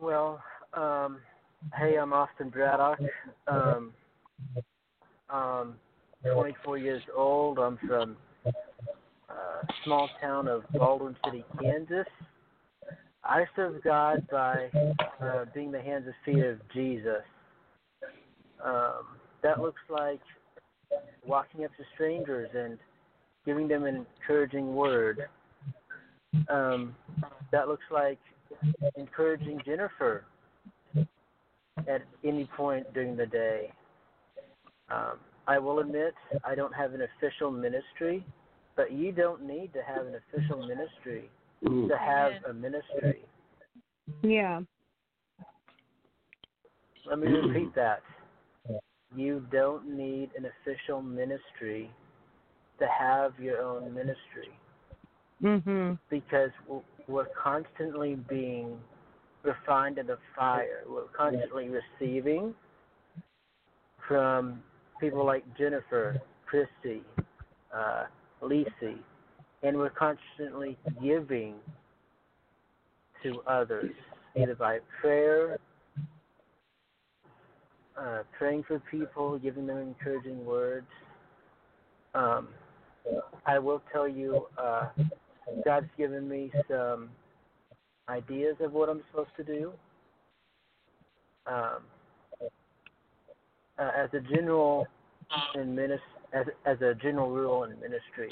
Well, 0.00 0.42
um, 0.72 1.18
hey, 1.78 1.96
I'm 1.96 2.14
Austin 2.14 2.48
Braddock. 2.48 3.00
Um, 6.24 6.30
um, 6.30 6.34
24 6.34 6.78
years 6.78 7.02
old. 7.16 7.58
I'm 7.58 7.78
from 7.86 8.16
a 8.46 9.72
small 9.84 10.08
town 10.20 10.48
of 10.48 10.62
Baldwin 10.74 11.16
City, 11.24 11.44
Kansas. 11.60 12.06
I 13.24 13.44
serve 13.54 13.82
God 13.82 14.26
by 14.30 14.70
uh, 15.20 15.44
being 15.54 15.70
the 15.70 15.80
hands 15.80 16.04
and 16.06 16.14
feet 16.24 16.44
of 16.44 16.58
Jesus. 16.72 17.22
Um, 18.64 19.18
that 19.42 19.60
looks 19.60 19.80
like 19.88 20.20
walking 21.26 21.64
up 21.64 21.70
to 21.76 21.84
strangers 21.94 22.50
and 22.54 22.78
giving 23.46 23.68
them 23.68 23.84
an 23.84 24.06
encouraging 24.20 24.74
word. 24.74 25.28
Um, 26.48 26.94
that 27.52 27.68
looks 27.68 27.84
like 27.90 28.18
encouraging 28.96 29.60
Jennifer 29.64 30.24
at 31.88 32.02
any 32.24 32.48
point 32.56 32.92
during 32.92 33.16
the 33.16 33.26
day. 33.26 33.72
Um, 34.90 35.18
I 35.46 35.58
will 35.58 35.80
admit 35.80 36.14
I 36.44 36.54
don't 36.54 36.74
have 36.74 36.94
an 36.94 37.02
official 37.02 37.50
ministry, 37.50 38.24
but 38.76 38.92
you 38.92 39.12
don't 39.12 39.42
need 39.42 39.72
to 39.72 39.82
have 39.82 40.06
an 40.06 40.14
official 40.14 40.66
ministry 40.66 41.30
to 41.64 41.96
have 41.98 42.32
a 42.48 42.52
ministry. 42.52 43.24
Yeah. 44.22 44.60
Let 47.06 47.18
me 47.18 47.28
repeat 47.28 47.74
that. 47.74 48.02
You 49.14 49.44
don't 49.50 49.96
need 49.96 50.30
an 50.36 50.46
official 50.46 51.02
ministry 51.02 51.90
to 52.78 52.86
have 52.86 53.38
your 53.38 53.60
own 53.60 53.92
ministry 53.92 54.50
Mm-hmm. 55.42 55.92
because 56.10 56.50
we're 57.08 57.28
constantly 57.42 58.14
being 58.28 58.76
refined 59.42 59.96
in 59.96 60.06
the 60.06 60.18
fire. 60.36 60.82
We're 60.86 61.04
constantly 61.16 61.70
receiving 61.70 62.54
from 64.06 64.62
people 65.00 65.24
like 65.24 65.44
Jennifer, 65.56 66.20
Christy, 66.46 67.02
uh, 67.74 68.04
Lisi, 68.42 68.98
and 69.62 69.76
we're 69.76 69.90
constantly 69.90 70.76
giving 71.02 71.54
to 73.22 73.40
others, 73.46 73.92
either 74.36 74.54
by 74.54 74.78
prayer, 75.00 75.58
uh, 77.98 78.22
praying 78.36 78.64
for 78.66 78.80
people, 78.90 79.38
giving 79.38 79.66
them 79.66 79.78
encouraging 79.78 80.44
words. 80.44 80.86
Um, 82.14 82.48
I 83.46 83.58
will 83.58 83.82
tell 83.92 84.08
you, 84.08 84.46
uh, 84.58 84.88
God's 85.64 85.88
given 85.96 86.28
me 86.28 86.50
some 86.68 87.10
ideas 88.08 88.56
of 88.60 88.72
what 88.72 88.88
I'm 88.88 89.02
supposed 89.10 89.30
to 89.36 89.44
do. 89.44 89.72
Um, 91.46 91.82
uh, 93.80 93.90
as 93.96 94.10
a 94.12 94.20
general 94.20 94.86
in 95.54 95.74
minis- 95.74 95.98
as 96.32 96.46
as 96.66 96.80
a 96.80 96.94
general 96.94 97.30
rule 97.30 97.64
in 97.64 97.70
ministry, 97.80 98.30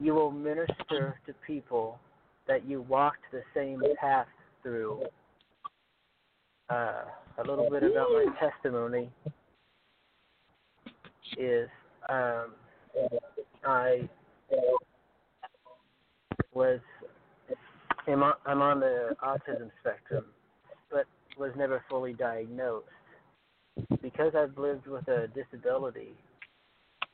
you 0.00 0.14
will 0.14 0.30
minister 0.30 1.18
to 1.26 1.34
people 1.46 1.98
that 2.46 2.66
you 2.66 2.82
walked 2.82 3.24
the 3.32 3.42
same 3.54 3.82
path 4.00 4.26
through. 4.62 5.02
Uh, 6.70 7.02
a 7.38 7.42
little 7.46 7.68
bit 7.68 7.82
about 7.82 8.08
my 8.10 8.26
testimony 8.40 9.10
is 11.36 11.68
um, 12.08 12.52
I 13.66 14.08
was 16.52 16.80
on, 18.06 18.32
I'm 18.46 18.62
on 18.62 18.80
the 18.80 19.16
autism 19.22 19.70
spectrum, 19.80 20.26
but 20.90 21.06
was 21.38 21.52
never 21.56 21.82
fully 21.88 22.12
diagnosed. 22.12 22.86
Because 24.02 24.34
I've 24.36 24.56
lived 24.58 24.86
with 24.86 25.06
a 25.08 25.28
disability, 25.28 26.14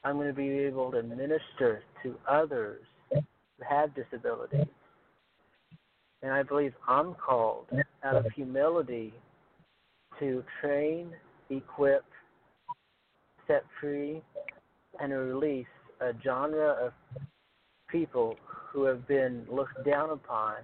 I'm 0.04 0.16
going 0.16 0.28
to 0.28 0.34
be 0.34 0.48
able 0.50 0.90
to 0.92 1.02
minister 1.02 1.82
to 2.02 2.16
others 2.28 2.82
who 3.12 3.20
have 3.68 3.94
disabilities. 3.94 4.66
and 6.22 6.32
I 6.32 6.42
believe 6.42 6.74
I'm 6.86 7.14
called 7.14 7.66
out 8.04 8.16
of 8.16 8.26
humility 8.34 9.14
to 10.18 10.44
train, 10.60 11.10
equip, 11.48 12.04
set 13.46 13.64
free, 13.80 14.22
and 15.00 15.12
release 15.12 15.66
a 16.00 16.12
genre 16.22 16.72
of 16.86 16.92
people 17.88 18.36
who 18.72 18.84
have 18.84 19.06
been 19.08 19.46
looked 19.50 19.84
down 19.84 20.10
upon 20.10 20.56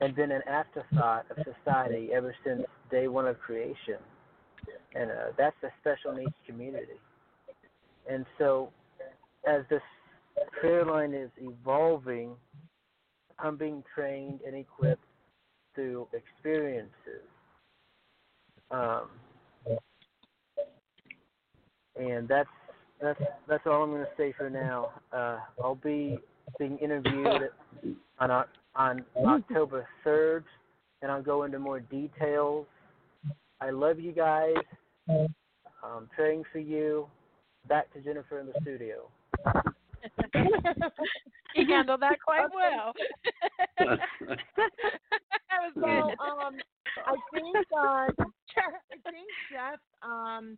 and 0.00 0.14
been 0.14 0.32
an 0.32 0.42
afterthought 0.48 1.26
of 1.30 1.44
society 1.44 2.10
ever 2.12 2.34
since 2.44 2.62
day 2.90 3.08
one 3.08 3.26
of 3.26 3.38
creation. 3.38 3.98
And 4.94 5.10
uh, 5.10 5.14
that's 5.36 5.56
the 5.60 5.70
special 5.80 6.12
needs 6.12 6.34
community. 6.46 7.00
And 8.10 8.24
so, 8.38 8.70
as 9.48 9.62
this 9.70 9.82
prayer 10.60 10.84
line 10.84 11.14
is 11.14 11.30
evolving, 11.38 12.32
I'm 13.38 13.56
being 13.56 13.82
trained 13.94 14.40
and 14.46 14.54
equipped 14.54 15.04
through 15.74 16.06
experiences. 16.12 17.26
Um, 18.70 19.08
and 21.96 22.28
that's 22.28 22.48
that's 23.00 23.20
that's 23.48 23.66
all 23.66 23.82
I'm 23.82 23.90
going 23.90 24.02
to 24.02 24.08
say 24.16 24.32
for 24.36 24.50
now. 24.50 24.90
Uh, 25.12 25.38
I'll 25.62 25.74
be 25.74 26.18
being 26.58 26.78
interviewed 26.78 27.50
on 28.18 28.44
on 28.76 29.04
October 29.16 29.86
3rd, 30.04 30.44
and 31.02 31.10
I'll 31.10 31.22
go 31.22 31.44
into 31.44 31.58
more 31.58 31.80
details. 31.80 32.66
I 33.60 33.70
love 33.70 34.00
you 34.00 34.12
guys. 34.12 34.56
I'm 35.08 36.08
praying 36.14 36.44
for 36.52 36.58
you. 36.58 37.06
Back 37.68 37.92
to 37.94 38.00
Jennifer 38.00 38.40
in 38.40 38.46
the 38.46 38.52
studio. 38.60 39.08
he 41.54 41.64
handled 41.66 42.00
that 42.02 42.18
quite 42.24 42.48
well. 42.54 42.92
that 43.78 43.98
was 45.60 45.72
well, 45.76 46.08
um, 46.20 46.56
I 47.06 47.16
think 47.32 47.56
uh, 47.72 47.80
I 47.80 49.10
think 49.10 49.28
Jeff. 49.50 49.80
Um, 50.02 50.56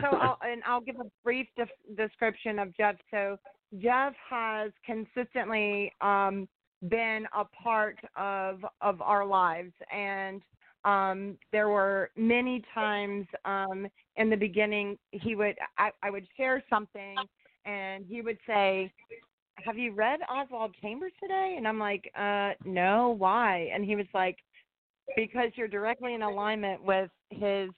so 0.00 0.06
I'll, 0.06 0.38
and 0.42 0.62
I'll 0.66 0.80
give 0.80 0.96
a 0.96 1.10
brief 1.24 1.46
def- 1.56 1.96
description 1.96 2.58
of 2.58 2.76
Jeff. 2.76 2.96
So 3.10 3.38
Jeff 3.78 4.12
has 4.28 4.70
consistently 4.84 5.92
um, 6.00 6.48
been 6.88 7.26
a 7.36 7.44
part 7.44 7.98
of 8.16 8.64
of 8.80 9.00
our 9.00 9.24
lives, 9.24 9.72
and 9.92 10.42
um, 10.86 11.36
there 11.50 11.68
were 11.68 12.10
many 12.16 12.62
times 12.72 13.26
um, 13.44 13.88
in 14.14 14.30
the 14.30 14.36
beginning 14.36 14.96
he 15.10 15.34
would 15.34 15.56
I, 15.76 15.90
I 16.02 16.10
would 16.10 16.26
share 16.36 16.62
something, 16.70 17.16
and 17.66 18.06
he 18.06 18.22
would 18.22 18.38
say, 18.46 18.92
"Have 19.56 19.76
you 19.76 19.92
read 19.92 20.20
Oswald 20.30 20.74
Chambers 20.80 21.12
today?" 21.20 21.56
And 21.58 21.66
I'm 21.66 21.80
like, 21.80 22.10
"Uh, 22.16 22.52
no. 22.64 23.16
Why?" 23.18 23.68
And 23.74 23.84
he 23.84 23.96
was 23.96 24.06
like, 24.14 24.38
"Because 25.16 25.50
you're 25.56 25.68
directly 25.68 26.14
in 26.14 26.22
alignment 26.22 26.82
with 26.82 27.10
his." 27.30 27.70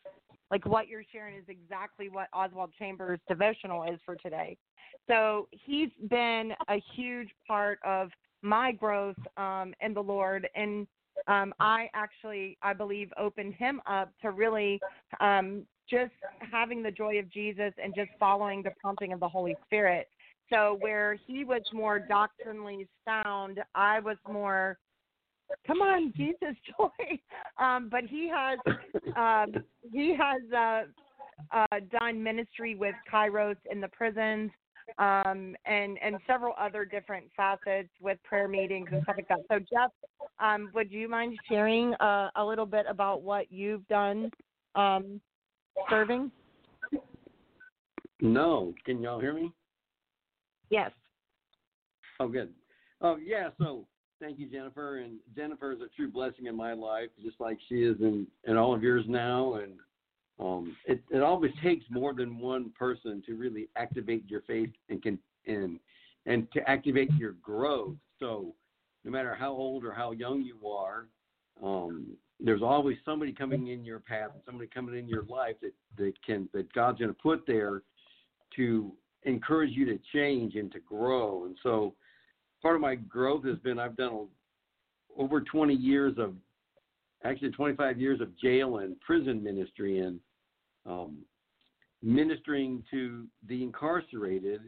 Like 0.50 0.64
what 0.64 0.88
you're 0.88 1.04
sharing 1.12 1.36
is 1.36 1.44
exactly 1.48 2.08
what 2.08 2.28
Oswald 2.32 2.70
Chambers 2.78 3.20
devotional 3.28 3.82
is 3.82 4.00
for 4.06 4.16
today. 4.16 4.56
So 5.06 5.46
he's 5.50 5.90
been 6.08 6.52
a 6.68 6.82
huge 6.94 7.28
part 7.46 7.78
of 7.84 8.08
my 8.40 8.72
growth 8.72 9.16
um, 9.36 9.74
in 9.82 9.92
the 9.92 10.02
Lord, 10.02 10.48
and 10.54 10.86
um, 11.26 11.52
I 11.60 11.88
actually, 11.94 12.56
I 12.62 12.72
believe, 12.72 13.12
opened 13.18 13.54
him 13.54 13.80
up 13.86 14.12
to 14.22 14.30
really 14.30 14.80
um, 15.20 15.64
just 15.88 16.12
having 16.50 16.82
the 16.82 16.90
joy 16.90 17.18
of 17.18 17.30
Jesus 17.30 17.72
and 17.82 17.94
just 17.94 18.10
following 18.18 18.62
the 18.62 18.72
prompting 18.80 19.12
of 19.12 19.20
the 19.20 19.28
Holy 19.28 19.56
Spirit. 19.66 20.08
So 20.50 20.78
where 20.80 21.18
he 21.26 21.44
was 21.44 21.62
more 21.72 21.98
doctrinally 21.98 22.88
sound, 23.04 23.60
I 23.74 24.00
was 24.00 24.16
more, 24.30 24.78
come 25.66 25.80
on, 25.80 26.12
Jesus 26.16 26.56
joy. 26.78 27.18
Um, 27.58 27.88
but 27.90 28.04
he 28.04 28.30
has, 28.32 28.58
um, 29.16 29.62
he 29.92 30.16
has 30.16 30.40
uh, 30.56 30.82
uh, 31.52 31.80
done 31.98 32.22
ministry 32.22 32.74
with 32.74 32.94
Kairos 33.12 33.56
in 33.70 33.80
the 33.80 33.88
prisons 33.88 34.50
um, 34.98 35.54
and 35.66 35.98
and 36.02 36.16
several 36.26 36.54
other 36.58 36.84
different 36.84 37.26
facets 37.36 37.88
with 38.00 38.18
prayer 38.24 38.48
meetings 38.48 38.88
and 38.92 39.02
stuff 39.02 39.16
like 39.16 39.28
that. 39.28 39.40
So 39.50 39.58
Jeff, 39.58 39.90
um, 40.40 40.70
would 40.74 40.90
you 40.90 41.08
mind 41.08 41.38
sharing 41.48 41.94
uh, 41.94 42.30
a 42.36 42.44
little 42.44 42.66
bit 42.66 42.86
about 42.88 43.22
what 43.22 43.50
you've 43.52 43.86
done 43.88 44.30
um, 44.74 45.20
serving? 45.90 46.30
No, 48.20 48.74
can 48.84 49.00
y'all 49.00 49.20
hear 49.20 49.32
me? 49.32 49.52
Yes. 50.70 50.90
Oh, 52.20 52.28
good. 52.28 52.52
Oh, 53.00 53.16
yeah. 53.16 53.50
So 53.58 53.86
thank 54.20 54.38
you, 54.38 54.48
Jennifer. 54.48 54.98
And 54.98 55.18
Jennifer 55.36 55.72
is 55.72 55.80
a 55.80 55.88
true 55.94 56.10
blessing 56.10 56.46
in 56.46 56.56
my 56.56 56.72
life, 56.72 57.10
just 57.22 57.40
like 57.40 57.58
she 57.68 57.82
is 57.84 57.96
in 58.00 58.26
in 58.44 58.56
all 58.56 58.74
of 58.74 58.82
yours 58.82 59.04
now. 59.06 59.54
And 59.54 59.74
um, 60.40 60.76
it 60.86 61.02
it 61.10 61.22
always 61.22 61.52
takes 61.62 61.84
more 61.90 62.14
than 62.14 62.38
one 62.38 62.70
person 62.78 63.22
to 63.26 63.34
really 63.34 63.68
activate 63.76 64.28
your 64.28 64.42
faith 64.42 64.70
and 64.88 65.02
can 65.02 65.18
and 65.46 65.80
and 66.26 66.50
to 66.52 66.68
activate 66.68 67.12
your 67.14 67.32
growth. 67.42 67.96
So 68.20 68.54
no 69.04 69.10
matter 69.10 69.34
how 69.34 69.52
old 69.52 69.84
or 69.84 69.92
how 69.92 70.12
young 70.12 70.42
you 70.42 70.68
are, 70.68 71.06
um, 71.62 72.16
there's 72.40 72.62
always 72.62 72.96
somebody 73.04 73.32
coming 73.32 73.68
in 73.68 73.84
your 73.84 73.98
path 73.98 74.30
somebody 74.46 74.68
coming 74.72 74.96
in 74.96 75.08
your 75.08 75.24
life 75.24 75.56
that 75.60 75.74
that 75.96 76.12
can 76.24 76.48
that 76.52 76.72
God's 76.72 76.98
going 76.98 77.12
to 77.12 77.20
put 77.20 77.44
there 77.46 77.82
to 78.56 78.92
encourage 79.24 79.72
you 79.72 79.84
to 79.86 79.98
change 80.12 80.54
and 80.54 80.70
to 80.72 80.78
grow. 80.80 81.44
And 81.46 81.56
so 81.62 81.94
part 82.62 82.76
of 82.76 82.80
my 82.80 82.94
growth 82.94 83.44
has 83.44 83.58
been 83.58 83.78
I've 83.78 83.96
done 83.96 84.28
over 85.16 85.40
20 85.40 85.74
years 85.74 86.14
of 86.16 86.34
actually 87.24 87.50
25 87.50 88.00
years 88.00 88.20
of 88.20 88.38
jail 88.38 88.78
and 88.78 88.98
prison 89.00 89.42
ministry 89.42 89.98
and 89.98 90.20
um, 90.88 91.18
ministering 92.02 92.82
to 92.90 93.26
the 93.48 93.62
incarcerated 93.62 94.60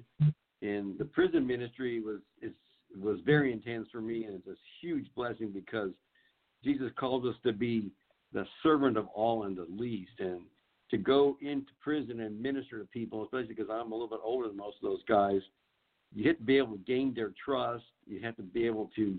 and 0.63 0.99
the 0.99 1.05
prison 1.05 1.47
ministry 1.47 2.01
was 2.01 2.21
is 2.43 2.53
was 3.01 3.19
very 3.25 3.53
intense 3.53 3.87
for 3.93 4.01
me 4.01 4.25
and 4.25 4.35
it's 4.35 4.49
a 4.49 4.57
huge 4.81 5.07
blessing 5.15 5.51
because 5.53 5.91
Jesus 6.65 6.91
calls 6.99 7.25
us 7.25 7.37
to 7.45 7.53
be 7.53 7.93
the 8.33 8.45
servant 8.63 8.97
of 8.97 9.07
all 9.09 9.45
and 9.45 9.57
the 9.57 9.67
least 9.71 10.19
and 10.19 10.41
to 10.91 10.99
go 10.99 11.37
into 11.41 11.69
prison 11.81 12.21
and 12.21 12.41
minister 12.41 12.81
to 12.81 12.85
people, 12.87 13.23
especially 13.25 13.55
because 13.55 13.69
I'm 13.71 13.93
a 13.93 13.95
little 13.95 14.09
bit 14.09 14.21
older 14.25 14.49
than 14.49 14.57
most 14.57 14.77
of 14.83 14.91
those 14.91 15.03
guys, 15.09 15.41
you 16.13 16.27
have 16.29 16.39
to 16.39 16.45
be 16.45 16.59
able 16.59 16.73
to 16.73 16.85
gain 16.85 17.15
their 17.15 17.33
trust. 17.45 17.85
You 18.07 18.21
have 18.23 18.37
to 18.37 18.43
be 18.43 18.67
able 18.67 18.91
to 18.97 19.17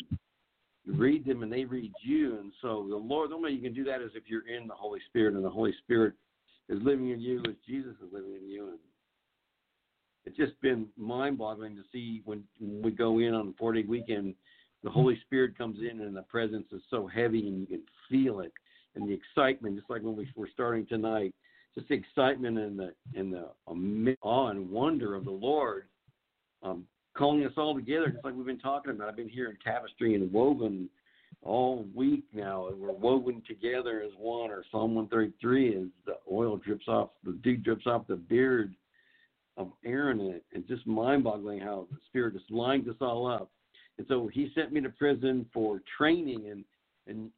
read 0.86 1.26
them 1.26 1.44
and 1.44 1.52
they 1.52 1.64
read 1.64 1.94
you. 2.04 2.38
And 2.40 2.52
so 2.62 2.86
the 2.90 2.98
Lord, 2.98 3.32
the 3.32 3.36
only 3.36 3.52
way 3.52 3.56
you 3.56 3.62
can 3.62 3.74
do 3.74 3.86
that 3.86 4.02
is 4.02 4.12
if 4.16 4.24
you're 4.28 4.48
in 4.48 4.68
the 4.68 4.74
Holy 4.74 5.00
Spirit 5.08 5.36
and 5.36 5.46
the 5.46 5.50
Holy 5.50 5.74
Spirit 5.84 6.14
is 6.70 6.82
living 6.82 7.10
in 7.10 7.20
you 7.20 7.40
as 7.48 7.56
Jesus 7.68 7.94
is 8.06 8.12
living 8.12 8.36
in 8.42 8.50
you. 8.50 8.70
And 8.70 8.80
it's 10.26 10.38
just 10.38 10.60
been 10.62 10.88
mind 10.98 11.38
boggling 11.38 11.76
to 11.76 11.84
see 11.92 12.22
when, 12.26 12.44
when 12.60 12.82
we 12.82 12.92
go 12.92 13.20
in 13.20 13.34
on 13.34 13.50
a 13.50 13.54
four 13.58 13.76
weekend, 13.88 14.36
the 14.84 14.90
Holy 14.90 15.20
Spirit 15.26 15.58
comes 15.58 15.80
in 15.80 16.02
and 16.02 16.16
the 16.16 16.24
presence 16.24 16.68
is 16.72 16.82
so 16.90 17.08
heavy 17.08 17.48
and 17.48 17.60
you 17.60 17.68
can 17.68 17.84
feel 18.10 18.40
it 18.40 18.52
and 18.96 19.08
the 19.08 19.14
excitement, 19.14 19.76
just 19.76 19.90
like 19.90 20.02
when 20.02 20.16
we 20.16 20.30
were 20.36 20.50
starting 20.54 20.86
tonight, 20.86 21.34
just 21.76 21.88
the 21.88 21.96
excitement 21.96 22.58
and 22.58 22.78
the 22.78 22.94
and 23.16 23.34
the 23.34 23.48
awe 24.22 24.48
and 24.50 24.70
wonder 24.70 25.16
of 25.16 25.26
the 25.26 25.32
Lord 25.32 25.86
um, 26.64 26.86
calling 27.16 27.46
us 27.46 27.54
all 27.58 27.74
together, 27.76 28.10
just 28.10 28.24
like 28.26 28.36
we've 28.36 28.46
been 28.46 28.60
talking 28.60 28.92
about. 28.92 29.10
I've 29.10 29.16
been 29.16 29.30
here 29.30 29.50
in 29.50 29.58
tapestry 29.64 30.16
and 30.16 30.32
woven 30.32 30.90
all 31.44 31.86
week 31.96 32.24
now. 32.34 32.68
and 32.68 32.80
We're 32.80 32.92
woven 32.92 33.42
together 33.48 34.02
as 34.06 34.12
one. 34.18 34.52
Or 34.52 34.64
Psalm 34.72 34.96
133 34.96 35.70
is 35.70 35.88
the 36.06 36.16
oil 36.32 36.58
drips 36.58 36.88
off, 36.88 37.10
the 37.24 37.34
dew 37.44 37.58
drips 37.58 37.88
off 37.88 38.08
the 38.08 38.16
beard 38.16 38.74
of 39.58 39.72
Aaron, 39.84 40.20
and 40.20 40.36
it, 40.36 40.46
it's 40.52 40.68
just 40.68 40.88
mind-boggling 40.88 41.60
how 41.60 41.88
the 41.92 41.98
Spirit 42.08 42.34
just 42.38 42.50
lines 42.52 42.88
us 42.88 42.96
all 43.02 43.28
up. 43.28 43.52
And 43.98 44.08
so 44.08 44.28
He 44.28 44.52
sent 44.56 44.72
me 44.72 44.82
to 44.82 44.90
prison 44.90 45.46
for 45.54 45.82
training, 45.98 46.50
and 46.50 46.66
and 47.08 47.32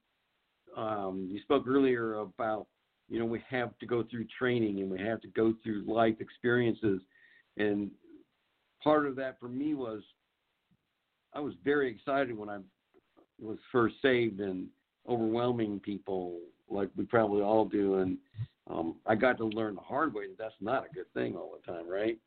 um, 0.75 1.27
you 1.31 1.39
spoke 1.41 1.65
earlier 1.67 2.15
about 2.15 2.67
you 3.09 3.19
know 3.19 3.25
we 3.25 3.41
have 3.49 3.77
to 3.79 3.85
go 3.85 4.03
through 4.03 4.25
training 4.37 4.81
and 4.81 4.89
we 4.89 4.99
have 4.99 5.21
to 5.21 5.27
go 5.29 5.53
through 5.63 5.85
life 5.87 6.15
experiences, 6.19 7.01
and 7.57 7.89
part 8.83 9.07
of 9.07 9.15
that 9.15 9.39
for 9.39 9.47
me 9.47 9.73
was 9.73 10.03
I 11.33 11.39
was 11.39 11.53
very 11.63 11.89
excited 11.89 12.37
when 12.37 12.49
I 12.49 12.59
was 13.43 13.57
first 13.71 13.95
saved 14.01 14.39
and 14.39 14.67
overwhelming 15.07 15.79
people 15.79 16.39
like 16.69 16.89
we 16.95 17.05
probably 17.05 17.41
all 17.41 17.65
do 17.65 17.95
and 17.95 18.17
um 18.69 18.95
I 19.05 19.15
got 19.15 19.37
to 19.37 19.45
learn 19.45 19.75
the 19.75 19.81
hard 19.81 20.13
way 20.13 20.27
that 20.27 20.37
that's 20.37 20.53
not 20.61 20.85
a 20.89 20.93
good 20.93 21.11
thing 21.13 21.35
all 21.35 21.55
the 21.55 21.71
time, 21.71 21.89
right? 21.89 22.17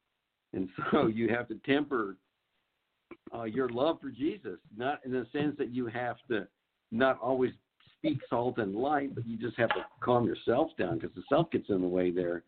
And 0.53 0.69
so 0.91 1.07
you 1.07 1.29
have 1.29 1.49
to 1.49 1.55
temper 1.67 2.17
uh, 3.35 3.45
your 3.45 3.69
love 3.69 4.01
for 4.01 4.11
Jesus, 4.11 4.59
not 4.77 5.01
in 5.05 5.12
the 5.12 5.27
sense 5.33 5.57
that 5.59 5.71
you 5.73 5.87
have 5.87 6.17
to 6.29 6.47
not 6.93 7.19
always 7.21 7.53
speak 7.99 8.19
salt 8.29 8.59
and 8.59 8.75
light, 8.75 9.14
but 9.14 9.27
you 9.27 9.37
just 9.37 9.59
have 9.59 9.71
to 9.71 9.85
calm 10.01 10.27
yourself 10.27 10.71
down 10.79 10.99
because 10.99 11.14
the 11.14 11.23
self 11.29 11.51
gets 11.51 11.69
in 11.69 11.81
the 11.81 11.89
way 11.89 12.11
there. 12.11 12.45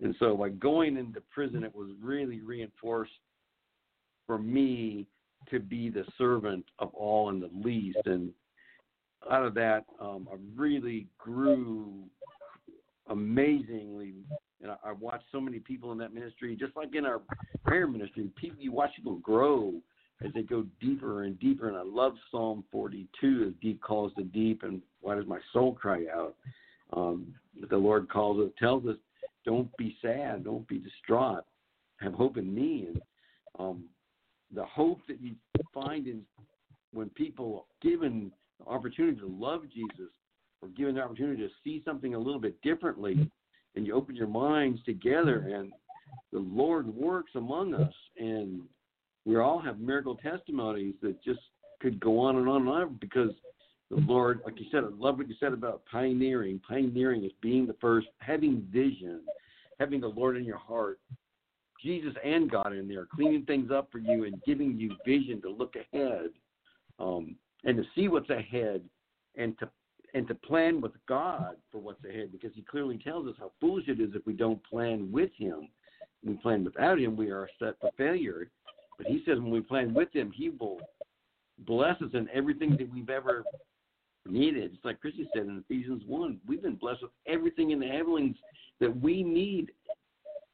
And 0.00 0.14
so 0.18 0.36
by 0.36 0.50
going 0.50 0.96
into 0.96 1.20
prison, 1.32 1.64
it 1.64 1.74
was 1.74 1.90
really 2.00 2.40
reinforced 2.40 3.12
for 4.26 4.38
me 4.38 5.06
to 5.50 5.60
be 5.60 5.90
the 5.90 6.04
servant 6.18 6.64
of 6.78 6.92
all 6.94 7.28
and 7.28 7.42
the 7.42 7.50
least. 7.54 7.98
And 8.04 8.30
out 9.30 9.44
of 9.44 9.54
that, 9.54 9.84
um, 10.00 10.28
I 10.32 10.36
really 10.56 11.06
grew 11.18 12.04
amazingly. 13.08 14.14
And 14.62 14.70
I, 14.70 14.76
I 14.84 14.92
watched 14.92 15.24
so 15.32 15.40
many 15.40 15.58
people 15.58 15.92
in 15.92 15.98
that 15.98 16.14
ministry, 16.14 16.56
just 16.56 16.76
like 16.76 16.94
in 16.94 17.04
our 17.04 17.20
prayer 17.64 17.86
ministry. 17.86 18.30
People, 18.36 18.60
you 18.60 18.72
watch 18.72 18.90
people 18.96 19.16
grow 19.16 19.74
as 20.24 20.32
they 20.32 20.42
go 20.42 20.64
deeper 20.80 21.24
and 21.24 21.38
deeper. 21.38 21.68
And 21.68 21.76
I 21.76 21.82
love 21.84 22.14
Psalm 22.30 22.64
42, 22.70 23.46
as 23.48 23.54
deep 23.60 23.82
calls 23.82 24.12
to 24.16 24.24
deep, 24.24 24.62
and 24.62 24.80
why 25.00 25.14
does 25.14 25.26
my 25.26 25.40
soul 25.52 25.74
cry 25.74 26.06
out? 26.14 26.34
Um, 26.92 27.34
the 27.68 27.76
Lord 27.76 28.08
calls 28.08 28.40
us, 28.40 28.52
tells 28.58 28.86
us, 28.86 28.96
don't 29.44 29.74
be 29.76 29.96
sad, 30.00 30.44
don't 30.44 30.66
be 30.68 30.78
distraught, 30.78 31.44
have 32.00 32.14
hope 32.14 32.36
in 32.36 32.54
me. 32.54 32.88
And 32.88 33.02
um, 33.58 33.84
the 34.54 34.64
hope 34.64 35.00
that 35.08 35.20
you 35.20 35.34
find 35.72 36.06
in 36.06 36.22
when 36.92 37.08
people 37.10 37.66
are 37.66 37.88
given 37.90 38.30
the 38.60 38.66
opportunity 38.66 39.18
to 39.18 39.26
love 39.26 39.62
Jesus 39.72 40.12
or 40.62 40.68
given 40.68 40.94
the 40.94 41.02
opportunity 41.02 41.42
to 41.42 41.48
see 41.62 41.82
something 41.84 42.14
a 42.14 42.18
little 42.18 42.40
bit 42.40 42.60
differently, 42.62 43.28
and 43.74 43.86
you 43.86 43.94
open 43.94 44.14
your 44.14 44.28
minds 44.28 44.80
together, 44.84 45.50
and 45.54 45.72
the 46.32 46.38
Lord 46.38 46.86
works 46.86 47.32
among 47.34 47.74
us, 47.74 47.92
and 48.18 48.62
we 49.24 49.36
all 49.36 49.58
have 49.60 49.80
miracle 49.80 50.16
testimonies 50.16 50.94
that 51.02 51.22
just 51.22 51.40
could 51.80 51.98
go 52.00 52.20
on 52.20 52.36
and 52.36 52.48
on 52.48 52.62
and 52.62 52.70
on 52.70 52.98
because 53.00 53.30
the 53.90 53.96
Lord, 53.96 54.40
like 54.44 54.58
you 54.58 54.66
said, 54.70 54.84
I 54.84 54.88
love 54.96 55.18
what 55.18 55.28
you 55.28 55.34
said 55.38 55.52
about 55.52 55.82
pioneering. 55.90 56.60
Pioneering 56.66 57.24
is 57.24 57.32
being 57.42 57.66
the 57.66 57.76
first, 57.80 58.06
having 58.18 58.66
vision, 58.72 59.20
having 59.78 60.00
the 60.00 60.08
Lord 60.08 60.36
in 60.36 60.44
your 60.44 60.58
heart, 60.58 60.98
Jesus 61.84 62.14
and 62.24 62.50
God 62.50 62.72
in 62.72 62.88
there, 62.88 63.06
cleaning 63.14 63.44
things 63.44 63.70
up 63.70 63.88
for 63.92 63.98
you 63.98 64.24
and 64.24 64.42
giving 64.44 64.78
you 64.78 64.96
vision 65.06 65.40
to 65.42 65.50
look 65.50 65.74
ahead, 65.76 66.30
um, 66.98 67.36
and 67.64 67.76
to 67.76 67.84
see 67.94 68.08
what's 68.08 68.30
ahead, 68.30 68.82
and 69.36 69.58
to 69.58 69.68
and 70.14 70.28
to 70.28 70.34
plan 70.34 70.80
with 70.80 70.92
God 71.08 71.56
for 71.72 71.78
what's 71.78 72.04
ahead, 72.04 72.30
because 72.32 72.52
He 72.54 72.62
clearly 72.62 72.98
tells 72.98 73.26
us 73.26 73.34
how 73.38 73.50
foolish 73.60 73.88
it 73.88 74.00
is 74.00 74.10
if 74.14 74.24
we 74.26 74.32
don't 74.32 74.62
plan 74.64 75.10
with 75.10 75.30
Him. 75.36 75.68
When 76.22 76.36
we 76.36 76.40
plan 76.40 76.64
without 76.64 77.00
Him, 77.00 77.16
we 77.16 77.30
are 77.30 77.48
set 77.58 77.74
for 77.80 77.90
failure. 77.98 78.48
But 78.96 79.08
He 79.08 79.22
says 79.26 79.38
when 79.38 79.50
we 79.50 79.60
plan 79.60 79.92
with 79.92 80.12
Him, 80.12 80.32
He 80.32 80.50
will 80.50 80.78
bless 81.66 82.00
us 82.00 82.10
in 82.14 82.28
everything 82.32 82.76
that 82.78 82.92
we've 82.92 83.10
ever 83.10 83.44
needed. 84.26 84.72
Just 84.72 84.84
like 84.84 85.00
Christy 85.00 85.28
said 85.34 85.46
in 85.46 85.62
Ephesians 85.68 86.02
1, 86.06 86.40
we've 86.46 86.62
been 86.62 86.76
blessed 86.76 87.02
with 87.02 87.10
everything 87.26 87.72
in 87.72 87.80
the 87.80 87.86
heavens 87.86 88.36
that 88.80 89.00
we 89.00 89.22
need 89.22 89.72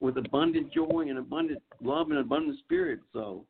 with 0.00 0.16
abundant 0.16 0.72
joy 0.72 1.06
and 1.08 1.18
abundant 1.18 1.62
love 1.82 2.10
and 2.10 2.18
abundant 2.18 2.58
spirit. 2.60 3.00
So 3.12 3.44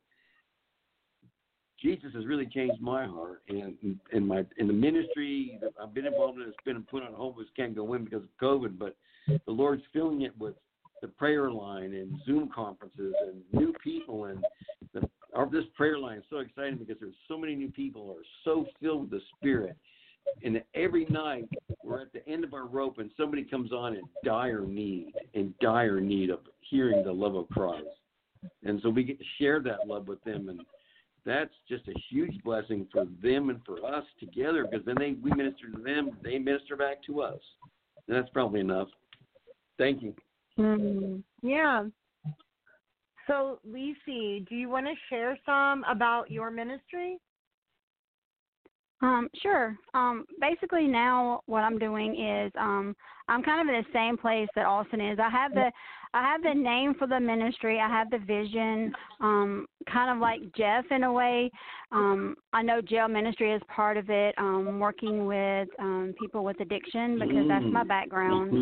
Jesus 1.80 2.12
has 2.14 2.26
really 2.26 2.46
changed 2.46 2.80
my 2.80 3.06
heart 3.06 3.42
and 3.48 3.74
in 4.12 4.26
my 4.26 4.44
in 4.58 4.66
the 4.66 4.72
ministry 4.72 5.58
that 5.62 5.72
I've 5.82 5.94
been 5.94 6.06
involved 6.06 6.38
in. 6.38 6.48
It's 6.48 6.56
been 6.64 6.82
put 6.82 7.02
on 7.02 7.12
hold, 7.14 7.36
which 7.36 7.48
can't 7.56 7.74
go 7.74 7.94
in 7.94 8.04
because 8.04 8.22
of 8.22 8.28
COVID. 8.42 8.78
But 8.78 8.96
the 9.28 9.52
Lord's 9.52 9.82
filling 9.92 10.22
it 10.22 10.36
with 10.38 10.54
the 11.00 11.08
prayer 11.08 11.50
line 11.50 11.94
and 11.94 12.20
Zoom 12.26 12.50
conferences 12.54 13.14
and 13.22 13.42
new 13.52 13.72
people 13.82 14.26
and 14.26 14.44
the, 14.92 15.08
our, 15.34 15.48
this 15.48 15.64
prayer 15.74 15.98
line 15.98 16.18
is 16.18 16.24
so 16.28 16.38
exciting 16.38 16.76
because 16.76 16.96
there's 17.00 17.14
so 17.26 17.38
many 17.38 17.54
new 17.54 17.70
people 17.70 18.04
who 18.04 18.12
are 18.12 18.24
so 18.44 18.66
filled 18.80 19.02
with 19.02 19.10
the 19.10 19.20
Spirit 19.36 19.76
and 20.42 20.62
every 20.74 21.06
night 21.06 21.48
we're 21.84 22.00
at 22.00 22.12
the 22.12 22.26
end 22.28 22.44
of 22.44 22.54
our 22.54 22.66
rope 22.66 22.98
and 22.98 23.10
somebody 23.16 23.44
comes 23.44 23.72
on 23.72 23.94
in 23.94 24.02
dire 24.24 24.64
need, 24.66 25.12
in 25.34 25.54
dire 25.60 26.00
need 26.00 26.30
of 26.30 26.40
hearing 26.60 27.04
the 27.04 27.12
love 27.12 27.34
of 27.34 27.48
Christ. 27.50 27.86
And 28.64 28.80
so 28.82 28.88
we 28.88 29.04
get 29.04 29.18
to 29.18 29.24
share 29.38 29.60
that 29.60 29.86
love 29.86 30.08
with 30.08 30.22
them 30.24 30.48
and 30.48 30.60
that's 31.26 31.52
just 31.68 31.86
a 31.88 31.94
huge 32.08 32.42
blessing 32.42 32.86
for 32.90 33.06
them 33.22 33.50
and 33.50 33.60
for 33.66 33.84
us 33.84 34.04
together 34.18 34.66
because 34.68 34.84
then 34.86 34.96
they 34.98 35.12
we 35.22 35.30
minister 35.32 35.70
to 35.70 35.82
them, 35.82 36.16
they 36.22 36.38
minister 36.38 36.76
back 36.76 37.02
to 37.04 37.20
us. 37.20 37.40
And 38.08 38.16
that's 38.16 38.30
probably 38.30 38.60
enough. 38.60 38.88
Thank 39.78 40.02
you. 40.02 40.14
Mm, 40.58 41.22
yeah. 41.42 41.84
So, 43.26 43.60
Lisi, 43.68 44.48
do 44.48 44.56
you 44.56 44.68
want 44.68 44.86
to 44.86 44.94
share 45.08 45.38
some 45.46 45.84
about 45.88 46.30
your 46.30 46.50
ministry? 46.50 47.18
Um, 49.02 49.28
sure. 49.42 49.76
Um, 49.94 50.26
basically 50.40 50.86
now 50.86 51.40
what 51.46 51.60
I'm 51.60 51.78
doing 51.78 52.20
is 52.20 52.52
um 52.58 52.94
I'm 53.28 53.42
kind 53.42 53.60
of 53.66 53.74
in 53.74 53.80
the 53.80 53.88
same 53.92 54.16
place 54.18 54.48
that 54.56 54.66
Austin 54.66 55.00
is. 55.00 55.18
I 55.18 55.30
have 55.30 55.54
the 55.54 55.70
I 56.12 56.22
have 56.22 56.42
the 56.42 56.52
name 56.52 56.94
for 56.98 57.06
the 57.06 57.20
ministry, 57.20 57.78
I 57.80 57.88
have 57.88 58.10
the 58.10 58.18
vision, 58.18 58.92
um, 59.20 59.66
kind 59.90 60.10
of 60.10 60.18
like 60.18 60.40
Jeff 60.56 60.84
in 60.90 61.04
a 61.04 61.12
way. 61.12 61.50
Um, 61.92 62.34
I 62.52 62.62
know 62.62 62.80
jail 62.80 63.06
ministry 63.06 63.52
is 63.52 63.62
part 63.74 63.96
of 63.96 64.10
it, 64.10 64.34
um, 64.36 64.80
working 64.80 65.26
with 65.26 65.68
um 65.78 66.12
people 66.20 66.44
with 66.44 66.60
addiction 66.60 67.18
because 67.18 67.46
that's 67.48 67.64
my 67.72 67.84
background. 67.84 68.52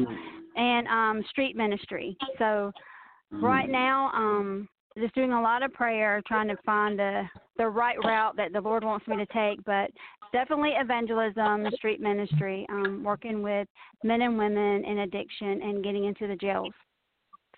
And 0.57 0.87
um 0.89 1.25
street 1.31 1.57
ministry. 1.57 2.17
So 2.39 2.71
right 3.43 3.69
now, 3.69 4.11
um 4.15 4.69
just 4.99 5.15
doing 5.15 5.33
a 5.33 5.41
lot 5.41 5.63
of 5.63 5.73
prayer, 5.73 6.23
trying 6.27 6.49
to 6.49 6.57
find 6.65 6.99
the 6.99 7.23
the 7.57 7.67
right 7.67 7.97
route 8.05 8.37
that 8.37 8.53
the 8.53 8.61
Lord 8.61 8.85
wants 8.85 9.07
me 9.09 9.17
to 9.17 9.27
take. 9.27 9.65
But 9.65 9.91
definitely 10.33 10.73
evangelism, 10.79 11.67
street 11.75 12.01
ministry, 12.01 12.67
um, 12.71 13.03
working 13.03 13.43
with 13.43 13.67
men 14.05 14.23
and 14.23 14.39
women 14.39 14.85
in 14.85 14.99
addiction 14.99 15.63
and 15.63 15.83
getting 15.83 16.05
into 16.05 16.27
the 16.27 16.37
jails. 16.37 16.73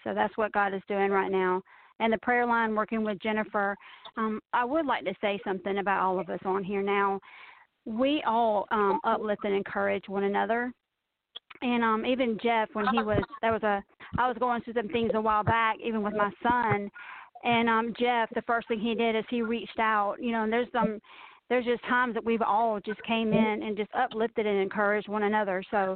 So 0.04 0.14
that's 0.14 0.36
what 0.36 0.52
God 0.52 0.72
is 0.74 0.82
doing 0.88 1.10
right 1.10 1.30
now. 1.30 1.60
And 1.98 2.12
the 2.12 2.18
prayer 2.18 2.46
line, 2.46 2.74
working 2.74 3.04
with 3.04 3.20
Jennifer. 3.20 3.76
Um, 4.16 4.40
I 4.52 4.64
would 4.64 4.86
like 4.86 5.04
to 5.04 5.14
say 5.20 5.38
something 5.44 5.78
about 5.78 6.02
all 6.02 6.18
of 6.18 6.30
us 6.30 6.40
on 6.44 6.64
here 6.64 6.82
now. 6.82 7.20
We 7.84 8.22
all 8.26 8.66
um, 8.70 9.00
uplift 9.04 9.44
and 9.44 9.54
encourage 9.54 10.08
one 10.08 10.24
another. 10.24 10.72
And 11.62 11.84
um, 11.84 12.06
even 12.06 12.38
Jeff, 12.42 12.70
when 12.72 12.86
he 12.88 13.02
was, 13.02 13.22
there 13.42 13.52
was 13.52 13.62
a, 13.62 13.82
I 14.18 14.28
was 14.28 14.36
going 14.38 14.62
through 14.62 14.74
some 14.74 14.88
things 14.88 15.10
a 15.14 15.20
while 15.20 15.44
back, 15.44 15.76
even 15.84 16.02
with 16.02 16.14
my 16.14 16.30
son. 16.42 16.90
And 17.42 17.68
um, 17.68 17.94
Jeff, 17.98 18.28
the 18.34 18.42
first 18.42 18.68
thing 18.68 18.80
he 18.80 18.94
did 18.94 19.16
is 19.16 19.24
he 19.30 19.42
reached 19.42 19.78
out. 19.78 20.16
You 20.20 20.32
know, 20.32 20.44
and 20.44 20.52
there's 20.52 20.68
some 20.72 21.00
there's 21.50 21.64
just 21.64 21.82
times 21.86 22.14
that 22.14 22.24
we've 22.24 22.42
all 22.42 22.78
just 22.80 23.02
came 23.02 23.32
in 23.32 23.62
and 23.62 23.76
just 23.76 23.90
uplifted 23.92 24.46
and 24.46 24.58
encouraged 24.60 25.08
one 25.08 25.24
another. 25.24 25.64
So 25.70 25.94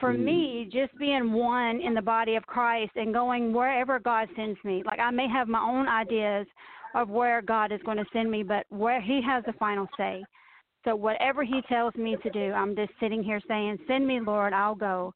for 0.00 0.12
me, 0.12 0.68
just 0.72 0.96
being 0.98 1.32
one 1.32 1.80
in 1.80 1.94
the 1.94 2.02
body 2.02 2.34
of 2.34 2.44
Christ 2.46 2.90
and 2.96 3.14
going 3.14 3.52
wherever 3.52 4.00
God 4.00 4.28
sends 4.34 4.58
me. 4.64 4.82
Like 4.84 4.98
I 4.98 5.12
may 5.12 5.28
have 5.28 5.46
my 5.46 5.60
own 5.60 5.86
ideas 5.86 6.48
of 6.96 7.08
where 7.08 7.40
God 7.42 7.70
is 7.70 7.80
going 7.84 7.98
to 7.98 8.04
send 8.12 8.28
me, 8.28 8.42
but 8.42 8.66
where 8.70 9.00
He 9.00 9.20
has 9.24 9.44
the 9.44 9.52
final 9.52 9.86
say. 9.96 10.24
So 10.84 10.96
whatever 10.96 11.44
He 11.44 11.62
tells 11.68 11.94
me 11.94 12.16
to 12.20 12.30
do, 12.30 12.52
I'm 12.52 12.74
just 12.74 12.90
sitting 12.98 13.22
here 13.22 13.40
saying, 13.46 13.78
"Send 13.86 14.04
me, 14.04 14.18
Lord. 14.18 14.52
I'll 14.52 14.74
go, 14.74 15.14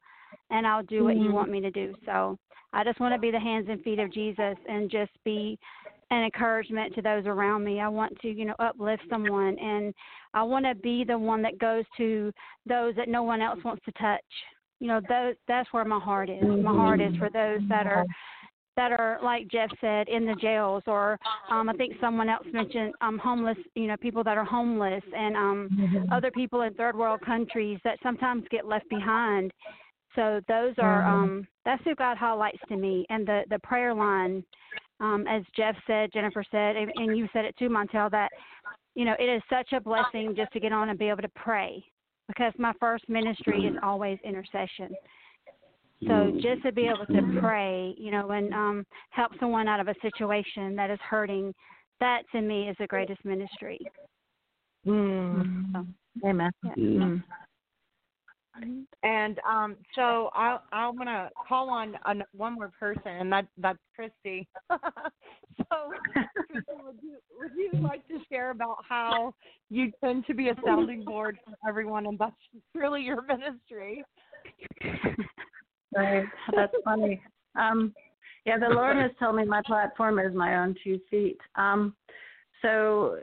and 0.49 0.65
I'll 0.65 0.83
do 0.83 1.03
what 1.03 1.17
You 1.17 1.33
want 1.33 1.51
me 1.51 1.59
to 1.59 1.71
do." 1.71 1.93
So 2.05 2.39
I 2.73 2.83
just 2.83 2.99
want 2.99 3.13
to 3.13 3.19
be 3.19 3.31
the 3.31 3.39
hands 3.39 3.67
and 3.69 3.81
feet 3.81 3.99
of 3.99 4.11
Jesus 4.13 4.55
and 4.67 4.89
just 4.89 5.11
be 5.23 5.57
an 6.09 6.23
encouragement 6.23 6.95
to 6.95 7.01
those 7.01 7.25
around 7.25 7.63
me. 7.63 7.81
I 7.81 7.87
want 7.87 8.17
to, 8.21 8.29
you 8.29 8.45
know, 8.45 8.55
uplift 8.59 9.03
someone 9.09 9.57
and 9.59 9.93
I 10.33 10.43
want 10.43 10.65
to 10.65 10.75
be 10.75 11.03
the 11.03 11.17
one 11.17 11.41
that 11.41 11.59
goes 11.59 11.83
to 11.97 12.31
those 12.65 12.95
that 12.95 13.09
no 13.09 13.23
one 13.23 13.41
else 13.41 13.59
wants 13.63 13.83
to 13.85 13.91
touch. 13.93 14.21
You 14.79 14.87
know, 14.87 15.01
those 15.09 15.35
that's 15.47 15.71
where 15.73 15.85
my 15.85 15.99
heart 15.99 16.29
is. 16.29 16.43
My 16.43 16.71
heart 16.73 17.01
is 17.01 17.15
for 17.17 17.29
those 17.29 17.61
that 17.69 17.87
are 17.87 18.05
that 18.77 18.91
are 18.91 19.19
like 19.23 19.47
Jeff 19.47 19.69
said 19.81 20.07
in 20.07 20.25
the 20.25 20.35
jails 20.35 20.83
or 20.85 21.19
um 21.49 21.67
I 21.67 21.73
think 21.73 21.95
someone 21.99 22.29
else 22.29 22.45
mentioned 22.53 22.93
um 23.01 23.17
homeless, 23.17 23.57
you 23.75 23.87
know, 23.87 23.97
people 23.97 24.23
that 24.23 24.37
are 24.37 24.45
homeless 24.45 25.03
and 25.15 25.35
um 25.35 25.67
other 26.11 26.31
people 26.31 26.61
in 26.61 26.73
third 26.75 26.95
world 26.95 27.21
countries 27.21 27.79
that 27.83 27.97
sometimes 28.03 28.43
get 28.49 28.65
left 28.65 28.87
behind. 28.89 29.51
So 30.17 30.41
those 30.47 30.73
are 30.79 31.05
um 31.05 31.47
that's 31.63 31.83
who 31.83 31.95
God 31.95 32.17
highlights 32.17 32.59
to 32.69 32.75
me 32.75 33.05
and 33.09 33.25
the 33.25 33.43
the 33.49 33.59
prayer 33.59 33.93
line 33.93 34.43
um, 34.99 35.25
as 35.27 35.43
Jeff 35.55 35.75
said, 35.85 36.09
Jennifer 36.11 36.43
said, 36.49 36.75
and, 36.75 36.91
and 36.95 37.15
you 37.15 37.27
said 37.31 37.45
it 37.45 37.55
too, 37.57 37.69
Montel, 37.69 38.09
that 38.11 38.29
you 38.95 39.05
know 39.05 39.15
it 39.19 39.25
is 39.25 39.41
such 39.49 39.73
a 39.73 39.79
blessing 39.79 40.33
just 40.35 40.51
to 40.53 40.59
get 40.59 40.73
on 40.73 40.89
and 40.89 40.97
be 40.97 41.09
able 41.09 41.21
to 41.21 41.31
pray 41.35 41.83
because 42.27 42.51
my 42.57 42.73
first 42.79 43.07
ministry 43.07 43.65
is 43.65 43.75
always 43.83 44.17
intercession. 44.23 44.95
So 46.07 46.31
just 46.41 46.61
to 46.63 46.71
be 46.71 46.87
able 46.87 47.05
to 47.07 47.39
pray, 47.39 47.93
you 47.97 48.11
know, 48.11 48.29
and 48.29 48.53
um, 48.53 48.85
help 49.09 49.31
someone 49.39 49.67
out 49.67 49.79
of 49.79 49.87
a 49.87 49.95
situation 50.01 50.75
that 50.75 50.89
is 50.89 50.99
hurting, 51.01 51.53
that 51.99 52.21
to 52.31 52.41
me 52.41 52.69
is 52.69 52.75
the 52.79 52.87
greatest 52.87 53.23
ministry. 53.25 53.79
Mm. 54.85 55.73
So, 55.73 55.85
Amen. 56.27 56.51
yeah. 56.63 56.73
Mm. 56.77 57.23
And 59.03 59.39
um, 59.47 59.75
so 59.95 60.29
I 60.33 60.57
I'm 60.71 60.97
gonna 60.97 61.29
call 61.47 61.69
on 61.69 61.95
an, 62.05 62.23
one 62.31 62.55
more 62.55 62.71
person, 62.79 63.01
and 63.05 63.31
that 63.31 63.47
that's 63.57 63.79
Christy. 63.95 64.47
so, 64.69 65.91
would 66.49 66.97
you 67.01 67.17
would 67.39 67.51
you 67.55 67.79
like 67.81 68.07
to 68.07 68.19
share 68.31 68.49
about 68.49 68.77
how 68.87 69.33
you 69.69 69.91
tend 70.03 70.25
to 70.27 70.33
be 70.33 70.49
a 70.49 70.55
sounding 70.65 71.03
board 71.03 71.37
for 71.45 71.55
everyone, 71.67 72.07
and 72.07 72.17
that's 72.17 72.35
really 72.73 73.01
your 73.01 73.21
ministry? 73.21 74.03
Right. 75.95 76.25
That's 76.55 76.73
funny. 76.83 77.21
Um, 77.55 77.93
yeah, 78.45 78.57
the 78.57 78.69
Lord 78.69 78.97
has 78.97 79.11
told 79.19 79.35
me 79.35 79.45
my 79.45 79.61
platform 79.65 80.19
is 80.19 80.33
my 80.33 80.57
own 80.57 80.75
two 80.83 80.99
feet. 81.09 81.37
Um, 81.55 81.95
so 82.61 83.17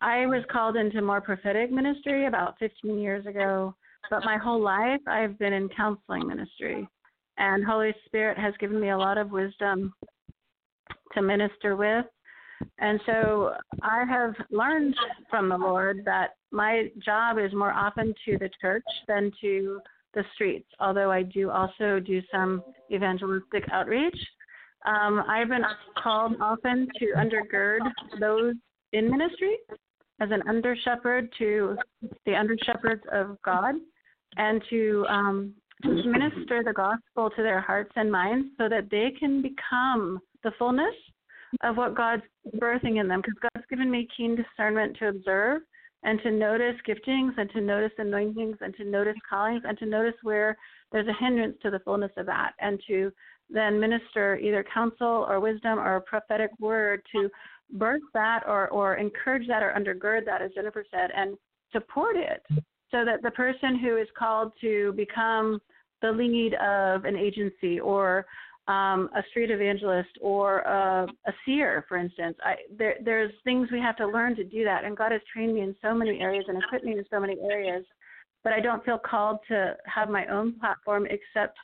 I 0.00 0.26
was 0.26 0.44
called 0.50 0.76
into 0.76 1.02
more 1.02 1.20
prophetic 1.20 1.70
ministry 1.70 2.26
about 2.26 2.58
15 2.58 2.98
years 2.98 3.26
ago, 3.26 3.74
but 4.10 4.24
my 4.24 4.36
whole 4.36 4.60
life 4.60 5.00
I've 5.06 5.38
been 5.38 5.52
in 5.52 5.68
counseling 5.70 6.26
ministry. 6.26 6.88
And 7.36 7.64
Holy 7.64 7.92
Spirit 8.06 8.38
has 8.38 8.54
given 8.60 8.80
me 8.80 8.90
a 8.90 8.98
lot 8.98 9.18
of 9.18 9.30
wisdom 9.30 9.92
to 11.14 11.22
minister 11.22 11.76
with. 11.76 12.06
And 12.78 13.00
so 13.06 13.54
I 13.82 14.04
have 14.08 14.34
learned 14.50 14.94
from 15.28 15.48
the 15.48 15.56
Lord 15.56 16.02
that 16.04 16.30
my 16.52 16.90
job 17.04 17.38
is 17.38 17.52
more 17.52 17.72
often 17.72 18.14
to 18.24 18.38
the 18.38 18.50
church 18.60 18.84
than 19.08 19.32
to 19.40 19.80
the 20.14 20.24
streets, 20.34 20.68
although 20.78 21.10
I 21.10 21.22
do 21.22 21.50
also 21.50 21.98
do 21.98 22.22
some 22.30 22.62
evangelistic 22.92 23.64
outreach. 23.72 24.16
Um, 24.86 25.24
I've 25.28 25.48
been 25.48 25.64
called 26.00 26.36
often 26.40 26.86
to 26.98 27.06
undergird 27.16 27.80
those 28.20 28.54
in 28.92 29.10
ministry 29.10 29.56
as 30.20 30.30
an 30.30 30.42
under 30.48 30.76
shepherd 30.84 31.32
to 31.38 31.76
the 32.26 32.36
under 32.36 32.56
shepherds 32.64 33.02
of 33.10 33.36
God 33.44 33.74
and 34.36 34.62
to 34.70 35.06
um, 35.08 35.54
to 35.82 35.88
minister 35.88 36.62
the 36.64 36.72
gospel 36.72 37.30
to 37.30 37.42
their 37.42 37.60
hearts 37.60 37.92
and 37.96 38.10
minds 38.10 38.48
so 38.58 38.68
that 38.68 38.90
they 38.90 39.12
can 39.18 39.42
become 39.42 40.18
the 40.42 40.52
fullness 40.58 40.94
of 41.62 41.76
what 41.76 41.94
God's 41.94 42.22
birthing 42.56 43.00
in 43.00 43.08
them. 43.08 43.20
Because 43.20 43.50
God's 43.54 43.66
given 43.68 43.90
me 43.90 44.08
keen 44.16 44.36
discernment 44.36 44.96
to 44.98 45.08
observe 45.08 45.62
and 46.02 46.20
to 46.22 46.30
notice 46.30 46.76
giftings 46.86 47.32
and 47.36 47.50
to 47.50 47.60
notice 47.60 47.92
anointings 47.98 48.56
and 48.60 48.74
to 48.76 48.84
notice 48.84 49.16
callings 49.28 49.62
and 49.66 49.76
to 49.78 49.86
notice 49.86 50.14
where 50.22 50.56
there's 50.92 51.08
a 51.08 51.24
hindrance 51.24 51.56
to 51.62 51.70
the 51.70 51.78
fullness 51.80 52.12
of 52.16 52.26
that 52.26 52.52
and 52.60 52.80
to 52.86 53.10
then 53.50 53.78
minister 53.78 54.36
either 54.36 54.64
counsel 54.72 55.26
or 55.28 55.40
wisdom 55.40 55.78
or 55.78 55.96
a 55.96 56.00
prophetic 56.00 56.50
word 56.60 57.02
to 57.12 57.28
birth 57.72 58.02
that 58.12 58.42
or, 58.46 58.68
or 58.68 58.96
encourage 58.96 59.46
that 59.48 59.62
or 59.62 59.74
undergird 59.76 60.24
that, 60.24 60.42
as 60.42 60.50
Jennifer 60.54 60.84
said, 60.90 61.10
and 61.14 61.36
support 61.72 62.16
it 62.16 62.42
so 62.94 63.04
that 63.04 63.22
the 63.22 63.30
person 63.32 63.76
who 63.76 63.96
is 63.96 64.06
called 64.16 64.52
to 64.60 64.92
become 64.92 65.60
the 66.00 66.12
lead 66.12 66.54
of 66.54 67.04
an 67.04 67.16
agency 67.16 67.80
or 67.80 68.24
um, 68.68 69.10
a 69.16 69.22
street 69.30 69.50
evangelist 69.50 70.10
or 70.20 70.60
a, 70.60 71.06
a 71.26 71.32
seer, 71.44 71.84
for 71.88 71.96
instance. 71.96 72.36
I, 72.44 72.54
there, 72.78 72.94
there's 73.04 73.32
things 73.42 73.68
we 73.72 73.80
have 73.80 73.96
to 73.96 74.06
learn 74.06 74.36
to 74.36 74.44
do 74.44 74.62
that, 74.64 74.84
and 74.84 74.96
God 74.96 75.10
has 75.10 75.20
trained 75.30 75.54
me 75.54 75.62
in 75.62 75.74
so 75.82 75.92
many 75.92 76.20
areas 76.20 76.44
and 76.46 76.62
equipped 76.62 76.84
me 76.84 76.92
in 76.92 77.04
so 77.10 77.18
many 77.18 77.36
areas. 77.50 77.84
But 78.44 78.52
I 78.52 78.60
don't 78.60 78.84
feel 78.84 78.98
called 78.98 79.38
to 79.48 79.76
have 79.86 80.08
my 80.08 80.26
own 80.26 80.58
platform 80.60 81.06
except 81.10 81.58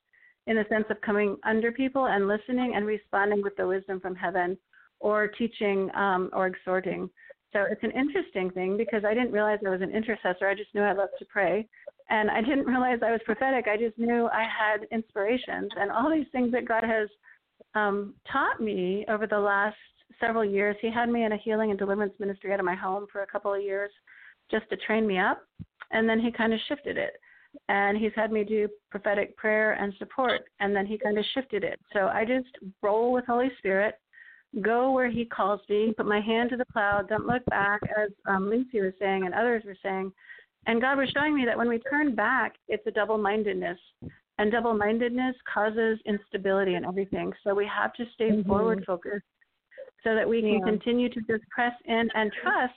in 0.49 0.57
the 0.57 0.65
sense 0.69 0.87
of 0.91 1.01
coming 1.01 1.37
under 1.45 1.71
people 1.71 2.07
and 2.07 2.27
listening 2.27 2.73
and 2.75 2.85
responding 2.87 3.41
with 3.41 3.55
the 3.57 3.69
wisdom 3.69 4.01
from 4.01 4.17
heaven 4.17 4.59
or 4.99 5.29
teaching 5.29 5.91
um, 5.95 6.29
or 6.33 6.49
exhorting. 6.49 7.09
So 7.53 7.67
it's 7.69 7.83
an 7.83 7.91
interesting 7.91 8.51
thing 8.51 8.77
because 8.77 9.05
I 9.05 9.15
didn't 9.15 9.33
realize 9.33 9.59
I 9.67 9.71
was 9.71 9.83
an 9.83 9.95
intercessor. 9.95 10.49
I 10.49 10.55
just 10.55 10.73
knew 10.75 10.83
I 10.83 10.93
loved 10.93 11.13
to 11.19 11.25
pray. 11.25 11.67
And 12.09 12.31
I 12.31 12.41
didn't 12.41 12.67
realize 12.67 13.01
I 13.05 13.11
was 13.11 13.21
prophetic. 13.25 13.67
I 13.67 13.77
just 13.77 13.99
knew 13.99 14.29
I 14.33 14.43
had 14.43 14.87
inspirations 14.93 15.71
and 15.77 15.91
all 15.91 16.11
these 16.11 16.27
things 16.33 16.53
that 16.53 16.69
God 16.69 16.85
has 16.85 17.09
um, 17.75 18.15
taught 18.31 18.61
me 18.61 19.05
over 19.09 19.27
the 19.27 19.39
last 19.39 19.77
several 20.21 20.45
years. 20.45 20.77
He 20.81 20.91
had 20.91 21.09
me 21.09 21.25
in 21.25 21.33
a 21.33 21.37
healing 21.37 21.71
and 21.71 21.79
deliverance 21.79 22.15
ministry 22.19 22.53
out 22.53 22.61
of 22.61 22.67
my 22.67 22.75
home 22.75 23.07
for 23.13 23.23
a 23.23 23.27
couple 23.27 23.53
of 23.53 23.63
years 23.63 23.91
just 24.51 24.69
to 24.71 24.77
train 24.77 25.07
me 25.07 25.19
up. 25.19 25.43
And 25.93 26.09
then 26.09 26.21
he 26.21 26.31
kind 26.31 26.53
of 26.53 26.61
shifted 26.69 26.97
it. 26.97 27.15
And 27.69 27.99
he's 27.99 28.13
had 28.15 28.31
me 28.31 28.45
do 28.45 28.69
prophetic 28.93 29.37
prayer 29.37 29.73
and 29.73 29.93
support. 29.99 30.43
And 30.61 30.75
then 30.75 30.87
he 30.87 30.99
kind 30.99 31.19
of 31.19 31.25
shifted 31.35 31.65
it. 31.65 31.81
So 31.93 32.07
I 32.07 32.25
just 32.25 32.49
roll 32.81 33.13
with 33.13 33.25
Holy 33.27 33.51
Spirit 33.59 33.97
go 34.63 34.91
where 34.91 35.11
he 35.11 35.25
calls 35.25 35.61
me, 35.69 35.95
put 35.97 36.07
my 36.07 36.21
hand 36.21 36.51
to 36.51 36.57
the 36.57 36.65
plow, 36.67 37.03
don't 37.03 37.27
look 37.27 37.45
back, 37.47 37.81
as 37.97 38.11
um, 38.27 38.51
Lucy 38.51 38.81
was 38.81 38.93
saying 38.99 39.25
and 39.25 39.35
others 39.35 39.63
were 39.65 39.77
saying. 39.83 40.13
And 40.67 40.81
God 40.81 40.99
was 40.99 41.09
showing 41.15 41.35
me 41.35 41.45
that 41.47 41.57
when 41.57 41.69
we 41.69 41.79
turn 41.79 42.15
back, 42.15 42.57
it's 42.69 42.87
a 42.87 42.91
double 42.91 43.17
mindedness. 43.17 43.79
And 44.39 44.51
double 44.51 44.75
mindedness 44.75 45.37
causes 45.53 45.99
instability 46.07 46.75
in 46.75 46.85
everything. 46.85 47.33
So 47.45 47.55
we 47.55 47.67
have 47.67 47.93
to 47.95 48.05
stay 48.15 48.31
mm-hmm. 48.31 48.49
forward 48.49 48.85
focused 48.87 49.25
so 50.03 50.15
that 50.15 50.29
we 50.29 50.41
can 50.41 50.59
yeah. 50.59 50.65
continue 50.65 51.09
to 51.11 51.21
just 51.21 51.49
press 51.51 51.75
in 51.85 52.09
and 52.15 52.33
trust 52.43 52.75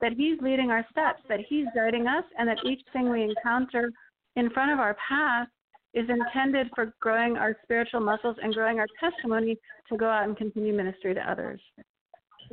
that 0.00 0.12
He's 0.12 0.38
leading 0.42 0.70
our 0.70 0.84
steps, 0.90 1.22
that 1.28 1.40
He's 1.48 1.66
guiding 1.74 2.06
us, 2.06 2.24
and 2.38 2.48
that 2.48 2.58
each 2.66 2.82
thing 2.92 3.10
we 3.10 3.22
encounter 3.22 3.92
in 4.36 4.50
front 4.50 4.72
of 4.72 4.80
our 4.80 4.96
path 5.08 5.48
is 5.94 6.08
intended 6.08 6.68
for 6.74 6.92
growing 7.00 7.36
our 7.36 7.56
spiritual 7.62 8.00
muscles 8.00 8.36
and 8.42 8.52
growing 8.52 8.78
our 8.78 8.86
testimony 8.98 9.56
to 9.88 9.96
go 9.96 10.08
out 10.08 10.24
and 10.24 10.36
continue 10.36 10.74
ministry 10.74 11.14
to 11.14 11.30
others. 11.30 11.60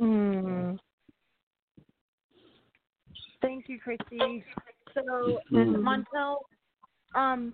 Mm. 0.00 0.78
Thank 3.42 3.68
you, 3.68 3.78
Christy. 3.80 4.44
So, 4.94 5.40
mm. 5.52 5.76
Montel, 5.76 6.36
um, 7.14 7.52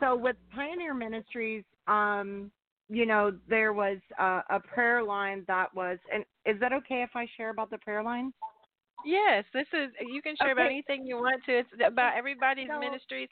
so 0.00 0.14
with 0.14 0.36
Pioneer 0.54 0.92
Ministries, 0.92 1.64
um, 1.88 2.50
you 2.88 3.06
know, 3.06 3.32
there 3.48 3.72
was 3.72 3.98
uh, 4.20 4.42
a 4.50 4.60
prayer 4.60 5.02
line 5.02 5.44
that 5.48 5.74
was, 5.74 5.98
and 6.12 6.24
is 6.44 6.60
that 6.60 6.72
okay 6.72 7.02
if 7.02 7.10
I 7.14 7.26
share 7.36 7.50
about 7.50 7.70
the 7.70 7.78
prayer 7.78 8.02
line? 8.02 8.32
Yes, 9.04 9.44
this 9.54 9.66
is. 9.72 9.90
You 10.00 10.20
can 10.20 10.34
share 10.36 10.50
okay. 10.52 10.60
about 10.60 10.66
anything 10.66 11.06
you 11.06 11.16
want 11.16 11.42
to. 11.46 11.58
It's 11.60 11.68
about 11.86 12.16
everybody's 12.16 12.68
so, 12.68 12.80
ministries 12.80 13.28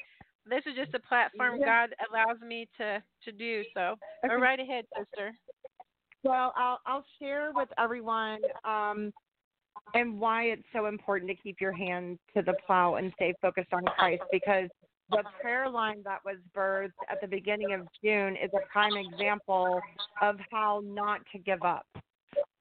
this 0.49 0.63
is 0.67 0.75
just 0.77 0.95
a 0.95 1.01
platform. 1.01 1.59
God 1.65 1.91
allows 2.11 2.41
me 2.47 2.69
to 2.79 3.03
to 3.25 3.33
do. 3.33 3.63
So 3.75 3.95
okay. 4.25 4.35
go 4.35 4.41
right 4.41 4.61
ahead, 4.61 4.85
sister. 4.99 5.33
Well, 6.23 6.53
I'll 6.57 6.81
I'll 6.87 7.05
share 7.21 7.51
with 7.55 7.69
everyone 7.79 8.41
um, 8.65 9.13
and 9.95 10.19
why 10.19 10.45
it's 10.45 10.65
so 10.73 10.87
important 10.87 11.31
to 11.31 11.37
keep 11.37 11.61
your 11.61 11.73
hand 11.73 12.19
to 12.37 12.43
the 12.43 12.55
plow 12.67 12.97
and 12.97 13.13
stay 13.17 13.35
focused 13.41 13.73
on 13.73 13.85
Christ 13.99 14.23
because 14.33 14.69
the 15.11 15.23
prayer 15.41 15.69
line 15.69 16.03
that 16.05 16.21
was 16.25 16.37
birthed 16.57 16.93
at 17.11 17.21
the 17.21 17.27
beginning 17.27 17.75
of 17.75 17.87
June 18.03 18.37
is 18.43 18.51
a 18.55 18.67
prime 18.73 18.97
example 18.97 19.81
of 20.23 20.37
how 20.51 20.83
not 20.85 21.21
to 21.33 21.39
give 21.39 21.63
up. 21.63 21.87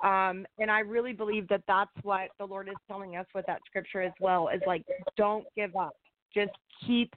Um, 0.04 0.46
and 0.60 0.70
I 0.70 0.80
really 0.80 1.14
believe 1.14 1.48
that 1.48 1.62
that's 1.68 1.92
what 2.04 2.30
the 2.38 2.46
Lord 2.46 2.68
is 2.68 2.76
telling 2.88 3.16
us 3.16 3.26
with 3.34 3.46
that 3.48 3.60
scripture 3.66 4.02
as 4.02 4.12
well 4.20 4.50
is 4.54 4.62
like, 4.68 4.84
don't 5.16 5.46
give 5.56 5.76
up. 5.76 5.94
Just 6.36 6.52
keep 6.86 7.14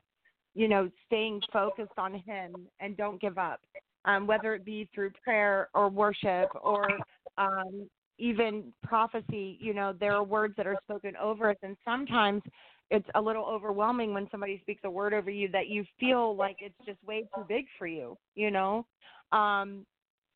you 0.56 0.68
know, 0.68 0.90
staying 1.06 1.42
focused 1.52 1.98
on 1.98 2.14
Him 2.14 2.66
and 2.80 2.96
don't 2.96 3.20
give 3.20 3.36
up, 3.36 3.60
um, 4.06 4.26
whether 4.26 4.54
it 4.54 4.64
be 4.64 4.88
through 4.94 5.10
prayer 5.22 5.68
or 5.74 5.90
worship 5.90 6.48
or 6.62 6.88
um, 7.36 7.88
even 8.18 8.72
prophecy. 8.82 9.58
You 9.60 9.74
know, 9.74 9.92
there 10.00 10.14
are 10.14 10.24
words 10.24 10.54
that 10.56 10.66
are 10.66 10.78
spoken 10.82 11.14
over 11.16 11.50
us, 11.50 11.56
and 11.62 11.76
sometimes 11.84 12.42
it's 12.90 13.06
a 13.14 13.20
little 13.20 13.44
overwhelming 13.44 14.14
when 14.14 14.28
somebody 14.30 14.58
speaks 14.62 14.80
a 14.84 14.90
word 14.90 15.12
over 15.12 15.30
you 15.30 15.48
that 15.52 15.68
you 15.68 15.84
feel 16.00 16.34
like 16.34 16.56
it's 16.60 16.74
just 16.86 16.98
way 17.06 17.28
too 17.34 17.44
big 17.46 17.66
for 17.78 17.86
you. 17.86 18.16
You 18.34 18.50
know, 18.50 18.86
um, 19.32 19.84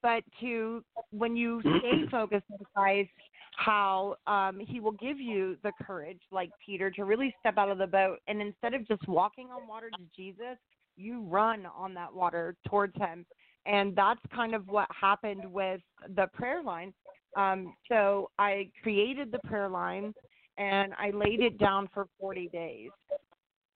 but 0.03 0.23
to 0.41 0.85
when 1.13 1.35
you 1.35 1.63
stay 1.63 2.07
focused 2.11 2.45
on 2.53 2.59
Christ 2.75 3.09
how 3.57 4.17
um, 4.27 4.61
he 4.61 4.81
will 4.81 4.93
give 4.93 5.21
you 5.21 5.57
the 5.63 5.73
courage, 5.83 6.21
like 6.31 6.51
Peter, 6.65 6.91
to 6.93 7.05
really 7.05 7.35
step 7.41 7.59
out 7.59 7.71
of 7.71 7.79
the 7.79 7.87
boat. 7.87 8.19
And 8.29 8.41
instead 8.41 8.75
of 8.75 8.87
just 8.87 9.07
walking 9.09 9.49
on 9.49 9.67
water 9.67 9.91
to 9.91 10.03
Jesus, 10.17 10.57
you 10.97 11.23
run 11.23 11.67
on 11.77 11.95
that 11.95 12.13
water 12.13 12.57
towards 12.69 12.97
him. 12.97 13.27
And 13.67 13.95
that's 13.95 14.21
kind 14.35 14.55
of 14.55 14.67
what 14.69 14.89
happened 14.99 15.45
with 15.51 15.81
the 16.17 16.27
prayer 16.33 16.63
line. 16.63 16.93
Um, 17.37 17.75
so 17.89 18.31
I 18.39 18.71
created 18.83 19.31
the 19.31 19.39
prayer 19.41 19.69
line 19.69 20.15
and 20.59 20.93
I 20.99 21.11
laid 21.11 21.41
it 21.41 21.59
down 21.59 21.89
for 21.93 22.07
40 22.19 22.49
days. 22.49 22.91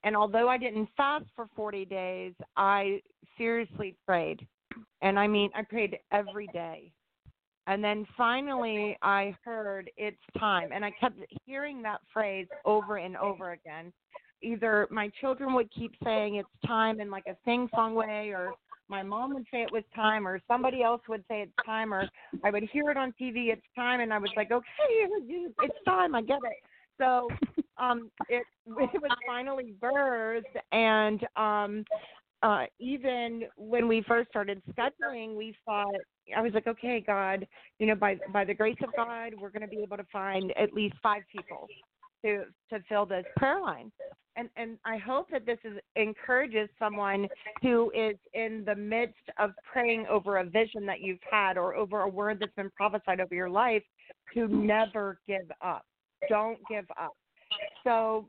And 0.02 0.16
although 0.16 0.48
I 0.48 0.58
didn't 0.58 0.88
fast 0.96 1.24
for 1.34 1.48
40 1.56 1.84
days, 1.86 2.34
I 2.56 3.00
seriously 3.38 3.96
prayed. 4.06 4.46
And 5.02 5.18
I 5.18 5.26
mean, 5.26 5.50
I 5.54 5.62
prayed 5.62 5.98
every 6.12 6.46
day 6.48 6.92
and 7.66 7.82
then 7.82 8.06
finally, 8.16 8.96
I 9.02 9.34
heard 9.44 9.90
it's 9.96 10.16
time. 10.38 10.70
And 10.72 10.84
I 10.84 10.90
kept 11.00 11.18
hearing 11.46 11.82
that 11.82 12.00
phrase 12.12 12.46
over 12.64 12.98
and 12.98 13.16
over 13.16 13.52
again. 13.52 13.92
Either 14.42 14.86
my 14.90 15.10
children 15.20 15.54
would 15.54 15.72
keep 15.72 15.92
saying 16.04 16.36
it's 16.36 16.48
time 16.66 17.00
in 17.00 17.10
like 17.10 17.24
a 17.26 17.36
sing 17.46 17.68
song 17.74 17.94
way, 17.94 18.30
or 18.30 18.52
my 18.88 19.02
mom 19.02 19.32
would 19.32 19.46
say 19.50 19.62
it 19.62 19.72
was 19.72 19.84
time, 19.94 20.28
or 20.28 20.38
somebody 20.46 20.82
else 20.82 21.00
would 21.08 21.24
say 21.28 21.40
it's 21.40 21.52
time, 21.64 21.94
or 21.94 22.06
I 22.44 22.50
would 22.50 22.68
hear 22.70 22.90
it 22.90 22.98
on 22.98 23.14
TV, 23.20 23.50
it's 23.50 23.62
time. 23.74 24.00
And 24.00 24.12
I 24.12 24.18
was 24.18 24.30
like, 24.36 24.50
okay, 24.50 24.66
it's 24.90 25.84
time, 25.86 26.14
I 26.14 26.20
get 26.20 26.40
it. 26.44 26.62
So 26.98 27.28
um, 27.78 28.10
it, 28.28 28.44
it 28.66 29.02
was 29.02 29.16
finally 29.26 29.72
birthed. 29.80 30.42
And 30.72 31.26
um, 31.36 31.84
uh, 32.44 32.66
even 32.78 33.44
when 33.56 33.88
we 33.88 34.02
first 34.06 34.28
started 34.28 34.62
scheduling, 34.70 35.34
we 35.34 35.56
thought 35.64 35.94
I 36.36 36.42
was 36.42 36.52
like, 36.52 36.66
okay, 36.66 37.02
God, 37.04 37.46
you 37.78 37.86
know, 37.86 37.94
by 37.94 38.18
by 38.32 38.44
the 38.44 38.54
grace 38.54 38.76
of 38.84 38.90
God, 38.94 39.32
we're 39.40 39.50
going 39.50 39.62
to 39.62 39.68
be 39.68 39.82
able 39.82 39.96
to 39.96 40.06
find 40.12 40.52
at 40.56 40.74
least 40.74 40.94
five 41.02 41.22
people. 41.34 41.66
to 42.24 42.44
to 42.70 42.82
fill 42.88 43.06
this 43.06 43.24
prayer 43.36 43.60
line. 43.60 43.90
And 44.36 44.50
and 44.56 44.78
I 44.84 44.98
hope 44.98 45.30
that 45.30 45.46
this 45.46 45.58
is 45.64 45.78
encourages 45.96 46.68
someone 46.78 47.28
who 47.62 47.90
is 47.94 48.16
in 48.34 48.62
the 48.66 48.74
midst 48.74 49.30
of 49.38 49.52
praying 49.70 50.06
over 50.10 50.38
a 50.38 50.44
vision 50.44 50.84
that 50.86 51.00
you've 51.00 51.24
had 51.30 51.56
or 51.56 51.74
over 51.74 52.00
a 52.00 52.08
word 52.08 52.40
that's 52.40 52.54
been 52.56 52.70
prophesied 52.76 53.20
over 53.20 53.34
your 53.34 53.50
life 53.50 53.82
to 54.34 54.48
never 54.48 55.18
give 55.26 55.50
up. 55.62 55.86
Don't 56.28 56.58
give 56.68 56.86
up. 57.00 57.16
So 57.84 58.28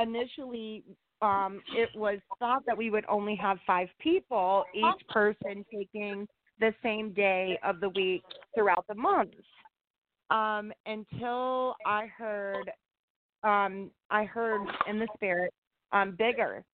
initially 0.00 0.84
um, 1.22 1.60
it 1.76 1.90
was 1.94 2.18
thought 2.38 2.64
that 2.66 2.76
we 2.76 2.90
would 2.90 3.04
only 3.08 3.36
have 3.36 3.58
five 3.66 3.88
people, 3.98 4.64
each 4.74 5.06
person 5.08 5.64
taking 5.72 6.26
the 6.60 6.74
same 6.82 7.12
day 7.12 7.58
of 7.64 7.80
the 7.80 7.88
week 7.90 8.22
throughout 8.54 8.86
the 8.88 8.94
month. 8.94 9.30
Um, 10.30 10.72
until 10.86 11.74
I 11.84 12.06
heard, 12.16 12.70
um, 13.42 13.90
I 14.10 14.24
heard 14.24 14.60
in 14.88 14.98
the 14.98 15.08
spirit, 15.14 15.52
um, 15.92 16.14
bigger. 16.16 16.64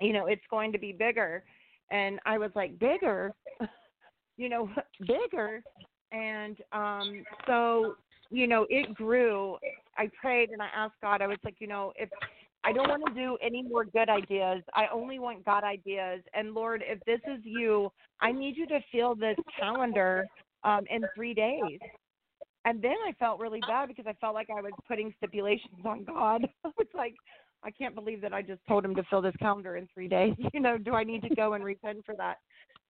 You 0.00 0.12
know, 0.12 0.26
it's 0.26 0.42
going 0.50 0.72
to 0.72 0.78
be 0.78 0.92
bigger, 0.92 1.44
and 1.90 2.18
I 2.24 2.38
was 2.38 2.50
like, 2.54 2.78
bigger, 2.78 3.32
you 4.36 4.48
know, 4.48 4.68
bigger, 5.00 5.62
and 6.10 6.56
um, 6.72 7.24
so 7.46 7.96
you 8.30 8.46
know, 8.46 8.66
it 8.70 8.94
grew. 8.94 9.58
I 9.98 10.10
prayed 10.20 10.50
and 10.50 10.62
I 10.62 10.68
asked 10.74 10.94
God. 11.02 11.20
I 11.20 11.26
was 11.26 11.36
like, 11.44 11.56
you 11.58 11.66
know, 11.66 11.92
if 11.96 12.08
I 12.64 12.72
don't 12.72 12.88
want 12.88 13.04
to 13.06 13.14
do 13.14 13.36
any 13.42 13.62
more 13.62 13.84
good 13.84 14.08
ideas. 14.08 14.62
I 14.74 14.86
only 14.92 15.18
want 15.18 15.44
God 15.44 15.64
ideas. 15.64 16.22
And 16.34 16.54
Lord, 16.54 16.84
if 16.86 17.00
this 17.06 17.20
is 17.26 17.40
you, 17.44 17.90
I 18.20 18.30
need 18.30 18.56
you 18.56 18.66
to 18.68 18.80
fill 18.92 19.14
this 19.14 19.36
calendar 19.58 20.26
um, 20.62 20.84
in 20.88 21.02
three 21.14 21.34
days. 21.34 21.80
And 22.64 22.80
then 22.80 22.94
I 23.06 23.12
felt 23.18 23.40
really 23.40 23.60
bad 23.66 23.88
because 23.88 24.06
I 24.06 24.12
felt 24.20 24.34
like 24.34 24.48
I 24.48 24.60
was 24.60 24.72
putting 24.86 25.12
stipulations 25.18 25.84
on 25.84 26.04
God. 26.04 26.46
it's 26.78 26.94
like, 26.94 27.14
I 27.64 27.70
can't 27.70 27.94
believe 27.94 28.20
that 28.20 28.32
I 28.32 28.42
just 28.42 28.60
told 28.68 28.84
him 28.84 28.94
to 28.94 29.02
fill 29.10 29.22
this 29.22 29.34
calendar 29.40 29.76
in 29.76 29.88
three 29.92 30.08
days. 30.08 30.34
You 30.54 30.60
know, 30.60 30.78
do 30.78 30.92
I 30.92 31.02
need 31.02 31.22
to 31.22 31.34
go 31.34 31.54
and 31.54 31.64
repent 31.64 32.04
for 32.04 32.14
that? 32.16 32.36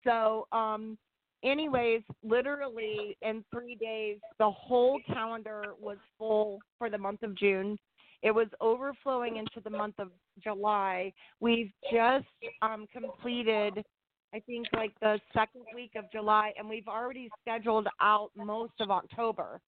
So, 0.05 0.47
um, 0.53 0.99
anyways, 1.45 2.03
literally 2.23 3.17
in 3.23 3.45
three 3.51 3.77
days, 3.77 4.19
the 4.39 4.51
whole 4.51 5.01
calendar 5.13 5.75
was 5.81 5.99
full 6.19 6.59
for 6.79 6.91
the 6.91 6.99
month 6.99 7.23
of 7.23 7.35
June. 7.37 7.79
It 8.23 8.31
was 8.31 8.47
overflowing 8.61 9.37
into 9.37 9.61
the 9.63 9.71
month 9.71 9.97
of 9.99 10.09
July. 10.43 11.13
We've 11.41 11.73
just 11.93 12.27
um, 12.63 12.87
completed, 12.93 13.85
I 14.33 14.41
think, 14.41 14.67
like 14.73 14.93
the 15.01 15.19
second 15.35 15.63
week 15.75 15.93
of 15.97 16.05
July, 16.13 16.53
and 16.57 16.69
we've 16.69 16.89
already 16.89 17.29
scheduled 17.41 17.89
out 18.01 18.31
most 18.37 18.75
of 18.81 18.91
October. 18.91 19.61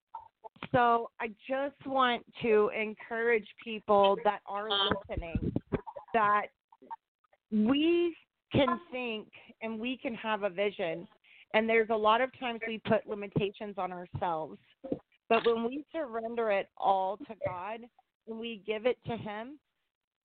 So 0.73 1.11
I 1.21 1.29
just 1.49 1.87
want 1.87 2.25
to 2.43 2.71
encourage 2.79 3.47
people 3.63 4.17
that 4.25 4.41
are 4.47 4.69
listening 4.71 5.53
that 6.13 6.47
we 7.51 8.17
can 8.53 8.81
think 8.91 9.29
and 9.63 9.79
we 9.79 9.97
can 9.97 10.15
have 10.15 10.43
a 10.45 10.51
vision. 10.51 11.07
And 11.55 11.69
there's 11.69 11.91
a 11.91 11.97
lot 11.97 12.21
of 12.21 12.31
times 12.39 12.61
we 12.67 12.81
put 12.87 13.07
limitations 13.09 13.75
on 13.79 13.93
ourselves. 13.93 14.59
But 15.29 15.47
when 15.47 15.65
we 15.65 15.85
surrender 15.93 16.51
it 16.51 16.69
all 16.77 17.17
to 17.17 17.35
God, 17.47 17.81
we 18.27 18.63
give 18.67 18.87
it 18.87 18.99
to 19.07 19.17
him. 19.17 19.59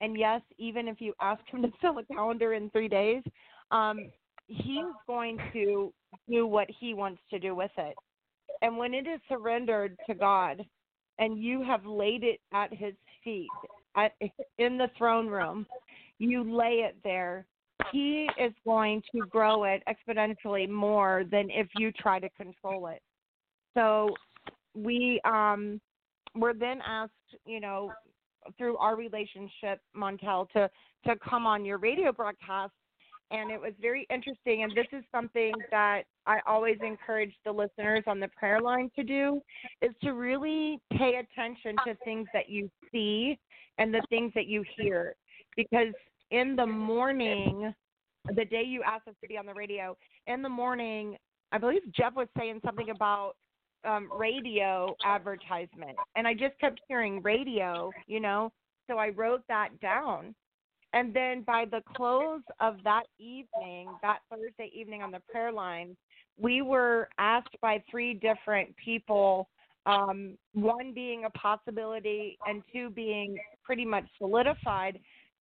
And 0.00 0.18
yes, 0.18 0.40
even 0.58 0.88
if 0.88 1.00
you 1.00 1.12
ask 1.20 1.42
him 1.48 1.62
to 1.62 1.72
fill 1.80 1.98
a 1.98 2.04
calendar 2.14 2.54
in 2.54 2.70
three 2.70 2.88
days, 2.88 3.22
um, 3.70 4.10
he's 4.46 4.84
going 5.06 5.38
to 5.52 5.92
do 6.28 6.46
what 6.46 6.68
he 6.80 6.94
wants 6.94 7.20
to 7.30 7.38
do 7.38 7.54
with 7.54 7.70
it. 7.78 7.94
And 8.62 8.76
when 8.76 8.94
it 8.94 9.06
is 9.06 9.20
surrendered 9.28 9.96
to 10.06 10.14
God 10.14 10.64
and 11.18 11.38
you 11.38 11.62
have 11.62 11.86
laid 11.86 12.24
it 12.24 12.40
at 12.52 12.72
his 12.72 12.94
feet 13.22 13.48
at, 13.96 14.12
in 14.58 14.76
the 14.76 14.90
throne 14.98 15.28
room, 15.28 15.66
you 16.18 16.44
lay 16.44 16.84
it 16.86 16.96
there. 17.02 17.46
He 17.92 18.28
is 18.38 18.52
going 18.64 19.02
to 19.14 19.26
grow 19.26 19.64
it 19.64 19.82
exponentially 19.88 20.68
more 20.68 21.24
than 21.30 21.48
if 21.50 21.68
you 21.78 21.92
try 21.92 22.18
to 22.18 22.28
control 22.30 22.88
it. 22.88 23.00
So 23.74 24.10
we 24.74 25.20
um 25.24 25.80
were 26.34 26.54
then 26.54 26.80
asked, 26.86 27.12
you 27.44 27.60
know, 27.60 27.92
through 28.56 28.76
our 28.78 28.96
relationship, 28.96 29.80
Montel, 29.96 30.48
to 30.50 30.70
to 31.06 31.16
come 31.16 31.46
on 31.46 31.64
your 31.64 31.78
radio 31.78 32.12
broadcast, 32.12 32.72
and 33.30 33.50
it 33.50 33.60
was 33.60 33.72
very 33.80 34.06
interesting. 34.10 34.62
And 34.62 34.72
this 34.74 34.86
is 34.92 35.04
something 35.12 35.52
that 35.70 36.02
I 36.26 36.40
always 36.46 36.76
encourage 36.82 37.34
the 37.44 37.52
listeners 37.52 38.04
on 38.06 38.20
the 38.20 38.28
prayer 38.28 38.60
line 38.60 38.90
to 38.96 39.04
do, 39.04 39.40
is 39.82 39.90
to 40.02 40.12
really 40.12 40.78
pay 40.92 41.16
attention 41.16 41.76
to 41.86 41.94
things 42.04 42.26
that 42.32 42.48
you 42.48 42.70
see 42.92 43.38
and 43.78 43.94
the 43.94 44.02
things 44.10 44.32
that 44.34 44.46
you 44.46 44.64
hear, 44.76 45.14
because 45.56 45.94
in 46.30 46.54
the 46.56 46.66
morning, 46.66 47.74
the 48.36 48.44
day 48.44 48.62
you 48.62 48.82
asked 48.86 49.08
us 49.08 49.14
to 49.22 49.28
be 49.28 49.38
on 49.38 49.46
the 49.46 49.54
radio, 49.54 49.96
in 50.26 50.42
the 50.42 50.48
morning, 50.48 51.16
I 51.52 51.58
believe 51.58 51.80
Jeff 51.96 52.14
was 52.14 52.28
saying 52.38 52.60
something 52.64 52.90
about 52.90 53.34
um, 53.84 54.08
radio 54.16 54.94
advertisement, 55.04 55.96
and 56.16 56.26
I 56.26 56.34
just 56.34 56.58
kept 56.60 56.80
hearing 56.88 57.22
radio, 57.22 57.90
you 58.06 58.20
know. 58.20 58.52
So 58.88 58.98
I 58.98 59.10
wrote 59.10 59.42
that 59.48 59.68
down, 59.80 60.34
and 60.92 61.14
then 61.14 61.42
by 61.42 61.64
the 61.70 61.82
close 61.96 62.42
of 62.60 62.76
that 62.84 63.04
evening, 63.18 63.88
that 64.02 64.18
Thursday 64.30 64.70
evening 64.74 65.02
on 65.02 65.10
the 65.10 65.20
prayer 65.30 65.52
line, 65.52 65.96
we 66.38 66.62
were 66.62 67.08
asked 67.18 67.56
by 67.62 67.82
three 67.90 68.14
different 68.14 68.74
people. 68.76 69.48
Um, 69.86 70.36
one 70.52 70.92
being 70.92 71.24
a 71.24 71.30
possibility, 71.30 72.36
and 72.46 72.62
two 72.72 72.90
being 72.90 73.38
pretty 73.64 73.84
much 73.84 74.04
solidified 74.18 74.98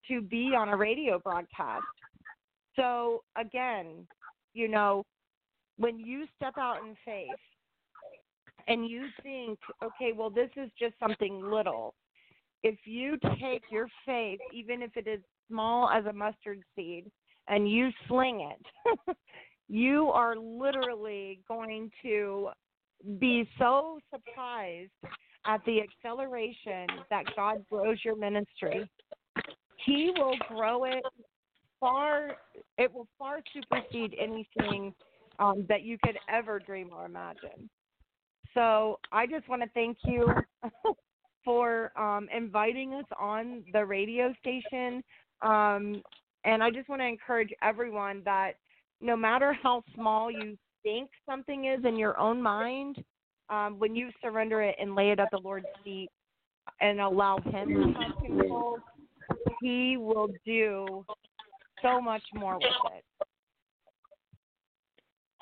to 0.07 0.21
be 0.21 0.53
on 0.57 0.69
a 0.69 0.77
radio 0.77 1.19
broadcast. 1.19 1.83
So 2.75 3.23
again, 3.37 4.07
you 4.53 4.69
know, 4.69 5.05
when 5.77 5.99
you 5.99 6.25
step 6.37 6.53
out 6.57 6.77
in 6.85 6.95
faith 7.05 7.29
and 8.69 8.87
you 8.87 9.05
think, 9.23 9.59
okay, 9.83 10.13
well, 10.15 10.29
this 10.29 10.49
is 10.55 10.69
just 10.79 10.93
something 10.99 11.41
little. 11.43 11.95
If 12.63 12.77
you 12.85 13.17
take 13.41 13.63
your 13.71 13.87
faith, 14.05 14.39
even 14.53 14.83
if 14.83 14.95
it 14.95 15.07
is 15.07 15.19
small 15.49 15.89
as 15.89 16.05
a 16.05 16.13
mustard 16.13 16.61
seed, 16.75 17.05
and 17.47 17.69
you 17.69 17.89
sling 18.07 18.51
it, 18.51 19.17
you 19.69 20.09
are 20.09 20.35
literally 20.37 21.39
going 21.47 21.89
to 22.03 22.49
be 23.17 23.49
so 23.57 23.97
surprised 24.13 24.91
at 25.47 25.61
the 25.65 25.79
acceleration 25.81 26.85
that 27.09 27.23
God 27.35 27.65
grows 27.71 27.97
your 28.05 28.15
ministry. 28.15 28.87
He 29.85 30.11
will 30.15 30.35
grow 30.47 30.83
it 30.83 31.03
far, 31.79 32.37
it 32.77 32.93
will 32.93 33.07
far 33.17 33.39
supersede 33.51 34.15
anything 34.19 34.93
um, 35.39 35.65
that 35.69 35.81
you 35.81 35.97
could 36.03 36.17
ever 36.29 36.59
dream 36.59 36.89
or 36.93 37.05
imagine. 37.05 37.69
So 38.53 38.99
I 39.11 39.25
just 39.27 39.47
want 39.47 39.61
to 39.61 39.69
thank 39.73 39.97
you 40.05 40.27
for 41.45 41.91
um, 41.97 42.27
inviting 42.35 42.93
us 42.93 43.05
on 43.19 43.63
the 43.73 43.85
radio 43.85 44.33
station. 44.39 45.03
Um, 45.41 46.01
and 46.45 46.63
I 46.63 46.69
just 46.69 46.89
want 46.89 47.01
to 47.01 47.05
encourage 47.05 47.51
everyone 47.61 48.21
that 48.25 48.53
no 49.01 49.15
matter 49.15 49.53
how 49.61 49.83
small 49.95 50.31
you 50.31 50.57
think 50.83 51.09
something 51.25 51.65
is 51.65 51.83
in 51.85 51.97
your 51.97 52.19
own 52.19 52.41
mind, 52.41 52.97
um, 53.49 53.79
when 53.79 53.95
you 53.95 54.09
surrender 54.21 54.61
it 54.61 54.75
and 54.79 54.95
lay 54.95 55.11
it 55.11 55.19
at 55.19 55.29
the 55.31 55.39
Lord's 55.39 55.65
feet 55.83 56.09
and 56.81 56.99
allow 56.99 57.39
Him 57.39 57.69
to 57.69 57.99
have 57.99 58.23
control, 58.23 58.77
He 59.61 59.97
will 59.97 60.29
do 60.45 61.05
so 61.81 61.99
much 62.01 62.23
more 62.33 62.55
with 62.55 62.65
it. 62.95 63.03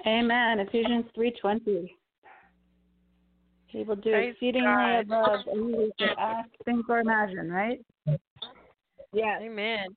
Amen. 0.06 0.60
Ephesians 0.60 1.06
three 1.14 1.32
twenty. 1.42 1.96
He 3.68 3.84
will 3.84 3.96
do 3.96 4.12
Praise 4.12 4.34
exceedingly 4.34 4.66
God. 4.66 5.00
above 5.02 5.40
any 5.52 5.62
we 5.62 5.92
could 6.00 6.10
ask, 6.18 6.50
think, 6.66 6.88
or 6.90 7.00
imagine, 7.00 7.52
right? 7.52 7.80
Yeah. 9.14 9.40
Amen. 9.42 9.88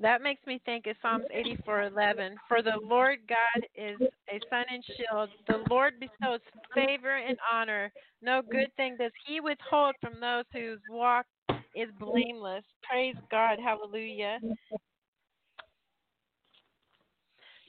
That 0.00 0.22
makes 0.22 0.44
me 0.46 0.60
think 0.64 0.86
of 0.86 0.96
Psalms 1.02 1.26
84:11. 1.34 2.36
For 2.48 2.62
the 2.62 2.78
Lord 2.82 3.18
God 3.28 3.66
is 3.74 4.00
a 4.30 4.40
sun 4.48 4.64
and 4.72 4.82
shield. 4.96 5.28
The 5.46 5.62
Lord 5.68 6.00
bestows 6.00 6.40
favor 6.74 7.16
and 7.16 7.38
honor. 7.52 7.92
No 8.22 8.40
good 8.40 8.72
thing 8.76 8.96
does 8.96 9.12
He 9.26 9.40
withhold 9.40 9.94
from 10.00 10.18
those 10.18 10.44
whose 10.52 10.80
walk 10.88 11.26
is 11.74 11.90
blameless. 11.98 12.64
Praise 12.82 13.16
God. 13.30 13.58
Hallelujah. 13.62 14.40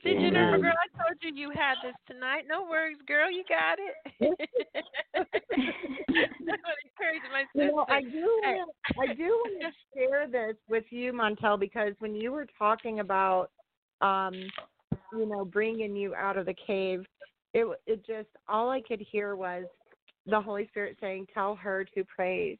See, 0.03 0.13
Jennifer, 0.13 0.39
Amen. 0.39 0.61
girl, 0.61 0.73
I 0.73 1.03
told 1.03 1.17
you 1.21 1.33
you 1.35 1.51
had 1.51 1.75
this 1.83 1.95
tonight. 2.07 2.45
No 2.47 2.63
worries, 2.63 2.97
girl. 3.07 3.29
You 3.29 3.43
got 3.47 3.77
it. 3.77 3.95
I 5.15 5.19
want 5.19 6.79
to 7.23 7.29
my 7.31 7.43
sister. 7.53 7.65
You 7.65 7.75
know, 7.75 7.85
I 7.87 8.01
do 8.01 8.41
wanna, 8.43 9.11
I 9.11 9.13
do 9.13 9.23
want 9.23 9.61
to 9.61 9.99
share 9.99 10.27
this 10.27 10.55
with 10.69 10.85
you, 10.89 11.13
Montel, 11.13 11.59
because 11.59 11.93
when 11.99 12.15
you 12.15 12.31
were 12.31 12.47
talking 12.57 12.99
about, 12.99 13.51
um, 14.01 14.33
you 15.13 15.25
know, 15.27 15.45
bringing 15.45 15.95
you 15.95 16.15
out 16.15 16.37
of 16.37 16.45
the 16.45 16.55
cave, 16.65 17.05
it 17.53 17.67
it 17.85 18.05
just 18.05 18.29
all 18.47 18.69
I 18.69 18.81
could 18.81 19.01
hear 19.11 19.35
was, 19.35 19.65
the 20.25 20.39
Holy 20.39 20.67
Spirit 20.67 20.97
saying, 20.99 21.27
Tell 21.33 21.55
her 21.55 21.85
to 21.95 22.03
praise. 22.03 22.57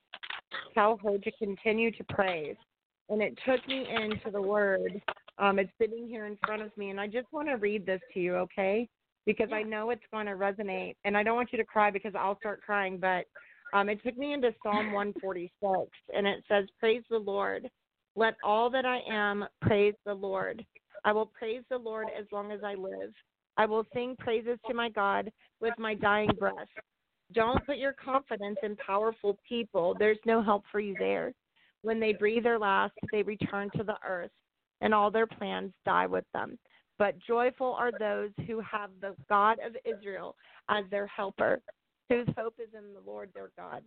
Tell 0.73 0.97
her 1.03 1.17
to 1.17 1.31
continue 1.37 1.91
to 1.91 2.03
praise. 2.05 2.55
And 3.09 3.21
it 3.21 3.37
took 3.45 3.65
me 3.67 3.85
into 3.89 4.31
the 4.31 4.41
word. 4.41 5.01
Um, 5.41 5.57
it's 5.57 5.71
sitting 5.81 6.07
here 6.07 6.27
in 6.27 6.37
front 6.45 6.61
of 6.61 6.75
me, 6.77 6.91
and 6.91 6.99
I 6.99 7.07
just 7.07 7.27
want 7.31 7.47
to 7.47 7.55
read 7.55 7.85
this 7.85 7.99
to 8.13 8.19
you, 8.19 8.35
okay? 8.35 8.87
Because 9.25 9.49
I 9.51 9.63
know 9.63 9.89
it's 9.89 10.01
going 10.11 10.27
to 10.27 10.33
resonate. 10.33 10.95
And 11.03 11.17
I 11.17 11.23
don't 11.23 11.35
want 11.35 11.51
you 11.51 11.57
to 11.57 11.65
cry 11.65 11.89
because 11.89 12.13
I'll 12.15 12.37
start 12.37 12.61
crying, 12.61 12.99
but 12.99 13.25
um, 13.73 13.89
it 13.89 13.99
took 14.05 14.17
me 14.17 14.33
into 14.33 14.53
Psalm 14.63 14.91
146, 14.93 15.89
and 16.15 16.27
it 16.27 16.43
says, 16.47 16.65
Praise 16.79 17.03
the 17.09 17.17
Lord. 17.17 17.67
Let 18.15 18.35
all 18.43 18.69
that 18.69 18.85
I 18.85 18.99
am 19.09 19.45
praise 19.61 19.95
the 20.05 20.13
Lord. 20.13 20.63
I 21.05 21.11
will 21.11 21.25
praise 21.25 21.63
the 21.69 21.77
Lord 21.77 22.07
as 22.17 22.25
long 22.31 22.51
as 22.51 22.59
I 22.63 22.75
live. 22.75 23.11
I 23.57 23.65
will 23.65 23.85
sing 23.93 24.15
praises 24.19 24.59
to 24.67 24.73
my 24.73 24.89
God 24.89 25.31
with 25.59 25.73
my 25.77 25.95
dying 25.95 26.29
breath. 26.37 26.53
Don't 27.33 27.65
put 27.65 27.77
your 27.77 27.93
confidence 27.93 28.57
in 28.63 28.75
powerful 28.75 29.37
people. 29.47 29.95
There's 29.97 30.19
no 30.25 30.41
help 30.43 30.63
for 30.71 30.79
you 30.79 30.95
there. 30.99 31.33
When 31.81 31.99
they 31.99 32.13
breathe 32.13 32.43
their 32.43 32.59
last, 32.59 32.93
they 33.11 33.23
return 33.23 33.69
to 33.77 33.83
the 33.83 33.95
earth, 34.07 34.31
and 34.81 34.93
all 34.93 35.11
their 35.11 35.27
plans 35.27 35.71
die 35.85 36.07
with 36.07 36.25
them. 36.33 36.57
But 36.97 37.17
joyful 37.19 37.73
are 37.73 37.91
those 37.97 38.29
who 38.45 38.59
have 38.59 38.91
the 38.99 39.15
God 39.29 39.57
of 39.65 39.75
Israel 39.85 40.35
as 40.69 40.85
their 40.91 41.07
helper, 41.07 41.61
whose 42.09 42.27
hope 42.37 42.55
is 42.59 42.69
in 42.73 42.93
the 42.93 43.09
Lord 43.09 43.29
their 43.33 43.51
God. 43.57 43.83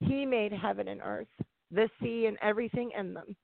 He 0.00 0.26
made 0.26 0.52
heaven 0.52 0.88
and 0.88 1.00
earth, 1.02 1.28
the 1.70 1.88
sea 2.02 2.26
and 2.26 2.36
everything 2.42 2.90
in 2.98 3.14
them. 3.14 3.36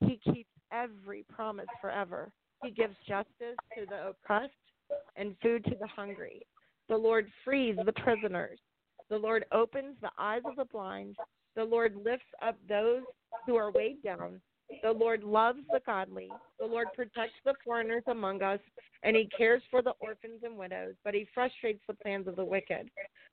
He 0.00 0.20
keeps 0.24 0.50
every 0.72 1.24
promise 1.28 1.66
forever. 1.80 2.30
He 2.62 2.70
gives 2.70 2.96
justice 3.06 3.56
to 3.76 3.86
the 3.88 4.08
oppressed 4.08 4.52
and 5.16 5.34
food 5.42 5.64
to 5.64 5.74
the 5.80 5.86
hungry. 5.86 6.46
The 6.88 6.96
Lord 6.96 7.30
frees 7.44 7.76
the 7.84 7.92
prisoners. 7.92 8.58
The 9.10 9.18
Lord 9.18 9.44
opens 9.52 9.96
the 10.00 10.10
eyes 10.18 10.42
of 10.44 10.56
the 10.56 10.64
blind. 10.64 11.16
The 11.54 11.64
Lord 11.64 11.96
lifts 11.96 12.26
up 12.42 12.56
those 12.68 13.02
who 13.46 13.56
are 13.56 13.70
weighed 13.70 14.02
down. 14.02 14.40
The 14.82 14.92
Lord 14.92 15.22
loves 15.22 15.60
the 15.70 15.80
godly. 15.86 16.28
The 16.58 16.66
Lord 16.66 16.88
protects 16.94 17.36
the 17.44 17.54
foreigners 17.64 18.02
among 18.08 18.42
us, 18.42 18.60
and 19.02 19.16
he 19.16 19.28
cares 19.36 19.62
for 19.70 19.82
the 19.82 19.94
orphans 20.00 20.40
and 20.42 20.56
widows, 20.56 20.94
but 21.04 21.14
he 21.14 21.26
frustrates 21.34 21.82
the 21.86 21.94
plans 21.94 22.26
of 22.26 22.36
the 22.36 22.44
wicked. 22.44 22.90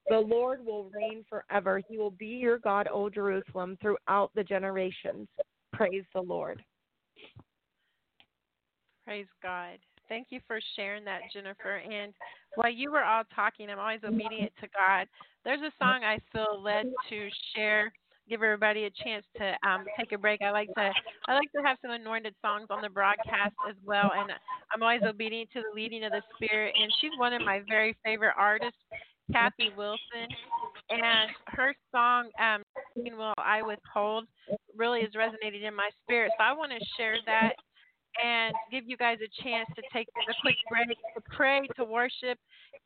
The 0.09 0.19
Lord 0.19 0.65
will 0.65 0.89
reign 0.93 1.23
forever. 1.29 1.81
He 1.87 1.97
will 1.97 2.11
be 2.11 2.27
your 2.27 2.59
God, 2.59 2.87
O 2.91 3.09
Jerusalem, 3.09 3.77
throughout 3.81 4.31
the 4.35 4.43
generations. 4.43 5.27
Praise 5.71 6.03
the 6.13 6.21
Lord. 6.21 6.63
Praise 9.05 9.27
God. 9.41 9.79
Thank 10.09 10.27
you 10.29 10.39
for 10.47 10.59
sharing 10.75 11.03
that, 11.05 11.21
Jennifer. 11.33 11.77
And 11.77 12.13
while 12.55 12.71
you 12.71 12.91
were 12.91 13.03
all 13.03 13.23
talking, 13.35 13.69
I'm 13.69 13.79
always 13.79 14.01
obedient 14.05 14.51
to 14.61 14.67
God. 14.67 15.07
There's 15.43 15.61
a 15.61 15.71
song 15.79 16.03
I 16.03 16.19
feel 16.31 16.61
led 16.61 16.85
to 17.09 17.29
share. 17.55 17.91
Give 18.33 18.41
everybody 18.41 18.85
a 18.85 18.89
chance 18.89 19.23
to 19.37 19.53
um, 19.61 19.85
take 19.95 20.11
a 20.11 20.17
break. 20.17 20.41
I 20.41 20.49
like 20.49 20.73
to 20.73 20.91
I 21.27 21.35
like 21.35 21.51
to 21.51 21.61
have 21.61 21.77
some 21.83 21.91
anointed 21.91 22.33
songs 22.41 22.65
on 22.71 22.81
the 22.81 22.89
broadcast 22.89 23.53
as 23.69 23.75
well, 23.85 24.09
and 24.17 24.31
I'm 24.73 24.81
always 24.81 25.03
obedient 25.05 25.51
to 25.53 25.61
the 25.61 25.75
leading 25.75 26.03
of 26.03 26.13
the 26.13 26.23
Spirit. 26.35 26.73
And 26.75 26.91
she's 26.99 27.11
one 27.19 27.33
of 27.33 27.43
my 27.43 27.61
very 27.69 27.95
favorite 28.03 28.33
artists, 28.35 28.79
Kathy 29.31 29.69
Wilson, 29.77 30.33
and 30.89 31.29
her 31.45 31.75
song 31.91 32.29
um, 32.41 32.63
"Will 32.95 33.35
I 33.37 33.61
Withhold" 33.61 34.25
really 34.75 35.01
is 35.01 35.13
resonating 35.13 35.61
in 35.61 35.75
my 35.75 35.91
spirit. 36.01 36.31
So 36.39 36.43
I 36.43 36.53
want 36.53 36.71
to 36.71 36.83
share 36.97 37.17
that 37.27 37.51
and 38.17 38.55
give 38.71 38.85
you 38.87 38.97
guys 38.97 39.19
a 39.21 39.43
chance 39.43 39.69
to 39.75 39.83
take 39.93 40.07
a 40.27 40.33
quick 40.41 40.55
break 40.71 40.87
to 40.87 41.21
pray, 41.37 41.67
to 41.75 41.83
worship, 41.83 42.39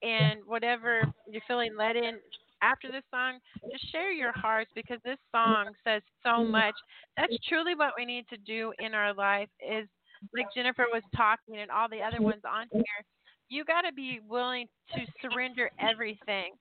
and 0.03 0.41
whatever 0.45 1.03
you're 1.25 1.41
feeling 1.47 1.71
led 1.77 1.95
in 1.95 2.19
after 2.61 2.91
this 2.91 3.03
song, 3.11 3.39
just 3.71 3.91
share 3.91 4.11
your 4.11 4.31
hearts 4.31 4.71
because 4.75 4.99
this 5.03 5.19
song 5.31 5.71
says 5.83 6.01
so 6.23 6.43
much. 6.43 6.75
That's 7.15 7.35
truly 7.47 7.75
what 7.75 7.93
we 7.97 8.05
need 8.05 8.27
to 8.29 8.37
do 8.37 8.73
in 8.79 8.93
our 8.93 9.13
life 9.13 9.49
is 9.61 9.87
like 10.35 10.47
Jennifer 10.55 10.85
was 10.91 11.03
talking 11.15 11.57
and 11.57 11.71
all 11.71 11.87
the 11.89 12.01
other 12.01 12.21
ones 12.21 12.41
on 12.47 12.67
here. 12.71 13.05
You 13.49 13.63
got 13.63 13.81
to 13.81 13.93
be 13.93 14.19
willing 14.27 14.67
to 14.93 15.01
surrender 15.21 15.69
everything 15.79 16.53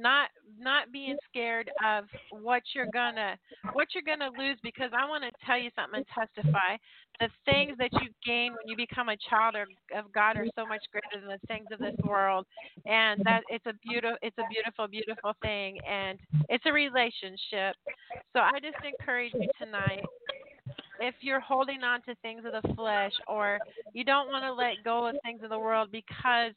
not 0.00 0.30
not 0.58 0.90
being 0.92 1.16
scared 1.28 1.70
of 1.84 2.04
what 2.30 2.62
you're 2.74 2.90
gonna 2.92 3.36
what 3.72 3.88
you're 3.94 4.04
gonna 4.06 4.30
lose 4.38 4.58
because 4.62 4.90
I 4.96 5.08
want 5.08 5.24
to 5.24 5.30
tell 5.44 5.58
you 5.58 5.70
something 5.76 6.04
and 6.04 6.06
testify. 6.14 6.76
The 7.20 7.28
things 7.44 7.76
that 7.78 7.92
you 7.94 8.10
gain 8.24 8.52
when 8.52 8.68
you 8.68 8.76
become 8.76 9.08
a 9.08 9.16
child 9.28 9.56
of 9.56 10.12
God 10.12 10.36
are 10.36 10.46
so 10.54 10.64
much 10.66 10.82
greater 10.92 11.26
than 11.26 11.28
the 11.28 11.46
things 11.48 11.66
of 11.72 11.80
this 11.80 11.96
world, 12.04 12.46
and 12.86 13.20
that 13.24 13.42
it's 13.48 13.66
a 13.66 13.74
beautiful 13.86 14.16
it's 14.22 14.38
a 14.38 14.48
beautiful 14.50 14.86
beautiful 14.86 15.32
thing, 15.42 15.78
and 15.88 16.18
it's 16.48 16.64
a 16.66 16.72
relationship. 16.72 17.74
So 18.32 18.40
I 18.40 18.60
just 18.62 18.78
encourage 18.84 19.32
you 19.34 19.48
tonight 19.60 20.04
if 21.00 21.14
you're 21.20 21.40
holding 21.40 21.82
on 21.82 22.02
to 22.02 22.14
things 22.22 22.42
of 22.44 22.62
the 22.62 22.74
flesh 22.74 23.12
or 23.26 23.58
you 23.92 24.04
don't 24.04 24.28
want 24.28 24.44
to 24.44 24.52
let 24.52 24.82
go 24.84 25.06
of 25.06 25.16
things 25.24 25.42
of 25.42 25.50
the 25.50 25.58
world 25.58 25.90
because 25.92 26.52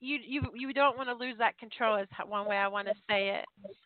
you 0.00 0.18
you 0.24 0.42
you 0.54 0.72
don't 0.72 0.96
want 0.96 1.08
to 1.08 1.14
lose 1.14 1.36
that 1.38 1.58
control 1.58 1.96
is 1.96 2.08
one 2.26 2.46
way 2.46 2.56
I 2.56 2.68
want 2.68 2.88
to 2.88 2.94
say 3.08 3.30
it. 3.30 3.44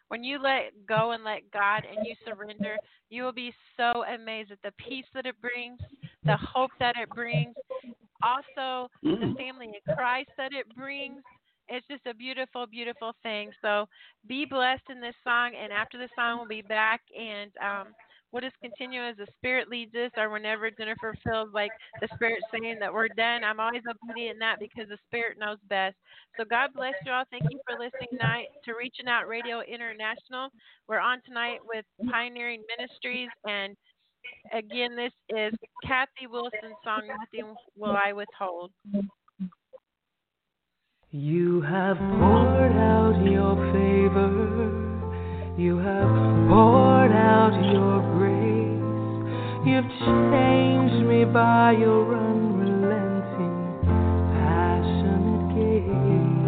When 0.09 0.23
you 0.23 0.41
let 0.41 0.73
go 0.87 1.13
and 1.13 1.25
let 1.25 1.51
God 1.53 1.85
and 1.91 2.05
you 2.05 2.15
surrender, 2.25 2.79
you 3.11 3.23
will 3.25 3.33
be 3.33 3.53
so 3.77 4.05
amazed 4.05 4.53
at 4.53 4.59
the 4.63 4.73
peace 4.89 5.07
that 5.15 5.27
it 5.27 5.35
brings, 5.41 5.81
the 6.27 6.37
hope 6.37 6.71
that 6.79 6.95
it 6.97 7.13
brings, 7.13 7.55
also 8.23 8.89
the 9.21 9.27
Mm-hmm. 9.27 9.37
family 9.37 9.67
in 9.67 9.95
Christ 9.95 10.29
that 10.37 10.53
it 10.53 10.67
brings. 10.77 11.23
It's 11.69 11.87
just 11.89 12.07
a 12.07 12.15
beautiful, 12.15 12.67
beautiful 12.67 13.13
thing. 13.25 13.51
So 13.61 13.87
be 14.29 14.45
blessed 14.45 14.85
in 14.89 15.01
this 15.01 15.15
song, 15.25 15.53
and 15.61 15.73
after 15.73 15.99
the 15.99 16.09
song, 16.15 16.39
we'll 16.39 16.49
be 16.49 16.63
back 16.63 17.01
and 17.19 17.51
um, 17.63 17.89
we'll 18.37 18.51
just 18.51 18.61
continue 18.61 19.01
as 19.01 19.17
the 19.17 19.27
Spirit 19.39 19.71
leads 19.71 19.95
us, 19.95 20.11
or 20.19 20.29
whenever 20.29 20.71
Jennifer 20.71 21.15
feels 21.25 21.49
like 21.55 21.71
the 22.03 22.09
Spirit 22.15 22.43
saying 22.53 22.77
that 22.81 22.93
we're 22.93 23.09
done. 23.09 23.43
I'm 23.45 23.61
always 23.61 23.81
obedient 23.89 24.35
in 24.35 24.39
that 24.41 24.59
because 24.61 24.91
the 24.91 24.99
Spirit 25.09 25.39
knows 25.41 25.57
best. 25.71 25.97
So 26.37 26.45
God 26.45 26.71
bless 26.75 26.93
you 27.07 27.13
all. 27.13 27.25
Thank 27.31 27.45
you 27.51 27.59
for 27.67 27.79
listening 27.79 28.11
tonight 28.11 28.49
to 28.67 28.75
Reaching 28.75 29.09
Out 29.09 29.27
Radio 29.27 29.63
International. 29.63 30.51
We're 30.87 31.01
on 31.01 31.23
tonight 31.27 31.61
with 31.65 31.87
Pioneering 32.11 32.63
Ministries, 32.77 33.31
and 33.47 33.75
again, 34.53 34.97
this 34.97 35.13
is 35.31 35.55
Kathy 35.83 36.27
Wilson's 36.29 36.77
song, 36.85 37.09
Nothing 37.09 37.55
Will 37.75 37.97
I 37.97 38.13
Withhold. 38.13 38.71
You 41.11 41.63
have 41.63 41.97
poured 41.97 42.77
out 42.77 43.17
your 43.25 43.57
favor. 43.73 44.83
You 45.57 45.79
have 45.79 46.51
poured 46.51 47.13
out 47.13 47.73
your. 47.73 48.16
You've 49.67 49.91
changed 49.99 51.05
me 51.09 51.25
by 51.25 51.73
your 51.73 52.15
unrelenting, 52.15 53.83
passionate 54.39 55.55
gaze. 55.57 56.47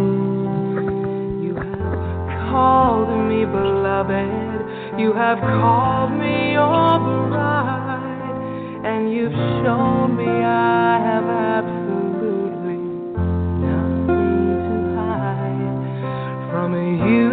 You 1.43 1.55
have 1.57 2.49
called 2.49 3.11
me 3.29 3.45
beloved. 3.45 5.01
You 5.01 5.13
have 5.15 5.41
called 5.41 6.13
me 6.13 6.53
your 6.53 6.99
bride. 7.29 8.85
And 8.87 9.11
you've 9.13 9.33
shown 9.65 10.17
me 10.17 10.29
I 10.29 11.01
have 11.03 11.25
absolutely 11.59 12.79
nothing 13.67 14.63
to 14.63 14.77
hide 14.95 16.51
from 16.53 16.71
you, 17.03 17.28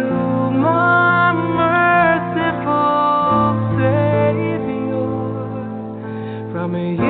From 6.66 7.05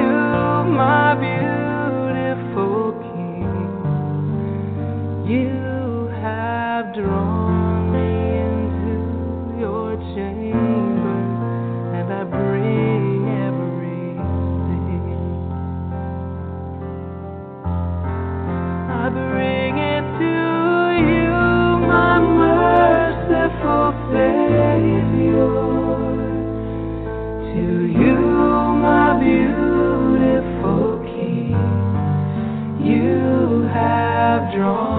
You 34.56 34.95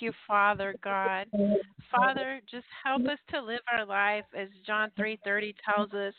you, 0.00 0.12
Father 0.26 0.74
God. 0.82 1.26
Father, 1.90 2.40
just 2.50 2.66
help 2.84 3.02
us 3.06 3.18
to 3.30 3.40
live 3.40 3.60
our 3.72 3.84
life 3.84 4.24
as 4.36 4.48
John 4.66 4.90
3:30 4.98 5.54
tells 5.64 5.92
us 5.94 6.14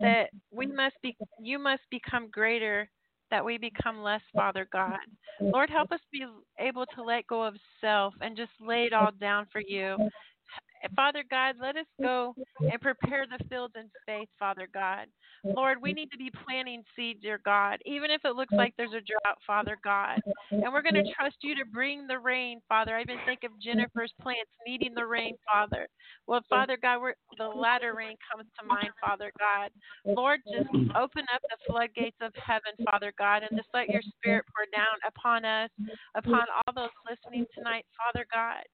that 0.00 0.30
we 0.50 0.66
must 0.66 0.96
be 1.02 1.16
you 1.40 1.58
must 1.58 1.82
become 1.90 2.28
greater 2.28 2.88
that 3.30 3.44
we 3.44 3.58
become 3.58 4.02
less, 4.02 4.22
Father 4.34 4.66
God. 4.72 4.98
Lord, 5.40 5.68
help 5.70 5.92
us 5.92 6.00
be 6.10 6.24
able 6.58 6.86
to 6.94 7.02
let 7.02 7.26
go 7.26 7.42
of 7.42 7.54
self 7.80 8.14
and 8.20 8.36
just 8.36 8.52
lay 8.60 8.84
it 8.84 8.92
all 8.92 9.10
down 9.20 9.46
for 9.52 9.60
you. 9.60 9.96
Father 10.94 11.24
God, 11.30 11.56
let 11.60 11.76
us 11.76 11.86
go 12.00 12.34
and 12.60 12.80
prepare 12.80 13.26
the 13.26 13.42
fields 13.48 13.74
in 13.76 13.90
faith, 14.06 14.28
Father 14.38 14.68
God. 14.72 15.06
Lord, 15.44 15.78
we 15.80 15.92
need 15.92 16.10
to 16.10 16.18
be 16.18 16.30
planting 16.44 16.82
seed, 16.96 17.20
dear 17.22 17.40
God, 17.44 17.78
even 17.86 18.10
if 18.10 18.24
it 18.24 18.34
looks 18.34 18.52
like 18.52 18.74
there's 18.76 18.90
a 18.90 19.00
drought, 19.00 19.38
Father 19.46 19.78
God. 19.84 20.20
And 20.50 20.72
we're 20.72 20.82
going 20.82 20.94
to 20.94 21.12
trust 21.14 21.36
you 21.42 21.54
to 21.56 21.64
bring 21.64 22.06
the 22.06 22.18
rain, 22.18 22.60
Father. 22.68 22.96
I 22.96 23.02
even 23.02 23.18
think 23.24 23.44
of 23.44 23.52
Jennifer's 23.60 24.12
plants 24.20 24.50
needing 24.66 24.94
the 24.94 25.06
rain, 25.06 25.36
Father. 25.50 25.86
Well, 26.26 26.40
Father 26.48 26.76
God, 26.80 27.00
we're, 27.00 27.14
the 27.38 27.46
latter 27.46 27.94
rain 27.94 28.16
comes 28.30 28.48
to 28.58 28.66
mind, 28.66 28.90
Father 29.00 29.30
God. 29.38 29.70
Lord, 30.04 30.40
just 30.52 30.68
open 30.96 31.24
up 31.32 31.42
the 31.42 31.56
floodgates 31.66 32.16
of 32.20 32.32
heaven, 32.34 32.72
Father 32.90 33.12
God, 33.18 33.42
and 33.48 33.56
just 33.56 33.68
let 33.72 33.88
your 33.88 34.02
spirit 34.18 34.44
pour 34.54 34.66
down 34.74 34.96
upon 35.06 35.44
us, 35.44 35.70
upon 36.14 36.44
all 36.56 36.74
those 36.74 36.90
listening 37.08 37.46
tonight, 37.54 37.86
Father 37.96 38.26
God. 38.32 38.64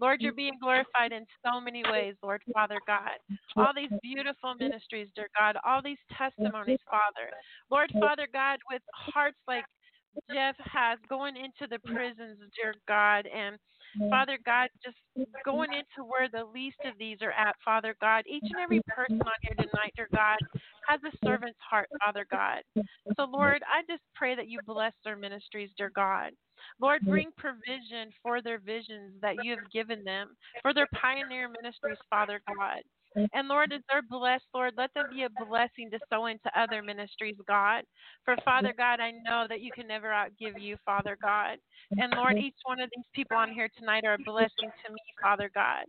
Lord, 0.00 0.20
you're 0.20 0.32
being 0.32 0.58
glorified 0.60 1.12
in 1.12 1.26
so 1.44 1.51
many 1.60 1.82
ways, 1.90 2.14
Lord, 2.22 2.42
Father 2.52 2.78
God. 2.86 3.18
All 3.56 3.72
these 3.74 3.90
beautiful 4.02 4.54
ministries, 4.54 5.08
dear 5.14 5.28
God, 5.38 5.56
all 5.64 5.82
these 5.82 5.98
testimonies, 6.16 6.78
Father. 6.90 7.30
Lord, 7.70 7.90
Father 8.00 8.26
God, 8.32 8.58
with 8.70 8.82
hearts 8.94 9.38
like 9.46 9.64
Jeff 10.32 10.56
has 10.58 10.98
going 11.08 11.36
into 11.36 11.66
the 11.68 11.78
prisons, 11.80 12.38
dear 12.56 12.74
God, 12.88 13.26
and 13.26 13.58
Father 14.10 14.38
God, 14.44 14.68
just 14.84 14.96
going 15.44 15.70
into 15.72 16.08
where 16.08 16.28
the 16.28 16.44
least 16.44 16.78
of 16.84 16.94
these 16.98 17.18
are 17.22 17.32
at, 17.32 17.56
Father 17.64 17.94
God. 18.00 18.24
Each 18.26 18.44
and 18.44 18.60
every 18.60 18.80
person 18.88 19.20
on 19.20 19.32
here 19.42 19.54
tonight, 19.54 19.92
dear 19.96 20.08
God, 20.12 20.38
has 20.86 21.00
a 21.04 21.16
servant's 21.24 21.58
heart, 21.60 21.88
Father 22.04 22.26
God. 22.30 22.62
So, 23.16 23.24
Lord, 23.24 23.62
I 23.66 23.82
just 23.90 24.02
pray 24.14 24.34
that 24.34 24.48
you 24.48 24.60
bless 24.66 24.92
their 25.04 25.16
ministries, 25.16 25.70
dear 25.76 25.90
God. 25.94 26.32
Lord, 26.80 27.02
bring 27.06 27.30
provision 27.36 28.10
for 28.22 28.42
their 28.42 28.58
visions 28.58 29.12
that 29.20 29.44
you 29.44 29.52
have 29.56 29.70
given 29.70 30.04
them, 30.04 30.36
for 30.62 30.72
their 30.74 30.88
pioneer 30.94 31.48
ministries, 31.48 31.98
Father 32.10 32.40
God. 32.46 32.82
And 33.34 33.46
Lord, 33.46 33.72
as 33.72 33.82
they're 33.90 34.02
blessed, 34.02 34.44
Lord, 34.54 34.74
let 34.76 34.92
them 34.94 35.06
be 35.12 35.24
a 35.24 35.44
blessing 35.46 35.90
to 35.90 35.98
sow 36.08 36.26
into 36.26 36.50
other 36.58 36.82
ministries, 36.82 37.36
God. 37.46 37.84
For 38.24 38.36
Father 38.44 38.72
God, 38.76 39.00
I 39.00 39.10
know 39.10 39.46
that 39.48 39.60
you 39.60 39.70
can 39.72 39.86
never 39.86 40.08
outgive 40.08 40.60
you, 40.60 40.76
Father 40.84 41.18
God. 41.20 41.58
And 41.98 42.14
Lord, 42.16 42.38
each 42.38 42.56
one 42.64 42.80
of 42.80 42.90
these 42.94 43.04
people 43.14 43.36
on 43.36 43.52
here 43.52 43.68
tonight 43.78 44.04
are 44.04 44.14
a 44.14 44.18
blessing 44.24 44.70
to 44.86 44.92
me, 44.92 45.00
Father 45.20 45.50
God. 45.54 45.84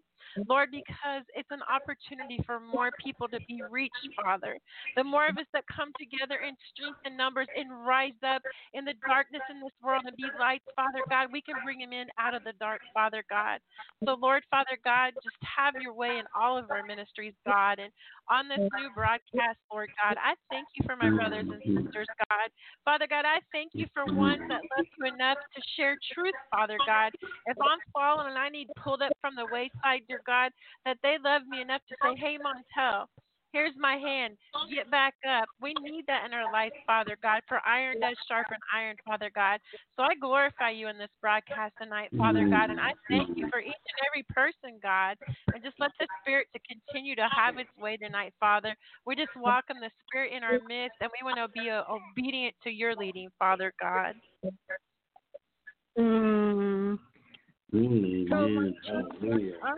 Lord, 0.48 0.70
because 0.72 1.24
it's 1.36 1.50
an 1.52 1.62
opportunity 1.70 2.40
for 2.46 2.60
more 2.60 2.90
people 3.04 3.28
to 3.30 3.40
be 3.48 3.62
reached, 3.70 4.08
Father. 4.16 4.58
The 4.96 5.04
more 5.04 5.28
of 5.28 5.38
us 5.38 5.46
that 5.54 5.64
come 5.68 5.92
together 5.98 6.40
in 6.46 6.56
strength 6.74 7.00
and 7.06 7.18
numbers 7.18 7.48
and 7.56 7.70
rise 7.86 8.18
up 8.26 8.42
in 8.74 8.86
the 8.86 8.94
darkness 9.06 9.42
in 9.50 9.62
this 9.62 9.74
world 9.82 10.04
and 10.06 10.16
be 10.18 10.28
lights, 10.40 10.66
Father 10.76 11.02
God, 11.10 11.30
we 11.32 11.42
can 11.42 11.56
bring 11.64 11.80
them 11.80 11.94
in 11.94 12.08
out 12.20 12.34
of 12.34 12.44
the 12.44 12.54
dark, 12.60 12.82
Father 12.94 13.24
God. 13.30 13.60
So, 14.06 14.16
Lord, 14.20 14.44
Father 14.52 14.78
God, 14.84 15.14
just 15.24 15.38
have 15.44 15.76
your 15.82 15.94
way 15.94 16.20
in 16.20 16.26
all 16.36 16.58
of 16.58 16.70
our 16.72 16.84
ministries, 16.84 17.34
God. 17.46 17.80
And 17.80 17.92
on 18.30 18.48
this 18.48 18.60
new 18.76 18.90
broadcast, 18.96 19.60
Lord 19.72 19.90
God, 20.02 20.18
I 20.20 20.36
thank 20.50 20.68
you 20.76 20.84
for 20.86 20.96
my 20.96 21.10
brothers 21.10 21.48
and 21.48 21.62
sisters, 21.64 22.08
God. 22.30 22.50
Father 22.84 23.08
God, 23.08 23.26
I 23.26 23.40
thank 23.52 23.72
you 23.74 23.88
for 23.94 24.06
ones 24.06 24.42
that 24.50 24.62
love 24.76 24.88
you 24.98 25.06
enough 25.08 25.38
to 25.56 25.62
share 25.76 25.96
truth, 26.14 26.36
Father 26.52 26.78
God. 26.86 27.12
If 27.48 27.58
I'm 27.62 27.80
fallen 27.94 28.28
and 28.28 28.38
I 28.38 28.50
need 28.50 28.68
pulled 28.76 29.02
up 29.02 29.14
from 29.22 29.36
the 29.36 29.48
wayside, 29.52 30.04
dear 30.14 30.22
God, 30.26 30.52
that 30.86 30.98
they 31.02 31.18
love 31.24 31.42
me 31.50 31.62
enough 31.62 31.82
to 31.90 31.96
say, 32.02 32.16
Hey, 32.16 32.38
Montel, 32.38 33.08
Here's 33.54 33.74
my 33.78 33.98
hand. 33.98 34.34
Get 34.74 34.90
back 34.90 35.14
up. 35.30 35.46
We 35.62 35.76
need 35.80 36.06
that 36.08 36.26
in 36.26 36.34
our 36.34 36.52
life, 36.52 36.74
Father 36.88 37.16
God, 37.22 37.42
for 37.48 37.62
iron 37.68 38.00
does 38.02 38.18
sharpen 38.28 38.58
iron, 38.74 38.96
Father 39.06 39.30
God. 39.34 39.60
So 39.96 40.02
I 40.02 40.16
glorify 40.20 40.72
you 40.72 40.90
in 40.90 40.98
this 40.98 41.14
broadcast 41.22 41.76
tonight, 41.80 42.10
Father 42.18 42.50
God, 42.50 42.72
and 42.72 42.80
I 42.80 42.98
thank 43.08 43.38
you 43.38 43.46
for 43.52 43.60
each 43.60 43.68
and 43.68 44.00
every 44.10 44.26
person, 44.34 44.80
God. 44.82 45.18
And 45.54 45.64
just 45.64 45.78
let 45.80 45.92
the 46.00 46.08
Spirit 46.24 46.48
to 46.54 46.60
continue 46.66 47.16
to 47.16 47.30
have 47.30 47.60
its 47.60 47.70
way 47.78 47.96
tonight, 47.96 48.34
Father. 48.40 48.76
We 49.06 49.16
just 49.16 49.36
welcome 49.38 49.78
the 49.80 49.92
Spirit 50.10 50.34
in 50.34 50.44
our 50.44 50.58
midst, 50.68 50.98
and 51.00 51.12
we 51.14 51.24
want 51.24 51.38
to 51.38 51.48
be 51.54 51.70
uh, 51.70 51.84
obedient 51.86 52.56
to 52.64 52.72
your 52.72 52.96
leading, 52.96 53.30
Father 53.38 53.72
God. 53.80 54.16
Mm. 56.00 56.73
Mm, 57.74 58.30
So, 58.30 58.48
yes, 59.24 59.46
I'm. 59.64 59.74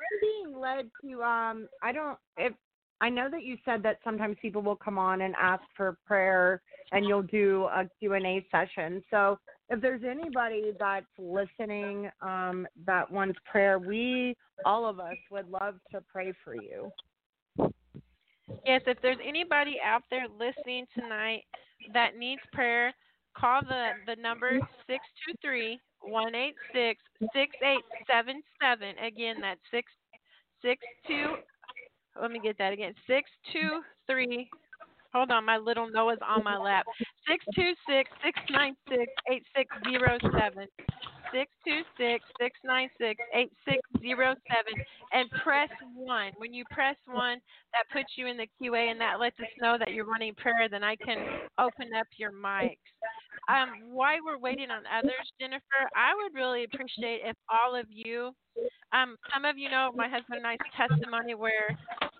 I'm 0.00 0.18
being 0.20 0.58
led 0.58 0.90
to 1.02 1.22
um 1.22 1.68
I 1.82 1.92
don't 1.92 2.18
if 2.36 2.52
I 3.00 3.08
know 3.08 3.30
that 3.30 3.44
you 3.44 3.56
said 3.64 3.82
that 3.84 3.98
sometimes 4.04 4.36
people 4.42 4.60
will 4.60 4.76
come 4.76 4.98
on 4.98 5.22
and 5.22 5.34
ask 5.40 5.62
for 5.76 5.96
prayer 6.06 6.60
and 6.92 7.06
you'll 7.06 7.22
do 7.22 7.64
a 7.72 7.88
Q&A 7.98 8.44
session. 8.50 9.02
So 9.10 9.38
if 9.70 9.80
there's 9.80 10.02
anybody 10.04 10.72
that's 10.78 11.06
listening 11.18 12.10
um 12.22 12.66
that 12.86 13.10
wants 13.10 13.38
prayer, 13.50 13.78
we 13.78 14.36
all 14.64 14.86
of 14.86 15.00
us 15.00 15.16
would 15.30 15.48
love 15.48 15.76
to 15.92 16.02
pray 16.12 16.32
for 16.44 16.54
you. 16.54 16.90
Yes, 18.66 18.82
if 18.86 19.00
there's 19.00 19.18
anybody 19.26 19.76
out 19.84 20.02
there 20.10 20.26
listening 20.28 20.86
tonight 20.94 21.44
that 21.94 22.16
needs 22.18 22.42
prayer, 22.52 22.92
call 23.36 23.60
the 23.62 23.90
the 24.06 24.20
number 24.20 24.58
six 24.86 25.04
two 25.26 25.34
three 25.42 25.78
one 26.02 26.34
eight 26.34 26.54
six 26.72 27.00
six 27.34 27.56
eight 27.62 27.84
seven 28.10 28.42
seven. 28.60 28.96
Again, 28.98 29.36
that's 29.40 29.60
six 29.70 29.90
six 30.62 30.80
two. 31.06 31.36
Let 32.20 32.30
me 32.30 32.40
get 32.42 32.58
that 32.58 32.72
again. 32.72 32.94
Six 33.06 33.30
two 33.52 33.80
three. 34.06 34.48
Hold 35.12 35.30
on, 35.32 35.44
my 35.44 35.58
little 35.58 35.90
Noah's 35.90 36.18
on 36.26 36.44
my 36.44 36.56
lap. 36.56 36.86
Six 37.28 37.44
two 37.54 37.72
six 37.88 38.10
six 38.24 38.38
nine 38.50 38.76
six 38.88 39.10
eight 39.30 39.42
six 39.56 39.68
zero 39.88 40.18
seven. 40.38 40.66
Six 41.32 41.50
two 41.66 41.82
six 41.98 42.24
six 42.40 42.58
nine 42.64 42.88
six 42.98 43.20
eight 43.34 43.52
six 43.64 43.78
zero 44.00 44.34
seven 44.48 44.84
and 45.12 45.28
press 45.42 45.68
one. 45.94 46.32
When 46.36 46.54
you 46.54 46.64
press 46.70 46.96
one, 47.06 47.38
that 47.72 47.86
puts 47.92 48.12
you 48.16 48.26
in 48.26 48.36
the 48.36 48.46
QA 48.60 48.90
and 48.90 49.00
that 49.00 49.18
lets 49.18 49.38
us 49.40 49.46
know 49.60 49.76
that 49.78 49.92
you're 49.92 50.06
wanting 50.06 50.34
prayer. 50.34 50.68
Then 50.70 50.84
I 50.84 50.96
can 50.96 51.18
open 51.58 51.90
up 51.98 52.06
your 52.16 52.32
mics. 52.32 52.78
Um, 53.48 53.90
while 53.90 54.18
we're 54.24 54.38
waiting 54.38 54.70
on 54.70 54.82
others, 54.86 55.26
Jennifer, 55.40 55.82
I 55.96 56.14
would 56.14 56.34
really 56.34 56.64
appreciate 56.64 57.22
if 57.24 57.36
all 57.50 57.74
of 57.74 57.86
you, 57.90 58.32
um, 58.92 59.16
some 59.32 59.44
of 59.44 59.56
you 59.56 59.70
know 59.70 59.90
my 59.94 60.08
husband 60.08 60.44
and 60.44 60.46
I's 60.46 60.58
testimony 60.76 61.34
where 61.34 61.74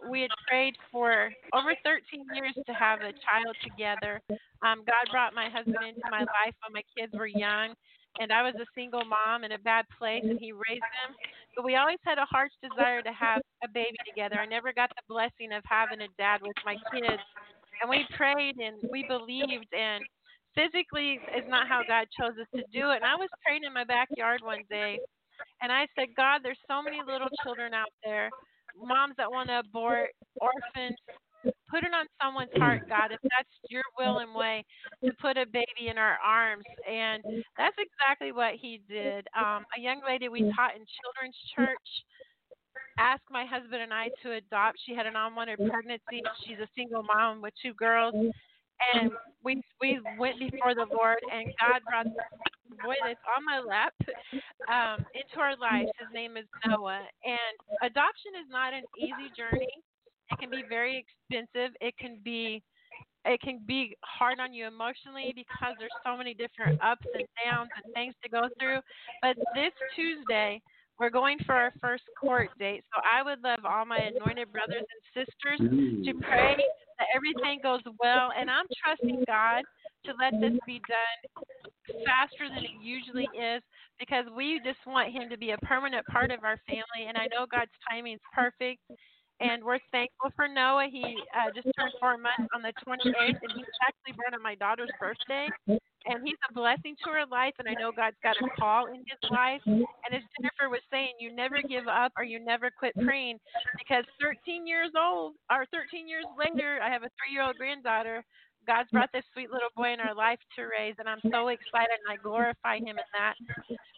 we 0.08 0.22
had 0.22 0.30
prayed 0.48 0.74
for 0.90 1.30
over 1.52 1.74
13 1.84 2.24
years 2.34 2.54
to 2.66 2.72
have 2.72 3.00
a 3.00 3.12
child 3.22 3.54
together. 3.62 4.20
Um, 4.62 4.82
God 4.86 5.06
brought 5.10 5.34
my 5.34 5.48
husband 5.48 5.82
into 5.86 6.06
my 6.10 6.20
life 6.20 6.54
when 6.64 6.72
my 6.74 6.82
kids 6.96 7.12
were 7.14 7.26
young, 7.26 7.74
and 8.18 8.32
I 8.32 8.42
was 8.42 8.54
a 8.56 8.66
single 8.74 9.04
mom 9.04 9.44
in 9.44 9.52
a 9.52 9.58
bad 9.58 9.84
place, 9.98 10.24
and 10.24 10.38
he 10.38 10.52
raised 10.52 10.88
them. 11.04 11.14
But 11.54 11.64
we 11.64 11.76
always 11.76 11.98
had 12.04 12.18
a 12.18 12.24
heart's 12.26 12.54
desire 12.62 13.02
to 13.02 13.12
have 13.12 13.42
a 13.62 13.68
baby 13.68 13.98
together. 14.06 14.38
I 14.40 14.46
never 14.46 14.72
got 14.72 14.90
the 14.90 15.02
blessing 15.08 15.52
of 15.52 15.62
having 15.66 16.00
a 16.00 16.08
dad 16.18 16.40
with 16.42 16.56
my 16.64 16.76
kids, 16.92 17.22
and 17.80 17.90
we 17.90 18.06
prayed 18.16 18.56
and 18.58 18.76
we 18.90 19.04
believed, 19.08 19.72
and 19.72 20.04
physically 20.54 21.20
is 21.36 21.44
not 21.48 21.68
how 21.68 21.82
God 21.86 22.06
chose 22.18 22.38
us 22.40 22.48
to 22.54 22.64
do 22.72 22.90
it. 22.90 23.02
And 23.02 23.04
I 23.04 23.16
was 23.16 23.28
praying 23.44 23.64
in 23.64 23.72
my 23.72 23.84
backyard 23.84 24.40
one 24.42 24.62
day, 24.68 24.98
and 25.62 25.72
I 25.72 25.86
said, 25.96 26.08
God, 26.16 26.40
there's 26.42 26.60
so 26.68 26.82
many 26.82 26.98
little 27.06 27.28
children 27.42 27.74
out 27.74 27.92
there, 28.04 28.30
moms 28.76 29.14
that 29.16 29.30
want 29.30 29.48
to 29.48 29.60
abort, 29.60 30.10
orphans. 30.40 30.96
Put 31.70 31.84
it 31.84 31.94
on 31.96 32.04
someone's 32.20 32.52
heart, 32.58 32.86
God, 32.88 33.12
if 33.12 33.20
that's 33.22 33.48
your 33.70 33.84
will 33.98 34.18
and 34.18 34.34
way, 34.34 34.62
to 35.02 35.10
put 35.22 35.38
a 35.38 35.46
baby 35.46 35.88
in 35.88 35.96
our 35.96 36.18
arms. 36.22 36.64
And 36.86 37.22
that's 37.56 37.76
exactly 37.80 38.32
what 38.32 38.54
He 38.60 38.82
did. 38.88 39.26
Um, 39.38 39.64
a 39.76 39.80
young 39.80 40.02
lady 40.06 40.28
we 40.28 40.42
taught 40.52 40.76
in 40.76 40.84
children's 40.84 41.36
church 41.56 41.88
asked 42.98 43.24
my 43.30 43.46
husband 43.46 43.80
and 43.80 43.94
I 43.94 44.10
to 44.22 44.32
adopt. 44.32 44.78
She 44.84 44.94
had 44.94 45.06
an 45.06 45.14
unwanted 45.16 45.58
pregnancy. 45.70 46.20
She's 46.44 46.58
a 46.58 46.68
single 46.76 47.02
mom 47.02 47.40
with 47.40 47.54
two 47.62 47.72
girls 47.74 48.14
and 48.94 49.10
we 49.42 49.62
we 49.80 50.00
went 50.18 50.38
before 50.38 50.74
the 50.74 50.86
Lord, 50.90 51.18
and 51.32 51.46
God 51.58 51.80
brought 51.88 52.06
boy 52.84 52.94
that's 53.04 53.20
on 53.36 53.44
my 53.44 53.60
lap 53.60 53.94
um, 54.68 55.04
into 55.14 55.40
our 55.40 55.56
lives. 55.56 55.90
His 55.98 56.08
name 56.14 56.36
is 56.36 56.46
Noah, 56.66 57.02
and 57.24 57.54
adoption 57.82 58.32
is 58.40 58.48
not 58.50 58.72
an 58.72 58.84
easy 58.98 59.28
journey. 59.36 59.70
It 60.30 60.38
can 60.38 60.50
be 60.50 60.62
very 60.68 61.04
expensive. 61.04 61.74
It 61.80 61.96
can 61.98 62.18
be 62.22 62.62
it 63.24 63.40
can 63.42 63.60
be 63.66 63.96
hard 64.02 64.40
on 64.40 64.52
you 64.54 64.66
emotionally 64.66 65.32
because 65.36 65.76
there's 65.78 65.92
so 66.04 66.16
many 66.16 66.32
different 66.32 66.80
ups 66.82 67.04
and 67.12 67.24
downs 67.44 67.68
and 67.76 67.92
things 67.92 68.14
to 68.22 68.30
go 68.30 68.48
through. 68.58 68.80
But 69.20 69.36
this 69.54 69.72
Tuesday, 69.94 70.62
we're 71.00 71.10
going 71.10 71.38
for 71.46 71.54
our 71.54 71.72
first 71.80 72.04
court 72.20 72.50
date. 72.58 72.84
So 72.94 73.00
I 73.00 73.22
would 73.22 73.42
love 73.42 73.64
all 73.64 73.86
my 73.86 73.96
anointed 73.96 74.52
brothers 74.52 74.84
and 74.84 75.02
sisters 75.16 75.58
to 76.04 76.12
pray 76.20 76.56
that 76.98 77.08
everything 77.16 77.58
goes 77.62 77.80
well. 77.98 78.28
And 78.38 78.50
I'm 78.50 78.66
trusting 78.84 79.24
God 79.26 79.64
to 80.04 80.12
let 80.20 80.38
this 80.38 80.60
be 80.66 80.80
done 80.84 81.44
faster 82.04 82.52
than 82.52 82.64
it 82.64 82.76
usually 82.82 83.28
is 83.32 83.62
because 83.98 84.26
we 84.36 84.60
just 84.62 84.78
want 84.86 85.10
Him 85.10 85.30
to 85.30 85.38
be 85.38 85.52
a 85.52 85.58
permanent 85.58 86.04
part 86.06 86.30
of 86.30 86.44
our 86.44 86.60
family. 86.68 87.08
And 87.08 87.16
I 87.16 87.26
know 87.32 87.48
God's 87.50 87.72
timing 87.88 88.14
is 88.14 88.20
perfect. 88.34 88.84
And 89.40 89.64
we're 89.64 89.80
thankful 89.90 90.28
for 90.36 90.46
Noah. 90.48 90.88
He 90.92 91.16
uh, 91.32 91.48
just 91.54 91.66
turned 91.72 91.96
four 91.98 92.18
months 92.18 92.44
on 92.54 92.60
the 92.60 92.76
28th, 92.84 93.40
and 93.40 93.52
he's 93.56 93.72
actually 93.88 94.12
born 94.12 94.34
on 94.34 94.42
my 94.42 94.54
daughter's 94.54 94.90
birthday. 95.00 95.48
And 96.06 96.26
he's 96.26 96.40
a 96.48 96.52
blessing 96.54 96.96
to 97.04 97.10
her 97.10 97.26
life, 97.30 97.52
and 97.58 97.68
I 97.68 97.74
know 97.74 97.92
God's 97.92 98.16
got 98.22 98.36
a 98.40 98.48
call 98.58 98.86
in 98.86 99.04
his 99.04 99.30
life. 99.30 99.60
And 99.66 100.10
as 100.14 100.22
Jennifer 100.40 100.70
was 100.70 100.80
saying, 100.90 101.12
you 101.20 101.34
never 101.34 101.60
give 101.60 101.88
up 101.88 102.12
or 102.16 102.24
you 102.24 102.40
never 102.42 102.70
quit 102.70 102.94
praying 103.04 103.38
because 103.76 104.04
13 104.20 104.66
years 104.66 104.90
old, 104.96 105.34
or 105.50 105.66
13 105.72 106.08
years 106.08 106.24
later, 106.38 106.80
I 106.82 106.88
have 106.88 107.02
a 107.02 107.12
three 107.20 107.34
year 107.34 107.42
old 107.42 107.56
granddaughter. 107.56 108.24
God's 108.66 108.90
brought 108.90 109.10
this 109.12 109.24
sweet 109.32 109.50
little 109.50 109.72
boy 109.76 109.92
in 109.92 110.00
our 110.00 110.14
life 110.14 110.38
to 110.56 110.62
raise, 110.64 110.94
and 110.98 111.08
I'm 111.08 111.20
so 111.32 111.48
excited, 111.48 111.96
and 112.04 112.12
I 112.12 112.22
glorify 112.22 112.76
Him 112.76 112.96
in 113.00 113.08
that. 113.16 113.34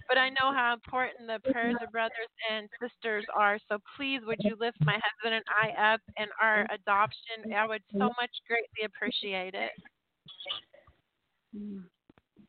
But 0.09 0.19
I 0.19 0.29
know 0.31 0.53
how 0.53 0.73
important 0.75 1.27
the 1.27 1.41
prayers 1.51 1.77
of 1.83 1.91
brothers 1.91 2.31
and 2.51 2.69
sisters 2.81 3.25
are. 3.35 3.59
So 3.69 3.79
please, 3.97 4.21
would 4.27 4.39
you 4.41 4.57
lift 4.59 4.79
my 4.85 4.99
husband 4.99 5.35
and 5.35 5.45
I 5.51 5.95
up 5.95 6.01
in 6.17 6.27
our 6.41 6.67
adoption? 6.71 7.53
I 7.55 7.67
would 7.67 7.83
so 7.93 8.11
much 8.21 8.31
greatly 8.47 8.87
appreciate 8.87 9.55
it. 9.55 9.73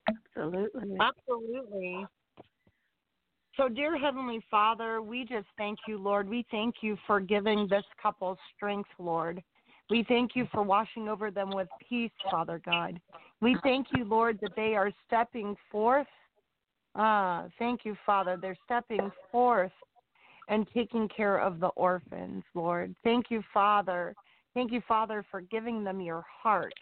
Absolutely. 0.07 0.97
Absolutely. 0.99 2.05
So, 3.55 3.69
dear 3.69 3.97
Heavenly 3.97 4.43
Father, 4.49 5.01
we 5.01 5.25
just 5.25 5.45
thank 5.57 5.79
you, 5.87 5.97
Lord. 5.99 6.27
We 6.27 6.45
thank 6.49 6.75
you 6.81 6.97
for 7.05 7.19
giving 7.19 7.67
this 7.67 7.83
couple 8.01 8.37
strength, 8.55 8.89
Lord. 8.97 9.43
We 9.89 10.03
thank 10.07 10.31
you 10.35 10.47
for 10.51 10.63
washing 10.63 11.07
over 11.07 11.29
them 11.29 11.51
with 11.51 11.67
peace, 11.87 12.11
Father 12.31 12.59
God. 12.65 12.99
We 13.41 13.55
thank 13.61 13.87
you, 13.91 14.05
Lord, 14.05 14.39
that 14.41 14.55
they 14.55 14.75
are 14.75 14.91
stepping 15.05 15.55
forth. 15.71 16.07
Ah, 16.95 17.45
thank 17.59 17.81
you, 17.85 17.95
Father. 18.05 18.37
They're 18.41 18.57
stepping 18.65 19.11
forth 19.31 19.71
and 20.47 20.67
taking 20.73 21.07
care 21.09 21.37
of 21.37 21.59
the 21.59 21.67
orphans, 21.67 22.43
Lord. 22.55 22.95
Thank 23.03 23.27
you, 23.29 23.43
Father. 23.53 24.15
Thank 24.55 24.71
you, 24.71 24.81
Father, 24.87 25.23
for 25.29 25.41
giving 25.41 25.83
them 25.83 26.01
your 26.01 26.25
heart. 26.41 26.73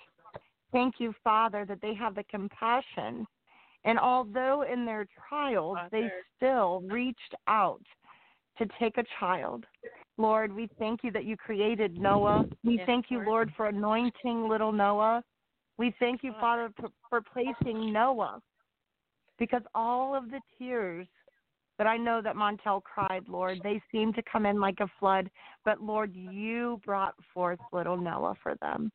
Thank 0.72 0.96
you, 1.00 1.14
Father, 1.24 1.66
that 1.66 1.82
they 1.82 1.94
have 1.94 2.16
the 2.16 2.24
compassion. 2.24 3.26
And 3.84 4.00
although 4.00 4.64
in 4.64 4.86
their 4.86 5.08
trials 5.28 5.78
they 5.92 6.12
still 6.38 6.84
reached 6.86 7.36
out 7.48 7.82
to 8.58 8.68
take 8.80 8.98
a 8.98 9.04
child, 9.20 9.66
Lord, 10.18 10.54
we 10.54 10.70
thank 10.78 11.04
you 11.04 11.12
that 11.12 11.26
you 11.26 11.36
created 11.36 12.00
Noah. 12.00 12.46
We 12.64 12.78
Yes, 12.78 12.86
thank 12.86 13.06
you, 13.10 13.18
Lord. 13.18 13.28
Lord, 13.28 13.54
for 13.58 13.68
anointing 13.68 14.48
little 14.48 14.72
Noah. 14.72 15.24
We 15.78 15.96
thank 16.00 16.24
you, 16.24 16.32
Father. 16.34 16.72
Father, 16.78 16.90
for, 17.10 17.22
for 17.24 17.56
placing 17.56 17.92
Noah 17.92 18.40
because 19.40 19.64
all 19.74 20.14
of 20.16 20.30
the 20.30 20.40
tears 20.60 21.08
that 21.80 21.88
I 21.88 21.98
know 21.98 22.22
that 22.22 22.36
Montel 22.36 22.84
cried, 22.84 23.24
Lord, 23.28 23.60
they 23.64 23.82
seemed 23.92 24.14
to 24.14 24.22
come 24.32 24.46
in 24.46 24.60
like 24.60 24.80
a 24.82 24.88
flood. 25.00 25.32
But 25.66 25.82
Lord, 25.82 26.16
you 26.16 26.80
brought 26.86 27.16
forth 27.34 27.58
little 27.74 27.98
Noah 27.98 28.36
for 28.44 28.54
them. 28.62 28.92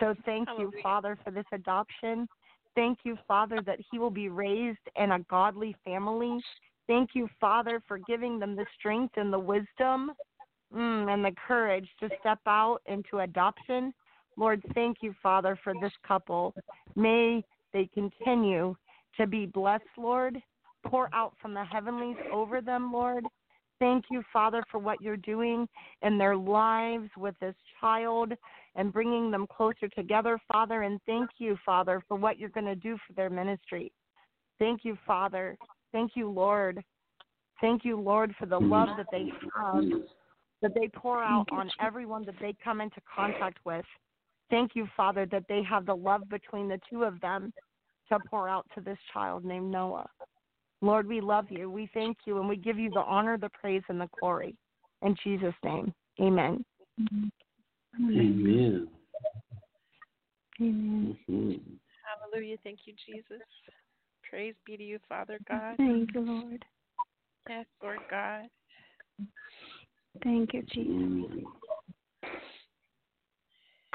So 0.00 0.14
thank 0.24 0.48
you, 0.58 0.72
Father, 0.82 1.18
for 1.24 1.30
this 1.30 1.44
adoption. 1.52 2.28
Thank 2.74 2.98
you, 3.04 3.16
Father, 3.28 3.60
that 3.66 3.78
he 3.90 3.98
will 3.98 4.10
be 4.10 4.28
raised 4.28 4.78
in 4.96 5.12
a 5.12 5.20
godly 5.30 5.76
family. 5.84 6.40
Thank 6.86 7.10
you, 7.14 7.28
Father, 7.40 7.80
for 7.86 7.98
giving 7.98 8.38
them 8.38 8.56
the 8.56 8.66
strength 8.78 9.14
and 9.16 9.32
the 9.32 9.38
wisdom 9.38 10.12
mm, 10.74 11.12
and 11.12 11.24
the 11.24 11.34
courage 11.46 11.88
to 12.00 12.08
step 12.20 12.40
out 12.46 12.80
into 12.86 13.20
adoption. 13.20 13.94
Lord, 14.36 14.62
thank 14.74 14.98
you, 15.00 15.14
Father, 15.22 15.58
for 15.62 15.72
this 15.80 15.92
couple. 16.06 16.54
May 16.96 17.44
they 17.72 17.88
continue 17.94 18.74
to 19.16 19.26
be 19.26 19.46
blessed, 19.46 19.84
Lord. 19.96 20.36
Pour 20.86 21.08
out 21.14 21.34
from 21.40 21.54
the 21.54 21.64
heavenlies 21.64 22.16
over 22.32 22.60
them, 22.60 22.92
Lord. 22.92 23.24
Thank 23.78 24.06
you, 24.10 24.22
Father, 24.32 24.62
for 24.70 24.78
what 24.78 25.00
you're 25.00 25.16
doing 25.16 25.68
in 26.02 26.18
their 26.18 26.36
lives 26.36 27.08
with 27.16 27.34
this 27.40 27.54
child 27.80 28.32
and 28.76 28.92
bringing 28.92 29.30
them 29.30 29.46
closer 29.46 29.88
together, 29.88 30.38
Father. 30.52 30.82
And 30.82 31.00
thank 31.06 31.30
you, 31.38 31.56
Father, 31.64 32.02
for 32.08 32.16
what 32.16 32.38
you're 32.38 32.48
going 32.50 32.66
to 32.66 32.74
do 32.74 32.96
for 33.06 33.12
their 33.14 33.30
ministry. 33.30 33.92
Thank 34.58 34.84
you, 34.84 34.96
Father. 35.06 35.56
Thank 35.92 36.12
you, 36.14 36.30
Lord. 36.30 36.82
Thank 37.60 37.84
you, 37.84 37.98
Lord, 38.00 38.34
for 38.38 38.46
the 38.46 38.58
love 38.58 38.88
that 38.96 39.06
they 39.10 39.30
have, 39.56 39.84
that 40.60 40.74
they 40.74 40.88
pour 40.88 41.22
out 41.22 41.48
on 41.52 41.70
everyone 41.80 42.24
that 42.26 42.34
they 42.40 42.54
come 42.62 42.80
into 42.80 43.00
contact 43.14 43.58
with. 43.64 43.84
Thank 44.50 44.72
you, 44.74 44.86
Father, 44.96 45.26
that 45.26 45.44
they 45.48 45.62
have 45.62 45.86
the 45.86 45.94
love 45.94 46.28
between 46.28 46.68
the 46.68 46.80
two 46.90 47.04
of 47.04 47.20
them 47.20 47.52
to 48.10 48.18
pour 48.28 48.48
out 48.48 48.66
to 48.74 48.80
this 48.80 48.98
child 49.12 49.44
named 49.44 49.70
Noah. 49.70 50.06
Lord, 50.82 51.08
we 51.08 51.20
love 51.20 51.46
you. 51.48 51.70
We 51.70 51.88
thank 51.94 52.18
you, 52.26 52.38
and 52.38 52.48
we 52.48 52.56
give 52.56 52.78
you 52.78 52.90
the 52.90 53.00
honor, 53.00 53.38
the 53.38 53.48
praise, 53.48 53.82
and 53.88 54.00
the 54.00 54.08
glory. 54.20 54.54
In 55.02 55.16
Jesus' 55.22 55.54
name, 55.64 55.94
amen. 56.20 56.64
Amen. 58.00 58.88
Amen. 60.60 61.18
Mhm. 61.28 61.78
Hallelujah. 62.04 62.56
Thank 62.62 62.80
you, 62.86 62.94
Jesus. 63.06 63.42
Praise 64.28 64.54
be 64.64 64.76
to 64.76 64.82
you, 64.82 64.98
Father 65.08 65.38
God. 65.48 65.76
Thank 65.76 66.14
you, 66.14 66.20
Lord. 66.20 66.64
Yes, 67.48 67.66
Lord 67.82 68.00
God. 68.10 68.48
Thank 70.22 70.54
you, 70.54 70.62
Jesus. 70.62 71.44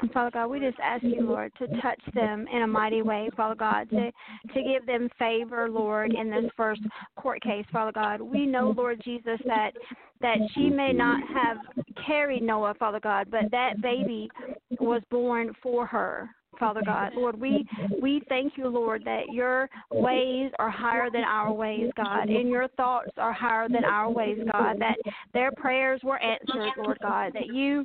And 0.00 0.10
Father 0.12 0.30
God, 0.30 0.46
we 0.48 0.60
just 0.60 0.78
ask 0.82 1.02
you, 1.02 1.22
Lord, 1.22 1.52
to 1.58 1.66
touch 1.80 2.00
them 2.14 2.46
in 2.52 2.62
a 2.62 2.66
mighty 2.66 3.02
way, 3.02 3.28
Father 3.36 3.54
God, 3.54 3.90
to 3.90 4.10
to 4.54 4.62
give 4.62 4.86
them 4.86 5.08
favor, 5.18 5.68
Lord, 5.68 6.14
in 6.14 6.30
this 6.30 6.50
first 6.56 6.80
court 7.16 7.42
case, 7.42 7.66
Father 7.72 7.92
God. 7.92 8.20
We 8.20 8.46
know, 8.46 8.72
Lord 8.76 9.00
Jesus, 9.04 9.38
that 9.46 9.72
that 10.20 10.38
she 10.54 10.68
may 10.70 10.92
not 10.92 11.20
have 11.32 11.58
carried 12.06 12.42
Noah, 12.42 12.74
Father 12.78 13.00
God, 13.00 13.28
but 13.30 13.50
that 13.50 13.80
baby 13.82 14.30
was 14.78 15.02
born 15.10 15.52
for 15.62 15.86
her. 15.86 16.30
Father 16.58 16.82
God, 16.84 17.12
Lord, 17.14 17.40
we 17.40 17.64
we 18.02 18.22
thank 18.28 18.54
you, 18.56 18.68
Lord, 18.68 19.02
that 19.04 19.32
your 19.32 19.68
ways 19.90 20.50
are 20.58 20.70
higher 20.70 21.10
than 21.10 21.24
our 21.24 21.52
ways, 21.52 21.90
God, 21.96 22.28
and 22.28 22.48
your 22.48 22.68
thoughts 22.68 23.10
are 23.16 23.32
higher 23.32 23.68
than 23.68 23.84
our 23.84 24.10
ways, 24.10 24.38
God. 24.52 24.78
That 24.78 24.96
their 25.32 25.52
prayers 25.52 26.00
were 26.02 26.20
answered, 26.22 26.72
Lord 26.76 26.98
God. 27.00 27.32
That 27.34 27.46
you 27.46 27.84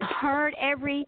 heard 0.00 0.54
every 0.60 1.04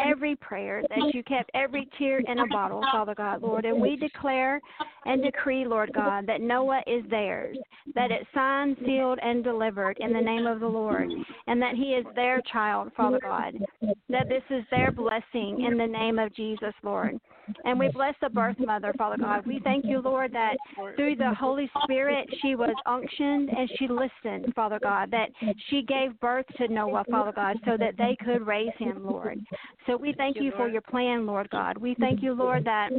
every 0.00 0.36
prayer 0.36 0.82
that 0.88 1.14
you 1.14 1.22
kept 1.22 1.50
every 1.54 1.88
tear 1.98 2.20
in 2.20 2.38
a 2.40 2.46
bottle 2.48 2.82
father 2.92 3.14
god 3.14 3.42
lord. 3.42 3.64
And 3.64 3.80
we 3.80 3.96
declare 3.96 4.60
and 5.04 5.22
decree 5.22 5.66
lord 5.66 5.92
god 5.94 6.26
that 6.26 6.40
noah 6.40 6.82
is 6.86 7.02
theirs 7.10 7.56
that 7.94 8.10
it's 8.10 8.26
signed 8.34 8.76
sealed 8.84 9.18
and 9.22 9.42
delivered 9.42 9.96
in 10.00 10.12
the 10.12 10.20
name 10.20 10.46
of 10.46 10.60
the 10.60 10.66
lord 10.66 11.10
and 11.46 11.60
that 11.62 11.74
he 11.74 11.94
is 11.94 12.04
their 12.14 12.42
child 12.52 12.90
father 12.96 13.20
god 13.20 13.54
that 14.08 14.28
this 14.28 14.42
is 14.50 14.64
their 14.70 14.92
blessing 14.92 15.64
in 15.66 15.78
the 15.78 15.86
name 15.86 16.18
of 16.18 16.34
jesus 16.34 16.74
lord 16.82 17.18
and 17.64 17.78
we 17.78 17.88
bless 17.88 18.14
the 18.20 18.28
birth 18.28 18.58
mother 18.58 18.92
father 18.98 19.16
god. 19.16 19.46
We 19.46 19.60
thank 19.64 19.84
you 19.84 20.00
lord 20.00 20.32
that 20.32 20.56
through 20.96 21.16
the 21.16 21.34
holy 21.34 21.70
spirit 21.82 22.28
she 22.42 22.54
was 22.54 22.74
unctioned 22.86 23.50
and 23.50 23.70
she 23.78 23.88
listened 23.88 24.52
father 24.54 24.78
god 24.82 25.10
that 25.10 25.30
she 25.68 25.82
gave 25.82 26.18
birth 26.20 26.46
to 26.58 26.68
noah 26.68 27.04
father 27.10 27.32
god 27.32 27.56
so 27.64 27.76
that 27.76 27.96
they 27.96 28.16
could 28.24 28.46
raise 28.46 28.72
him 28.78 29.04
lord. 29.04 29.40
So 29.86 29.96
we 29.96 30.12
thank 30.16 30.36
you 30.36 30.52
for 30.56 30.68
your 30.68 30.82
plan 30.82 31.26
lord 31.26 31.48
god. 31.50 31.78
We 31.78 31.94
thank 31.98 32.22
you 32.22 32.32
lord 32.32 32.64
that 32.64 32.90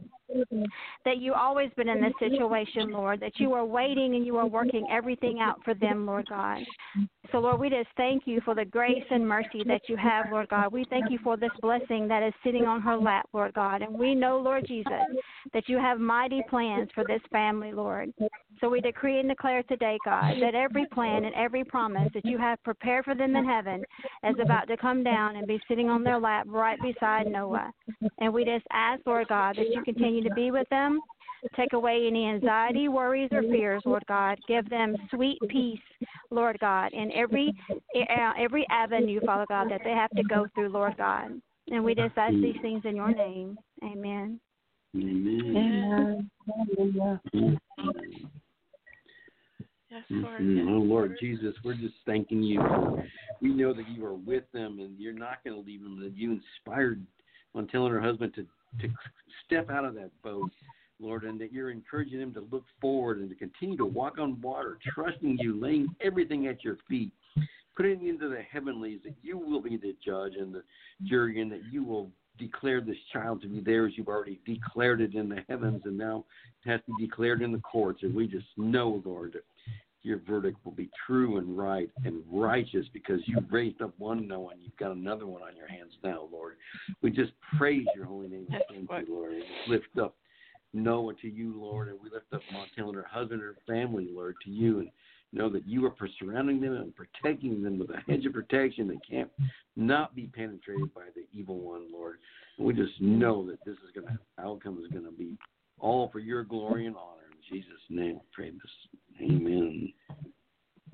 that 1.05 1.17
you 1.17 1.33
always 1.33 1.69
been 1.77 1.89
in 1.89 2.01
this 2.01 2.13
situation 2.19 2.91
lord 2.91 3.19
that 3.19 3.39
you 3.39 3.53
are 3.53 3.65
waiting 3.65 4.15
and 4.15 4.25
you 4.25 4.37
are 4.37 4.47
working 4.47 4.85
everything 4.91 5.39
out 5.39 5.57
for 5.63 5.73
them 5.73 6.05
lord 6.05 6.25
god 6.29 6.59
so, 7.31 7.39
Lord, 7.39 7.59
we 7.59 7.69
just 7.69 7.89
thank 7.97 8.23
you 8.25 8.39
for 8.45 8.55
the 8.55 8.63
grace 8.63 9.03
and 9.11 9.27
mercy 9.27 9.63
that 9.65 9.89
you 9.89 9.97
have, 9.97 10.27
Lord 10.31 10.47
God. 10.47 10.71
We 10.71 10.85
thank 10.89 11.11
you 11.11 11.19
for 11.23 11.35
this 11.35 11.51
blessing 11.61 12.07
that 12.07 12.23
is 12.23 12.33
sitting 12.43 12.63
on 12.65 12.81
her 12.81 12.95
lap, 12.95 13.27
Lord 13.33 13.53
God. 13.53 13.81
And 13.81 13.93
we 13.93 14.15
know, 14.15 14.39
Lord 14.39 14.65
Jesus, 14.65 14.91
that 15.53 15.67
you 15.67 15.77
have 15.77 15.99
mighty 15.99 16.41
plans 16.49 16.89
for 16.95 17.03
this 17.03 17.21
family, 17.31 17.73
Lord. 17.73 18.13
So 18.61 18.69
we 18.69 18.79
decree 18.79 19.19
and 19.19 19.27
declare 19.27 19.61
today, 19.63 19.97
God, 20.05 20.35
that 20.41 20.55
every 20.55 20.85
plan 20.87 21.25
and 21.25 21.35
every 21.35 21.63
promise 21.63 22.09
that 22.13 22.25
you 22.25 22.37
have 22.37 22.63
prepared 22.63 23.05
for 23.05 23.13
them 23.13 23.35
in 23.35 23.45
heaven 23.45 23.83
is 24.23 24.35
about 24.41 24.67
to 24.69 24.77
come 24.77 25.03
down 25.03 25.35
and 25.35 25.45
be 25.45 25.59
sitting 25.67 25.89
on 25.89 26.03
their 26.03 26.19
lap 26.19 26.45
right 26.47 26.79
beside 26.81 27.27
Noah. 27.27 27.71
And 28.19 28.33
we 28.33 28.45
just 28.45 28.65
ask, 28.71 29.01
Lord 29.05 29.27
God, 29.27 29.57
that 29.57 29.69
you 29.69 29.83
continue 29.83 30.16
to 30.23 30.33
be 30.33 30.51
with 30.51 30.67
them 30.69 31.01
Take 31.55 31.73
away 31.73 32.07
any 32.07 32.27
anxiety, 32.27 32.87
worries, 32.87 33.29
or 33.31 33.41
fears, 33.43 33.81
Lord 33.85 34.03
God. 34.07 34.39
Give 34.47 34.67
them 34.69 34.95
sweet 35.11 35.39
peace, 35.49 35.79
Lord 36.31 36.57
God, 36.59 36.93
in 36.93 37.11
every 37.11 37.53
uh, 37.95 38.33
every 38.39 38.65
avenue, 38.69 39.19
Father 39.25 39.45
God, 39.47 39.69
that 39.69 39.81
they 39.83 39.91
have 39.91 40.11
to 40.11 40.23
go 40.23 40.47
through, 40.53 40.69
Lord 40.69 40.97
God. 40.97 41.39
And 41.69 41.83
we 41.83 41.93
just 41.93 42.17
ask 42.17 42.33
these 42.33 42.55
things 42.61 42.81
in 42.85 42.95
your 42.95 43.11
name. 43.11 43.57
Amen. 43.83 44.39
Amen. 44.95 46.29
Amen. 46.75 47.19
Yes, 49.89 50.03
Lord. 50.11 50.41
Mhm. 50.41 50.69
Oh 50.69 50.81
Lord 50.81 51.17
Jesus, 51.19 51.55
we're 51.63 51.75
just 51.75 51.95
thanking 52.05 52.41
you. 52.41 52.61
We 53.41 53.49
know 53.49 53.73
that 53.73 53.87
you 53.89 54.05
are 54.05 54.15
with 54.15 54.49
them 54.51 54.79
and 54.79 54.99
you're 54.99 55.13
not 55.13 55.43
going 55.43 55.55
to 55.55 55.65
leave 55.65 55.83
them. 55.83 55.99
That 56.01 56.15
you 56.15 56.31
inspired 56.31 57.05
on 57.53 57.67
telling 57.67 57.91
her 57.91 58.01
husband 58.01 58.33
to 58.35 58.45
to 58.79 58.89
step 59.45 59.69
out 59.69 59.85
of 59.85 59.95
that 59.95 60.11
boat, 60.23 60.51
Lord, 60.99 61.23
and 61.23 61.39
that 61.39 61.51
you're 61.51 61.71
encouraging 61.71 62.19
them 62.19 62.33
to 62.33 62.47
look 62.51 62.65
forward 62.81 63.19
and 63.19 63.29
to 63.29 63.35
continue 63.35 63.77
to 63.77 63.85
walk 63.85 64.19
on 64.19 64.41
water, 64.41 64.77
trusting 64.93 65.37
you, 65.39 65.59
laying 65.59 65.87
everything 66.01 66.47
at 66.47 66.63
your 66.63 66.77
feet, 66.87 67.11
putting 67.75 68.07
into 68.07 68.29
the 68.29 68.41
heavenlies 68.41 68.99
that 69.03 69.15
you 69.21 69.37
will 69.37 69.61
be 69.61 69.77
the 69.77 69.95
judge 70.03 70.33
and 70.39 70.53
the 70.53 70.63
jury, 71.03 71.41
and 71.41 71.51
that 71.51 71.61
you 71.71 71.83
will 71.83 72.09
declare 72.37 72.81
this 72.81 72.97
child 73.11 73.41
to 73.41 73.47
be 73.47 73.59
theirs. 73.59 73.93
You've 73.95 74.07
already 74.07 74.39
declared 74.45 75.01
it 75.01 75.15
in 75.15 75.29
the 75.29 75.43
heavens, 75.47 75.81
and 75.85 75.97
now 75.97 76.25
it 76.65 76.69
has 76.69 76.81
to 76.85 76.95
be 76.97 77.05
declared 77.05 77.41
in 77.41 77.51
the 77.51 77.59
courts. 77.59 78.03
And 78.03 78.13
we 78.13 78.27
just 78.27 78.47
know, 78.57 79.01
Lord, 79.05 79.33
that 79.33 79.43
your 80.07 80.21
verdict 80.27 80.57
will 80.63 80.71
be 80.71 80.89
true 81.05 81.37
and 81.37 81.57
right 81.57 81.89
and 82.05 82.23
righteous 82.31 82.85
because 82.93 83.19
you've 83.25 83.51
raised 83.51 83.81
up 83.81 83.93
one 83.97 84.27
no 84.27 84.39
one. 84.39 84.55
you've 84.61 84.77
got 84.77 84.91
another 84.91 85.27
one 85.27 85.41
on 85.41 85.55
your 85.55 85.67
hands 85.67 85.91
now, 86.03 86.27
Lord. 86.31 86.55
We 87.01 87.11
just 87.11 87.31
praise 87.57 87.85
your 87.95 88.05
holy 88.05 88.29
name. 88.29 88.47
Thank 88.49 89.07
you, 89.07 89.13
Lord. 89.13 89.33
And 89.33 89.43
we 89.67 89.73
lift 89.73 89.97
up 90.01 90.15
Noah 90.73 91.13
to 91.21 91.27
you, 91.27 91.53
Lord, 91.59 91.89
and 91.89 91.97
we 92.01 92.09
lift 92.09 92.33
up 92.33 92.41
Montel 92.53 92.87
and 92.87 92.95
her 92.95 93.07
husband 93.09 93.41
and 93.41 93.55
her 93.55 93.57
family, 93.67 94.07
Lord, 94.09 94.35
to 94.45 94.49
you 94.49 94.79
and 94.79 94.89
know 95.33 95.49
that 95.49 95.67
you 95.67 95.85
are 95.85 95.93
surrounding 96.19 96.61
them 96.61 96.73
and 96.73 96.93
protecting 96.95 97.61
them 97.61 97.77
with 97.77 97.89
a 97.89 97.99
hedge 98.07 98.25
of 98.25 98.33
protection 98.33 98.87
that 98.87 98.99
can't 99.09 99.29
not 99.75 100.15
be 100.15 100.27
penetrated 100.27 100.93
by 100.93 101.07
the 101.15 101.25
evil 101.37 101.59
one, 101.59 101.91
Lord. 101.91 102.17
And 102.57 102.65
we 102.65 102.73
just 102.73 102.99
know 103.01 103.45
that 103.47 103.63
this 103.65 103.75
is 103.75 103.91
gonna 103.93 104.17
outcome 104.39 104.79
is 104.83 104.91
gonna 104.91 105.11
be 105.11 105.37
all 105.79 106.09
for 106.11 106.19
your 106.19 106.43
glory 106.43 106.85
and 106.87 106.95
honor. 106.95 107.26
In 107.49 107.57
Jesus' 107.57 107.71
name, 107.89 108.17
I 108.17 108.25
pray 108.33 108.51
this. 108.51 109.21
Amen. 109.21 109.93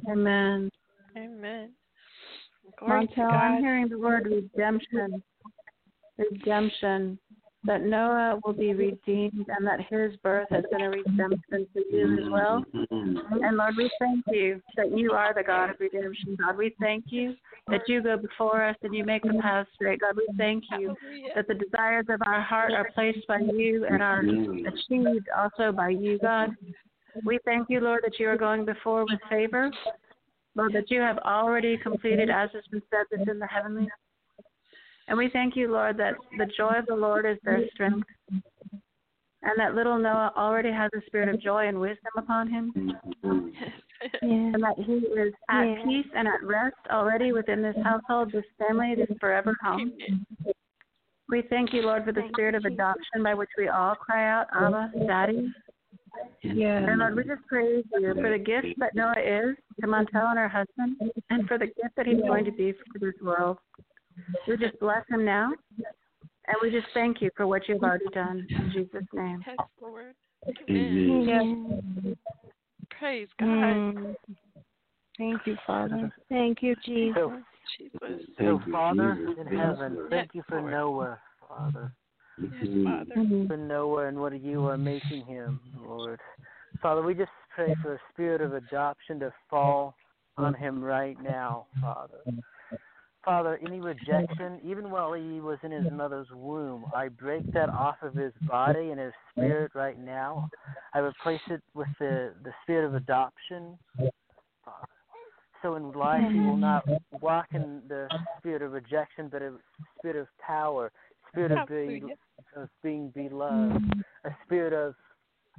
Amen. 0.09 0.69
Amen. 1.17 1.71
Glory 2.77 3.07
Montel, 3.07 3.31
I'm 3.31 3.61
hearing 3.61 3.89
the 3.89 3.97
word 3.97 4.27
redemption. 4.27 5.23
Redemption. 6.17 7.17
That 7.65 7.84
Noah 7.84 8.40
will 8.44 8.53
be 8.53 8.73
redeemed 8.73 9.45
and 9.48 9.65
that 9.65 9.80
his 9.90 10.18
birth 10.18 10.48
has 10.49 10.65
been 10.69 10.81
a 10.81 10.90
redemption 10.90 11.68
for 11.72 11.81
you 11.90 12.14
as 12.14 12.30
well. 12.30 12.64
And 12.76 13.57
Lord, 13.57 13.76
we 13.77 13.90
thank 13.99 14.26
you 14.27 14.61
that 14.76 14.98
you 14.98 15.11
are 15.11 15.34
the 15.34 15.44
God 15.44 15.69
of 15.69 15.80
redemption. 15.80 16.35
God, 16.40 16.57
we 16.57 16.76
thank 16.81 17.06
you 17.07 17.35
that 17.69 17.81
you 17.88 18.02
go 18.03 18.18
before 18.18 18.64
us 18.64 18.76
and 18.84 18.94
you 18.94 19.06
make 19.06 19.23
the 19.23 19.40
path 19.41 19.68
straight. 19.76 20.02
God, 20.02 20.18
we 20.18 20.27
thank 20.38 20.65
you 20.77 20.94
that 21.35 21.48
the 21.48 21.53
desires 21.53 22.06
of 22.10 22.22
our 22.26 22.41
heart 22.41 22.73
are 22.73 22.91
placed 22.94 23.26
by 23.27 23.40
you 23.40 23.85
and 23.85 24.03
are 24.03 24.23
achieved 24.68 25.30
also 25.38 25.72
by 25.72 25.90
you, 25.90 26.19
God. 26.19 26.49
We 27.23 27.40
thank 27.45 27.69
you, 27.69 27.80
Lord, 27.80 28.02
that 28.03 28.19
you 28.19 28.27
are 28.27 28.38
going 28.38 28.65
before 28.65 29.06
with 29.06 29.19
favor. 29.30 29.72
Lord, 30.56 30.73
that 30.73 30.91
you 30.91 30.99
have 30.99 31.18
already 31.19 31.77
completed, 31.77 32.30
as 32.30 32.49
has 32.53 32.64
been 32.72 32.81
said, 32.90 33.06
this 33.10 33.27
in 33.30 33.40
the 33.40 33.48
heavenlies. 33.48 33.90
And 35.07 35.17
we 35.17 35.30
thank 35.30 35.55
you, 35.55 35.71
Lord, 35.71 35.97
that 35.97 36.15
the 36.38 36.45
joy 36.57 36.75
of 36.80 36.85
the 36.85 36.95
Lord 36.95 37.25
is 37.25 37.38
their 37.43 37.67
strength. 37.73 38.07
And 39.45 39.59
that 39.59 39.75
little 39.75 39.97
Noah 39.97 40.31
already 40.38 40.71
has 40.71 40.89
a 40.95 41.05
spirit 41.05 41.27
of 41.27 41.41
joy 41.41 41.67
and 41.67 41.80
wisdom 41.80 42.11
upon 42.17 42.49
him. 42.49 42.95
Yes. 43.23 44.21
And 44.21 44.63
that 44.63 44.75
he 44.77 44.93
is 44.93 45.34
at 45.49 45.65
Yeah. 45.65 45.84
peace 45.84 46.07
and 46.13 46.27
at 46.27 46.43
rest 46.43 46.75
already 46.89 47.31
within 47.31 47.61
this 47.61 47.75
household, 47.84 48.31
this 48.31 48.45
family, 48.57 48.95
this 48.95 49.09
forever 49.19 49.55
home. 49.61 49.93
We 51.30 51.41
thank 51.43 51.73
you, 51.73 51.81
Lord, 51.84 52.05
for 52.05 52.11
the 52.11 52.27
spirit 52.30 52.55
of 52.55 52.65
adoption 52.65 53.23
by 53.23 53.34
which 53.34 53.49
we 53.57 53.67
all 53.67 53.95
cry 53.95 54.30
out, 54.30 54.47
Abba, 54.53 54.91
Daddy. 55.07 55.53
And 56.43 56.99
Lord, 56.99 57.15
we 57.15 57.23
just 57.23 57.45
praise 57.47 57.85
you 57.97 58.13
for 58.15 58.30
the 58.30 58.38
gift 58.38 58.77
that 58.77 58.93
Noah 58.93 59.19
is 59.19 59.57
to 59.81 59.88
Montel 59.88 60.30
and 60.30 60.38
her 60.38 60.49
husband, 60.49 60.97
and 61.30 61.47
for 61.47 61.57
the 61.57 61.67
gift 61.67 61.95
that 61.95 62.05
he's 62.05 62.21
going 62.21 62.45
to 62.45 62.51
be 62.51 62.73
for 62.73 62.99
this 62.99 63.15
world. 63.21 63.57
We 64.48 64.57
just 64.57 64.80
bless 64.80 65.07
him 65.10 65.26
now, 65.26 65.52
and 66.48 66.57
we 66.61 66.69
just 66.72 66.88
thank 66.94 67.22
you 67.22 67.30
for 67.35 67.48
what 67.48 67.68
you've 67.68 67.84
already 67.84 68.10
done. 68.14 68.48
In 68.49 68.72
Jesus' 68.73 69.03
name. 69.14 69.44
Yes, 69.48 69.60
Lord. 69.81 70.14
Amen. 70.69 71.10
Amen. 71.10 72.18
Praise 72.99 73.27
God. 73.40 73.48
Mm. 73.48 74.15
Thank 75.18 75.41
you, 75.45 75.57
Father. 75.65 76.11
Thank 76.30 76.61
you, 76.61 76.76
Jesus. 76.85 77.15
So, 77.15 77.41
Jesus. 77.77 77.99
so 78.02 78.18
Thank 78.38 78.68
you, 78.68 78.72
Father 78.72 79.18
Jesus. 79.19 79.38
in 79.40 79.57
heaven, 79.57 79.95
Lord. 79.95 80.10
thank 80.10 80.30
you 80.34 80.44
for 80.49 80.60
Lord. 80.60 80.72
Noah, 80.72 81.19
Father. 81.48 81.91
Yes. 82.38 82.68
Father. 82.84 83.15
Mhm. 83.15 83.48
for 83.48 83.57
Noah 83.57 84.07
and 84.07 84.19
what 84.19 84.40
you 84.41 84.65
are 84.68 84.77
making 84.77 85.26
him, 85.26 85.60
Lord. 85.76 86.19
Father, 86.81 87.02
we 87.02 87.14
just 87.14 87.31
pray 87.53 87.76
for 87.81 87.94
a 87.94 87.99
spirit 88.11 88.41
of 88.41 88.53
adoption 88.53 89.19
to 89.19 89.31
fall 89.49 89.95
on 90.38 90.53
him 90.53 90.84
right 90.84 91.19
now, 91.22 91.68
Father. 91.80 92.23
Father, 93.23 93.59
any 93.65 93.79
rejection, 93.79 94.59
even 94.65 94.91
while 94.91 95.13
he 95.13 95.39
was 95.39 95.57
in 95.63 95.71
his 95.71 95.89
mother's 95.91 96.27
womb, 96.33 96.85
I 96.93 97.07
break 97.07 97.43
that 97.53 97.69
off 97.69 97.95
of 98.01 98.15
his 98.15 98.33
body 98.49 98.91
and 98.91 98.99
his 98.99 99.13
spirit 99.31 99.71
right 99.73 99.97
now. 99.97 100.49
I 100.93 100.99
replace 100.99 101.39
it 101.49 101.61
with 101.73 101.87
the, 101.99 102.33
the 102.43 102.51
spirit 102.63 102.85
of 102.85 102.95
adoption, 102.95 103.77
Father. 104.65 104.87
So 105.61 105.75
in 105.75 105.93
life 105.93 106.29
he 106.33 106.39
will 106.39 106.57
not 106.57 106.83
walk 107.21 107.47
in 107.53 107.81
the 107.87 108.09
spirit 108.37 108.61
of 108.61 108.73
rejection, 108.73 109.29
but 109.31 109.41
a 109.41 109.53
spirit 109.97 110.17
of 110.17 110.27
power, 110.45 110.91
spirit 111.31 111.53
of 111.53 111.67
being, 111.69 112.01
Hallelujah. 112.01 112.15
of 112.57 112.69
being 112.83 113.09
beloved, 113.15 113.81
a 114.25 114.29
spirit 114.45 114.73
of 114.73 114.93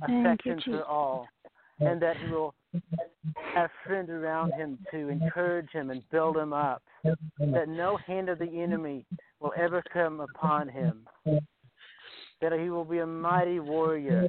affection 0.03 0.61
for 0.66 0.85
all, 0.85 1.27
and 1.81 2.01
that 2.01 2.17
he 2.17 2.31
will 2.31 2.55
have 3.55 3.71
friends 3.87 4.11
around 4.11 4.53
him 4.53 4.79
to 4.91 5.09
encourage 5.09 5.71
him 5.71 5.91
and 5.91 6.03
build 6.11 6.37
him 6.37 6.53
up, 6.53 6.83
that 7.39 7.69
no 7.69 7.97
hand 7.97 8.29
of 8.29 8.39
the 8.39 8.63
enemy 8.63 9.05
will 9.41 9.53
ever 9.57 9.83
come 9.93 10.21
upon 10.21 10.69
him, 10.69 11.07
that 12.41 12.53
he 12.53 12.71
will 12.71 12.85
be 12.85 12.99
a 12.99 13.07
mighty 13.07 13.61
warrior 13.61 14.29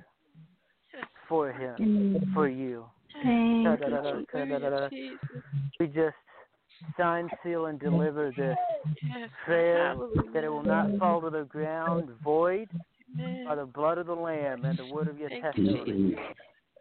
for 1.27 1.51
him, 1.51 2.31
for 2.33 2.47
you. 2.47 2.85
Thank 3.23 3.81
you. 3.81 4.25
We 5.79 5.87
just 5.87 6.15
sign, 6.97 7.29
seal, 7.43 7.67
and 7.67 7.79
deliver 7.79 8.31
this 8.31 8.57
prayer 9.45 9.95
that 10.33 10.43
it 10.43 10.49
will 10.49 10.63
not 10.63 10.97
fall 10.99 11.21
to 11.21 11.29
the 11.29 11.43
ground 11.45 12.09
void 12.23 12.69
by 13.47 13.55
the 13.55 13.65
blood 13.65 13.97
of 13.97 14.07
the 14.07 14.13
Lamb 14.13 14.65
and 14.65 14.77
the 14.77 14.85
word 14.93 15.07
of 15.07 15.17
your 15.17 15.29
testimony. 15.29 16.15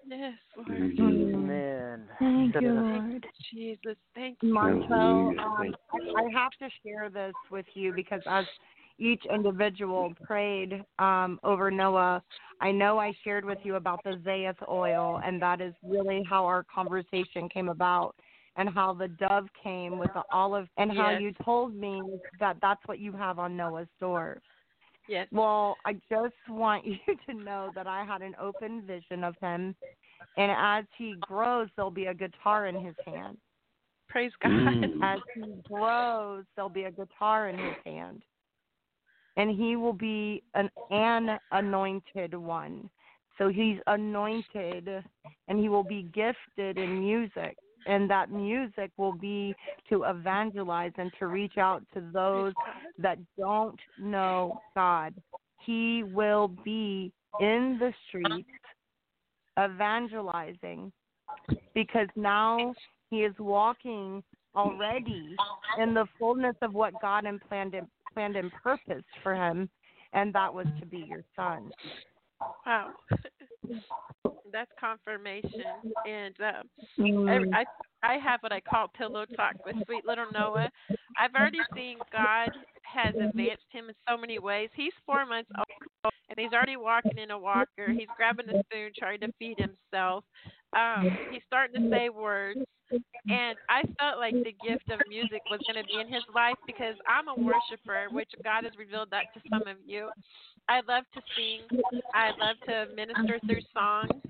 Yes, 0.06 0.35
Lord. 0.56 0.93
Amen. 1.01 2.05
Thank 2.18 2.55
you, 2.60 2.72
Lord. 2.72 3.26
Jesus. 3.52 3.97
Thank 4.14 4.39
you. 4.43 4.52
Marcel, 4.52 5.35
um, 5.39 5.74
I 5.93 5.98
I 6.16 6.24
have 6.32 6.52
to 6.60 6.68
share 6.85 7.10
this 7.10 7.35
with 7.51 7.66
you 7.74 7.93
because 7.93 8.22
as 8.26 8.44
each 8.98 9.22
individual 9.32 10.12
prayed 10.24 10.85
um, 10.98 11.40
over 11.43 11.70
Noah, 11.70 12.22
I 12.60 12.70
know 12.70 12.98
I 12.98 13.12
shared 13.24 13.44
with 13.44 13.59
you 13.64 13.76
about 13.76 14.01
the 14.05 14.20
Zayeth 14.24 14.68
oil, 14.68 15.20
and 15.24 15.40
that 15.43 15.60
is 15.60 15.74
really 15.82 16.22
how 16.28 16.44
our 16.44 16.64
conversation 16.72 17.48
came 17.48 17.68
about, 17.68 18.14
and 18.56 18.68
how 18.68 18.94
the 18.94 19.09
dove 19.09 19.47
came 19.60 19.98
with 19.98 20.12
the 20.14 20.22
olive, 20.31 20.68
and 20.76 20.93
how 20.93 21.10
Yes. 21.10 21.22
you 21.22 21.32
told 21.44 21.74
me 21.74 22.01
that 22.39 22.56
that's 22.62 22.81
what 22.86 23.01
you 23.01 23.12
have 23.12 23.39
on 23.39 23.56
Noah's 23.56 23.89
door. 23.98 24.40
Yes. 25.09 25.28
Well, 25.32 25.76
I 25.85 25.94
just 26.10 26.35
want 26.48 26.85
you 26.86 26.98
to 27.28 27.35
know 27.35 27.70
that 27.74 27.86
I 27.86 28.05
had 28.05 28.22
an 28.22 28.35
open 28.40 28.82
vision 28.82 29.24
of 29.24 29.35
him, 29.40 29.74
and 30.36 30.52
as 30.52 30.85
he 30.97 31.16
grows, 31.20 31.68
there'll 31.76 31.90
be 31.90 32.06
a 32.06 32.14
guitar 32.14 32.66
in 32.66 32.85
his 32.85 32.94
hand. 33.05 33.39
Praise 34.09 34.32
God. 34.43 34.52
Mm. 34.52 34.98
As 35.02 35.20
he 35.35 35.55
grows, 35.64 36.44
there'll 36.55 36.68
be 36.68 36.85
a 36.85 36.90
guitar 36.90 37.48
in 37.48 37.59
his 37.59 37.74
hand, 37.85 38.22
and 39.36 39.51
he 39.51 39.76
will 39.76 39.93
be 39.93 40.43
an 40.55 40.70
an 40.90 41.39
anointed 41.51 42.35
one. 42.35 42.89
So 43.39 43.48
he's 43.48 43.78
anointed, 43.89 44.89
and 45.48 45.59
he 45.59 45.68
will 45.68 45.82
be 45.82 46.09
gifted 46.14 46.78
in 46.78 47.01
music, 47.01 47.56
and 47.86 48.09
that 48.11 48.31
music 48.31 48.90
will 48.97 49.12
be 49.12 49.55
to 49.89 50.05
evangelize 50.05 50.93
and 50.98 51.12
to 51.19 51.27
reach 51.27 51.59
out 51.59 51.82
to 51.94 52.02
those 52.12 52.52
that 52.98 53.19
don't 53.39 53.78
know 53.98 54.61
God. 54.74 55.15
He 55.65 56.02
will 56.02 56.48
be 56.48 57.12
in 57.40 57.78
the 57.78 57.93
streets 58.09 58.48
evangelizing 59.62 60.93
because 61.74 62.09
now 62.16 62.74
he 63.11 63.19
is 63.19 63.35
walking 63.39 64.23
already 64.55 65.36
in 65.81 65.94
the 65.94 66.06
fullness 66.19 66.56
of 66.62 66.74
what 66.74 66.93
God 67.01 67.24
and 67.24 67.40
planned 67.48 67.74
and 67.74 67.86
planned 68.12 68.36
and 68.36 68.52
purposed 68.62 69.05
for 69.23 69.35
him, 69.35 69.69
and 70.12 70.32
that 70.32 70.52
was 70.52 70.66
to 70.81 70.86
be 70.86 71.05
your 71.09 71.24
son. 71.35 71.70
Wow. 72.65 72.90
That's 74.53 74.70
confirmation. 74.78 75.65
And 76.07 76.35
um, 76.41 76.69
Mm. 76.99 77.55
I 77.55 77.65
I 78.03 78.19
have 78.19 78.41
what 78.43 78.53
I 78.53 78.61
call 78.61 78.89
pillow 78.89 79.24
talk 79.36 79.55
with 79.65 79.77
sweet 79.86 80.05
little 80.05 80.27
Noah. 80.32 80.70
I've 81.19 81.35
already 81.35 81.62
seen 81.74 81.97
God 82.12 82.51
has 82.82 83.15
advanced 83.16 83.65
him 83.70 83.89
in 83.89 83.95
so 84.09 84.16
many 84.16 84.39
ways. 84.39 84.69
He's 84.77 84.93
four 85.07 85.24
months 85.24 85.51
old 85.57 86.12
and 86.28 86.39
he's 86.39 86.53
already 86.53 86.77
walking 86.77 87.19
in 87.19 87.31
a 87.31 87.39
walker. 87.39 87.93
He's 87.97 88.09
grabbing 88.16 88.49
a 88.49 88.62
spoon 88.65 88.91
trying 88.97 89.20
to 89.20 89.32
feed 89.39 89.59
himself. 89.59 90.24
Um, 90.74 91.16
he's 91.30 91.42
starting 91.46 91.82
to 91.82 91.90
say 91.90 92.09
words. 92.09 92.60
And 93.28 93.56
I 93.70 93.82
felt 93.98 94.18
like 94.18 94.34
the 94.34 94.55
gift 94.66 94.90
of 94.90 95.01
music 95.09 95.40
was 95.51 95.59
going 95.66 95.82
to 95.82 95.88
be 95.88 95.98
in 95.98 96.12
his 96.12 96.22
life 96.34 96.56
because 96.66 96.94
I'm 97.09 97.28
a 97.28 97.34
worshiper, 97.34 98.06
which 98.12 98.28
God 98.44 98.64
has 98.64 98.72
revealed 98.78 99.09
that 99.10 99.32
to 99.34 99.40
some 99.48 99.66
of 99.66 99.78
you. 99.86 100.10
I 100.68 100.80
love 100.86 101.05
to 101.14 101.22
sing. 101.34 101.64
I 102.14 102.30
love 102.36 102.56
to 102.68 102.94
minister 102.94 103.40
through 103.46 103.64
songs. 103.72 104.20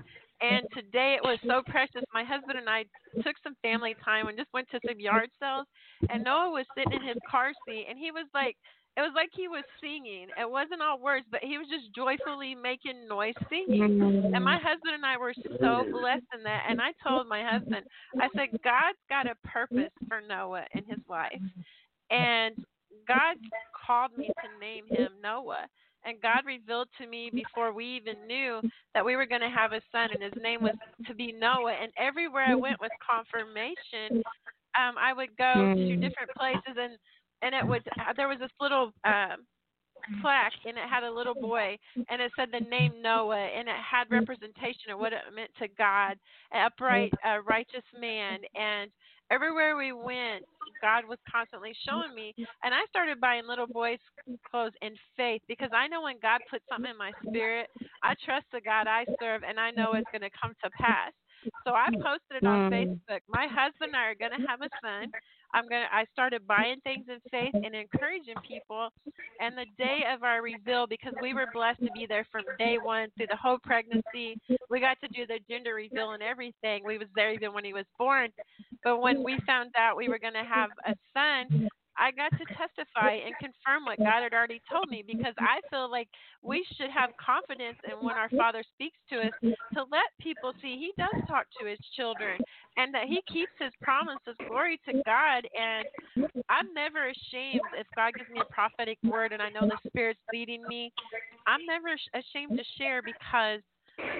And 0.40 0.66
today 0.74 1.16
it 1.16 1.22
was 1.22 1.38
so 1.46 1.62
precious. 1.66 2.02
My 2.12 2.24
husband 2.24 2.58
and 2.58 2.68
I 2.68 2.84
took 3.22 3.34
some 3.42 3.56
family 3.62 3.96
time 4.04 4.28
and 4.28 4.36
just 4.36 4.52
went 4.52 4.68
to 4.70 4.80
some 4.86 5.00
yard 5.00 5.30
sales. 5.40 5.66
And 6.10 6.22
Noah 6.22 6.50
was 6.50 6.66
sitting 6.76 6.92
in 6.92 7.06
his 7.06 7.16
car 7.30 7.52
seat, 7.66 7.86
and 7.88 7.98
he 7.98 8.10
was 8.10 8.26
like, 8.34 8.56
it 8.96 9.00
was 9.00 9.12
like 9.14 9.30
he 9.32 9.48
was 9.48 9.64
singing. 9.80 10.28
It 10.38 10.48
wasn't 10.48 10.80
all 10.82 10.98
words, 11.00 11.26
but 11.30 11.42
he 11.42 11.58
was 11.58 11.66
just 11.68 11.92
joyfully 11.94 12.54
making 12.54 13.08
noise 13.08 13.34
singing. 13.48 13.98
And 14.34 14.44
my 14.44 14.56
husband 14.58 14.94
and 14.94 15.04
I 15.04 15.16
were 15.16 15.34
so 15.60 15.84
blessed 15.90 16.24
in 16.36 16.42
that. 16.44 16.66
And 16.68 16.80
I 16.80 16.92
told 17.06 17.26
my 17.26 17.42
husband, 17.42 17.86
I 18.20 18.28
said, 18.36 18.50
God's 18.62 18.98
got 19.08 19.26
a 19.26 19.34
purpose 19.46 19.92
for 20.08 20.20
Noah 20.20 20.64
in 20.74 20.84
his 20.84 21.00
life. 21.08 21.40
And 22.10 22.54
God 23.08 23.36
called 23.86 24.16
me 24.16 24.28
to 24.28 24.60
name 24.60 24.84
him 24.88 25.12
Noah. 25.22 25.66
And 26.06 26.20
God 26.20 26.44
revealed 26.46 26.88
to 27.00 27.06
me 27.06 27.30
before 27.32 27.72
we 27.72 27.86
even 27.86 28.26
knew 28.26 28.60
that 28.94 29.04
we 29.04 29.16
were 29.16 29.26
going 29.26 29.40
to 29.40 29.48
have 29.48 29.72
a 29.72 29.80
son, 29.90 30.10
and 30.12 30.22
his 30.22 30.40
name 30.42 30.62
was 30.62 30.74
to 31.08 31.14
be 31.14 31.32
Noah. 31.32 31.72
And 31.72 31.90
everywhere 31.98 32.44
I 32.44 32.54
went 32.54 32.78
with 32.80 32.92
confirmation, 33.00 34.22
um, 34.78 34.94
I 35.00 35.12
would 35.14 35.34
go 35.36 35.72
to 35.74 35.96
different 35.96 36.30
places, 36.36 36.76
and 36.76 36.98
and 37.44 37.54
it 37.54 37.66
would 37.66 37.82
there 38.16 38.28
was 38.28 38.38
this 38.38 38.50
little 38.60 38.92
um, 39.04 39.44
plaque, 40.20 40.52
and 40.66 40.76
it 40.76 40.88
had 40.88 41.04
a 41.04 41.10
little 41.10 41.34
boy, 41.34 41.78
and 42.08 42.20
it 42.20 42.32
said 42.36 42.48
the 42.52 42.64
name 42.68 42.92
Noah, 43.02 43.36
and 43.36 43.68
it 43.68 43.74
had 43.78 44.10
representation 44.10 44.90
of 44.92 44.98
what 44.98 45.12
it 45.12 45.20
meant 45.34 45.50
to 45.58 45.68
God, 45.78 46.16
an 46.52 46.66
upright, 46.66 47.12
uh, 47.26 47.40
righteous 47.42 47.84
man, 47.98 48.40
and 48.54 48.90
everywhere 49.30 49.76
we 49.76 49.92
went, 49.92 50.44
God 50.82 51.04
was 51.08 51.18
constantly 51.30 51.72
showing 51.86 52.14
me, 52.14 52.34
and 52.62 52.74
I 52.74 52.84
started 52.90 53.20
buying 53.20 53.46
little 53.46 53.66
boys' 53.66 53.98
clothes 54.50 54.72
in 54.82 54.94
faith 55.16 55.42
because 55.48 55.70
I 55.74 55.88
know 55.88 56.02
when 56.02 56.16
God 56.20 56.40
puts 56.50 56.64
something 56.68 56.90
in 56.90 56.98
my 56.98 57.12
spirit, 57.28 57.68
I 58.02 58.14
trust 58.24 58.46
the 58.52 58.60
God 58.60 58.86
I 58.86 59.04
serve, 59.20 59.42
and 59.48 59.58
I 59.58 59.70
know 59.70 59.94
it's 59.94 60.08
going 60.12 60.22
to 60.22 60.38
come 60.40 60.54
to 60.62 60.70
pass. 60.70 61.12
So 61.66 61.74
I 61.74 61.88
posted 62.00 62.36
it 62.38 62.46
on 62.46 62.62
Mm. 62.62 62.70
Facebook. 62.72 63.20
My 63.28 63.46
husband 63.46 63.94
and 63.94 63.96
I 63.96 64.06
are 64.06 64.14
going 64.14 64.32
to 64.32 64.46
have 64.48 64.62
a 64.62 64.70
son. 64.82 65.12
I'm 65.54 65.68
gonna. 65.68 65.86
I 65.92 66.04
started 66.12 66.46
buying 66.46 66.80
things 66.82 67.06
in 67.08 67.20
faith 67.30 67.54
and 67.62 67.74
encouraging 67.74 68.40
people. 68.46 68.90
And 69.40 69.56
the 69.56 69.66
day 69.78 70.02
of 70.12 70.22
our 70.22 70.42
reveal, 70.42 70.86
because 70.86 71.14
we 71.20 71.34
were 71.34 71.46
blessed 71.46 71.82
to 71.84 71.90
be 71.92 72.06
there 72.06 72.26
from 72.30 72.44
day 72.58 72.78
one 72.78 73.08
through 73.16 73.28
the 73.28 73.36
whole 73.36 73.58
pregnancy, 73.62 74.38
we 74.70 74.80
got 74.80 74.98
to 75.00 75.08
do 75.08 75.26
the 75.26 75.40
gender 75.48 75.74
reveal 75.74 76.12
and 76.12 76.22
everything. 76.22 76.82
We 76.84 76.98
was 76.98 77.08
there 77.14 77.32
even 77.32 77.52
when 77.52 77.64
he 77.64 77.72
was 77.72 77.86
born. 77.98 78.30
But 78.84 79.00
when 79.00 79.22
we 79.22 79.38
found 79.46 79.72
out 79.76 79.96
we 79.96 80.08
were 80.08 80.18
gonna 80.18 80.44
have 80.44 80.70
a 80.86 80.94
son, 81.14 81.48
I 81.96 82.10
got 82.10 82.30
to 82.32 82.44
testify 82.54 83.22
and 83.24 83.34
confirm 83.38 83.86
what 83.86 83.98
God 83.98 84.22
had 84.22 84.34
already 84.34 84.60
told 84.70 84.88
me 84.88 85.04
because 85.06 85.34
I 85.38 85.60
feel 85.70 85.90
like 85.90 86.08
we 86.42 86.66
should 86.76 86.90
have 86.90 87.10
confidence 87.16 87.78
in 87.86 88.04
when 88.04 88.16
our 88.16 88.28
Father 88.30 88.62
speaks 88.74 88.98
to 89.10 89.20
us 89.20 89.34
to 89.74 89.82
let 89.90 90.10
people 90.20 90.52
see 90.60 90.76
He 90.76 90.92
does 90.98 91.22
talk 91.28 91.46
to 91.60 91.66
His 91.66 91.78
children 91.96 92.40
and 92.76 92.92
that 92.94 93.06
He 93.06 93.22
keeps 93.30 93.52
His 93.58 93.72
promises. 93.80 94.34
Glory 94.48 94.80
to 94.88 95.02
God. 95.06 95.46
And 95.54 95.86
I'm 96.48 96.72
never 96.74 97.08
ashamed 97.08 97.62
if 97.78 97.86
God 97.94 98.14
gives 98.14 98.30
me 98.30 98.40
a 98.40 98.52
prophetic 98.52 98.98
word 99.04 99.32
and 99.32 99.42
I 99.42 99.50
know 99.50 99.66
the 99.68 99.78
Spirit's 99.88 100.20
leading 100.32 100.62
me. 100.68 100.92
I'm 101.46 101.64
never 101.66 101.94
ashamed 102.14 102.58
to 102.58 102.64
share 102.78 103.02
because 103.02 103.60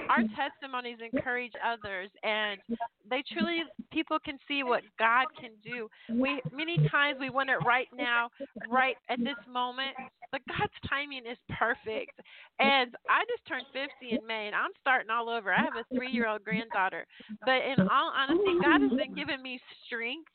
our 0.09 0.23
testimonies 0.37 0.99
encourage 1.01 1.53
others 1.65 2.11
and 2.23 2.61
they 3.09 3.23
truly 3.33 3.63
people 3.93 4.19
can 4.25 4.39
see 4.47 4.63
what 4.63 4.83
God 4.99 5.27
can 5.39 5.51
do. 5.63 5.89
We 6.09 6.41
many 6.53 6.89
times 6.89 7.19
we 7.21 7.31
want 7.31 7.51
it 7.51 7.59
right 7.67 7.89
now, 7.97 8.31
right 8.69 8.97
at 9.09 9.19
this 9.19 9.39
moment, 9.51 9.97
but 10.33 10.41
God's 10.49 10.73
timing 10.89 11.27
is 11.31 11.39
perfect. 11.59 12.19
And 12.59 12.95
I 13.09 13.25
just 13.29 13.47
turned 13.47 13.67
50 13.73 14.17
in 14.17 14.27
May, 14.27 14.47
and 14.47 14.57
I'm 14.57 14.71
starting 14.81 15.11
all 15.11 15.29
over. 15.29 15.53
I 15.53 15.59
have 15.61 15.77
a 15.79 15.95
three-year-old 15.95 16.45
granddaughter, 16.45 17.07
but 17.45 17.63
in 17.63 17.89
all 17.89 18.13
honesty, 18.17 18.59
God 18.63 18.81
has 18.83 18.91
been 18.91 19.15
giving 19.15 19.43
me 19.43 19.61
strength 19.87 20.31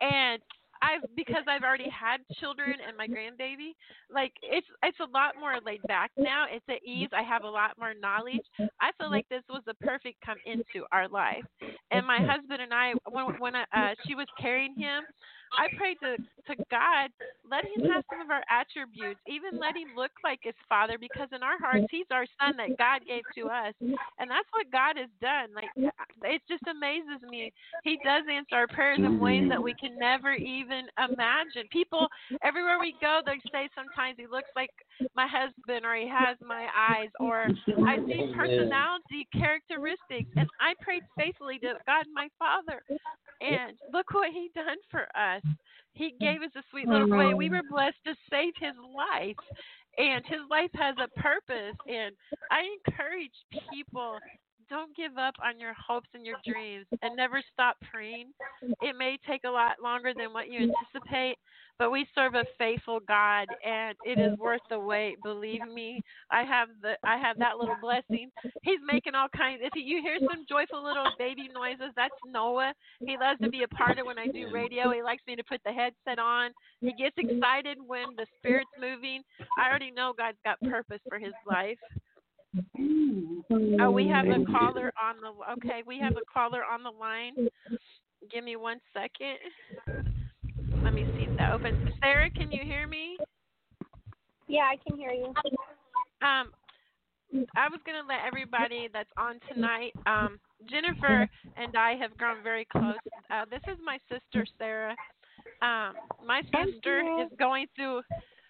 and 0.00 0.40
I've 0.82 1.02
because 1.16 1.44
I've 1.48 1.62
already 1.62 1.88
had 1.88 2.18
children 2.40 2.74
and 2.86 2.96
my 2.96 3.06
grandbaby, 3.06 3.72
like 4.12 4.32
it's 4.42 4.66
it's 4.82 4.98
a 5.00 5.10
lot 5.12 5.34
more 5.38 5.54
laid 5.64 5.82
back 5.84 6.10
now. 6.18 6.46
It's 6.50 6.64
at 6.68 6.82
ease. 6.84 7.08
I 7.12 7.22
have 7.22 7.44
a 7.44 7.48
lot 7.50 7.72
more 7.78 7.94
knowledge. 7.94 8.44
I 8.80 8.90
feel 8.98 9.10
like 9.10 9.28
this 9.28 9.44
was 9.48 9.62
the 9.66 9.74
perfect 9.74 10.20
come 10.24 10.38
into 10.44 10.84
our 10.90 11.08
life. 11.08 11.44
And 11.90 12.06
my 12.06 12.18
husband 12.18 12.60
and 12.60 12.74
I, 12.74 12.92
when 13.10 13.26
when 13.38 13.54
I, 13.54 13.62
uh, 13.72 13.94
she 14.06 14.14
was 14.14 14.26
carrying 14.40 14.74
him, 14.76 15.04
I 15.58 15.68
prayed 15.76 15.98
to 16.02 16.16
to 16.48 16.56
God, 16.70 17.10
let 17.48 17.62
him 17.64 17.86
have 17.92 18.02
some 18.10 18.20
of 18.20 18.30
our 18.30 18.42
attributes, 18.50 19.20
even 19.28 19.60
let 19.60 19.76
him 19.76 19.94
look 19.94 20.10
like 20.24 20.40
his 20.42 20.58
father, 20.68 20.98
because 20.98 21.28
in 21.30 21.42
our 21.42 21.58
hearts 21.58 21.86
he's 21.88 22.10
our 22.10 22.26
son 22.40 22.56
that 22.56 22.76
God 22.78 23.06
gave 23.06 23.22
to 23.38 23.46
us, 23.46 23.74
and 24.18 24.26
that's 24.28 24.48
what 24.50 24.66
God 24.72 24.98
has 24.98 25.10
done. 25.20 25.54
Like 25.54 25.70
it 26.24 26.42
just 26.48 26.66
amazes 26.66 27.22
me. 27.28 27.52
He 27.84 27.98
does 28.04 28.24
answer 28.30 28.56
our 28.56 28.66
prayers 28.66 28.98
in 28.98 29.20
ways 29.20 29.48
that 29.50 29.62
we 29.62 29.74
can 29.74 29.96
never 29.98 30.32
even 30.32 30.86
imagine. 30.98 31.68
People 31.70 32.08
everywhere 32.42 32.78
we 32.80 32.94
go, 33.00 33.20
they 33.24 33.38
say 33.52 33.68
sometimes 33.74 34.16
he 34.18 34.26
looks 34.26 34.50
like 34.56 34.70
my 35.14 35.26
husband, 35.30 35.84
or 35.86 35.94
he 35.94 36.08
has 36.08 36.36
my 36.42 36.66
eyes, 36.76 37.10
or 37.20 37.46
I 37.86 37.96
see 38.06 38.32
personality 38.34 39.28
characteristics, 39.32 40.30
and 40.36 40.48
I 40.60 40.74
prayed 40.80 41.02
faithfully 41.16 41.58
to 41.60 41.74
God, 41.86 42.06
my 42.12 42.28
Father, 42.38 42.82
and 43.40 43.76
look 43.92 44.12
what 44.14 44.30
he 44.32 44.50
done 44.54 44.78
for 44.90 45.02
us. 45.16 45.41
He 45.94 46.14
gave 46.20 46.42
us 46.42 46.50
a 46.56 46.62
sweet 46.70 46.86
oh, 46.88 46.92
little 46.92 47.08
boy. 47.08 47.34
We 47.34 47.50
were 47.50 47.62
blessed 47.70 48.02
to 48.06 48.14
save 48.30 48.54
his 48.58 48.76
life. 48.94 49.36
And 49.98 50.24
his 50.26 50.40
life 50.50 50.70
has 50.74 50.96
a 50.98 51.20
purpose. 51.20 51.76
And 51.86 52.14
I 52.50 52.62
encourage 52.80 53.34
people 53.70 54.18
don't 54.68 54.94
give 54.96 55.18
up 55.18 55.34
on 55.42 55.58
your 55.58 55.74
hopes 55.74 56.08
and 56.14 56.24
your 56.24 56.36
dreams 56.46 56.86
and 57.02 57.16
never 57.16 57.42
stop 57.52 57.76
praying. 57.90 58.28
It 58.80 58.96
may 58.98 59.18
take 59.26 59.42
a 59.44 59.50
lot 59.50 59.82
longer 59.82 60.12
than 60.16 60.32
what 60.32 60.48
you 60.48 60.70
anticipate, 60.72 61.36
but 61.78 61.90
we 61.90 62.06
serve 62.14 62.34
a 62.34 62.44
faithful 62.58 63.00
God 63.06 63.46
and 63.66 63.96
it 64.04 64.18
is 64.18 64.38
worth 64.38 64.60
the 64.70 64.78
wait. 64.78 65.16
Believe 65.22 65.62
me, 65.72 66.00
I 66.30 66.42
have 66.44 66.68
the 66.80 66.94
I 67.04 67.16
have 67.18 67.38
that 67.38 67.58
little 67.58 67.76
blessing. 67.80 68.30
He's 68.62 68.80
making 68.86 69.14
all 69.14 69.28
kinds 69.36 69.60
if 69.62 69.72
you 69.74 70.00
hear 70.02 70.18
some 70.20 70.44
joyful 70.48 70.82
little 70.82 71.06
baby 71.18 71.48
noises, 71.52 71.92
that's 71.96 72.14
Noah. 72.26 72.72
He 73.00 73.16
loves 73.18 73.40
to 73.40 73.50
be 73.50 73.62
a 73.62 73.68
part 73.68 73.98
of 73.98 74.06
when 74.06 74.18
I 74.18 74.26
do 74.26 74.50
radio. 74.52 74.92
He 74.92 75.02
likes 75.02 75.22
me 75.26 75.36
to 75.36 75.44
put 75.44 75.60
the 75.64 75.72
headset 75.72 76.18
on. 76.18 76.50
He 76.80 76.92
gets 76.92 77.16
excited 77.18 77.78
when 77.84 78.14
the 78.16 78.26
spirit's 78.38 78.70
moving. 78.80 79.22
I 79.58 79.68
already 79.68 79.90
know 79.90 80.12
God's 80.16 80.38
got 80.44 80.60
purpose 80.60 81.00
for 81.08 81.18
his 81.18 81.34
life. 81.48 81.78
Oh, 83.80 83.90
we 83.90 84.08
have 84.08 84.26
a 84.26 84.44
caller 84.44 84.92
on 85.02 85.16
the. 85.20 85.52
Okay, 85.52 85.82
we 85.86 85.98
have 85.98 86.16
a 86.16 86.24
caller 86.32 86.62
on 86.64 86.82
the 86.82 86.90
line. 86.90 87.48
Give 88.30 88.44
me 88.44 88.56
one 88.56 88.78
second. 88.92 89.38
Let 90.82 90.94
me 90.94 91.06
see 91.16 91.24
if 91.30 91.36
that 91.38 91.52
opens. 91.52 91.92
Sarah, 92.00 92.30
can 92.30 92.52
you 92.52 92.62
hear 92.64 92.86
me? 92.86 93.16
Yeah, 94.48 94.62
I 94.62 94.76
can 94.86 94.98
hear 94.98 95.10
you. 95.10 95.32
Um, 96.22 96.52
I 97.56 97.68
was 97.68 97.80
gonna 97.86 98.06
let 98.06 98.18
everybody 98.26 98.88
that's 98.92 99.08
on 99.16 99.40
tonight. 99.52 99.92
Um, 100.06 100.38
Jennifer 100.68 101.28
and 101.56 101.74
I 101.76 101.94
have 101.96 102.16
grown 102.18 102.42
very 102.42 102.66
close. 102.66 102.96
Uh, 103.30 103.44
this 103.50 103.62
is 103.66 103.78
my 103.84 103.98
sister 104.10 104.46
Sarah. 104.58 104.94
Um, 105.62 105.94
my 106.24 106.42
sister 106.42 107.00
is 107.20 107.28
going 107.38 107.66
through 107.74 108.02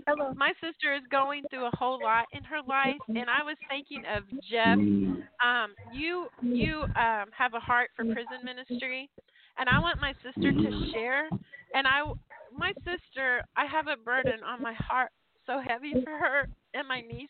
Hello. 0.07 0.33
My 0.37 0.53
sister 0.61 0.95
is 0.95 1.03
going 1.11 1.45
through 1.51 1.66
a 1.66 1.77
whole 1.77 2.01
lot 2.03 2.27
in 2.33 2.43
her 2.45 2.61
life, 2.66 3.01
and 3.09 3.31
I 3.31 3.43
was 3.45 3.57
thinking 3.69 4.03
of 4.15 4.24
Jeff. 4.51 4.77
Um, 4.77 5.74
you 5.93 6.29
you 6.43 6.83
um, 6.97 7.27
have 7.37 7.55
a 7.55 7.61
heart 7.61 7.91
for 7.97 8.05
prison 8.05 8.45
ministry, 8.45 9.09
and 9.59 9.69
I 9.69 9.79
want 9.79 10.01
my 10.01 10.15
sister 10.23 10.53
to 10.53 10.91
share. 10.93 11.29
And 11.74 11.87
I, 11.87 12.03
my 12.57 12.73
sister, 12.85 13.43
I 13.57 13.66
have 13.66 13.87
a 13.87 13.97
burden 14.03 14.41
on 14.47 14.61
my 14.61 14.74
heart 14.74 15.11
so 15.47 15.61
heavy 15.66 15.95
for 16.05 16.19
her 16.19 16.49
and 16.74 16.89
my 16.89 17.01
nieces. 17.01 17.28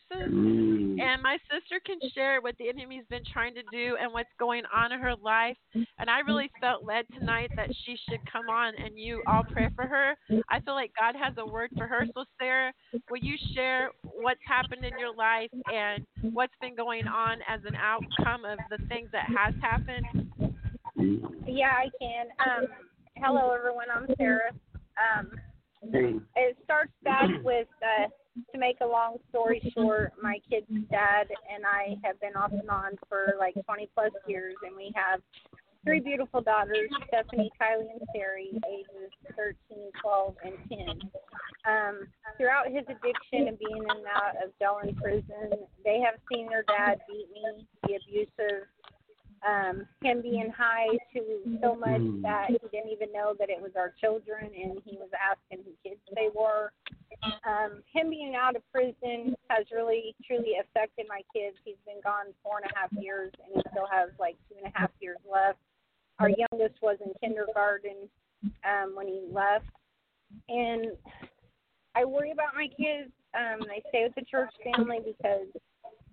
And 0.99 1.21
my 1.21 1.37
sister 1.51 1.81
can 1.85 1.97
share 2.13 2.41
what 2.41 2.55
the 2.57 2.69
enemy's 2.69 3.05
been 3.09 3.23
trying 3.31 3.55
to 3.55 3.63
do 3.71 3.97
and 3.99 4.13
what's 4.13 4.29
going 4.39 4.63
on 4.73 4.91
in 4.91 4.99
her 4.99 5.15
life. 5.21 5.57
And 5.73 6.09
I 6.09 6.19
really 6.19 6.49
felt 6.61 6.85
led 6.85 7.05
tonight 7.17 7.49
that 7.55 7.69
she 7.85 7.97
should 8.09 8.19
come 8.31 8.49
on 8.49 8.73
and 8.77 8.97
you 8.97 9.21
all 9.27 9.43
pray 9.43 9.69
for 9.75 9.85
her. 9.85 10.15
I 10.49 10.59
feel 10.61 10.75
like 10.75 10.91
God 10.99 11.15
has 11.21 11.33
a 11.37 11.45
word 11.45 11.71
for 11.77 11.87
her. 11.87 12.05
So, 12.13 12.25
Sarah, 12.39 12.71
will 13.09 13.19
you 13.21 13.35
share 13.55 13.91
what's 14.03 14.39
happened 14.47 14.85
in 14.85 14.97
your 14.99 15.13
life 15.13 15.49
and 15.73 16.05
what's 16.33 16.53
been 16.61 16.75
going 16.75 17.07
on 17.07 17.39
as 17.47 17.61
an 17.65 17.75
outcome 17.75 18.45
of 18.45 18.59
the 18.69 18.77
things 18.87 19.09
that 19.11 19.25
has 19.27 19.53
happened? 19.61 20.31
Yeah, 21.47 21.71
I 21.71 21.89
can. 21.99 22.27
Um, 22.39 22.67
hello, 23.17 23.51
everyone. 23.51 23.87
I'm 23.93 24.07
Sarah. 24.17 24.51
Um, 25.17 25.31
it 25.91 26.57
starts 26.63 26.93
back 27.03 27.29
with 27.43 27.67
uh, 27.81 28.07
to 28.51 28.57
make 28.57 28.77
a 28.81 28.85
long 28.85 29.17
story 29.29 29.61
short, 29.75 30.13
my 30.21 30.39
kid's 30.49 30.67
dad 30.89 31.27
and 31.53 31.65
I 31.65 31.95
have 32.03 32.19
been 32.19 32.35
off 32.35 32.51
and 32.51 32.69
on 32.69 32.97
for 33.07 33.35
like 33.39 33.53
20 33.65 33.89
plus 33.93 34.11
years, 34.27 34.55
and 34.63 34.75
we 34.75 34.91
have 34.95 35.21
three 35.85 35.99
beautiful 35.99 36.41
daughters 36.41 36.89
Stephanie, 37.07 37.51
Kylie, 37.61 37.91
and 37.91 38.01
Sari, 38.15 38.51
ages 38.67 39.11
13, 39.35 39.91
12, 40.01 40.35
and 40.45 40.57
10. 40.69 41.11
Um, 41.65 42.07
throughout 42.37 42.67
his 42.67 42.83
addiction 42.89 43.47
and 43.47 43.57
being 43.59 43.83
in 43.83 43.97
and 43.97 44.07
out 44.09 44.35
of 44.43 44.51
jail 44.59 44.79
and 44.81 44.95
prison, 44.97 45.67
they 45.85 45.99
have 45.99 46.19
seen 46.31 46.47
their 46.49 46.63
dad 46.63 46.99
beat 47.07 47.27
me, 47.31 47.67
be 47.87 47.95
abusive, 47.95 48.67
um, 49.47 49.85
him 50.01 50.21
being 50.21 50.51
high 50.55 50.87
to 51.13 51.21
so 51.61 51.75
much 51.75 52.01
that 52.21 52.47
he 52.49 52.57
didn't 52.71 52.91
even 52.91 53.11
know 53.11 53.35
that 53.39 53.49
it 53.49 53.61
was 53.61 53.71
our 53.77 53.93
children, 53.99 54.45
and 54.45 54.81
he 54.85 54.97
was 54.97 55.09
asking 55.19 55.65
who 55.65 55.71
kids 55.83 55.99
they 56.15 56.29
were. 56.33 56.71
Um, 57.45 57.83
him 57.91 58.09
being 58.09 58.35
out 58.35 58.55
of 58.55 58.63
prison 58.71 59.35
has 59.49 59.65
really 59.71 60.15
truly 60.25 60.53
affected 60.61 61.07
my 61.09 61.21
kids. 61.35 61.57
He's 61.65 61.81
been 61.85 62.01
gone 62.03 62.33
four 62.43 62.59
and 62.61 62.71
a 62.71 62.79
half 62.79 62.91
years, 63.03 63.31
and 63.43 63.55
he 63.55 63.61
still 63.71 63.87
has 63.91 64.09
like 64.19 64.35
two 64.49 64.55
and 64.63 64.71
a 64.73 64.77
half 64.77 64.91
years 64.99 65.19
left. 65.29 65.59
Our 66.19 66.29
youngest 66.29 66.81
was 66.81 66.97
in 67.03 67.11
kindergarten 67.19 68.07
um, 68.63 68.95
when 68.95 69.07
he 69.07 69.21
left, 69.31 69.65
and 70.47 70.93
I 71.95 72.05
worry 72.05 72.31
about 72.31 72.55
my 72.55 72.67
kids. 72.67 73.11
Um, 73.33 73.65
they 73.67 73.81
stay 73.89 74.03
with 74.03 74.15
the 74.15 74.25
church 74.29 74.53
family 74.63 74.99
because 75.03 75.47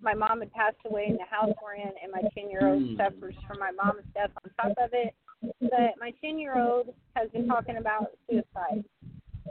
my 0.01 0.13
mom 0.13 0.39
had 0.39 0.51
passed 0.53 0.77
away 0.85 1.05
in 1.09 1.17
the 1.17 1.25
house 1.29 1.53
we're 1.61 1.75
in, 1.75 1.91
and 2.01 2.11
my 2.11 2.21
10 2.35 2.49
year 2.49 2.67
old 2.67 2.83
suffers 2.97 3.35
from 3.47 3.59
my 3.59 3.71
mom's 3.71 4.05
death 4.13 4.31
on 4.43 4.51
top 4.59 4.77
of 4.83 4.89
it. 4.93 5.13
But 5.61 5.97
my 5.99 6.13
10 6.23 6.39
year 6.39 6.57
old 6.57 6.93
has 7.15 7.29
been 7.31 7.47
talking 7.47 7.77
about 7.77 8.11
suicide. 8.29 8.83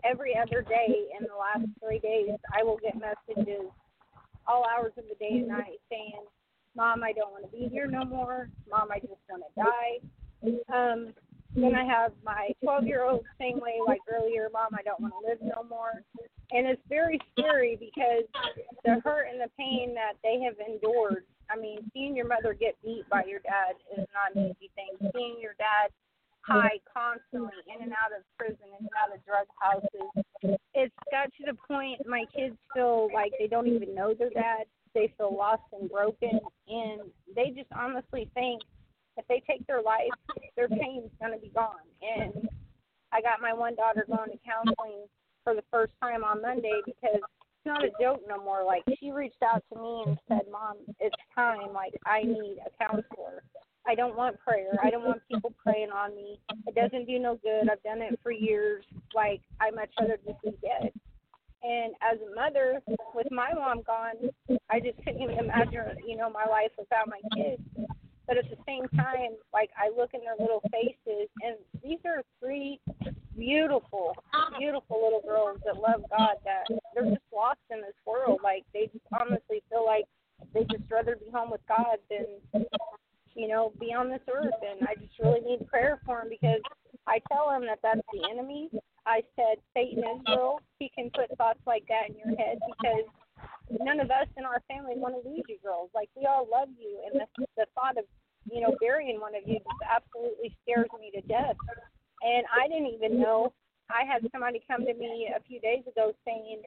Every 0.05 0.37
other 0.37 0.63
day 0.63 1.09
in 1.19 1.27
the 1.27 1.37
last 1.37 1.69
three 1.85 1.99
days, 1.99 2.37
I 2.59 2.63
will 2.63 2.79
get 2.83 2.95
messages 2.99 3.67
all 4.47 4.65
hours 4.67 4.93
of 4.97 5.05
the 5.09 5.15
day 5.17 5.39
and 5.39 5.49
night 5.49 5.81
saying, 5.91 6.23
Mom, 6.77 7.03
I 7.03 7.13
don't 7.13 7.33
want 7.33 7.45
to 7.45 7.57
be 7.57 7.69
here 7.69 7.87
no 7.87 8.05
more. 8.05 8.49
Mom, 8.71 8.89
I 8.91 9.01
just 9.01 9.13
want 9.29 9.43
to 9.43 9.63
die. 9.63 9.99
Um, 10.73 11.13
then 11.55 11.75
I 11.75 11.85
have 11.85 12.13
my 12.25 12.51
12 12.63 12.87
year 12.87 13.05
old 13.05 13.25
way 13.41 13.79
like 13.87 14.01
earlier, 14.09 14.49
Mom, 14.53 14.71
I 14.73 14.83
don't 14.83 15.01
want 15.01 15.15
to 15.21 15.29
live 15.29 15.39
no 15.43 15.65
more. 15.69 16.03
And 16.53 16.67
it's 16.67 16.83
very 16.89 17.19
scary 17.33 17.77
because 17.79 18.25
the 18.85 19.01
hurt 19.05 19.27
and 19.31 19.41
the 19.41 19.51
pain 19.59 19.95
that 19.95 20.15
they 20.23 20.41
have 20.45 20.55
endured. 20.59 21.25
I 21.51 21.59
mean, 21.59 21.91
seeing 21.93 22.15
your 22.15 22.29
mother 22.29 22.55
get 22.55 22.77
beat 22.83 23.09
by 23.11 23.25
your 23.25 23.41
dad 23.41 23.75
is 23.97 24.07
not 24.15 24.37
an 24.37 24.51
easy 24.51 24.71
thing. 24.75 25.11
Seeing 25.15 25.39
your 25.41 25.55
dad 25.59 25.91
high 26.43 26.79
constantly 26.93 27.59
in 27.67 27.83
and 27.83 27.93
out 27.93 28.17
of 28.17 28.25
prison, 28.39 28.71
in 28.79 28.87
and 28.87 28.95
out 28.95 29.15
of 29.15 29.25
drug 29.27 29.47
houses, 29.59 30.59
it's 30.75 30.95
got 31.11 31.27
to 31.39 31.45
the 31.47 31.59
point 31.69 32.01
my 32.07 32.25
kids 32.35 32.57
feel 32.75 33.09
like 33.13 33.33
they 33.39 33.47
don't 33.47 33.67
even 33.67 33.95
know 33.95 34.15
their 34.15 34.31
dad. 34.31 34.65
They 34.95 35.13
feel 35.19 35.37
lost 35.37 35.63
and 35.73 35.91
broken, 35.91 36.41
and 36.69 37.03
they 37.35 37.51
just 37.51 37.71
honestly 37.73 38.29
think 38.35 38.63
if 39.21 39.29
they 39.29 39.43
take 39.47 39.67
their 39.67 39.83
life, 39.83 40.11
their 40.57 40.69
pain's 40.69 41.11
going 41.21 41.33
to 41.33 41.39
be 41.39 41.53
gone. 41.55 41.85
And 42.01 42.49
I 43.13 43.21
got 43.21 43.41
my 43.41 43.53
one 43.53 43.75
daughter 43.75 44.05
going 44.09 44.31
to 44.31 44.39
counseling 44.41 45.05
for 45.45 45.55
the 45.55 45.65
first 45.71 45.93
time 46.01 46.25
on 46.25 46.43
Monday 46.43 46.81
because 46.87 47.21
it's 47.21 47.67
not 47.67 47.85
a 47.85 47.91
joke 48.01 48.23
no 48.27 48.43
more. 48.43 48.65
Like 48.65 48.83
she 48.99 49.11
reached 49.11 49.43
out 49.43 49.63
to 49.73 49.81
me 49.81 50.05
and 50.07 50.19
said, 50.29 50.51
"Mom, 50.51 50.77
it's 50.99 51.15
time. 51.35 51.73
Like 51.75 51.93
I 52.07 52.23
need 52.23 52.59
a 52.65 52.71
counselor. 52.83 53.43
I 53.87 53.95
don't 53.95 54.17
want 54.17 54.39
prayer. 54.41 54.79
I 54.83 54.91
don't 54.91 55.05
want 55.05 55.23
people 55.31 55.53
praying 55.63 55.91
on 55.91 56.15
me. 56.15 56.39
It 56.67 56.75
doesn't 56.75 57.07
do 57.07 57.19
no 57.19 57.39
good. 57.43 57.69
I've 57.71 57.83
done 57.83 58.03
it 58.03 58.19
for 58.23 58.33
years. 58.33 58.85
Like 59.15 59.41
I 59.61 59.71
much 59.71 59.91
rather 59.99 60.19
just 60.27 60.43
be 60.43 60.51
dead." 60.63 60.93
And 61.63 61.93
as 62.01 62.19
a 62.21 62.35
mother, 62.35 62.81
with 63.15 63.31
my 63.31 63.53
mom 63.53 63.83
gone, 63.83 64.31
I 64.71 64.81
just 64.81 64.97
couldn't 65.05 65.21
even 65.21 65.39
imagine, 65.39 65.83
you 66.07 66.17
know, 66.17 66.31
my 66.31 66.47
life 66.47 66.71
without 66.79 67.07
my 67.07 67.21
kids. 67.37 67.61
But 68.31 68.39
at 68.39 68.49
the 68.49 68.63
same 68.65 68.87
time, 68.95 69.35
like 69.53 69.71
I 69.75 69.91
look 69.91 70.15
in 70.15 70.21
their 70.21 70.39
little 70.39 70.63
faces, 70.71 71.27
and 71.43 71.57
these 71.83 71.99
are 72.07 72.23
three 72.39 72.79
beautiful, 73.37 74.15
beautiful 74.57 75.03
little 75.03 75.23
girls 75.27 75.59
that 75.67 75.75
love 75.75 76.07
God. 76.09 76.39
That 76.45 76.71
they're 76.95 77.11
just 77.11 77.27
lost 77.35 77.59
in 77.71 77.81
this 77.81 77.99
world. 78.07 78.39
Like 78.45 78.63
they 78.73 78.87
just 78.87 79.03
honestly 79.11 79.65
feel 79.69 79.85
like 79.85 80.05
they 80.55 80.63
just 80.71 80.87
rather 80.89 81.17
be 81.17 81.27
home 81.35 81.51
with 81.51 81.61
God 81.67 81.99
than 82.09 82.39
you 83.35 83.49
know 83.49 83.73
be 83.81 83.93
on 83.93 84.09
this 84.09 84.23
earth. 84.33 84.55
And 84.63 84.87
I 84.87 84.95
just 84.95 85.19
really 85.19 85.41
need 85.41 85.67
prayer 85.67 85.99
for 86.07 86.21
them 86.21 86.29
because 86.31 86.63
I 87.09 87.19
tell 87.33 87.49
them 87.51 87.67
that 87.67 87.81
that's 87.83 88.07
the 88.13 88.31
enemy. 88.31 88.71
I 89.07 89.23
said 89.35 89.59
Satan 89.75 90.05
is 90.07 90.23
real. 90.29 90.61
He 90.79 90.89
can 90.95 91.11
put 91.11 91.37
thoughts 91.37 91.67
like 91.67 91.83
that 91.89 92.11
in 92.11 92.15
your 92.15 92.39
head 92.39 92.61
because 92.63 93.11
none 93.83 93.99
of 93.99 94.11
us 94.11 94.27
in 94.37 94.45
our 94.45 94.63
family 94.69 94.95
want 94.95 95.15
to 95.19 95.29
lose 95.29 95.43
you 95.49 95.59
girls. 95.63 95.91
Like 95.95 96.11
we 96.15 96.27
all 96.27 96.47
love 96.51 96.69
you, 96.79 97.01
and 97.11 97.21
the 97.21 97.27
the 97.57 97.67
thought 97.75 97.99
of 97.99 98.05
you 98.53 98.61
know 98.61 98.75
burying 98.81 99.21
one 99.21 99.35
of 99.35 99.47
you 99.47 99.59
just 99.59 99.83
absolutely 99.87 100.55
scares 100.63 100.89
me 100.99 101.11
to 101.15 101.23
death. 101.27 101.57
And 102.23 102.45
I 102.53 102.69
didn't 102.69 102.93
even 102.93 103.21
know. 103.21 103.53
I 103.91 104.07
had 104.07 104.23
somebody 104.31 104.63
come 104.69 104.87
to 104.87 104.95
me 104.95 105.33
a 105.35 105.43
few 105.43 105.59
days 105.61 105.83
ago 105.89 106.13
saying, 106.25 106.63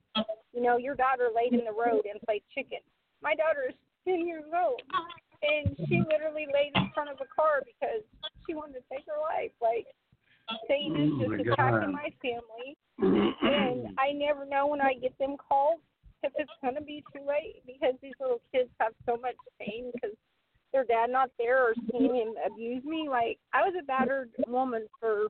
you 0.51 0.61
know, 0.61 0.77
your 0.77 0.95
daughter 0.95 1.29
laid 1.31 1.53
in 1.53 1.63
the 1.63 1.71
road 1.71 2.03
and 2.03 2.19
played 2.27 2.43
chicken. 2.53 2.83
My 3.21 3.33
daughter 3.35 3.71
is 3.71 3.75
10 4.03 4.27
years 4.27 4.43
old, 4.51 4.81
and 5.39 5.77
she 5.87 6.03
literally 6.03 6.47
laid 6.51 6.75
in 6.75 6.91
front 6.93 7.09
of 7.09 7.17
a 7.23 7.29
car 7.31 7.63
because 7.63 8.03
she 8.45 8.55
wanted 8.55 8.83
to 8.83 8.85
take 8.91 9.05
her 9.07 9.15
life. 9.23 9.55
Like, 9.61 9.87
Satan 10.67 10.99
is 10.99 11.11
Oh, 11.15 11.37
just 11.37 11.47
attacking 11.47 11.95
God. 11.95 12.01
my 12.03 12.09
family, 12.19 12.75
and 12.99 13.87
I 13.97 14.11
never 14.11 14.45
know 14.45 14.67
when 14.67 14.81
I 14.81 14.93
get 14.99 15.17
them 15.17 15.37
calls 15.37 15.79
if 16.23 16.31
it's 16.35 16.51
going 16.61 16.75
to 16.75 16.81
be 16.81 17.03
too 17.15 17.23
late 17.23 17.63
because 17.67 17.95
these 18.01 18.15
little 18.19 18.41
kids 18.51 18.69
have 18.79 18.93
so 19.05 19.17
much 19.17 19.35
pain 19.59 19.91
because 19.93 20.15
their 20.73 20.83
dad 20.83 21.09
not 21.09 21.29
there 21.37 21.63
or 21.63 21.73
seeing 21.91 22.15
him 22.15 22.33
abuse 22.45 22.83
me. 22.83 23.07
Like 23.09 23.37
I 23.53 23.61
was 23.61 23.73
a 23.79 23.85
battered 23.85 24.31
woman 24.47 24.87
for 24.99 25.27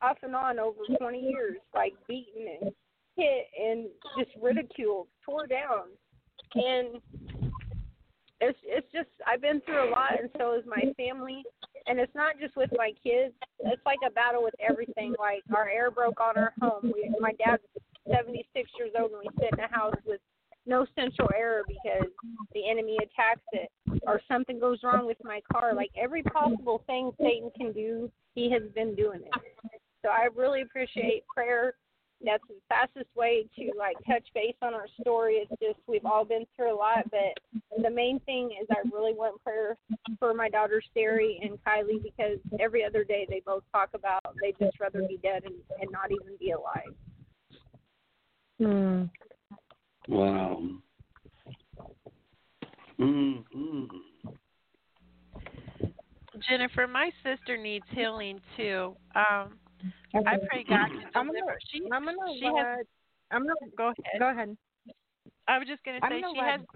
off 0.00 0.18
and 0.22 0.34
on 0.34 0.58
over 0.58 0.80
20 0.98 1.18
years, 1.18 1.56
like 1.74 1.92
beaten 2.08 2.46
and 2.62 2.72
hit 3.16 3.46
and 3.60 3.88
just 4.18 4.30
ridiculed, 4.40 5.08
tore 5.24 5.46
down, 5.46 5.88
and 6.54 7.00
it's 8.40 8.58
it's 8.64 8.90
just 8.92 9.08
I've 9.26 9.42
been 9.42 9.60
through 9.62 9.88
a 9.88 9.90
lot, 9.90 10.20
and 10.20 10.30
so 10.38 10.54
is 10.54 10.64
my 10.66 10.92
family. 10.96 11.42
And 11.88 12.00
it's 12.00 12.14
not 12.16 12.34
just 12.40 12.56
with 12.56 12.70
my 12.76 12.90
kids. 13.02 13.32
It's 13.60 13.82
like 13.86 14.00
a 14.04 14.10
battle 14.10 14.42
with 14.42 14.54
everything. 14.58 15.14
Like 15.18 15.42
our 15.54 15.68
air 15.68 15.90
broke 15.90 16.20
on 16.20 16.36
our 16.36 16.52
home. 16.60 16.92
We, 16.92 17.14
my 17.20 17.32
dad's 17.38 17.62
76 18.10 18.70
years 18.78 18.90
old, 18.98 19.12
and 19.12 19.20
we 19.20 19.28
sit 19.38 19.50
in 19.52 19.64
a 19.64 19.68
house 19.68 19.94
with 20.04 20.20
no 20.66 20.86
central 20.94 21.28
air 21.36 21.62
because 21.66 22.08
the 22.52 22.68
enemy 22.68 22.96
attacks 22.98 23.46
it, 23.52 23.70
or 24.02 24.20
something 24.28 24.58
goes 24.58 24.78
wrong 24.82 25.06
with 25.06 25.18
my 25.22 25.40
car. 25.52 25.74
Like 25.74 25.90
every 25.96 26.22
possible 26.22 26.82
thing 26.86 27.12
Satan 27.20 27.50
can 27.56 27.72
do, 27.72 28.10
he 28.34 28.50
has 28.50 28.62
been 28.74 28.94
doing 28.94 29.20
it. 29.22 29.42
So 30.02 30.10
I 30.10 30.28
really 30.34 30.62
appreciate 30.62 31.24
prayer. 31.34 31.74
That's 32.24 32.42
the 32.48 32.54
fastest 32.68 33.14
way 33.14 33.46
to 33.56 33.72
like 33.78 33.96
touch 34.06 34.26
base 34.34 34.54
on 34.62 34.72
our 34.72 34.86
story. 35.00 35.34
It's 35.34 35.60
just 35.60 35.78
we've 35.86 36.06
all 36.06 36.24
been 36.24 36.46
through 36.56 36.74
a 36.74 36.76
lot, 36.76 37.04
but 37.10 37.82
the 37.82 37.90
main 37.90 38.20
thing 38.20 38.56
is 38.60 38.66
I 38.70 38.88
really 38.90 39.12
want 39.12 39.42
prayer 39.44 39.76
for 40.18 40.32
my 40.32 40.48
daughters 40.48 40.84
Sari 40.94 41.38
and 41.42 41.58
Kylie 41.64 42.02
because 42.02 42.38
every 42.58 42.84
other 42.84 43.04
day 43.04 43.26
they 43.28 43.42
both 43.44 43.64
talk 43.70 43.90
about 43.94 44.22
they 44.40 44.54
just 44.58 44.80
rather 44.80 45.02
be 45.06 45.18
dead 45.22 45.44
and, 45.44 45.54
and 45.80 45.90
not 45.90 46.10
even 46.10 46.36
be 46.40 46.52
alive. 46.52 46.94
Hmm. 48.58 49.04
Wow. 50.08 50.62
Mm, 52.98 53.44
mm. 53.54 53.88
Jennifer, 56.48 56.86
my 56.86 57.10
sister 57.22 57.56
needs 57.56 57.84
healing 57.90 58.40
too. 58.56 58.94
Um, 59.14 59.58
I 60.14 60.36
pray 60.48 60.64
God 60.68 60.88
can 60.88 61.02
I'm 61.14 61.26
gonna, 61.26 61.40
deliver. 61.40 61.58
She, 61.70 61.82
I'm 61.92 62.04
gonna 62.04 62.16
she 62.38 62.44
has. 62.44 62.86
I'm 63.30 63.42
gonna 63.42 63.54
Go 63.76 63.84
ahead. 63.84 64.20
go 64.20 64.30
ahead. 64.30 64.56
I 65.48 65.58
was 65.58 65.68
just 65.68 65.84
gonna 65.84 66.00
say 66.10 66.22
she 66.32 66.38
has. 66.50 66.60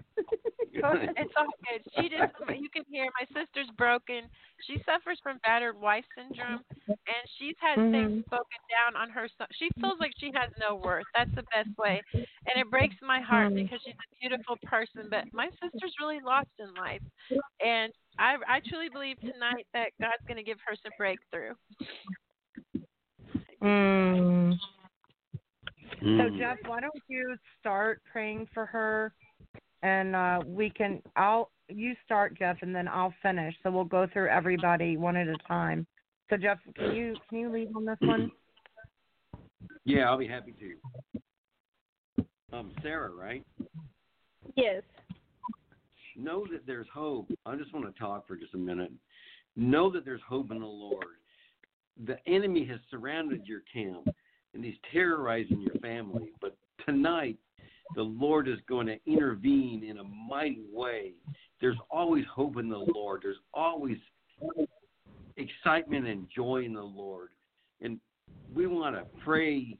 It's 1.19 1.33
all 1.37 1.51
good. 1.67 1.83
She 1.95 2.07
just. 2.07 2.31
You 2.61 2.69
can 2.71 2.83
hear 2.89 3.05
my 3.19 3.27
sister's 3.35 3.67
broken. 3.77 4.29
She 4.65 4.77
suffers 4.85 5.19
from 5.21 5.37
battered 5.43 5.75
wife 5.79 6.05
syndrome, 6.15 6.63
and 6.79 7.23
she's 7.37 7.55
had 7.59 7.75
things 7.91 8.11
Mhm. 8.11 8.25
spoken 8.25 8.61
down 8.71 8.95
on 8.95 9.09
her. 9.09 9.27
She 9.51 9.69
feels 9.81 9.99
like 9.99 10.13
she 10.17 10.31
has 10.33 10.49
no 10.59 10.75
worth. 10.75 11.05
That's 11.13 11.29
the 11.35 11.43
best 11.53 11.69
way, 11.77 12.01
and 12.15 12.55
it 12.55 12.69
breaks 12.71 12.95
my 13.01 13.19
heart 13.19 13.51
Mhm. 13.51 13.55
because 13.55 13.81
she's 13.83 13.93
a 13.99 14.15
beautiful 14.21 14.55
person. 14.63 15.09
But 15.09 15.27
my 15.33 15.49
sister's 15.61 15.93
really 15.99 16.21
lost 16.21 16.49
in 16.57 16.73
life, 16.75 17.03
and 17.63 17.91
I 18.17 18.37
I 18.47 18.59
truly 18.61 18.87
believe 18.89 19.19
tonight 19.19 19.67
that 19.73 19.91
God's 19.99 20.23
gonna 20.27 20.41
give 20.43 20.59
her 20.61 20.75
some 20.77 20.93
breakthrough. 20.97 21.53
Mm. 23.61 24.57
So 26.01 26.07
Mm. 26.07 26.37
Jeff, 26.39 26.57
why 26.65 26.79
don't 26.79 27.03
you 27.07 27.37
start 27.59 28.01
praying 28.11 28.47
for 28.55 28.65
her, 28.65 29.13
and 29.83 30.15
uh, 30.15 30.41
we 30.43 30.71
can. 30.71 30.99
I'll 31.15 31.51
you 31.69 31.95
start 32.03 32.37
Jeff, 32.37 32.57
and 32.63 32.75
then 32.75 32.87
I'll 32.87 33.13
finish. 33.21 33.55
So 33.61 33.69
we'll 33.69 33.83
go 33.83 34.07
through 34.11 34.29
everybody 34.29 34.97
one 34.97 35.15
at 35.15 35.27
a 35.27 35.37
time. 35.47 35.85
So 36.31 36.37
Jeff, 36.37 36.57
can 36.75 36.95
you 36.95 37.15
can 37.29 37.37
you 37.37 37.51
lead 37.51 37.69
on 37.75 37.85
this 37.85 37.97
one? 37.99 38.31
Yeah, 39.85 40.09
I'll 40.09 40.17
be 40.17 40.27
happy 40.27 40.55
to. 40.59 42.25
Um, 42.51 42.71
Sarah, 42.81 43.11
right? 43.11 43.45
Yes. 44.55 44.81
Know 46.17 46.47
that 46.51 46.65
there's 46.65 46.87
hope. 46.91 47.31
I 47.45 47.55
just 47.55 47.73
want 47.73 47.93
to 47.93 47.99
talk 47.99 48.27
for 48.27 48.35
just 48.35 48.55
a 48.55 48.57
minute. 48.57 48.91
Know 49.55 49.91
that 49.91 50.03
there's 50.03 50.21
hope 50.27 50.49
in 50.49 50.59
the 50.59 50.65
Lord. 50.65 51.05
The 52.05 52.17
enemy 52.27 52.65
has 52.65 52.79
surrounded 52.89 53.45
your 53.45 53.61
camp 53.71 54.07
and 54.53 54.63
he's 54.63 54.75
terrorizing 54.91 55.61
your 55.61 55.79
family. 55.81 56.31
But 56.41 56.55
tonight, 56.85 57.37
the 57.95 58.01
Lord 58.01 58.47
is 58.47 58.59
going 58.67 58.87
to 58.87 58.97
intervene 59.05 59.83
in 59.83 59.97
a 59.97 60.03
mighty 60.03 60.63
way. 60.71 61.13
There's 61.59 61.77
always 61.89 62.25
hope 62.33 62.57
in 62.57 62.69
the 62.69 62.85
Lord. 62.93 63.21
There's 63.23 63.37
always 63.53 63.97
excitement 65.37 66.07
and 66.07 66.27
joy 66.33 66.63
in 66.65 66.73
the 66.73 66.81
Lord. 66.81 67.29
And 67.81 67.99
we 68.53 68.67
want 68.67 68.95
to 68.95 69.05
pray 69.23 69.77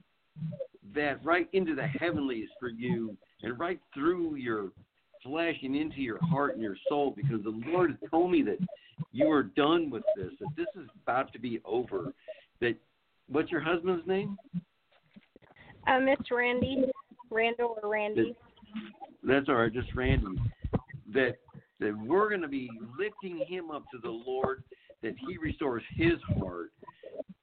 that 0.95 1.23
right 1.23 1.47
into 1.53 1.75
the 1.75 1.87
heavenlies 1.87 2.49
for 2.59 2.69
you 2.69 3.17
and 3.43 3.57
right 3.59 3.79
through 3.93 4.35
your 4.35 4.71
flesh 5.23 5.55
and 5.61 5.75
into 5.75 6.01
your 6.01 6.19
heart 6.25 6.53
and 6.53 6.63
your 6.63 6.77
soul 6.89 7.13
because 7.15 7.43
the 7.43 7.61
Lord 7.67 7.91
has 7.91 8.09
told 8.09 8.31
me 8.31 8.41
that 8.43 8.57
you 9.11 9.29
are 9.29 9.43
done 9.43 9.89
with 9.89 10.03
this, 10.15 10.31
that 10.39 10.49
this 10.55 10.67
is 10.75 10.89
about 11.03 11.31
to 11.33 11.39
be 11.39 11.61
over. 11.65 12.13
That 12.59 12.75
what's 13.31 13.51
your 13.51 13.61
husband's 13.61 14.05
name? 14.07 14.37
Uh, 15.87 15.99
Miss 15.99 16.19
Randy, 16.29 16.85
Randall 17.29 17.77
or 17.81 17.89
Randy. 17.89 18.35
That's 19.23 19.49
all 19.49 19.55
right, 19.55 19.73
just 19.73 19.93
Randy. 19.95 20.25
That 21.13 21.37
that 21.79 21.97
we're 22.05 22.29
going 22.29 22.41
to 22.41 22.47
be 22.47 22.69
lifting 22.97 23.43
him 23.47 23.71
up 23.71 23.83
to 23.91 23.97
the 24.01 24.09
Lord, 24.09 24.63
that 25.01 25.15
he 25.27 25.37
restores 25.37 25.81
his 25.95 26.13
heart, 26.37 26.71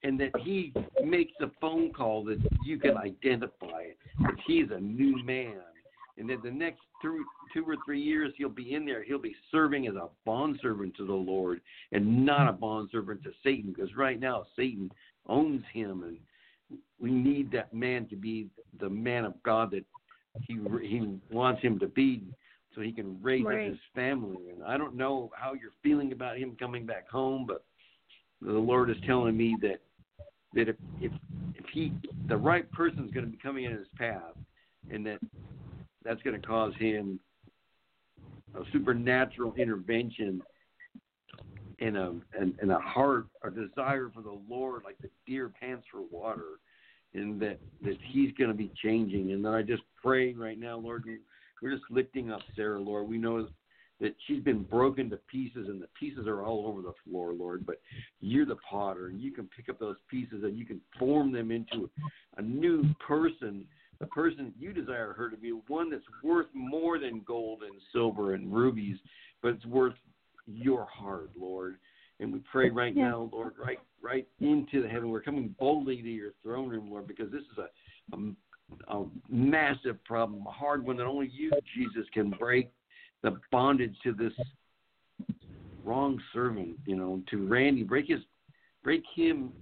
and 0.04 0.18
that 0.20 0.30
he 0.42 0.72
makes 1.04 1.32
a 1.40 1.50
phone 1.60 1.92
call 1.92 2.24
that 2.24 2.38
you 2.64 2.78
can 2.78 2.96
identify 2.96 3.80
it, 3.80 3.98
that 4.20 4.36
he's 4.46 4.66
a 4.70 4.78
new 4.78 5.22
man, 5.24 5.60
and 6.18 6.30
that 6.30 6.42
the 6.42 6.50
next 6.50 6.80
two, 7.02 7.24
two 7.52 7.64
or 7.64 7.76
three 7.84 8.00
years 8.00 8.32
he'll 8.36 8.48
be 8.48 8.74
in 8.74 8.86
there, 8.86 9.02
he'll 9.02 9.18
be 9.18 9.34
serving 9.50 9.88
as 9.88 9.96
a 9.96 10.08
bondservant 10.24 10.96
to 10.96 11.06
the 11.06 11.12
Lord 11.12 11.60
and 11.90 12.24
not 12.24 12.48
a 12.48 12.52
bondservant 12.52 13.24
to 13.24 13.30
Satan, 13.42 13.72
because 13.76 13.94
right 13.96 14.20
now 14.20 14.46
Satan 14.56 14.90
owns 15.28 15.62
him, 15.72 16.02
and 16.04 16.78
we 17.00 17.10
need 17.10 17.50
that 17.52 17.72
man 17.72 18.06
to 18.08 18.16
be 18.16 18.48
the 18.80 18.88
man 18.88 19.24
of 19.24 19.40
God 19.42 19.70
that 19.72 19.84
he 20.40 20.58
he 20.82 21.18
wants 21.30 21.62
him 21.62 21.78
to 21.78 21.86
be 21.86 22.22
so 22.74 22.80
he 22.80 22.92
can 22.92 23.20
raise 23.22 23.44
Right. 23.44 23.66
up 23.66 23.70
his 23.70 23.78
family 23.94 24.50
and 24.50 24.62
i 24.62 24.76
don't 24.76 24.94
know 24.94 25.30
how 25.34 25.54
you're 25.54 25.72
feeling 25.82 26.12
about 26.12 26.38
him 26.38 26.56
coming 26.60 26.86
back 26.86 27.08
home 27.08 27.44
but 27.46 27.64
the 28.40 28.52
lord 28.52 28.90
is 28.90 28.96
telling 29.06 29.36
me 29.36 29.56
that 29.62 29.80
that 30.54 30.68
if 30.68 30.76
if 31.00 31.12
if 31.54 31.64
he 31.72 31.92
the 32.28 32.36
right 32.36 32.70
person 32.72 33.04
is 33.04 33.10
going 33.10 33.26
to 33.26 33.32
be 33.32 33.38
coming 33.38 33.64
in 33.64 33.72
his 33.72 33.88
path 33.96 34.34
and 34.90 35.04
that 35.06 35.18
that's 36.04 36.22
going 36.22 36.40
to 36.40 36.46
cause 36.46 36.72
him 36.78 37.18
a 38.54 38.60
supernatural 38.72 39.54
intervention 39.56 40.40
in 41.78 41.96
a 41.96 42.10
in 42.60 42.70
a 42.70 42.78
heart 42.80 43.26
a 43.44 43.50
desire 43.50 44.10
for 44.12 44.22
the 44.22 44.38
lord 44.48 44.82
like 44.84 44.98
the 45.00 45.10
deer 45.26 45.48
pants 45.60 45.86
for 45.90 46.00
water 46.10 46.58
and 47.14 47.40
that 47.40 47.58
that 47.82 47.96
he's 48.02 48.32
going 48.34 48.50
to 48.50 48.56
be 48.56 48.70
changing. 48.82 49.32
And 49.32 49.44
then 49.44 49.52
I 49.52 49.62
just 49.62 49.82
pray 50.02 50.34
right 50.34 50.58
now, 50.58 50.76
Lord, 50.76 51.04
we- 51.04 51.20
we're 51.62 51.76
just 51.76 51.90
lifting 51.90 52.30
up 52.30 52.42
Sarah, 52.54 52.80
Lord. 52.80 53.08
We 53.08 53.18
know 53.18 53.48
that 54.00 54.14
she's 54.26 54.42
been 54.42 54.62
broken 54.62 55.10
to 55.10 55.16
pieces, 55.28 55.68
and 55.68 55.82
the 55.82 55.88
pieces 55.88 56.28
are 56.28 56.42
all 56.42 56.66
over 56.66 56.82
the 56.82 56.92
floor, 57.04 57.32
Lord. 57.32 57.66
But 57.66 57.80
you're 58.20 58.46
the 58.46 58.56
potter, 58.56 59.08
and 59.08 59.20
you 59.20 59.32
can 59.32 59.48
pick 59.48 59.68
up 59.68 59.78
those 59.78 59.96
pieces 60.08 60.44
and 60.44 60.56
you 60.56 60.64
can 60.64 60.80
form 60.98 61.32
them 61.32 61.50
into 61.50 61.90
a 62.36 62.42
new 62.42 62.94
person, 62.94 63.66
the 63.98 64.06
person 64.06 64.54
you 64.56 64.72
desire 64.72 65.12
her 65.14 65.28
to 65.28 65.36
be, 65.36 65.50
one 65.50 65.90
that's 65.90 66.04
worth 66.22 66.46
more 66.54 66.98
than 66.98 67.20
gold 67.22 67.64
and 67.64 67.80
silver 67.92 68.34
and 68.34 68.52
rubies, 68.52 68.98
but 69.42 69.54
it's 69.54 69.66
worth 69.66 69.98
your 70.48 70.86
heart, 70.86 71.30
Lord. 71.38 71.76
And 72.20 72.32
we 72.32 72.40
pray 72.50 72.70
right 72.70 72.96
Yeah. 72.96 73.10
now, 73.10 73.30
Lord, 73.32 73.54
right 73.58 73.78
right 74.00 74.26
into 74.40 74.82
the 74.82 74.88
heaven. 74.88 75.10
We're 75.10 75.22
coming 75.22 75.54
boldly 75.58 76.02
to 76.02 76.08
your 76.08 76.32
throne 76.42 76.68
room, 76.68 76.90
Lord, 76.90 77.06
because 77.06 77.30
this 77.30 77.42
is 77.42 77.58
a, 77.58 78.16
a 78.16 78.32
a 78.88 79.06
massive 79.28 80.02
problem, 80.04 80.46
a 80.46 80.50
hard 80.50 80.84
one 80.84 80.96
that 80.98 81.06
only 81.06 81.28
you, 81.28 81.50
Jesus, 81.74 82.06
can 82.12 82.30
break 82.30 82.70
the 83.22 83.40
bondage 83.50 83.96
to 84.02 84.12
this 84.12 84.32
wrong 85.84 86.20
servant, 86.32 86.76
you 86.86 86.96
know, 86.96 87.22
to 87.30 87.46
Randy, 87.46 87.82
break 87.82 88.08
his 88.08 88.20
break 88.82 89.02
him 89.14 89.52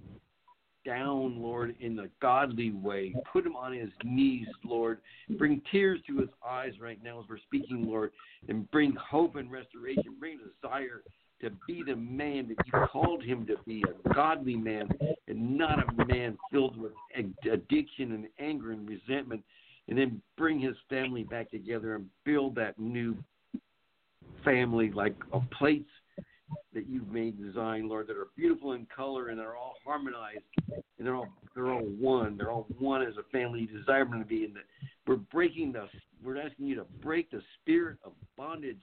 down, 0.87 1.39
Lord, 1.39 1.75
in 1.81 1.99
a 1.99 2.07
godly 2.21 2.71
way. 2.71 3.13
Put 3.31 3.45
him 3.45 3.57
on 3.57 3.73
his 3.73 3.89
knees, 4.05 4.47
Lord. 4.63 4.99
Bring 5.37 5.61
tears 5.69 5.99
to 6.07 6.17
his 6.17 6.29
eyes 6.47 6.71
right 6.81 6.97
now 7.03 7.19
as 7.19 7.25
we're 7.29 7.37
speaking, 7.39 7.85
Lord, 7.85 8.11
and 8.47 8.69
bring 8.71 8.95
hope 8.95 9.35
and 9.35 9.51
restoration. 9.51 10.15
Bring 10.17 10.39
desire 10.39 11.03
to 11.41 11.51
be 11.67 11.83
the 11.85 11.95
man 11.95 12.47
that 12.47 12.65
you 12.65 12.87
called 12.91 13.21
him 13.21 13.45
to 13.47 13.57
be, 13.67 13.83
a 13.83 14.13
godly 14.13 14.55
man, 14.55 14.89
and 15.27 15.57
not 15.57 15.79
a 15.79 16.05
man 16.05 16.37
filled 16.51 16.77
with 16.79 16.93
addiction 17.51 18.13
and 18.13 18.27
anger 18.39 18.71
and 18.71 18.87
resentment. 18.87 19.43
And 19.89 19.97
then 19.97 20.21
bring 20.37 20.59
his 20.59 20.75
family 20.89 21.23
back 21.23 21.51
together 21.51 21.95
and 21.95 22.07
build 22.25 22.55
that 22.55 22.79
new 22.79 23.15
family 24.43 24.91
like 24.91 25.15
a 25.33 25.39
plates 25.57 25.89
that 26.73 26.87
you've 26.87 27.11
made 27.11 27.41
design, 27.41 27.87
Lord, 27.87 28.07
that 28.07 28.17
are 28.17 28.27
beautiful 28.35 28.73
in 28.73 28.85
color 28.93 29.29
and 29.29 29.39
they're 29.39 29.55
all 29.55 29.75
harmonized 29.85 30.43
and 30.69 31.05
they're 31.05 31.15
all 31.15 31.27
they're 31.55 31.71
all 31.71 31.81
one. 31.81 32.37
They're 32.37 32.51
all 32.51 32.67
one 32.77 33.01
as 33.01 33.15
a 33.17 33.23
family 33.31 33.61
you 33.61 33.79
desire 33.79 34.05
them 34.05 34.19
to 34.19 34.25
be. 34.25 34.45
And 34.45 34.55
that 34.55 34.63
we're 35.05 35.15
breaking 35.15 35.73
the 35.73 35.87
we're 36.23 36.41
asking 36.41 36.67
you 36.67 36.75
to 36.75 36.85
break 37.01 37.29
the 37.31 37.41
spirit 37.61 37.97
of 38.03 38.13
bondage 38.37 38.81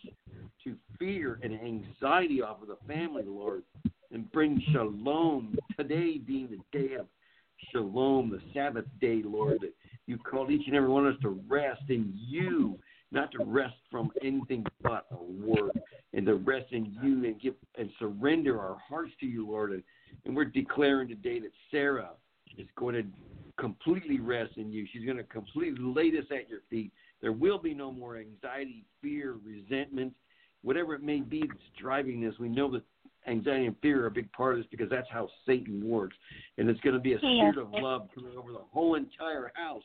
to 0.65 0.77
fear 0.99 1.41
and 1.43 1.53
anxiety 1.53 2.43
off 2.43 2.63
of 2.63 2.69
the 2.69 2.79
family, 2.87 3.25
Lord, 3.27 3.63
and 4.13 4.31
bring 4.33 4.63
shalom 4.73 5.57
today 5.77 6.19
being 6.19 6.49
the 6.49 6.79
day 6.79 6.95
of 6.95 7.07
shalom, 7.73 8.31
the 8.31 8.41
Sabbath 8.53 8.85
day, 9.01 9.23
Lord, 9.25 9.59
that 9.63 9.75
you 10.07 10.19
called 10.19 10.51
each 10.51 10.67
and 10.67 10.77
every 10.77 10.89
one 10.89 11.07
of 11.07 11.15
us 11.15 11.21
to 11.23 11.41
rest 11.49 11.83
in 11.89 12.13
you 12.15 12.79
not 13.15 13.31
to 13.33 13.45
rest 13.45 13.77
from 13.91 14.11
anything 14.23 14.67
but 14.83 15.07
a 15.13 15.23
word, 15.47 15.71
and 16.15 16.25
to 16.27 16.35
rest 16.37 16.67
in 16.73 16.97
you 17.03 17.25
and 17.25 17.41
give 17.41 17.55
and 17.77 17.91
surrender 17.99 18.61
our 18.61 18.77
hearts 18.89 19.13
to 19.21 19.27
you, 19.27 19.47
Lord. 19.47 19.73
And, 19.73 19.83
and 20.25 20.37
we're 20.37 20.45
declaring 20.45 21.09
today 21.09 21.41
that 21.41 21.51
Sarah 21.71 22.11
is 22.57 22.69
going 22.77 22.95
to 22.95 23.05
completely 23.59 24.21
rest 24.21 24.57
in 24.57 24.71
you. 24.71 24.87
She's 24.93 25.05
going 25.05 25.17
to 25.17 25.25
completely 25.25 25.83
lay 25.83 26.11
this 26.11 26.27
at 26.31 26.49
your 26.49 26.61
feet. 26.71 26.93
There 27.21 27.33
will 27.33 27.59
be 27.59 27.75
no 27.75 27.91
more 27.91 28.17
anxiety, 28.17 28.85
fear, 29.03 29.37
resentment, 29.45 30.13
whatever 30.63 30.95
it 30.95 31.03
may 31.03 31.21
be 31.21 31.41
that's 31.41 31.61
driving 31.81 32.21
this. 32.21 32.35
We 32.39 32.49
know 32.49 32.71
that 32.73 32.83
anxiety 33.27 33.67
and 33.67 33.77
fear 33.81 34.05
are 34.05 34.07
a 34.07 34.11
big 34.11 34.31
part 34.33 34.55
of 34.55 34.59
this 34.61 34.67
because 34.71 34.91
that's 34.91 35.09
how 35.11 35.29
Satan 35.47 35.87
works. 35.87 36.17
And 36.59 36.69
it's 36.69 36.81
going 36.81 36.95
to 36.95 37.01
be 37.01 37.15
a 37.15 37.19
spirit 37.19 37.59
of 37.59 37.69
love 37.73 38.09
coming 38.15 38.37
over 38.37 38.53
the 38.53 38.65
whole 38.73 38.95
entire 38.95 39.51
house, 39.55 39.83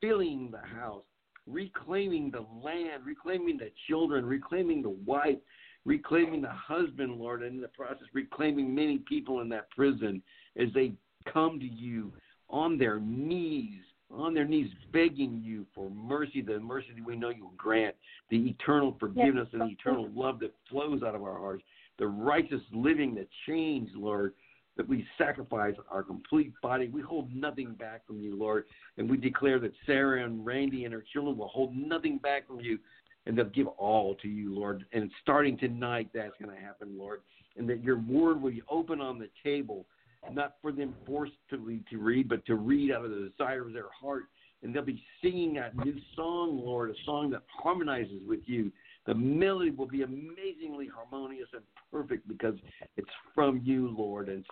filling 0.00 0.50
the 0.50 0.66
house, 0.76 1.04
reclaiming 1.48 2.30
the 2.30 2.44
land, 2.64 3.04
reclaiming 3.04 3.58
the 3.58 3.70
children, 3.88 4.24
reclaiming 4.24 4.82
the 4.82 4.90
wife, 4.90 5.38
reclaiming 5.84 6.42
the 6.42 6.50
husband, 6.50 7.16
Lord, 7.16 7.42
and 7.42 7.56
in 7.56 7.60
the 7.60 7.68
process, 7.68 8.06
reclaiming 8.12 8.74
many 8.74 8.98
people 8.98 9.40
in 9.40 9.48
that 9.50 9.70
prison 9.70 10.22
as 10.56 10.68
they 10.74 10.92
come 11.32 11.58
to 11.58 11.66
you 11.66 12.12
on 12.50 12.78
their 12.78 13.00
knees, 13.00 13.82
on 14.10 14.34
their 14.34 14.44
knees, 14.46 14.68
begging 14.92 15.40
you 15.44 15.66
for 15.74 15.90
mercy, 15.90 16.42
the 16.42 16.58
mercy 16.60 16.88
that 16.96 17.04
we 17.04 17.16
know 17.16 17.30
you 17.30 17.44
will 17.44 17.52
grant, 17.56 17.94
the 18.30 18.48
eternal 18.48 18.96
forgiveness 18.98 19.48
yes. 19.52 19.60
and 19.60 19.70
the 19.70 19.74
eternal 19.74 20.08
love 20.14 20.40
that 20.40 20.54
flows 20.70 21.02
out 21.02 21.14
of 21.14 21.22
our 21.22 21.38
hearts, 21.38 21.62
the 21.98 22.06
righteous 22.06 22.62
living, 22.72 23.14
the 23.14 23.26
change, 23.46 23.90
Lord 23.94 24.32
that 24.78 24.88
we 24.88 25.06
sacrifice 25.18 25.74
our 25.90 26.02
complete 26.02 26.52
body. 26.62 26.88
We 26.88 27.02
hold 27.02 27.34
nothing 27.34 27.74
back 27.74 28.06
from 28.06 28.20
you, 28.20 28.38
Lord. 28.38 28.64
And 28.96 29.10
we 29.10 29.18
declare 29.18 29.58
that 29.58 29.72
Sarah 29.84 30.24
and 30.24 30.46
Randy 30.46 30.84
and 30.84 30.94
her 30.94 31.04
children 31.12 31.36
will 31.36 31.48
hold 31.48 31.76
nothing 31.76 32.16
back 32.16 32.46
from 32.46 32.60
you 32.60 32.78
and 33.26 33.36
they'll 33.36 33.44
give 33.44 33.66
all 33.66 34.14
to 34.22 34.28
you, 34.28 34.54
Lord. 34.54 34.84
And 34.92 35.10
starting 35.22 35.58
tonight, 35.58 36.08
that's 36.14 36.32
going 36.40 36.54
to 36.54 36.60
happen, 36.60 36.96
Lord. 36.96 37.20
And 37.56 37.68
that 37.68 37.84
your 37.84 37.98
word 37.98 38.40
will 38.40 38.50
be 38.50 38.62
open 38.70 39.00
on 39.00 39.18
the 39.18 39.28
table, 39.44 39.84
not 40.32 40.54
for 40.62 40.72
them 40.72 40.94
forcibly 41.06 41.82
to 41.90 41.98
read, 41.98 42.28
but 42.28 42.46
to 42.46 42.54
read 42.54 42.90
out 42.90 43.04
of 43.04 43.10
the 43.10 43.30
desire 43.30 43.66
of 43.66 43.74
their 43.74 43.90
heart. 44.00 44.24
And 44.62 44.74
they'll 44.74 44.82
be 44.82 45.02
singing 45.22 45.54
that 45.54 45.76
new 45.76 45.96
song, 46.16 46.58
Lord, 46.64 46.90
a 46.90 46.94
song 47.04 47.30
that 47.30 47.42
harmonizes 47.62 48.22
with 48.26 48.40
you. 48.46 48.72
The 49.06 49.14
melody 49.14 49.70
will 49.70 49.86
be 49.86 50.02
amazingly 50.02 50.88
harmonious 50.88 51.48
and 51.52 51.62
perfect 51.92 52.26
because 52.28 52.54
it's 52.96 53.08
from 53.34 53.60
you, 53.62 53.94
Lord, 53.96 54.28
and 54.28 54.44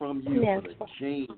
from 0.00 0.22
you 0.26 0.42
yes. 0.42 0.62
for 0.62 0.68
the 0.68 0.90
change, 0.98 1.28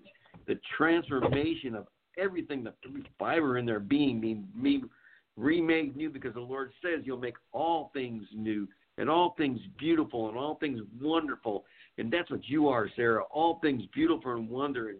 the 0.46 0.58
transformation 0.76 1.74
of 1.74 1.88
everything, 2.16 2.62
the 2.62 2.72
fiber 3.18 3.58
in 3.58 3.66
their 3.66 3.80
being 3.80 4.20
being, 4.20 4.46
being 4.62 4.88
remade 5.36 5.96
new 5.96 6.08
because 6.08 6.34
the 6.34 6.40
Lord 6.40 6.70
says 6.80 7.02
you'll 7.04 7.18
make 7.18 7.34
all 7.52 7.90
things 7.92 8.22
new 8.32 8.68
and 8.98 9.10
all 9.10 9.34
things 9.36 9.58
beautiful 9.78 10.28
and 10.28 10.38
all 10.38 10.56
things 10.60 10.80
wonderful. 11.00 11.64
And 11.98 12.12
that's 12.12 12.30
what 12.30 12.46
you 12.48 12.68
are, 12.68 12.88
Sarah. 12.94 13.24
All 13.24 13.58
things 13.60 13.82
beautiful 13.92 14.36
and 14.36 14.48
wonder. 14.48 14.90
And 14.90 14.98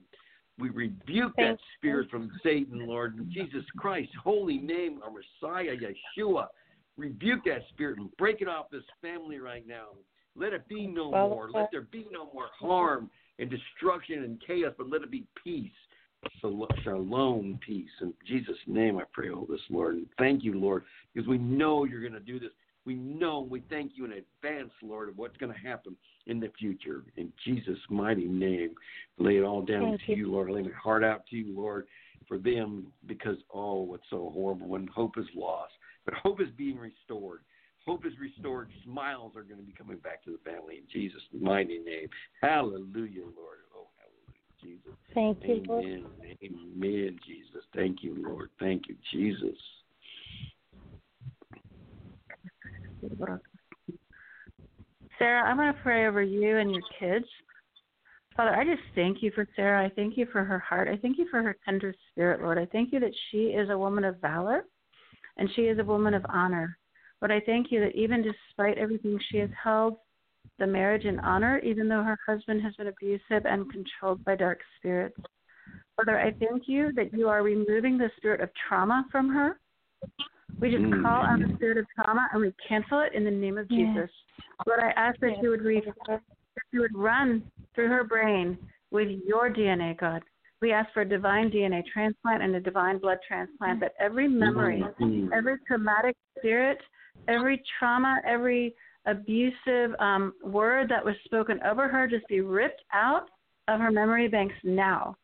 we 0.59 0.71
rebuke 0.71 1.35
Thank 1.37 1.59
that 1.59 1.65
spirit 1.79 2.11
from 2.11 2.33
Satan, 2.43 2.87
Lord. 2.87 3.17
In 3.17 3.31
Jesus 3.33 3.65
Christ, 3.79 4.11
holy 4.23 4.59
name, 4.59 5.01
our 5.05 5.11
Messiah, 5.11 5.77
Yeshua. 5.77 6.49
Rebuke 6.97 7.45
that 7.47 7.63
spirit 7.71 7.99
and 7.99 8.15
break 8.17 8.41
it 8.41 8.49
off 8.49 8.67
this 8.71 8.83
family 9.01 9.39
right 9.39 9.67
now. 9.67 9.89
Let 10.35 10.53
it 10.53 10.67
be 10.69 10.87
no 10.87 11.11
more. 11.11 11.51
Let 11.53 11.69
there 11.71 11.83
be 11.83 12.07
no 12.11 12.29
more 12.33 12.49
harm 12.59 13.11
and 13.39 13.51
destruction 13.51 14.25
and 14.25 14.43
chaos, 14.47 14.73
but 14.77 14.91
let 14.91 15.03
it 15.03 15.11
be 15.11 15.25
peace. 15.43 15.71
Shalom, 16.41 17.59
peace. 17.67 17.91
In 18.01 18.15
Jesus' 18.27 18.57
name, 18.67 18.99
I 18.99 19.03
pray 19.13 19.31
all 19.31 19.47
this, 19.49 19.61
Lord. 19.71 19.97
And 19.97 20.07
thank 20.19 20.45
you, 20.45 20.59
Lord, 20.59 20.85
because 21.13 21.29
we 21.29 21.39
know 21.39 21.85
you're 21.85 22.01
going 22.01 22.13
to 22.13 22.21
do 22.21 22.39
this. 22.39 22.51
We 22.85 22.95
know, 22.95 23.43
and 23.43 23.51
we 23.51 23.63
thank 23.71 23.93
you 23.95 24.05
in 24.05 24.13
advance, 24.13 24.73
Lord, 24.83 25.09
of 25.09 25.17
what's 25.17 25.37
going 25.37 25.53
to 25.53 25.59
happen 25.59 25.97
in 26.27 26.41
the 26.41 26.51
future. 26.59 27.03
In 27.17 27.33
Jesus' 27.45 27.79
mighty 27.89 28.27
name, 28.27 28.75
lay 29.19 29.37
it 29.37 29.45
all 29.45 29.63
down 29.63 29.91
thank 29.91 30.07
to 30.07 30.13
you. 30.13 30.17
you, 30.17 30.33
Lord. 30.33 30.51
Lay 30.51 30.63
my 30.63 30.71
heart 30.73 31.05
out 31.05 31.27
to 31.29 31.37
you, 31.37 31.57
Lord, 31.57 31.87
for 32.27 32.39
them, 32.39 32.89
because, 33.07 33.37
oh, 33.53 33.83
what's 33.83 34.03
so 34.11 34.31
horrible 34.35 34.69
when 34.69 34.89
hope 34.89 35.17
is 35.17 35.27
lost. 35.35 35.73
But 36.05 36.15
hope 36.15 36.41
is 36.41 36.49
being 36.57 36.77
restored 36.77 37.43
hope 37.87 38.07
is 38.07 38.13
restored. 38.21 38.69
Smiles 38.85 39.33
are 39.37 39.43
going 39.43 39.59
to 39.59 39.67
be 39.67 39.73
coming 39.73 39.99
back 39.99 40.23
to 40.25 40.31
the 40.31 40.51
family 40.51 40.77
in 40.77 40.85
Jesus' 40.93 41.23
mighty 41.33 41.79
name. 41.79 42.09
Hallelujah, 42.41 43.25
Lord. 43.37 43.61
Oh, 43.75 43.89
hallelujah, 43.99 44.53
Jesus. 44.61 44.93
Thank 45.15 45.39
you, 45.45 45.63
Amen. 45.67 45.67
Lord. 45.69 45.85
Amen, 46.43 47.19
Jesus. 47.27 47.65
Thank 47.75 48.03
you, 48.03 48.17
Lord. 48.19 48.51
Thank 48.59 48.89
you, 48.89 48.97
Jesus. 49.13 49.59
Sarah, 55.19 55.43
I'm 55.45 55.57
going 55.57 55.73
to 55.73 55.81
pray 55.83 56.07
over 56.07 56.23
you 56.23 56.59
and 56.59 56.73
your 56.73 56.83
kids. 56.99 57.27
Father, 58.37 58.57
I 58.57 58.65
just 58.65 58.83
thank 58.95 59.23
you 59.23 59.31
for 59.35 59.47
Sarah. 59.55 59.85
I 59.85 59.91
thank 59.91 60.17
you 60.17 60.27
for 60.33 60.43
her 60.43 60.59
heart. 60.59 60.89
I 60.89 60.97
thank 60.97 61.19
you 61.19 61.27
for 61.31 61.43
her 61.43 61.57
tender 61.65 61.95
spirit, 62.11 62.41
Lord. 62.41 62.59
I 62.59 62.67
thank 62.67 62.93
you 62.93 63.01
that 63.01 63.13
she 63.31 63.49
is 63.49 63.69
a 63.71 63.77
woman 63.77 64.05
of 64.05 64.21
valor 64.21 64.65
and 65.37 65.49
she 65.55 65.63
is 65.63 65.79
a 65.79 65.85
woman 65.85 66.15
of 66.15 66.25
honor. 66.29 66.79
But 67.23 67.31
I 67.31 67.41
thank 67.47 67.71
you 67.71 67.79
that 67.81 67.95
even 67.95 68.23
despite 68.23 68.77
everything, 68.77 69.19
she 69.31 69.39
has 69.39 69.51
held 69.63 69.97
the 70.59 70.67
marriage 70.67 71.05
in 71.05 71.21
honor, 71.21 71.61
even 71.61 71.89
though 71.89 72.03
her 72.03 72.19
husband 72.27 72.61
has 72.63 72.75
been 72.75 72.89
abusive 72.89 73.47
and 73.47 73.71
controlled 73.71 74.25
by 74.25 74.35
dark 74.35 74.59
spirits. 74.77 75.17
Father, 75.97 76.19
I 76.19 76.33
thank 76.33 76.65
you 76.67 76.93
that 76.97 77.15
you 77.15 77.29
are 77.29 77.45
removing 77.45 77.97
the 77.97 78.11
spirit 78.17 78.41
of 78.41 78.51
trauma 78.69 79.07
from 79.13 79.29
her. 79.29 79.61
We 80.61 80.73
just 80.73 80.83
mm. 80.83 81.01
call 81.03 81.23
out 81.23 81.39
the 81.39 81.55
spirit 81.55 81.79
of 81.79 81.87
trauma 81.95 82.27
and 82.33 82.43
we 82.43 82.53
cancel 82.69 83.01
it 83.01 83.15
in 83.15 83.25
the 83.25 83.31
name 83.31 83.57
of 83.57 83.69
Jesus. 83.69 84.11
Lord, 84.67 84.81
I 84.81 84.91
ask 84.97 85.19
that 85.21 85.37
you 85.41 85.51
would 85.51 85.63
re- 85.63 85.83
that 86.09 86.21
you 86.73 86.81
would 86.81 86.97
run 86.97 87.45
through 87.75 87.89
her 87.89 88.03
brain 88.03 88.59
with 88.91 89.09
your 89.25 89.49
DNA, 89.49 89.97
God. 89.97 90.23
We 90.61 90.73
ask 90.73 90.93
for 90.93 91.03
a 91.03 91.09
divine 91.09 91.51
DNA 91.51 91.83
transplant 91.93 92.43
and 92.43 92.55
a 92.57 92.61
divine 92.61 92.99
blood 92.99 93.19
transplant 93.27 93.81
that 93.81 93.93
every 94.01 94.29
memory, 94.29 94.85
mm. 95.01 95.29
every 95.33 95.57
traumatic 95.67 96.17
spirit, 96.39 96.79
every 97.29 97.63
trauma, 97.79 98.21
every 98.27 98.75
abusive 99.07 99.95
um, 99.99 100.33
word 100.45 100.89
that 100.89 101.05
was 101.05 101.15
spoken 101.25 101.59
over 101.69 101.89
her 101.89 102.07
just 102.07 102.27
be 102.29 102.41
ripped 102.41 102.83
out 102.93 103.29
of 103.69 103.81
her 103.81 103.91
memory 103.91 104.29
banks 104.29 104.55
now 104.65 105.17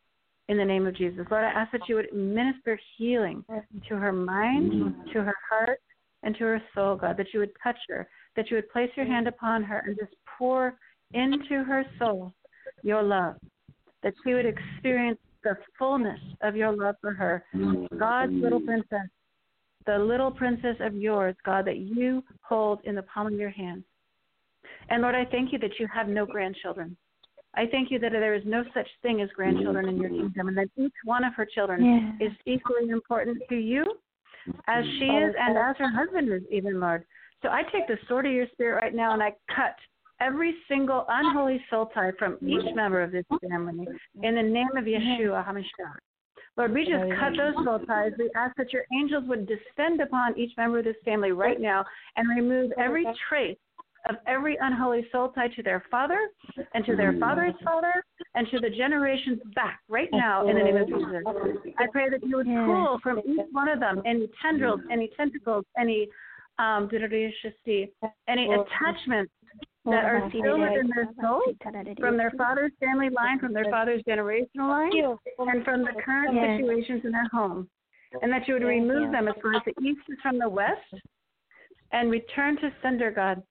in 0.49 0.57
the 0.57 0.65
name 0.65 0.87
of 0.87 0.95
Jesus. 0.95 1.25
Lord, 1.29 1.43
I 1.43 1.49
ask 1.49 1.71
that 1.71 1.87
you 1.87 1.95
would 1.95 2.11
minister 2.13 2.79
healing 2.97 3.43
to 3.87 3.95
her 3.95 4.11
mind, 4.11 4.95
to 5.13 5.23
her 5.23 5.35
heart, 5.49 5.79
and 6.23 6.35
to 6.35 6.43
her 6.43 6.61
soul, 6.75 6.95
God, 6.95 7.17
that 7.17 7.27
you 7.33 7.39
would 7.39 7.51
touch 7.63 7.77
her, 7.87 8.07
that 8.35 8.49
you 8.49 8.57
would 8.57 8.69
place 8.69 8.89
your 8.95 9.05
hand 9.05 9.27
upon 9.27 9.63
her 9.63 9.83
and 9.85 9.97
just 9.97 10.13
pour 10.37 10.75
into 11.13 11.63
her 11.63 11.85
soul 11.97 12.33
your 12.83 13.03
love, 13.03 13.35
that 14.03 14.13
she 14.23 14.33
would 14.33 14.45
experience 14.45 15.19
the 15.43 15.55
fullness 15.77 16.19
of 16.41 16.55
your 16.55 16.75
love 16.75 16.95
for 16.99 17.13
her, 17.13 17.43
God's 17.97 18.33
little 18.33 18.59
princess, 18.59 19.07
the 19.89 19.97
little 19.97 20.29
princess 20.29 20.75
of 20.81 20.95
yours, 20.95 21.35
God, 21.43 21.65
that 21.65 21.77
you 21.77 22.23
hold 22.41 22.79
in 22.83 22.93
the 22.93 23.01
palm 23.03 23.27
of 23.27 23.33
your 23.33 23.49
hand. 23.49 23.83
And 24.89 25.01
Lord, 25.01 25.15
I 25.15 25.25
thank 25.25 25.51
you 25.51 25.57
that 25.59 25.79
you 25.79 25.87
have 25.91 26.07
no 26.07 26.25
grandchildren. 26.27 26.95
I 27.55 27.65
thank 27.71 27.89
you 27.89 27.97
that 27.99 28.11
there 28.11 28.35
is 28.35 28.43
no 28.45 28.63
such 28.75 28.87
thing 29.01 29.21
as 29.21 29.29
grandchildren 29.35 29.89
in 29.89 29.97
your 29.97 30.09
kingdom, 30.09 30.49
and 30.49 30.57
that 30.57 30.69
each 30.77 30.93
one 31.05 31.23
of 31.23 31.33
her 31.33 31.45
children 31.45 31.83
Yes. 32.19 32.31
is 32.31 32.37
equally 32.45 32.89
important 32.89 33.41
to 33.49 33.55
you 33.55 33.83
as 34.67 34.85
she 34.99 35.05
is 35.05 35.33
and 35.39 35.57
as 35.57 35.75
her 35.77 35.89
husband 35.89 36.31
is, 36.31 36.43
even, 36.51 36.79
Lord. 36.79 37.03
So 37.41 37.49
I 37.49 37.63
take 37.63 37.87
the 37.87 37.97
sword 38.07 38.27
of 38.27 38.31
your 38.31 38.47
spirit 38.53 38.75
right 38.83 38.93
now 38.93 39.13
and 39.13 39.23
I 39.23 39.33
cut 39.55 39.75
every 40.19 40.53
single 40.67 41.05
unholy 41.09 41.63
soul 41.69 41.87
tie 41.87 42.11
from 42.19 42.37
each 42.45 42.75
member 42.75 43.01
of 43.01 43.11
this 43.11 43.25
family 43.49 43.87
in 44.21 44.35
the 44.35 44.43
name 44.43 44.75
of 44.77 44.83
Yeshua 44.83 45.43
HaMashiach. 45.47 45.97
Lord, 46.59 46.73
we 46.73 46.83
just 46.83 47.05
cut 47.17 47.31
those 47.37 47.55
soul 47.63 47.79
ties. 47.87 48.11
We 48.19 48.29
ask 48.35 48.53
that 48.57 48.73
your 48.73 48.83
angels 48.93 49.23
would 49.27 49.47
descend 49.47 50.01
upon 50.01 50.37
each 50.37 50.51
member 50.57 50.79
of 50.79 50.83
this 50.83 50.97
family 51.05 51.31
right 51.31 51.57
now 51.57 51.85
and 52.17 52.27
remove 52.27 52.73
every 52.77 53.05
trace 53.29 53.57
of 54.09 54.15
every 54.27 54.57
unholy 54.59 55.07
soul 55.09 55.29
tie 55.29 55.47
to 55.47 55.63
their 55.63 55.85
father 55.89 56.19
and 56.73 56.85
to 56.85 56.97
their 56.97 57.17
father's 57.17 57.53
father 57.63 58.03
and 58.35 58.45
to 58.51 58.59
the 58.59 58.69
generations 58.69 59.39
back 59.55 59.79
right 59.87 60.09
now 60.11 60.49
in 60.49 60.57
the 60.57 60.63
name 60.63 60.75
of 60.75 60.87
Jesus. 60.87 61.23
I 61.77 61.87
pray 61.93 62.09
that 62.09 62.25
you 62.27 62.35
would 62.35 62.45
pull 62.45 62.99
from 63.01 63.19
each 63.19 63.39
one 63.53 63.69
of 63.69 63.79
them 63.79 64.01
any 64.05 64.27
tendrils, 64.41 64.81
any 64.91 65.09
tentacles, 65.15 65.63
any 65.79 66.09
um, 66.59 66.89
any 68.27 68.49
attachments 68.53 69.31
that 69.85 70.05
are 70.05 70.29
still 70.29 70.59
within 70.59 70.89
their 70.93 71.07
soul 71.21 71.41
from 71.99 72.17
their 72.17 72.31
father's 72.37 72.71
family 72.79 73.09
line, 73.09 73.39
from 73.39 73.53
their 73.53 73.65
father's 73.71 74.03
generational 74.03 74.67
line, 74.67 74.91
and 75.39 75.63
from 75.63 75.81
the 75.81 75.93
current 76.03 76.35
situations 76.57 77.01
in 77.05 77.11
their 77.11 77.27
home. 77.31 77.69
And 78.21 78.31
that 78.31 78.47
you 78.47 78.55
would 78.55 78.63
remove 78.63 79.11
them 79.11 79.27
as 79.27 79.35
far 79.41 79.55
as 79.55 79.61
the 79.65 79.73
east 79.83 80.01
is 80.09 80.17
from 80.21 80.39
the 80.39 80.49
west 80.49 80.93
and 81.91 82.11
return 82.11 82.55
to 82.57 82.71
sender, 82.81 83.11
God. 83.11 83.41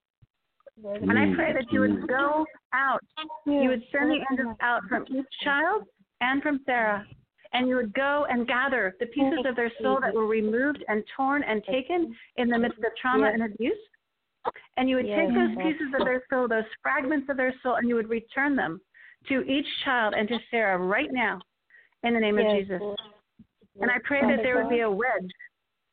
And 0.85 1.19
I 1.19 1.35
pray 1.35 1.53
that 1.53 1.73
you 1.73 1.81
would 1.81 2.07
go 2.07 2.45
out. 2.73 3.05
You 3.47 3.69
would 3.69 3.83
send 3.91 4.11
the 4.11 4.25
angels 4.31 4.57
out 4.61 4.83
from 4.89 5.05
each 5.09 5.27
child 5.43 5.85
and 6.21 6.43
from 6.43 6.61
Sarah. 6.67 7.05
And 7.53 7.67
you 7.69 7.77
would 7.77 7.95
go 7.95 8.27
and 8.29 8.47
gather 8.47 8.95
the 9.01 9.07
pieces 9.07 9.47
of 9.49 9.57
their 9.57 9.73
soul 9.81 9.99
that 10.03 10.15
were 10.15 10.27
removed 10.27 10.85
and 10.89 11.03
torn 11.17 11.43
and 11.43 11.65
taken 11.65 12.15
in 12.37 12.49
the 12.49 12.59
midst 12.59 12.79
of 12.79 12.93
trauma 13.01 13.31
and 13.33 13.43
abuse. 13.43 13.79
And 14.77 14.89
you 14.89 14.97
would 14.97 15.07
take 15.07 15.29
those 15.29 15.57
pieces 15.57 15.89
of 15.99 16.05
their 16.05 16.23
soul, 16.31 16.49
those 16.49 16.65
fragments 16.83 17.29
of 17.29 17.37
their 17.37 17.55
soul, 17.63 17.75
and 17.77 17.89
you 17.89 17.95
would 17.95 18.09
return 18.09 18.57
them 18.57 18.81
to 19.29 19.43
each 19.43 19.67
child 19.85 20.15
and 20.17 20.29
to 20.29 20.39
Sarah 20.51 20.79
right 20.79 21.13
now 21.13 21.41
in 22.05 22.15
the 22.15 22.21
name 22.21 22.39
of 22.39 22.47
Jesus. 22.57 22.81
And 23.81 23.91
I 23.91 23.99
pray 24.05 24.21
that 24.21 24.43
there 24.43 24.57
would 24.63 24.71
be 24.71 24.81
a 24.81 24.91
wedge 24.91 25.31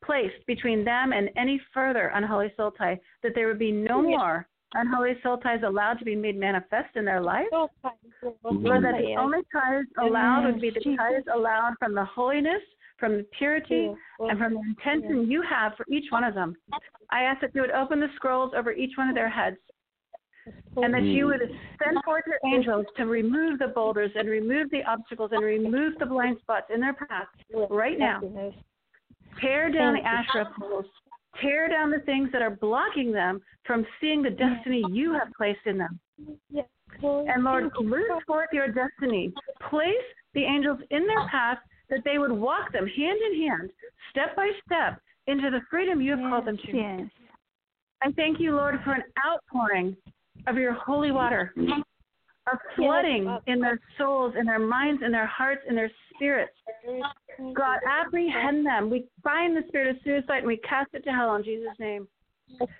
placed 0.03 0.45
between 0.45 0.85
them 0.85 1.13
and 1.13 1.29
any 1.35 1.59
further 1.73 2.11
unholy 2.13 2.53
soul 2.55 2.71
tie, 2.71 2.99
that 3.23 3.33
there 3.33 3.47
would 3.47 3.59
be 3.59 3.71
no 3.71 4.01
more 4.01 4.47
unholy 4.73 5.13
soul 5.23 5.37
ties 5.37 5.61
allowed 5.65 5.97
to 5.99 6.05
be 6.05 6.15
made 6.15 6.37
manifest 6.37 6.95
in 6.95 7.05
their 7.05 7.21
life. 7.21 7.47
Lord, 7.51 8.83
that 8.83 8.95
the 8.99 9.15
only 9.17 9.39
ties 9.51 9.85
allowed 9.99 10.45
would 10.45 10.61
be 10.61 10.69
the 10.69 10.95
ties 10.95 11.23
allowed 11.33 11.73
from 11.79 11.95
the 11.95 12.05
holiness, 12.05 12.61
from 12.97 13.17
the 13.17 13.25
purity, 13.37 13.91
and 14.19 14.39
from 14.39 14.53
the 14.53 14.59
intention 14.59 15.29
you 15.29 15.41
have 15.41 15.73
for 15.75 15.85
each 15.91 16.05
one 16.11 16.23
of 16.23 16.33
them. 16.33 16.55
I 17.11 17.21
ask 17.23 17.41
that 17.41 17.53
you 17.53 17.61
would 17.61 17.71
open 17.71 17.99
the 17.99 18.07
scrolls 18.15 18.53
over 18.55 18.71
each 18.71 18.97
one 18.97 19.09
of 19.09 19.15
their 19.15 19.29
heads. 19.29 19.57
And 20.77 20.93
that 20.93 21.01
you 21.01 21.25
would 21.25 21.41
send 21.83 21.97
forth 22.05 22.23
your 22.27 22.39
angels 22.53 22.85
to 22.97 23.05
remove 23.05 23.57
the 23.57 23.69
boulders 23.69 24.11
and 24.15 24.29
remove 24.29 24.69
the 24.69 24.83
obstacles 24.83 25.31
and 25.33 25.43
remove 25.43 25.93
the 25.97 26.05
blind 26.05 26.37
spots 26.41 26.67
in 26.73 26.79
their 26.79 26.93
path 26.93 27.27
right 27.69 27.97
now. 27.97 28.21
Tear 29.41 29.71
down 29.71 29.95
the 29.95 30.07
Asherah 30.07 30.51
poles. 30.59 30.85
Tear 31.41 31.67
down 31.67 31.89
the 31.89 31.99
things 32.05 32.29
that 32.31 32.41
are 32.41 32.51
blocking 32.51 33.11
them 33.11 33.41
from 33.65 33.85
seeing 33.99 34.21
the 34.21 34.29
destiny 34.29 34.83
you 34.91 35.13
have 35.13 35.29
placed 35.35 35.65
in 35.65 35.77
them. 35.79 35.99
And 37.01 37.43
Lord, 37.43 37.71
loose 37.79 38.23
forth 38.27 38.49
your 38.53 38.67
destiny. 38.67 39.33
Place 39.69 39.95
the 40.33 40.43
angels 40.43 40.79
in 40.91 41.07
their 41.07 41.27
path 41.27 41.57
that 41.89 42.03
they 42.03 42.17
would 42.17 42.31
walk 42.31 42.71
them 42.71 42.87
hand 42.87 43.19
in 43.31 43.47
hand, 43.47 43.69
step 44.11 44.35
by 44.35 44.51
step, 44.65 44.99
into 45.27 45.49
the 45.49 45.61
freedom 45.69 46.01
you 46.01 46.11
have 46.11 46.19
called 46.19 46.45
them 46.45 46.57
to. 46.57 46.75
Yes. 46.75 47.09
I 48.01 48.11
thank 48.11 48.39
you, 48.39 48.55
Lord, 48.55 48.79
for 48.83 48.93
an 48.93 49.03
outpouring 49.25 49.95
of 50.47 50.57
your 50.57 50.73
holy 50.73 51.11
water, 51.11 51.53
of 51.57 52.59
flooding 52.75 53.37
in 53.47 53.59
their 53.59 53.79
souls, 53.97 54.33
in 54.37 54.45
their 54.45 54.59
minds, 54.59 55.01
in 55.03 55.11
their 55.11 55.25
hearts, 55.25 55.61
in 55.67 55.75
their 55.75 55.91
spirits. 56.13 56.53
God, 57.53 57.79
apprehend 57.89 58.65
them. 58.65 58.89
We 58.89 59.05
bind 59.23 59.57
the 59.57 59.63
spirit 59.67 59.95
of 59.95 60.01
suicide 60.03 60.39
and 60.39 60.47
we 60.47 60.57
cast 60.57 60.93
it 60.93 61.03
to 61.05 61.11
hell 61.11 61.35
in 61.35 61.43
Jesus' 61.43 61.69
name. 61.79 62.07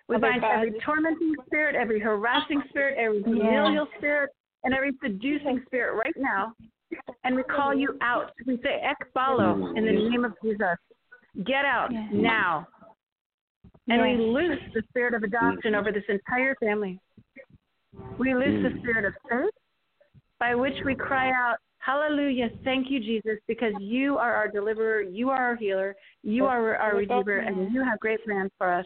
We 0.08 0.18
bind 0.18 0.44
every 0.44 0.74
tormenting 0.86 1.34
spirit, 1.48 1.76
every 1.76 2.00
harassing 2.00 2.62
spirit, 2.70 2.98
every 3.00 3.24
familial 3.24 3.88
spirit, 3.98 4.30
and 4.64 4.74
every 4.74 4.92
seducing 5.02 5.64
spirit 5.66 5.96
right 5.96 6.14
now. 6.18 6.54
And 7.24 7.36
we 7.36 7.44
call 7.44 7.74
you 7.74 7.98
out. 8.02 8.32
We 8.46 8.58
say, 8.64 8.82
Ekballo, 8.84 9.76
in 9.78 9.86
the 9.86 9.92
name 9.92 10.26
of 10.26 10.34
Jesus. 10.44 10.78
Get 11.44 11.66
out 11.66 11.92
Yes. 11.92 12.10
now. 12.14 12.68
And 13.88 14.02
we 14.02 14.26
loose 14.26 14.60
the 14.74 14.82
spirit 14.90 15.14
of 15.14 15.24
adoption 15.24 15.76
over 15.76 15.92
this 15.92 16.04
entire 16.10 16.56
family. 16.56 17.00
We 18.18 18.34
loose 18.34 18.64
the 18.64 18.70
mm. 18.70 18.80
spirit 18.80 19.06
of 19.06 19.14
faith 19.30 19.54
by 20.40 20.56
which 20.56 20.76
we 20.84 20.96
cry 20.96 21.30
out, 21.32 21.58
Hallelujah, 21.86 22.50
thank 22.64 22.90
you, 22.90 23.00
Jesus, 23.00 23.38
because 23.48 23.74
you 23.80 24.18
are 24.18 24.34
our 24.34 24.48
deliverer, 24.48 25.02
you 25.02 25.30
are 25.30 25.38
our 25.38 25.56
healer, 25.56 25.96
you 26.24 26.46
are 26.46 26.76
our 26.78 26.96
redeemer, 26.96 27.38
and 27.38 27.72
you 27.72 27.84
have 27.84 28.00
great 28.00 28.24
plans 28.26 28.50
for 28.58 28.74
us. 28.74 28.86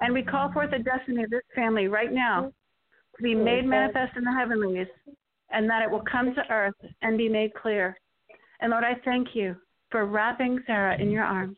And 0.00 0.14
we 0.14 0.22
call 0.22 0.52
forth 0.52 0.70
the 0.70 0.78
destiny 0.78 1.24
of 1.24 1.30
this 1.30 1.42
family 1.52 1.88
right 1.88 2.12
now 2.12 2.52
to 3.16 3.22
be 3.22 3.34
made 3.34 3.64
manifest 3.64 4.16
in 4.16 4.22
the 4.22 4.32
heavenlies, 4.32 4.86
and 5.50 5.68
that 5.70 5.82
it 5.82 5.90
will 5.90 6.02
come 6.10 6.34
to 6.34 6.42
earth 6.50 6.74
and 7.02 7.16
be 7.16 7.28
made 7.28 7.54
clear. 7.54 7.96
And 8.60 8.70
Lord, 8.70 8.84
I 8.84 8.94
thank 9.04 9.28
you 9.34 9.56
for 9.90 10.06
wrapping 10.06 10.60
Sarah 10.66 11.00
in 11.00 11.10
your 11.10 11.24
arms, 11.24 11.56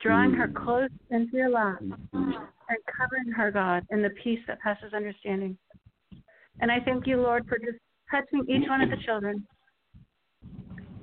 drawing 0.00 0.32
her 0.32 0.48
close 0.48 0.90
into 1.10 1.36
your 1.36 1.50
lap, 1.50 1.78
and 1.80 2.78
covering 2.98 3.32
her, 3.36 3.50
God, 3.50 3.86
in 3.90 4.02
the 4.02 4.10
peace 4.22 4.40
that 4.46 4.60
passes 4.60 4.92
understanding. 4.92 5.56
And 6.60 6.70
I 6.70 6.80
thank 6.84 7.06
you, 7.06 7.20
Lord, 7.20 7.46
for 7.48 7.58
just 7.58 7.78
touching 8.10 8.44
each 8.48 8.68
one 8.68 8.80
of 8.80 8.90
the 8.90 8.96
children, 9.04 9.46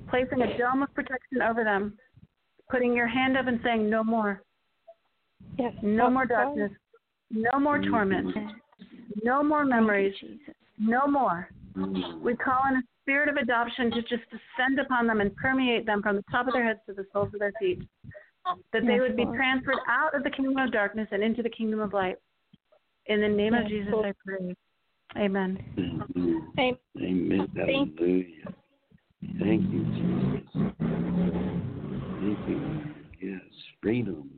placing 0.08 0.42
a 0.42 0.58
dome 0.58 0.82
of 0.82 0.92
protection 0.94 1.42
over 1.42 1.64
them, 1.64 1.96
putting 2.70 2.94
your 2.94 3.06
hand 3.06 3.36
up 3.36 3.46
and 3.46 3.60
saying, 3.62 3.88
No 3.88 4.02
more. 4.02 4.42
Yes. 5.58 5.72
No 5.82 6.10
more 6.10 6.26
darkness. 6.26 6.72
No 7.30 7.58
more 7.58 7.78
torment. 7.78 8.34
No 9.22 9.42
more 9.42 9.64
memories. 9.64 10.14
No 10.78 11.06
more. 11.06 11.48
We 11.76 12.36
call 12.36 12.66
in 12.70 12.76
a 12.76 12.82
spirit 13.02 13.28
of 13.28 13.36
adoption 13.36 13.90
to 13.90 14.02
just 14.02 14.22
descend 14.30 14.78
upon 14.78 15.06
them 15.06 15.20
and 15.20 15.34
permeate 15.36 15.86
them 15.86 16.02
from 16.02 16.16
the 16.16 16.24
top 16.30 16.46
of 16.46 16.52
their 16.52 16.64
heads 16.64 16.80
to 16.86 16.94
the 16.94 17.06
soles 17.12 17.32
of 17.34 17.40
their 17.40 17.52
feet. 17.58 17.82
That 18.72 18.82
they 18.86 18.94
Yes, 18.94 19.00
would 19.00 19.16
be 19.16 19.24
transferred 19.24 19.78
out 19.88 20.14
of 20.14 20.22
the 20.22 20.30
kingdom 20.30 20.56
of 20.58 20.72
darkness 20.72 21.08
and 21.10 21.22
into 21.22 21.42
the 21.42 21.50
kingdom 21.50 21.80
of 21.80 21.92
light. 21.92 22.16
In 23.06 23.20
the 23.20 23.28
name 23.28 23.54
of 23.54 23.66
Jesus, 23.68 23.92
Lord. 23.92 24.06
I 24.06 24.12
pray. 24.24 24.54
Amen. 25.16 25.58
Amen. 25.78 26.52
Amen. 26.58 26.78
Amen. 27.00 27.48
Thank- 27.54 27.98
Hallelujah. 27.98 28.54
Thank 29.38 29.72
you, 29.72 29.84
Jesus. 29.84 30.50
Thank 32.20 32.48
you. 32.48 32.94
Yes, 33.20 33.40
freedom. 33.82 34.30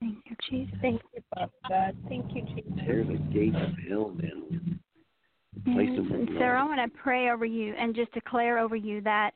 Thank 0.00 0.18
you, 0.26 0.36
Jesus. 0.48 0.78
Thank 0.80 1.02
you, 1.14 1.22
Father 1.34 1.52
God. 1.68 1.96
Thank 2.08 2.34
you, 2.34 2.42
Jesus. 2.42 2.72
Tear 2.84 3.04
the 3.04 3.18
gates 3.32 3.56
of 3.56 3.72
hell 3.88 4.10
down. 4.10 4.80
And 5.66 6.28
Sarah, 6.38 6.62
I 6.62 6.64
want 6.64 6.92
to 6.92 6.98
pray 6.98 7.30
over 7.30 7.44
you 7.44 7.74
and 7.78 7.94
just 7.94 8.12
declare 8.12 8.58
over 8.58 8.76
you 8.76 9.00
that 9.02 9.32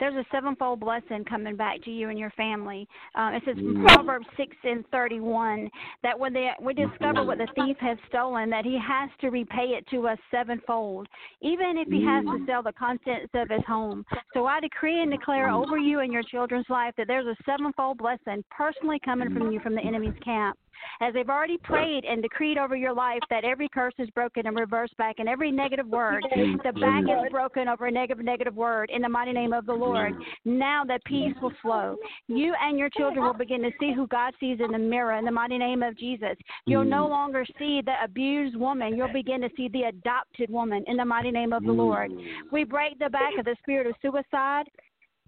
there's 0.00 0.14
a 0.14 0.24
sevenfold 0.32 0.80
blessing 0.80 1.24
coming 1.24 1.56
back 1.56 1.80
to 1.82 1.90
you 1.90 2.08
and 2.08 2.18
your 2.18 2.30
family. 2.30 2.88
Uh, 3.14 3.30
it 3.34 3.42
says 3.44 3.56
from 3.56 3.76
Mm. 3.76 3.86
Proverbs 3.86 4.26
6 4.36 4.56
and 4.64 4.84
31 4.88 5.70
that 6.02 6.18
when 6.18 6.32
they, 6.32 6.50
we 6.60 6.74
discover 6.74 7.22
what 7.22 7.38
the 7.38 7.46
thief 7.54 7.76
has 7.78 7.96
stolen, 8.08 8.50
that 8.50 8.64
he 8.64 8.76
has 8.78 9.08
to 9.20 9.30
repay 9.30 9.74
it 9.74 9.86
to 9.88 10.08
us 10.08 10.18
sevenfold, 10.30 11.08
even 11.40 11.78
if 11.78 11.88
he 11.88 12.02
has 12.02 12.24
to 12.24 12.38
Mm. 12.38 12.46
sell 12.46 12.62
the 12.62 12.72
contents 12.72 13.32
of 13.34 13.48
his 13.48 13.64
home. 13.64 14.04
So 14.32 14.46
I 14.46 14.58
decree 14.60 15.00
and 15.00 15.10
declare 15.12 15.48
over 15.48 15.78
you 15.78 16.00
and 16.00 16.12
your 16.12 16.24
children's 16.24 16.68
life 16.68 16.94
that 16.96 17.06
there's 17.06 17.26
a 17.26 17.36
sevenfold 17.44 17.98
blessing 17.98 18.44
personally 18.50 18.98
coming 18.98 19.30
from 19.30 19.52
you 19.52 19.60
from 19.60 19.74
the 19.74 19.82
enemy's 19.82 20.18
camp 20.24 20.58
as 21.00 21.14
they've 21.14 21.28
already 21.28 21.58
prayed 21.58 22.04
and 22.04 22.22
decreed 22.22 22.58
over 22.58 22.76
your 22.76 22.94
life 22.94 23.20
that 23.30 23.44
every 23.44 23.68
curse 23.68 23.94
is 23.98 24.08
broken 24.10 24.46
and 24.46 24.56
reversed 24.56 24.96
back 24.96 25.16
and 25.18 25.28
every 25.28 25.50
negative 25.50 25.86
word, 25.86 26.24
the 26.64 26.72
back 26.72 27.02
is 27.02 27.30
broken 27.30 27.68
over 27.68 27.86
a 27.86 27.90
negative, 27.90 28.24
negative 28.24 28.54
word 28.54 28.90
in 28.92 29.02
the 29.02 29.08
mighty 29.08 29.32
name 29.32 29.52
of 29.52 29.66
the 29.66 29.72
Lord. 29.72 30.14
Now 30.44 30.84
that 30.84 31.04
peace 31.04 31.34
will 31.40 31.52
flow. 31.62 31.96
You 32.28 32.54
and 32.60 32.78
your 32.78 32.90
children 32.90 33.24
will 33.24 33.34
begin 33.34 33.62
to 33.62 33.70
see 33.80 33.92
who 33.94 34.06
God 34.06 34.34
sees 34.40 34.58
in 34.60 34.72
the 34.72 34.78
mirror 34.78 35.16
in 35.18 35.24
the 35.24 35.30
mighty 35.30 35.58
name 35.58 35.82
of 35.82 35.96
Jesus. 35.96 36.36
You'll 36.66 36.84
no 36.84 37.06
longer 37.06 37.44
see 37.58 37.80
the 37.84 37.94
abused 38.02 38.56
woman. 38.56 38.96
You'll 38.96 39.12
begin 39.12 39.40
to 39.40 39.50
see 39.56 39.68
the 39.68 39.84
adopted 39.84 40.50
woman 40.50 40.84
in 40.86 40.96
the 40.96 41.04
mighty 41.04 41.30
name 41.30 41.52
of 41.52 41.64
the 41.64 41.72
Lord. 41.72 42.12
We 42.52 42.64
break 42.64 42.98
the 42.98 43.10
back 43.10 43.32
of 43.38 43.44
the 43.44 43.56
spirit 43.62 43.86
of 43.86 43.94
suicide, 44.02 44.64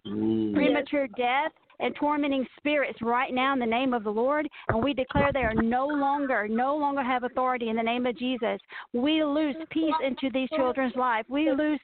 Mm. 0.07 0.55
premature 0.55 1.09
death, 1.16 1.53
and 1.81 1.94
tormenting 1.97 2.47
spirits 2.57 2.98
right 3.03 3.32
now 3.32 3.53
in 3.53 3.59
the 3.59 3.66
name 3.66 3.94
of 3.94 4.05
the 4.05 4.11
Lord, 4.11 4.48
and 4.69 4.82
we 4.82 4.94
declare 4.94 5.32
they 5.32 5.40
are 5.40 5.55
no 5.55 5.86
longer, 5.86 6.48
no 6.48 6.77
longer 6.77 7.03
have 7.03 7.24
authority 7.24 7.69
in 7.69 7.77
the 7.77 7.82
name 7.82 8.07
of 8.07 8.19
Jesus. 8.19 8.61
We 8.93 9.23
lose 9.24 9.57
peace 9.70 9.94
into 10.05 10.31
these 10.32 10.48
children's 10.57 10.97
life. 10.97 11.24
We 11.28 11.51
lose 11.51 11.81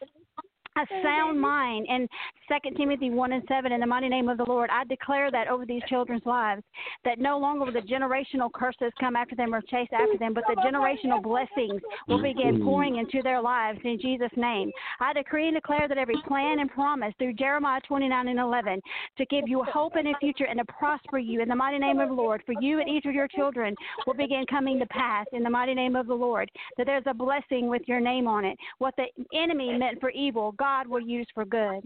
a 0.77 0.87
sound 1.03 1.35
mm-hmm. 1.35 1.41
mind. 1.41 1.87
And 1.89 2.09
Second 2.49 2.77
Timothy 2.77 3.11
one 3.11 3.33
and 3.33 3.43
seven, 3.49 3.73
in 3.73 3.81
the 3.81 3.87
mighty 3.87 4.09
name 4.09 4.29
of 4.29 4.39
the 4.39 4.45
Lord, 4.45 4.71
I 4.71 4.85
declare 4.85 5.31
that 5.31 5.49
over 5.49 5.65
these 5.65 5.83
children's 5.89 6.25
lives, 6.27 6.63
that 7.05 7.19
no 7.19 7.39
longer 7.39 7.65
will 7.65 7.73
the 7.73 7.81
generational 7.81 8.53
curses 8.53 8.93
come 9.01 9.17
after 9.17 9.35
them 9.35 9.55
or 9.55 9.61
chase 9.63 9.89
after 9.93 10.19
them, 10.19 10.35
but 10.35 10.45
the 10.49 10.57
generational 10.57 11.23
blessings 11.23 11.81
will 12.09 12.23
begin 12.23 12.57
mm-hmm. 12.57 12.65
pouring 12.65 12.97
into 12.97 13.23
their 13.23 13.41
lives 13.41 13.79
in 13.85 13.99
Jesus' 14.01 14.31
name. 14.37 14.71
I 15.01 15.13
decree 15.13 15.49
and 15.49 15.57
declare 15.57 15.89
that 15.89 15.99
every 15.99 16.17
plan 16.27 16.59
and 16.59 16.71
promise 16.71 17.15
through 17.19 17.35
Jeremiah 17.35 17.81
twenty 17.87 18.09
nine 18.09 18.29
and 18.29 18.39
eleven 18.39 18.81
to 19.19 19.27
give 19.27 19.45
you 19.47 19.63
hope 19.63 19.95
and 19.97 20.09
a 20.09 20.13
future 20.21 20.47
and 20.47 20.59
to 20.59 20.65
prosper 20.67 21.19
you 21.19 21.41
in 21.43 21.49
the 21.49 21.55
mighty 21.55 21.79
name 21.79 22.01
of 22.01 22.09
the 22.09 22.15
Lord, 22.15 22.43
for 22.45 22.55
you 22.61 22.81
and 22.81 22.89
each 22.89 23.05
of 23.05 23.15
your 23.15 23.29
children 23.29 23.75
will 24.07 24.15
begin 24.15 24.45
coming 24.49 24.79
to 24.79 24.87
pass 24.87 25.27
in 25.33 25.43
the 25.43 25.51
mighty 25.51 25.75
name 25.75 25.97
of 25.97 26.07
the 26.07 26.15
Lord. 26.15 26.51
That 26.77 26.87
there's 26.87 27.05
a 27.07 27.15
blessing 27.15 27.69
with 27.69 27.83
your 27.87 28.01
name 28.01 28.27
on 28.27 28.45
it. 28.45 28.59
What 28.79 28.95
the 28.97 29.07
enemy 29.35 29.77
meant 29.79 30.01
for 30.01 30.11
evil, 30.11 30.53
God 30.63 30.87
will 30.87 31.01
use 31.01 31.27
for 31.35 31.45
good. 31.45 31.81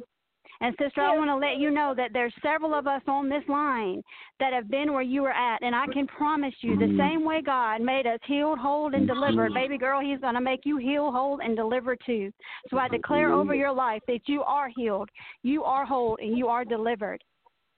And 0.61 0.75
sister, 0.79 1.01
I 1.03 1.17
want 1.17 1.29
to 1.29 1.37
let 1.37 1.59
you 1.59 1.71
know 1.71 1.95
that 1.97 2.11
there's 2.13 2.33
several 2.43 2.75
of 2.75 2.87
us 2.87 3.03
on 3.07 3.29
this 3.29 3.43
line 3.49 4.03
that 4.41 4.53
have 4.53 4.71
been 4.71 4.93
where 4.93 5.03
you 5.03 5.23
were 5.23 5.33
at, 5.33 5.63
and 5.63 5.75
I 5.75 5.87
can 5.93 6.07
promise 6.07 6.55
you, 6.61 6.79
the 6.79 6.97
same 6.99 7.25
way 7.25 7.43
God 7.43 7.83
made 7.83 8.07
us 8.07 8.21
healed, 8.27 8.59
whole, 8.59 8.95
and 8.95 9.07
delivered, 9.07 9.53
baby 9.53 9.77
girl, 9.77 10.01
He's 10.01 10.21
going 10.21 10.35
to 10.35 10.41
make 10.41 10.61
you 10.65 10.79
heal, 10.79 11.11
whole, 11.11 11.41
and 11.43 11.57
delivered 11.57 12.01
too. 12.07 12.31
So 12.71 12.79
I 12.79 12.89
declare 12.89 13.33
over 13.33 13.55
your 13.55 13.73
life 13.73 14.03
that 14.09 14.21
you 14.27 14.43
are 14.43 14.71
healed, 14.75 15.11
you 15.43 15.63
are 15.65 15.85
whole, 15.85 16.17
and 16.21 16.39
you 16.39 16.49
are 16.49 16.65
delivered. 16.65 17.23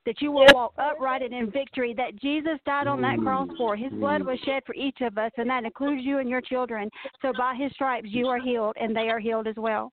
That 0.06 0.22
you 0.22 0.30
will 0.32 0.46
walk 0.54 0.72
upright 0.78 1.22
and 1.22 1.34
in 1.34 1.50
victory. 1.50 1.94
That 1.94 2.16
Jesus 2.20 2.58
died 2.64 2.86
on 2.86 3.02
that 3.02 3.18
cross 3.18 3.48
for. 3.58 3.76
His 3.76 3.92
blood 3.92 4.22
was 4.22 4.38
shed 4.44 4.62
for 4.64 4.74
each 4.74 5.00
of 5.02 5.18
us, 5.18 5.32
and 5.36 5.50
that 5.50 5.64
includes 5.64 6.02
you 6.02 6.18
and 6.18 6.30
your 6.30 6.40
children. 6.40 6.88
So 7.22 7.32
by 7.36 7.54
His 7.58 7.72
stripes, 7.72 8.08
you 8.08 8.26
are 8.26 8.40
healed, 8.40 8.76
and 8.80 8.94
they 8.96 9.08
are 9.10 9.18
healed 9.18 9.46
as 9.46 9.56
well. 9.56 9.92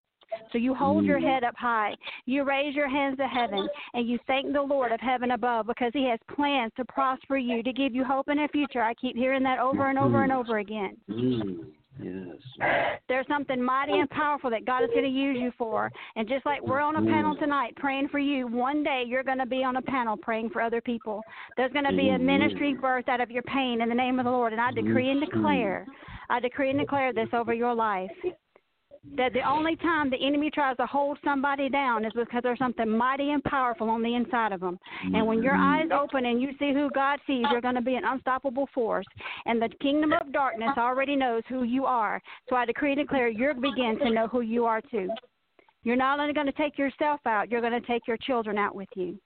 So 0.52 0.58
you 0.58 0.74
hold 0.74 1.06
your 1.06 1.20
mm. 1.20 1.34
head 1.34 1.44
up 1.44 1.56
high. 1.58 1.94
You 2.26 2.44
raise 2.44 2.76
your 2.76 2.90
hands 2.90 3.18
to 3.18 3.28
heaven 3.28 3.68
and 3.94 4.08
you 4.08 4.20
thank 4.28 4.54
the 4.54 4.62
Lord 4.62 4.92
of 4.92 5.00
heaven 5.00 5.32
above 5.32 5.68
because 5.68 5.92
he 5.94 6.08
has 6.10 6.20
plans 6.34 6.72
to 6.78 6.86
prosper 6.86 7.38
you, 7.38 7.64
to 7.64 7.74
give 7.74 7.94
you 7.94 8.04
hope 8.04 8.30
in 8.30 8.38
the 8.38 8.48
future. 8.52 8.82
I 8.82 8.94
keep 8.96 9.16
hearing 9.16 9.44
that 9.44 9.60
over 9.60 9.90
and 9.90 10.00
over 10.00 10.24
and 10.24 10.32
mm. 10.32 10.40
over 10.40 10.60
again. 10.60 10.98
Mm, 11.10 11.66
yes. 12.02 13.00
There's 13.08 13.28
something 13.28 13.62
mighty 13.62 14.00
and 14.00 14.10
powerful 14.10 14.50
that 14.50 14.66
God 14.66 14.84
is 14.84 14.90
going 14.92 15.04
to 15.04 15.10
use 15.10 15.38
you 15.40 15.52
for. 15.58 15.92
And 16.16 16.28
just 16.28 16.46
like 16.46 16.62
we're 16.62 16.82
on 16.82 16.96
a 16.96 17.12
panel 17.12 17.36
mm. 17.36 17.40
tonight 17.40 17.76
praying 17.76 18.10
for 18.10 18.20
you, 18.20 18.48
one 18.48 18.84
day 18.84 19.04
you're 19.06 19.24
going 19.24 19.40
to 19.40 19.46
be 19.46 19.64
on 19.64 19.78
a 19.78 19.82
panel 19.82 20.18
praying 20.18 20.50
for 20.52 20.62
other 20.62 20.82
people. 20.82 21.22
There's 21.58 21.74
going 21.74 21.86
to 21.86 21.96
be 21.96 22.10
a 22.10 22.20
ministry 22.20 22.74
birth 22.74 23.10
out 23.10 23.22
of 23.22 23.32
your 23.32 23.44
pain 23.44 23.82
in 23.82 23.90
the 23.90 23.96
name 23.96 24.20
of 24.20 24.26
the 24.26 24.32
Lord. 24.32 24.54
And 24.54 24.62
I 24.62 24.72
decree 24.72 25.10
and 25.10 25.20
declare, 25.20 25.86
I 26.30 26.40
decree 26.40 26.70
and 26.70 26.80
declare 26.80 27.14
this 27.14 27.30
over 27.34 27.54
your 27.54 27.74
life 27.74 28.12
that 29.18 29.34
the 29.34 29.48
only 29.48 29.76
time 29.77 30.10
the 30.10 30.18
enemy 30.18 30.49
tries 30.49 30.76
to 30.77 30.86
hold 30.86 31.18
somebody 31.23 31.69
down 31.69 32.06
is 32.06 32.11
because 32.14 32.41
there's 32.44 32.60
something 32.60 32.90
mighty 32.90 33.32
and 33.32 33.44
powerful 33.44 33.90
on 33.90 34.02
the 34.02 34.15
inside 34.15 34.52
of 34.52 34.60
them. 34.60 34.77
And 35.14 35.26
when 35.26 35.41
your 35.41 35.53
mm-hmm. 35.53 35.94
eyes 35.94 35.99
open 36.03 36.26
and 36.26 36.41
you 36.41 36.49
see 36.60 36.73
who 36.73 36.90
God 36.94 37.19
sees, 37.26 37.45
you're 37.52 37.61
going 37.61 37.76
to 37.76 37.82
be 37.82 37.95
an 37.95 38.03
unstoppable 38.06 38.68
force. 38.73 39.06
And 39.45 39.61
the 39.61 39.69
kingdom 39.82 40.11
of 40.14 40.34
darkness 40.34 40.72
already 40.77 41.15
knows 41.15 41.44
who 41.48 41.64
you 41.64 41.86
are. 41.86 42.22
So 42.49 42.56
I 42.56 42.65
decree 42.65 42.94
and 42.94 42.99
declare 42.99 43.30
you'll 43.30 43.53
begin 43.53 43.98
to 43.99 44.10
know 44.10 44.27
who 44.27 44.41
you 44.41 44.65
are 44.65 44.82
too. 44.82 45.10
You're 45.84 45.95
not 45.95 46.19
only 46.19 46.34
going 46.34 46.48
to 46.48 46.52
take 46.53 46.77
yourself 46.77 47.19
out, 47.26 47.52
you're 47.52 47.61
going 47.61 47.80
to 47.80 47.88
take 47.88 48.07
your 48.07 48.18
children 48.18 48.57
out 48.57 48.76
with 48.76 48.90
you. 48.95 49.19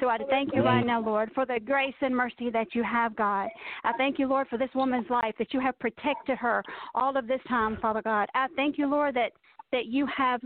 So 0.00 0.08
I 0.08 0.18
thank 0.30 0.54
you 0.54 0.62
right 0.62 0.84
now, 0.84 1.00
Lord, 1.00 1.30
for 1.34 1.44
the 1.44 1.60
grace 1.60 1.94
and 2.00 2.16
mercy 2.16 2.48
that 2.50 2.74
you 2.74 2.82
have, 2.82 3.14
God. 3.14 3.48
I 3.84 3.92
thank 3.98 4.18
you, 4.18 4.26
Lord, 4.26 4.48
for 4.48 4.56
this 4.56 4.70
woman's 4.74 5.10
life, 5.10 5.34
that 5.38 5.52
you 5.52 5.60
have 5.60 5.78
protected 5.78 6.38
her 6.38 6.62
all 6.94 7.16
of 7.16 7.26
this 7.26 7.40
time, 7.48 7.76
Father 7.82 8.00
God. 8.02 8.28
I 8.34 8.46
thank 8.56 8.78
you, 8.78 8.86
Lord, 8.88 9.14
that, 9.16 9.32
that 9.72 9.86
you 9.86 10.06
have 10.16 10.40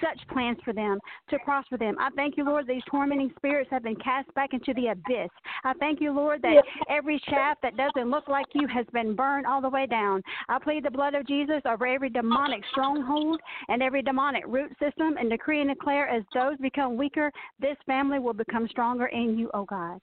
such 0.00 0.26
plans 0.28 0.58
for 0.64 0.72
them 0.72 0.98
to 1.30 1.38
prosper 1.44 1.76
them. 1.76 1.96
I 1.98 2.10
thank 2.16 2.36
you, 2.36 2.44
Lord, 2.44 2.66
these 2.66 2.82
tormenting 2.90 3.32
spirits 3.36 3.70
have 3.70 3.82
been 3.82 3.96
cast 3.96 4.32
back 4.34 4.52
into 4.52 4.74
the 4.74 4.88
abyss. 4.88 5.30
I 5.64 5.72
thank 5.80 6.00
you, 6.00 6.12
Lord, 6.12 6.42
that 6.42 6.62
every 6.88 7.20
shaft 7.28 7.62
that 7.62 7.76
doesn't 7.76 8.10
look 8.10 8.28
like 8.28 8.46
you 8.54 8.66
has 8.68 8.86
been 8.92 9.14
burned 9.14 9.46
all 9.46 9.60
the 9.60 9.68
way 9.68 9.86
down. 9.86 10.22
I 10.48 10.58
plead 10.58 10.84
the 10.84 10.90
blood 10.90 11.14
of 11.14 11.26
Jesus 11.26 11.60
over 11.64 11.86
every 11.86 12.10
demonic 12.10 12.62
stronghold 12.70 13.40
and 13.68 13.82
every 13.82 14.02
demonic 14.02 14.44
root 14.46 14.70
system 14.78 15.16
and 15.18 15.30
decree 15.30 15.60
and 15.60 15.70
declare 15.70 16.08
as 16.08 16.22
those 16.34 16.56
become 16.58 16.96
weaker, 16.96 17.30
this 17.60 17.76
family 17.86 18.18
will 18.18 18.34
become 18.34 18.68
stronger 18.68 19.06
in 19.06 19.38
you, 19.38 19.50
oh 19.54 19.64
God. 19.64 20.00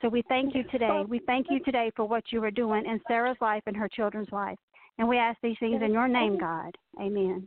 So 0.00 0.08
we 0.08 0.22
thank 0.28 0.54
you 0.54 0.62
today. 0.64 1.02
We 1.08 1.20
thank 1.26 1.46
you 1.50 1.58
today 1.64 1.90
for 1.96 2.04
what 2.04 2.24
you 2.30 2.42
are 2.44 2.52
doing 2.52 2.86
in 2.86 3.00
Sarah's 3.08 3.36
life 3.40 3.62
and 3.66 3.76
her 3.76 3.88
children's 3.88 4.30
life. 4.30 4.58
And 4.98 5.08
we 5.08 5.16
ask 5.16 5.38
these 5.42 5.56
things 5.60 5.82
in 5.82 5.92
your 5.92 6.08
name, 6.08 6.38
God. 6.38 6.76
Amen. 7.00 7.46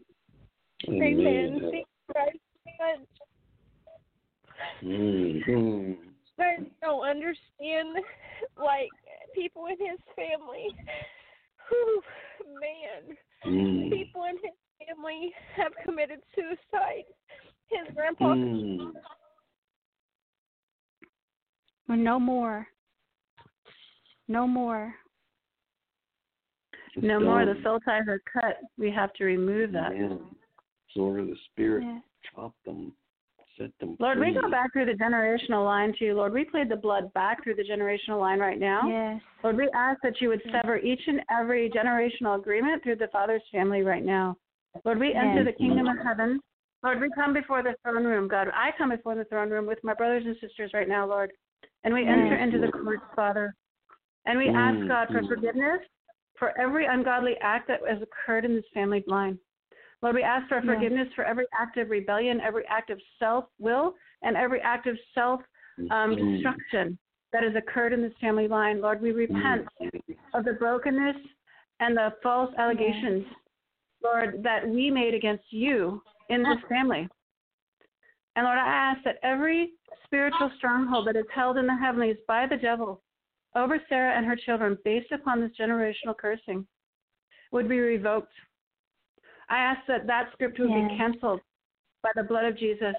Amen. 0.89 1.71
Thank 1.71 1.87
you 2.05 2.73
much. 2.79 3.07
Mm-hmm. 4.83 5.91
I 6.39 6.43
don't 6.81 7.07
understand, 7.07 7.97
like, 8.57 8.89
people 9.35 9.65
in 9.67 9.77
his 9.79 9.99
family. 10.15 10.75
Whew, 11.69 12.01
man. 12.59 13.15
Mm. 13.45 13.91
People 13.91 14.23
in 14.25 14.35
his 14.35 14.55
family 14.87 15.33
have 15.55 15.71
committed 15.85 16.19
suicide. 16.35 17.05
His 17.69 17.95
grandpa. 17.95 18.33
Mm. 18.33 18.91
Well, 21.87 21.97
no 21.97 22.19
more. 22.19 22.67
No 24.27 24.47
more. 24.47 24.93
No 26.95 27.19
more. 27.19 27.45
The 27.45 27.55
soul 27.63 27.79
ties 27.79 28.07
are 28.07 28.21
cut. 28.31 28.57
We 28.77 28.91
have 28.91 29.13
to 29.13 29.23
remove 29.23 29.71
that. 29.73 29.95
Yeah. 29.95 30.17
Sword 30.93 31.19
of 31.21 31.27
the 31.27 31.35
Spirit, 31.51 31.83
Yes. 31.83 32.03
chop 32.33 32.53
them, 32.65 32.93
set 33.57 33.71
them 33.79 33.95
Lord, 33.99 34.19
we 34.19 34.33
go 34.33 34.49
back 34.49 34.73
through 34.73 34.85
the 34.85 34.93
generational 34.93 35.65
line 35.65 35.93
too. 35.97 36.13
Lord, 36.13 36.33
we 36.33 36.45
plead 36.45 36.69
the 36.69 36.75
blood 36.75 37.11
back 37.13 37.43
through 37.43 37.55
the 37.55 37.63
generational 37.63 38.19
line 38.19 38.39
right 38.39 38.59
now. 38.59 38.87
Yes. 38.87 39.21
Lord, 39.43 39.57
we 39.57 39.69
ask 39.73 39.99
that 40.01 40.21
you 40.21 40.29
would 40.29 40.41
sever 40.51 40.77
each 40.77 41.01
and 41.07 41.21
every 41.29 41.69
generational 41.69 42.37
agreement 42.37 42.83
through 42.83 42.97
the 42.97 43.07
Father's 43.07 43.41
family 43.51 43.81
right 43.81 44.03
now. 44.03 44.37
Lord, 44.85 44.99
we 44.99 45.13
enter 45.13 45.43
the 45.43 45.51
kingdom 45.51 45.87
of 45.87 45.97
heaven. 46.03 46.39
Lord, 46.83 46.99
we 46.99 47.09
come 47.13 47.33
before 47.33 47.61
the 47.61 47.75
throne 47.83 48.03
room, 48.03 48.27
God. 48.27 48.47
I 48.53 48.71
come 48.77 48.89
before 48.89 49.15
the 49.15 49.25
throne 49.25 49.49
room 49.49 49.65
with 49.67 49.79
my 49.83 49.93
brothers 49.93 50.23
and 50.25 50.35
sisters 50.41 50.71
right 50.73 50.87
now, 50.87 51.05
Lord. 51.05 51.31
And 51.83 51.93
we 51.93 52.01
enter 52.01 52.35
into 52.35 52.59
the 52.59 52.71
courts, 52.71 53.03
Father. 53.15 53.55
And 54.25 54.37
we 54.37 54.49
ask 54.49 54.77
Mm, 54.77 54.87
God 54.87 55.07
for 55.11 55.23
forgiveness 55.23 55.81
for 56.37 56.57
every 56.59 56.85
ungodly 56.85 57.37
act 57.41 57.67
that 57.67 57.81
has 57.87 58.01
occurred 58.01 58.45
in 58.45 58.55
this 58.55 58.65
family 58.73 59.03
line. 59.07 59.37
Lord, 60.01 60.15
we 60.15 60.23
ask 60.23 60.47
for 60.47 60.57
Yes. 60.57 60.65
forgiveness 60.65 61.13
for 61.13 61.23
every 61.23 61.45
act 61.53 61.77
of 61.77 61.89
rebellion, 61.89 62.41
every 62.41 62.65
act 62.67 62.89
of 62.89 62.99
self 63.19 63.45
will, 63.59 63.95
and 64.23 64.35
every 64.35 64.61
act 64.61 64.87
of 64.87 64.97
self 65.13 65.41
um, 65.89 66.15
destruction 66.15 66.97
that 67.31 67.43
has 67.43 67.55
occurred 67.55 67.93
in 67.93 68.01
this 68.01 68.13
family 68.19 68.47
line. 68.47 68.81
Lord, 68.81 69.01
we 69.01 69.11
repent 69.11 69.67
of 70.33 70.45
the 70.45 70.53
brokenness 70.53 71.15
and 71.79 71.95
the 71.95 72.13
false 72.21 72.53
allegations, 72.57 73.25
Lord, 74.03 74.43
that 74.43 74.67
we 74.67 74.91
made 74.91 75.13
against 75.13 75.45
you 75.51 76.01
in 76.29 76.43
this 76.43 76.59
family. 76.69 77.07
And 78.35 78.45
Lord, 78.45 78.57
I 78.57 78.67
ask 78.67 79.03
that 79.03 79.17
every 79.23 79.71
spiritual 80.05 80.51
stronghold 80.57 81.07
that 81.07 81.15
is 81.15 81.25
held 81.33 81.57
in 81.57 81.67
the 81.67 81.75
heavenlies 81.75 82.17
by 82.27 82.45
the 82.47 82.57
devil 82.57 83.01
over 83.55 83.81
Sarah 83.89 84.15
and 84.15 84.25
her 84.25 84.35
children 84.35 84.77
based 84.83 85.11
upon 85.11 85.41
this 85.41 85.51
generational 85.59 86.17
cursing 86.17 86.65
would 87.51 87.67
be 87.67 87.79
revoked. 87.79 88.31
I 89.51 89.59
ask 89.59 89.85
that 89.87 90.07
that 90.07 90.31
script 90.31 90.57
would 90.59 90.69
Yes. 90.69 90.89
be 90.91 90.97
canceled 90.97 91.41
by 92.01 92.11
the 92.15 92.23
blood 92.23 92.45
of 92.45 92.55
Jesus. 92.55 92.95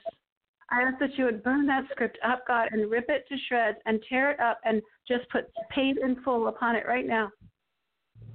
I 0.69 0.83
ask 0.83 0.99
that 0.99 1.17
you 1.17 1.25
would 1.25 1.43
burn 1.43 1.67
that 1.67 1.91
script 1.91 2.19
up, 2.23 2.47
God, 2.47 2.69
and 2.73 2.91
rip 2.91 3.09
it 3.09 3.27
to 3.29 3.39
shreds 3.39 3.79
and 3.87 4.03
tear 4.09 4.31
it 4.31 4.41
up 4.41 4.61
and 4.65 4.83
just 5.09 5.29
put 5.31 5.51
paid 5.71 5.97
in 5.99 6.17
full 6.23 6.49
upon 6.49 6.77
it 6.77 6.87
right 6.87 7.07
now. 7.07 7.31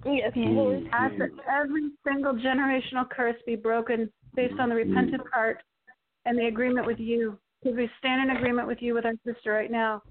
Yes, 0.03 0.31
Yes. 0.35 0.47
Lord. 0.51 0.89
Ask 0.91 1.17
that 1.17 1.31
every 1.47 1.91
single 2.03 2.33
generational 2.33 3.07
curse 3.09 3.39
be 3.45 3.55
broken 3.55 4.11
based 4.35 4.59
on 4.59 4.69
the 4.69 4.75
repentant 4.75 5.23
heart 5.31 5.63
and 6.25 6.37
the 6.37 6.47
agreement 6.47 6.85
with 6.87 6.99
you. 6.99 7.39
Because 7.61 7.77
we 7.77 7.89
stand 7.99 8.29
in 8.29 8.35
agreement 8.37 8.67
with 8.67 8.81
you 8.81 8.93
with 8.93 9.05
our 9.05 9.15
sister 9.25 9.51
right 9.51 9.71
now, 9.71 10.03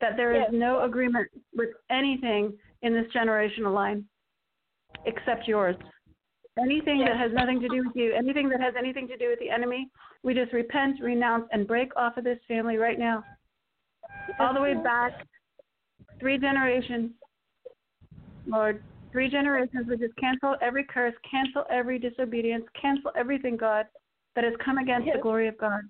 that 0.00 0.16
there 0.16 0.32
is 0.32 0.42
Yes. 0.42 0.52
no 0.52 0.82
agreement 0.82 1.28
with 1.54 1.70
anything 1.90 2.58
in 2.82 2.92
this 2.92 3.10
generational 3.12 3.74
line 3.74 4.08
except 5.04 5.48
yours. 5.48 5.76
Anything 6.60 7.00
that 7.00 7.16
has 7.16 7.32
nothing 7.32 7.60
to 7.60 7.68
do 7.68 7.84
with 7.84 7.96
you, 7.96 8.14
anything 8.14 8.48
that 8.48 8.60
has 8.60 8.74
anything 8.78 9.08
to 9.08 9.16
do 9.16 9.28
with 9.28 9.40
the 9.40 9.50
enemy, 9.50 9.88
we 10.22 10.34
just 10.34 10.52
repent, 10.52 11.00
renounce, 11.00 11.46
and 11.50 11.66
break 11.66 11.94
off 11.96 12.16
of 12.16 12.22
this 12.22 12.38
family 12.46 12.76
right 12.76 12.98
now. 12.98 13.24
All 14.38 14.54
the 14.54 14.60
way 14.60 14.74
back, 14.74 15.26
three 16.20 16.38
generations. 16.38 17.10
Lord, 18.46 18.84
three 19.10 19.28
generations, 19.28 19.86
we 19.88 19.96
just 19.96 20.16
cancel 20.16 20.54
every 20.62 20.84
curse, 20.84 21.14
cancel 21.28 21.64
every 21.70 21.98
disobedience, 21.98 22.64
cancel 22.80 23.10
everything, 23.16 23.56
God, 23.56 23.86
that 24.36 24.44
has 24.44 24.54
come 24.64 24.78
against 24.78 25.08
the 25.12 25.20
glory 25.20 25.48
of 25.48 25.58
God. 25.58 25.82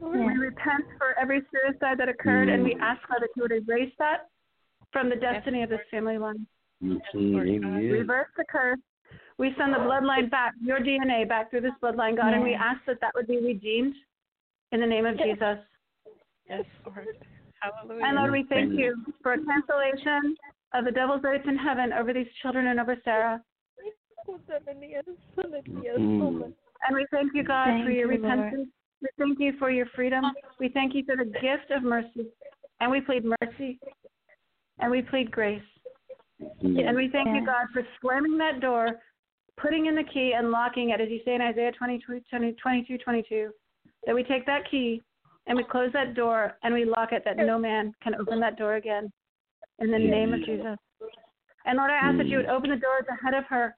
We 0.00 0.18
repent 0.18 0.84
for 0.98 1.18
every 1.20 1.42
suicide 1.50 1.98
that 1.98 2.08
occurred, 2.08 2.48
and 2.48 2.62
we 2.62 2.76
ask 2.80 3.00
God 3.08 3.18
that 3.20 3.28
you 3.36 3.42
would 3.42 3.52
erase 3.52 3.92
that 3.98 4.28
from 4.92 5.08
the 5.08 5.16
destiny 5.16 5.62
of 5.62 5.70
this 5.70 5.80
family 5.90 6.18
line. 6.18 6.46
Mm-hmm. 6.82 7.36
Amen. 7.38 7.90
Reverse 7.90 8.28
the 8.36 8.44
curse. 8.50 8.78
We 9.38 9.54
send 9.58 9.72
the 9.72 9.78
bloodline 9.78 10.30
back, 10.30 10.52
your 10.62 10.80
DNA 10.80 11.28
back 11.28 11.50
through 11.50 11.62
this 11.62 11.72
bloodline, 11.82 12.16
God, 12.16 12.34
and 12.34 12.42
we 12.42 12.54
ask 12.54 12.78
that 12.86 13.00
that 13.00 13.12
would 13.14 13.26
be 13.26 13.40
redeemed 13.40 13.94
in 14.72 14.80
the 14.80 14.86
name 14.86 15.06
of 15.06 15.16
Jesus. 15.18 15.58
Yes, 16.48 16.64
Lord. 16.86 17.08
Hallelujah. 17.60 18.04
And 18.04 18.16
Lord, 18.16 18.32
we 18.32 18.44
thank 18.48 18.72
you 18.72 18.96
for 19.22 19.34
a 19.34 19.38
cancellation 19.38 20.36
of 20.74 20.84
the 20.84 20.90
devil's 20.90 21.22
rights 21.22 21.44
in 21.46 21.56
heaven 21.56 21.92
over 21.92 22.12
these 22.12 22.26
children 22.40 22.66
and 22.68 22.80
over 22.80 22.96
Sarah. 23.04 23.42
Mm. 25.68 26.52
And 26.88 26.96
we 26.96 27.06
thank 27.10 27.32
you, 27.34 27.44
God, 27.44 27.66
Thank 27.66 27.84
for 27.84 27.90
your 27.90 28.12
you, 28.12 28.22
Lord. 28.22 28.38
repentance. 28.38 28.68
We 29.00 29.08
thank 29.18 29.40
you 29.40 29.52
for 29.58 29.70
your 29.70 29.86
freedom. 29.94 30.24
We 30.58 30.68
thank 30.68 30.94
you 30.94 31.04
for 31.04 31.16
the 31.16 31.24
gift 31.24 31.70
of 31.70 31.82
mercy. 31.82 32.26
And 32.80 32.90
we 32.90 33.00
plead 33.00 33.24
mercy. 33.24 33.78
And 34.78 34.90
we 34.90 35.02
plead 35.02 35.30
grace. 35.30 35.62
And 36.40 36.96
we 36.96 37.08
thank 37.10 37.28
you, 37.28 37.44
God, 37.44 37.66
for 37.72 37.82
slamming 38.00 38.38
that 38.38 38.60
door, 38.60 39.00
putting 39.60 39.86
in 39.86 39.94
the 39.94 40.04
key, 40.04 40.32
and 40.36 40.50
locking 40.50 40.90
it, 40.90 41.00
as 41.00 41.08
you 41.08 41.20
say 41.24 41.34
in 41.34 41.40
Isaiah 41.40 41.72
22, 41.72 42.20
22, 42.30 42.98
22, 42.98 43.50
that 44.06 44.14
we 44.14 44.24
take 44.24 44.46
that 44.46 44.70
key 44.70 45.00
and 45.46 45.56
we 45.56 45.64
close 45.64 45.92
that 45.92 46.14
door 46.14 46.54
and 46.62 46.72
we 46.72 46.84
lock 46.84 47.12
it, 47.12 47.22
that 47.24 47.36
no 47.36 47.58
man 47.58 47.92
can 48.02 48.14
open 48.14 48.40
that 48.40 48.56
door 48.56 48.76
again. 48.76 49.12
In 49.78 49.90
the 49.90 49.98
name 49.98 50.32
of 50.32 50.40
Jesus. 50.44 50.76
And 51.64 51.76
Lord, 51.76 51.90
I 51.90 51.96
ask 51.96 52.16
that 52.18 52.26
you 52.26 52.36
would 52.38 52.46
mm. 52.46 52.56
open 52.56 52.70
the 52.70 52.76
doors 52.76 53.04
ahead 53.10 53.34
of 53.34 53.44
her. 53.48 53.74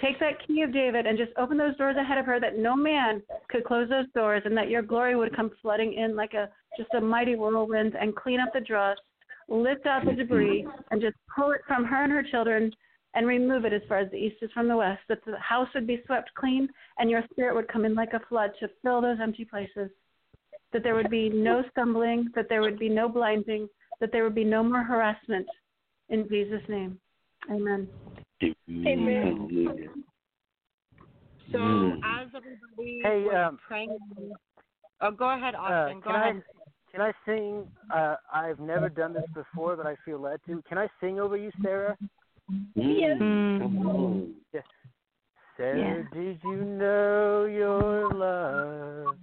Take 0.00 0.18
that 0.20 0.46
key 0.46 0.62
of 0.62 0.72
David 0.72 1.06
and 1.06 1.18
just 1.18 1.32
open 1.36 1.56
those 1.56 1.76
doors 1.76 1.96
ahead 1.96 2.18
of 2.18 2.26
her 2.26 2.40
that 2.40 2.58
no 2.58 2.74
man 2.74 3.22
could 3.48 3.64
close 3.64 3.88
those 3.88 4.06
doors 4.14 4.42
and 4.44 4.56
that 4.56 4.68
your 4.68 4.82
glory 4.82 5.14
would 5.14 5.34
come 5.36 5.50
flooding 5.60 5.94
in 5.94 6.16
like 6.16 6.34
a 6.34 6.48
just 6.76 6.92
a 6.94 7.00
mighty 7.00 7.36
whirlwind 7.36 7.94
and 7.94 8.16
clean 8.16 8.40
up 8.40 8.52
the 8.52 8.60
dross, 8.60 8.96
lift 9.48 9.86
out 9.86 10.04
the 10.04 10.12
debris, 10.12 10.66
and 10.90 11.00
just 11.00 11.16
pull 11.34 11.52
it 11.52 11.60
from 11.66 11.84
her 11.84 12.04
and 12.04 12.12
her 12.12 12.22
children 12.22 12.72
and 13.14 13.26
remove 13.26 13.64
it 13.64 13.72
as 13.72 13.82
far 13.88 13.98
as 13.98 14.10
the 14.10 14.16
east 14.16 14.36
is 14.42 14.50
from 14.52 14.68
the 14.68 14.76
west. 14.76 15.00
That 15.08 15.24
the 15.24 15.38
house 15.38 15.68
would 15.74 15.86
be 15.86 16.02
swept 16.06 16.30
clean 16.34 16.68
and 16.98 17.10
your 17.10 17.22
spirit 17.30 17.54
would 17.54 17.68
come 17.68 17.84
in 17.84 17.94
like 17.94 18.12
a 18.14 18.20
flood 18.28 18.52
to 18.60 18.70
fill 18.82 19.00
those 19.02 19.18
empty 19.20 19.44
places. 19.44 19.90
That 20.72 20.82
there 20.82 20.94
would 20.94 21.10
be 21.10 21.28
no 21.28 21.62
stumbling, 21.70 22.28
that 22.34 22.48
there 22.48 22.62
would 22.62 22.78
be 22.78 22.88
no 22.88 23.08
blinding, 23.08 23.68
that 24.00 24.10
there 24.12 24.24
would 24.24 24.34
be 24.34 24.44
no 24.44 24.62
more 24.62 24.82
harassment. 24.82 25.46
In 26.08 26.26
Jesus' 26.28 26.62
name. 26.68 26.98
Amen. 27.50 27.88
Amen. 28.86 29.48
Hallelujah. 29.50 29.90
So 31.52 31.58
Mm. 31.58 32.00
as 32.04 32.28
everybody 32.34 33.00
Hey, 33.02 33.24
was 33.24 33.34
um, 33.36 33.58
praying, 33.66 33.98
oh, 35.02 35.10
go 35.10 35.30
ahead, 35.36 35.54
Uh, 35.54 35.58
Austin. 35.58 36.00
go 36.00 36.10
can 36.10 36.16
I 36.16 36.28
ahead. 36.28 36.42
Can 36.92 37.00
I 37.00 37.12
sing? 37.26 37.66
Uh, 37.92 38.16
I've 38.32 38.60
never 38.60 38.88
done 38.88 39.12
this 39.14 39.24
before, 39.34 39.76
but 39.76 39.86
I 39.86 39.96
feel 40.04 40.20
led 40.20 40.40
to. 40.46 40.62
Can 40.68 40.78
I 40.78 40.88
sing 41.00 41.18
over 41.18 41.36
you, 41.36 41.50
Sarah? 41.62 41.96
Mm. 42.76 43.58
Come 43.58 43.86
on. 43.86 44.34
Yes. 44.52 44.64
Sarah, 45.56 46.04
Yeah. 46.04 46.20
did 46.20 46.38
you 46.42 46.64
know 46.64 47.44
your 47.44 48.08
love? 48.08 49.16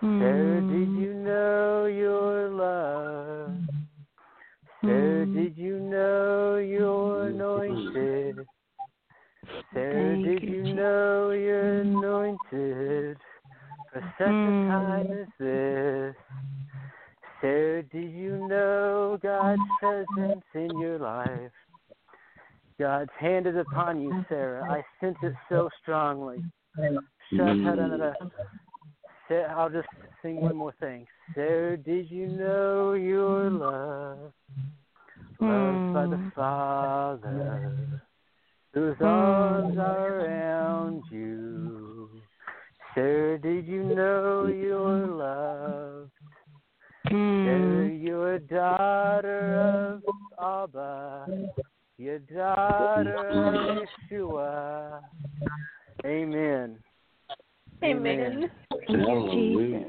Sarah, 0.00 0.60
did 0.60 0.88
you 1.00 1.14
know 1.14 1.86
your 1.86 2.50
love? 2.50 3.52
Sarah, 4.80 5.26
did 5.26 5.56
you 5.56 5.78
know 5.78 6.56
you're 6.56 7.28
anointed? 7.28 8.46
Sarah, 9.72 10.16
Thank 10.16 10.40
did 10.40 10.42
you, 10.42 10.54
you 10.56 10.74
know 10.74 11.30
you're 11.30 11.80
anointed 11.80 13.16
for 13.92 14.00
such 14.18 14.28
a 14.28 14.68
time 14.68 15.06
as 15.10 15.28
this? 15.38 15.63
God's 19.80 20.06
presence 20.16 20.44
in 20.54 20.78
your 20.78 20.98
life? 20.98 21.52
God's 22.78 23.10
hand 23.18 23.46
is 23.46 23.56
upon 23.56 24.00
you, 24.00 24.24
Sarah. 24.28 24.64
I 24.70 24.82
sense 25.00 25.16
it 25.22 25.34
so 25.48 25.68
strongly. 25.80 26.42
I'll 29.30 29.70
just 29.70 29.88
sing 30.22 30.40
one 30.40 30.56
more 30.56 30.74
thing. 30.80 31.06
Sarah, 31.34 31.76
did 31.76 32.10
you 32.10 32.26
know 32.26 32.94
your 32.94 33.50
love? 33.50 34.32
Loved 35.40 35.94
by 35.94 36.06
the 36.06 36.32
Father, 36.34 38.02
whose 38.72 38.96
arms 39.00 39.78
are 39.78 40.20
around 40.20 41.02
you. 41.10 42.10
Sarah, 42.94 43.38
did 43.38 43.66
you 43.66 43.82
know 43.82 44.46
you're 44.46 45.06
loved? 45.06 45.93
Sarah, 47.14 47.88
you're 47.88 48.34
a 48.34 48.40
daughter 48.40 49.60
of 49.60 50.02
Abba, 50.42 51.28
you're 51.96 52.16
a 52.16 52.18
daughter 52.18 53.46
of 53.46 53.54
Yeshua. 54.10 55.00
Amen. 56.04 56.78
Amen. 57.84 58.50
Hallelujah. 58.88 59.86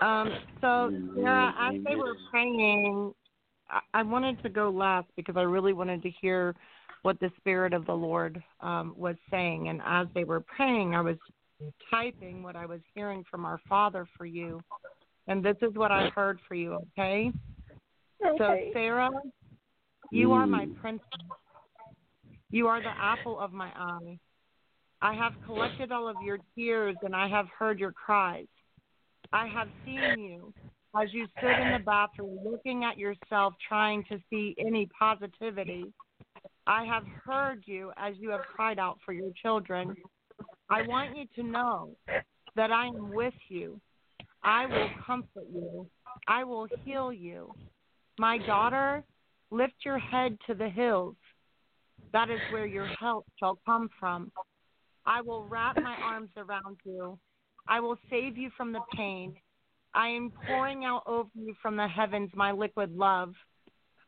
Um, 0.00 0.30
so 0.60 0.90
Sarah, 1.14 1.54
as 1.58 1.74
they 1.86 1.94
were 1.94 2.16
praying, 2.30 3.12
I, 3.70 3.80
I 3.94 4.02
wanted 4.02 4.42
to 4.42 4.48
go 4.48 4.70
last 4.70 5.06
because 5.16 5.36
I 5.36 5.42
really 5.42 5.72
wanted 5.72 6.02
to 6.02 6.10
hear 6.20 6.54
what 7.02 7.20
the 7.20 7.30
Spirit 7.36 7.72
of 7.72 7.86
the 7.86 7.94
Lord 7.94 8.42
um, 8.60 8.92
was 8.96 9.16
saying. 9.30 9.68
And 9.68 9.80
as 9.86 10.08
they 10.14 10.24
were 10.24 10.40
praying, 10.40 10.94
I 10.94 11.00
was 11.00 11.16
typing 11.90 12.42
what 12.42 12.56
I 12.56 12.66
was 12.66 12.80
hearing 12.94 13.24
from 13.30 13.44
our 13.44 13.60
Father 13.68 14.06
for 14.16 14.26
you. 14.26 14.60
And 15.28 15.44
this 15.44 15.56
is 15.62 15.74
what 15.74 15.90
I've 15.90 16.12
heard 16.12 16.38
for 16.46 16.54
you, 16.54 16.78
okay? 16.92 17.32
So, 18.22 18.56
Sarah, 18.72 19.10
you 20.10 20.32
are 20.32 20.46
my 20.46 20.64
hmm. 20.64 20.74
princess. 20.74 21.06
You 22.50 22.68
are 22.68 22.80
the 22.80 22.92
apple 22.96 23.38
of 23.40 23.52
my 23.52 23.70
eye. 23.74 24.18
I 25.02 25.14
have 25.14 25.32
collected 25.44 25.92
all 25.92 26.08
of 26.08 26.16
your 26.24 26.38
tears 26.54 26.96
and 27.02 27.14
I 27.14 27.28
have 27.28 27.46
heard 27.58 27.78
your 27.78 27.92
cries. 27.92 28.46
I 29.32 29.46
have 29.48 29.68
seen 29.84 30.18
you 30.18 30.54
as 31.00 31.12
you 31.12 31.26
stood 31.36 31.58
in 31.60 31.72
the 31.72 31.84
bathroom 31.84 32.38
looking 32.44 32.84
at 32.84 32.96
yourself 32.96 33.54
trying 33.68 34.04
to 34.04 34.18
see 34.30 34.54
any 34.58 34.88
positivity. 34.98 35.92
I 36.66 36.84
have 36.84 37.04
heard 37.24 37.62
you 37.66 37.92
as 37.96 38.14
you 38.18 38.30
have 38.30 38.40
cried 38.40 38.78
out 38.78 38.98
for 39.04 39.12
your 39.12 39.30
children. 39.42 39.94
I 40.70 40.82
want 40.82 41.16
you 41.16 41.26
to 41.36 41.42
know 41.42 41.90
that 42.56 42.70
I 42.70 42.86
am 42.86 43.12
with 43.12 43.34
you. 43.48 43.80
I 44.46 44.64
will 44.66 44.88
comfort 45.04 45.44
you. 45.52 45.88
I 46.28 46.44
will 46.44 46.68
heal 46.84 47.12
you. 47.12 47.52
My 48.16 48.38
daughter, 48.38 49.02
lift 49.50 49.74
your 49.84 49.98
head 49.98 50.38
to 50.46 50.54
the 50.54 50.68
hills. 50.68 51.16
That 52.12 52.30
is 52.30 52.38
where 52.52 52.64
your 52.66 52.86
help 52.86 53.26
shall 53.40 53.58
come 53.66 53.90
from. 53.98 54.30
I 55.04 55.20
will 55.20 55.48
wrap 55.48 55.76
my 55.82 55.96
arms 56.00 56.30
around 56.36 56.76
you. 56.84 57.18
I 57.66 57.80
will 57.80 57.98
save 58.08 58.38
you 58.38 58.50
from 58.56 58.72
the 58.72 58.80
pain. 58.94 59.34
I 59.94 60.08
am 60.08 60.32
pouring 60.46 60.84
out 60.84 61.02
over 61.06 61.28
you 61.34 61.54
from 61.60 61.76
the 61.76 61.88
heavens 61.88 62.30
my 62.32 62.52
liquid 62.52 62.96
love. 62.96 63.34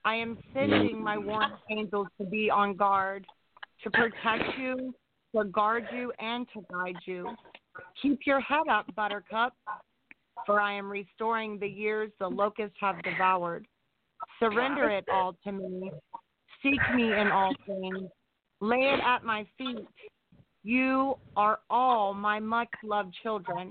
I 0.05 0.15
am 0.15 0.39
sending 0.55 1.02
my 1.02 1.19
warring 1.19 1.51
angels 1.69 2.06
to 2.20 2.27
be 2.27 2.48
on 2.48 2.77
guard, 2.77 3.27
to 3.82 3.90
protect 3.90 4.56
you, 4.56 4.94
to 5.35 5.44
guard 5.47 5.85
you, 5.93 6.12
and 6.20 6.47
to 6.55 6.65
guide 6.73 6.98
you. 7.06 7.28
Keep 8.01 8.20
your 8.24 8.40
head 8.40 8.69
up, 8.70 8.86
Buttercup, 8.94 9.52
for 10.48 10.62
I 10.62 10.72
am 10.72 10.90
restoring 10.90 11.58
the 11.58 11.68
years 11.68 12.10
the 12.18 12.26
locusts 12.26 12.78
have 12.80 13.02
devoured. 13.02 13.66
Surrender 14.38 14.88
it 14.88 15.04
all 15.12 15.36
to 15.44 15.52
me. 15.52 15.90
Seek 16.62 16.80
me 16.96 17.12
in 17.12 17.28
all 17.30 17.52
things. 17.66 18.08
Lay 18.62 18.78
it 18.94 19.00
at 19.04 19.22
my 19.24 19.46
feet. 19.58 19.86
You 20.64 21.16
are 21.36 21.60
all 21.68 22.14
my 22.14 22.40
much 22.40 22.70
loved 22.82 23.14
children. 23.22 23.70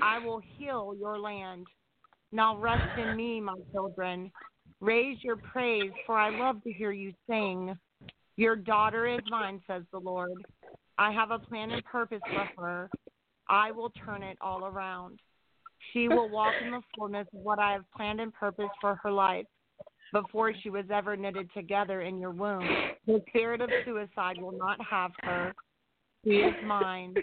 I 0.00 0.18
will 0.18 0.40
heal 0.56 0.94
your 0.98 1.18
land. 1.18 1.66
Now 2.32 2.56
rest 2.56 2.98
in 2.98 3.14
me, 3.14 3.38
my 3.42 3.56
children. 3.70 4.32
Raise 4.80 5.18
your 5.22 5.36
praise, 5.36 5.92
for 6.06 6.16
I 6.16 6.30
love 6.30 6.62
to 6.64 6.72
hear 6.72 6.90
you 6.90 7.12
sing. 7.28 7.76
Your 8.36 8.56
daughter 8.56 9.06
is 9.06 9.20
mine, 9.28 9.60
says 9.66 9.82
the 9.92 9.98
Lord. 9.98 10.32
I 10.96 11.12
have 11.12 11.32
a 11.32 11.38
plan 11.38 11.70
and 11.70 11.84
purpose 11.84 12.22
for 12.32 12.62
her. 12.62 12.90
I 13.50 13.72
will 13.72 13.90
turn 13.90 14.22
it 14.22 14.38
all 14.40 14.64
around. 14.64 15.20
She 15.92 16.08
will 16.08 16.28
walk 16.28 16.54
in 16.64 16.70
the 16.70 16.82
fullness 16.96 17.26
of 17.34 17.40
what 17.40 17.58
I 17.58 17.72
have 17.72 17.84
planned 17.96 18.20
and 18.20 18.32
purposed 18.32 18.74
for 18.80 18.96
her 18.96 19.10
life 19.10 19.46
before 20.12 20.52
she 20.62 20.70
was 20.70 20.84
ever 20.92 21.16
knitted 21.16 21.50
together 21.54 22.02
in 22.02 22.18
your 22.18 22.30
womb. 22.30 22.66
The 23.06 23.22
spirit 23.28 23.60
of 23.60 23.70
suicide 23.84 24.40
will 24.40 24.56
not 24.56 24.78
have 24.84 25.12
her. 25.22 25.54
She 26.24 26.36
is 26.36 26.54
mine. 26.64 27.14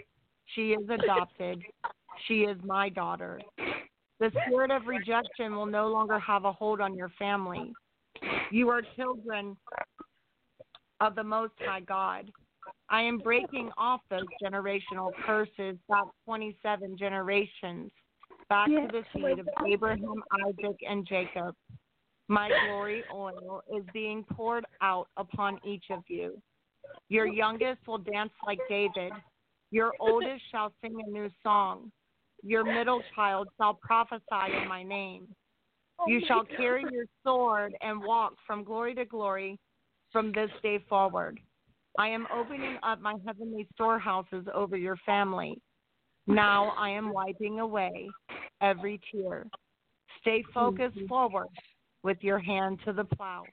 She 0.54 0.72
is 0.72 0.88
adopted. 0.88 1.62
She 2.26 2.42
is 2.42 2.56
my 2.64 2.88
daughter. 2.88 3.40
The 4.18 4.30
spirit 4.46 4.70
of 4.70 4.86
rejection 4.86 5.54
will 5.54 5.66
no 5.66 5.88
longer 5.88 6.18
have 6.18 6.44
a 6.44 6.52
hold 6.52 6.80
on 6.80 6.94
your 6.94 7.10
family. 7.18 7.72
You 8.50 8.70
are 8.70 8.82
children 8.96 9.56
of 11.00 11.14
the 11.14 11.24
Most 11.24 11.52
High 11.60 11.80
God. 11.80 12.30
I 12.88 13.02
am 13.02 13.18
breaking 13.18 13.70
off 13.76 14.00
those 14.08 14.26
generational 14.42 15.10
curses, 15.26 15.76
about 15.88 16.14
27 16.24 16.96
generations. 16.96 17.90
Back 18.48 18.68
Yes. 18.68 18.90
to 18.90 19.00
the 19.00 19.04
seed 19.12 19.38
of 19.38 19.48
Abraham, 19.66 20.22
Isaac, 20.44 20.76
and 20.86 21.06
Jacob. 21.06 21.54
My 22.28 22.48
glory 22.66 23.04
oil 23.12 23.62
is 23.72 23.84
being 23.92 24.24
poured 24.24 24.64
out 24.80 25.08
upon 25.16 25.60
each 25.64 25.90
of 25.90 26.02
you. 26.08 26.40
Your 27.08 27.26
youngest 27.26 27.86
will 27.86 27.98
dance 27.98 28.32
like 28.44 28.58
David. 28.68 29.12
Your 29.70 29.94
oldest 30.00 30.42
shall 30.50 30.72
sing 30.80 31.00
a 31.00 31.10
new 31.10 31.30
song. 31.42 31.92
Your 32.42 32.64
middle 32.64 33.02
child 33.14 33.48
shall 33.56 33.74
prophesy 33.74 34.56
in 34.60 34.68
my 34.68 34.82
name. 34.82 35.28
You 36.06 36.20
shall 36.26 36.44
carry 36.44 36.84
your 36.90 37.06
sword 37.24 37.74
and 37.80 38.02
walk 38.02 38.34
from 38.46 38.64
glory 38.64 38.94
to 38.94 39.04
glory 39.04 39.58
from 40.12 40.32
this 40.32 40.50
day 40.62 40.78
forward. 40.88 41.40
I 41.98 42.08
am 42.08 42.26
opening 42.32 42.78
up 42.82 43.00
my 43.00 43.14
heavenly 43.26 43.66
storehouses 43.74 44.46
over 44.54 44.76
your 44.76 44.96
family. 45.06 45.58
Now 46.26 46.72
I 46.76 46.90
am 46.90 47.12
wiping 47.12 47.60
away 47.60 48.08
every 48.60 49.00
tear. 49.12 49.46
Stay 50.20 50.42
focused 50.52 50.98
forward 51.08 51.48
with 52.02 52.18
your 52.20 52.38
hand 52.38 52.80
to 52.84 52.92
the 52.92 53.04
plow. 53.04 53.44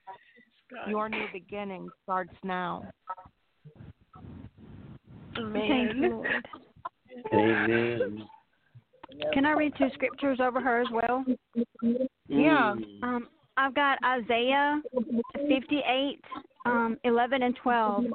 Your 0.87 1.07
new 1.07 1.25
beginning 1.31 1.89
starts 2.03 2.33
now. 2.43 2.83
Thank 5.35 5.95
you, 5.95 6.09
Lord. 6.09 6.27
Amen. 7.33 8.27
Can 9.33 9.45
I 9.45 9.51
read 9.51 9.73
two 9.77 9.89
scriptures 9.93 10.39
over 10.41 10.59
her 10.59 10.81
as 10.81 10.87
well? 10.91 11.23
Yeah. 12.27 12.75
Mm. 12.75 13.03
Um, 13.03 13.27
I've 13.57 13.75
got 13.75 13.99
Isaiah 14.03 14.81
58, 15.47 16.19
um, 16.65 16.97
11 17.03 17.43
and 17.43 17.55
12. 17.61 18.05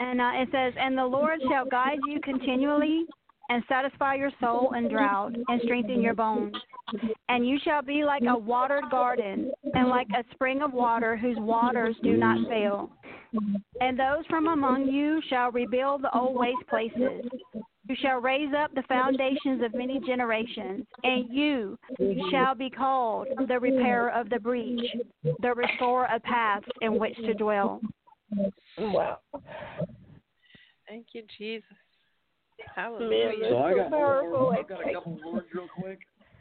And 0.00 0.20
uh, 0.20 0.30
it 0.34 0.48
says, 0.52 0.74
And 0.78 0.96
the 0.96 1.04
Lord 1.04 1.40
shall 1.48 1.64
guide 1.64 1.98
you 2.06 2.20
continually 2.22 3.06
and 3.50 3.64
satisfy 3.68 4.14
your 4.14 4.30
soul 4.40 4.72
in 4.74 4.88
drought 4.88 5.34
and 5.48 5.60
strengthen 5.64 6.00
your 6.00 6.14
bones. 6.14 6.54
And 7.28 7.46
you 7.46 7.58
shall 7.62 7.82
be 7.82 8.04
like 8.04 8.22
a 8.22 8.38
watered 8.38 8.84
garden 8.90 9.50
and 9.74 9.88
like 9.88 10.06
a 10.16 10.24
spring 10.32 10.62
of 10.62 10.72
water 10.72 11.16
whose 11.16 11.36
waters 11.38 11.96
do 12.02 12.16
not 12.16 12.48
fail. 12.48 12.90
And 13.80 13.98
those 13.98 14.24
from 14.28 14.48
among 14.48 14.86
you 14.86 15.20
shall 15.28 15.50
rebuild 15.50 16.02
the 16.02 16.16
old 16.16 16.36
waste 16.36 16.66
places. 16.68 17.28
You 17.88 17.96
shall 18.00 18.20
raise 18.20 18.52
up 18.56 18.72
the 18.74 18.84
foundations 18.88 19.64
of 19.64 19.74
many 19.74 20.00
generations, 20.06 20.86
and 21.02 21.28
you 21.28 21.76
shall 22.30 22.54
be 22.54 22.70
called 22.70 23.26
the 23.48 23.58
repairer 23.58 24.10
of 24.10 24.30
the 24.30 24.38
breach, 24.38 24.80
the 25.42 25.54
restorer 25.54 26.08
of 26.12 26.22
paths 26.22 26.66
in 26.82 27.00
which 27.00 27.16
to 27.16 27.34
dwell. 27.34 27.80
Wow. 28.78 29.18
Thank 30.88 31.06
you, 31.14 31.22
Jesus. 31.36 31.64
Man, 32.80 32.92
Hallelujah. 32.92 33.40
that's 33.40 33.52
So 33.52 33.58
I 33.58 33.74
got, 33.74 33.90
powerful. 33.90 34.52
I 34.52 34.62
got 34.62 34.88
a 34.88 34.92
couple 34.92 35.18
words 35.24 35.48
real 35.52 35.68
quick. 35.68 35.98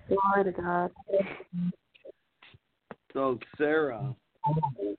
Glory 0.07 0.43
to 0.45 0.51
God. 0.51 0.91
So 3.13 3.39
Sarah, 3.57 4.15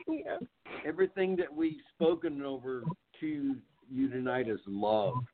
Yeah. 0.09 0.39
everything 0.85 1.37
that 1.37 1.53
we've 1.53 1.81
spoken 1.95 2.43
over 2.43 2.85
to 3.21 3.57
you 3.91 4.09
tonight 4.09 4.49
is 4.49 4.61
love. 4.67 5.25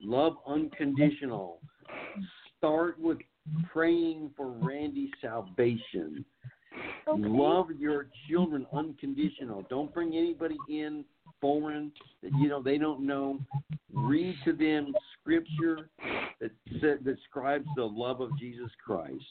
Love 0.00 0.36
unconditional. 0.46 1.60
Start 2.56 2.98
with 2.98 3.18
praying 3.72 4.30
for 4.36 4.50
Randy's 4.50 5.10
salvation. 5.20 6.24
Love 7.06 7.70
your 7.72 8.08
children 8.28 8.66
unconditional. 8.72 9.62
Don't 9.68 9.92
bring 9.92 10.16
anybody 10.16 10.58
in 10.68 11.04
foreign 11.40 11.92
that 12.22 12.32
you 12.34 12.48
know 12.48 12.62
they 12.62 12.78
don't 12.78 13.04
know. 13.04 13.40
Read 13.92 14.36
to 14.44 14.52
them 14.52 14.94
scripture 15.24 15.88
that 16.40 16.50
sa- 16.80 17.02
describes 17.02 17.66
the 17.76 17.84
love 17.84 18.20
of 18.20 18.36
Jesus 18.38 18.70
Christ. 18.84 19.24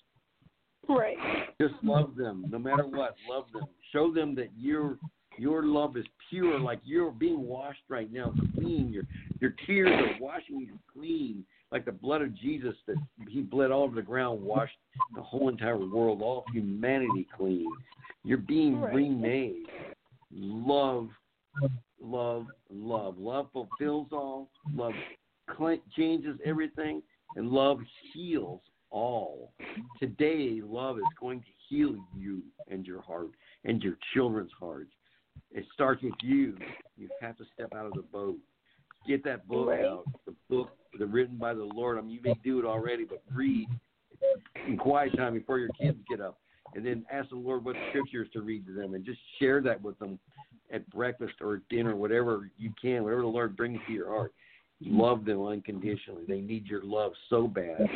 Right. 0.89 1.17
Just 1.61 1.75
love 1.83 2.15
them, 2.15 2.45
no 2.49 2.59
matter 2.59 2.85
what. 2.85 3.15
Love 3.29 3.45
them. 3.53 3.63
Show 3.91 4.11
them 4.13 4.35
that 4.35 4.49
your 4.57 4.97
your 5.39 5.63
love 5.63 5.97
is 5.97 6.05
pure, 6.29 6.59
like 6.59 6.79
you're 6.83 7.09
being 7.11 7.41
washed 7.47 7.81
right 7.89 8.11
now, 8.11 8.33
clean. 8.55 8.91
Your 8.91 9.03
your 9.39 9.55
tears 9.65 9.89
are 9.91 10.21
washing 10.21 10.59
you 10.59 10.77
clean, 10.91 11.45
like 11.71 11.85
the 11.85 11.91
blood 11.91 12.21
of 12.21 12.35
Jesus 12.35 12.75
that 12.87 12.97
He 13.29 13.41
bled 13.41 13.71
all 13.71 13.83
over 13.83 13.95
the 13.95 14.01
ground, 14.01 14.41
washed 14.41 14.75
the 15.15 15.21
whole 15.21 15.47
entire 15.49 15.77
world, 15.77 16.21
all 16.21 16.43
humanity 16.51 17.27
clean. 17.37 17.71
You're 18.25 18.37
being 18.39 18.81
Right. 18.81 18.93
remade. 18.93 19.67
Love, 20.31 21.09
love, 22.01 22.47
love. 22.69 23.17
Love 23.17 23.47
fulfills 23.53 24.07
all. 24.11 24.49
Love 24.75 24.93
changes 25.95 26.39
everything, 26.45 27.01
and 27.35 27.49
love 27.49 27.79
heals 28.13 28.61
all. 28.89 29.53
Today, 29.99 30.61
love 30.63 30.99
is 30.99 31.05
going 31.19 31.41
to 31.41 31.47
heal 31.67 31.95
you 32.15 32.41
and 32.69 32.85
your 32.85 33.01
heart 33.01 33.31
and 33.63 33.81
your 33.81 33.97
children's 34.13 34.51
hearts. 34.59 34.91
It 35.51 35.65
starts 35.73 36.01
with 36.03 36.13
you. 36.21 36.57
You 36.97 37.09
have 37.21 37.37
to 37.37 37.45
step 37.53 37.73
out 37.75 37.85
of 37.85 37.93
the 37.93 38.01
boat. 38.01 38.37
Get 39.07 39.23
that 39.25 39.47
book 39.47 39.69
Right. 39.69 39.85
out. 39.85 40.07
The 40.25 40.35
book, 40.49 40.77
the 40.97 41.05
written 41.05 41.37
by 41.37 41.53
the 41.53 41.63
Lord. 41.63 41.97
I 41.97 42.01
mean, 42.01 42.11
you 42.11 42.21
may 42.21 42.35
do 42.43 42.59
it 42.59 42.65
already, 42.65 43.05
but 43.05 43.21
read 43.33 43.67
in 44.67 44.77
quiet 44.77 45.15
time 45.15 45.33
before 45.33 45.59
your 45.59 45.69
kids 45.69 45.97
get 46.07 46.21
up, 46.21 46.39
and 46.75 46.85
then 46.85 47.05
ask 47.11 47.29
the 47.29 47.35
Lord 47.35 47.65
what 47.65 47.75
scriptures 47.89 48.29
to 48.33 48.41
read 48.41 48.65
to 48.67 48.73
them, 48.73 48.93
and 48.93 49.03
just 49.03 49.19
share 49.39 49.61
that 49.61 49.81
with 49.81 49.97
them 49.99 50.19
at 50.71 50.89
breakfast 50.89 51.35
or 51.41 51.61
dinner, 51.69 51.95
whatever 51.95 52.49
you 52.57 52.71
can, 52.81 53.03
whatever 53.03 53.21
the 53.21 53.27
Lord 53.27 53.55
brings 53.57 53.79
to 53.87 53.93
your 53.93 54.09
heart. 54.09 54.33
Love 54.85 55.25
them 55.25 55.45
unconditionally. 55.45 56.23
They 56.27 56.41
need 56.41 56.65
your 56.67 56.83
love 56.83 57.13
so 57.29 57.47
bad. 57.47 57.89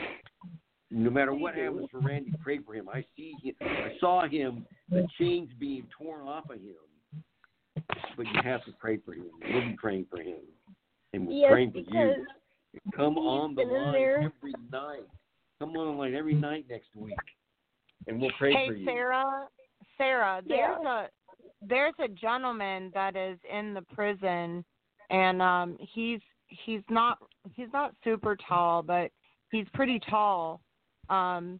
No 0.89 1.09
matter 1.09 1.33
what 1.33 1.55
happens 1.55 1.87
for 1.91 1.99
Randy, 1.99 2.33
pray 2.41 2.59
for 2.59 2.73
him. 2.73 2.87
I 2.87 3.03
see 3.15 3.35
him. 3.43 3.55
I 3.61 3.91
saw 3.99 4.27
him. 4.27 4.65
The 4.89 5.05
chains 5.19 5.49
being 5.59 5.85
torn 5.97 6.21
off 6.27 6.49
of 6.49 6.57
him. 6.57 6.75
But 8.15 8.25
you 8.27 8.41
have 8.43 8.63
to 8.65 8.71
pray 8.79 8.97
for 8.97 9.13
him. 9.13 9.25
We'll 9.51 9.61
be 9.61 9.75
praying 9.77 10.07
for 10.09 10.21
him, 10.21 10.39
and 11.13 11.27
we're 11.27 11.33
Yes, 11.33 11.51
praying 11.51 11.71
for 11.71 11.79
you. 11.79 12.25
Come 12.95 13.17
on 13.17 13.53
the 13.53 13.63
line 13.63 13.93
there. 13.93 14.21
every 14.21 14.53
night. 14.71 15.07
Come 15.59 15.75
on 15.75 15.95
the 15.95 16.01
line 16.01 16.15
every 16.15 16.35
night 16.35 16.65
next 16.69 16.95
week, 16.95 17.17
and 18.07 18.19
we'll 18.21 18.31
pray 18.37 18.53
hey 18.53 18.67
for 18.67 18.73
you. 18.73 18.85
Hey, 18.85 18.93
Sarah, 18.93 19.49
Sarah, 19.97 20.41
there's 20.45 20.79
Yeah. 20.83 21.03
a 21.05 21.09
there's 21.61 21.95
a 21.99 22.07
gentleman 22.07 22.91
that 22.93 23.15
is 23.15 23.39
in 23.51 23.73
the 23.73 23.81
prison, 23.81 24.63
and 25.09 25.41
um, 25.41 25.77
he's 25.79 26.21
he's 26.47 26.81
not 26.89 27.17
he's 27.53 27.71
not 27.73 27.93
super 28.03 28.37
tall, 28.47 28.81
but 28.81 29.11
he's 29.51 29.67
pretty 29.73 29.99
tall. 30.09 30.61
Um, 31.09 31.59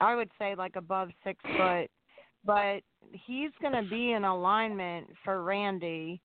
I 0.00 0.14
would 0.14 0.30
say 0.38 0.54
like 0.54 0.76
above 0.76 1.10
six 1.22 1.38
foot, 1.56 1.88
but 2.44 2.80
he's 3.12 3.50
going 3.60 3.72
to 3.72 3.88
be 3.88 4.12
in 4.12 4.24
alignment 4.24 5.08
for 5.24 5.42
Randy. 5.42 6.20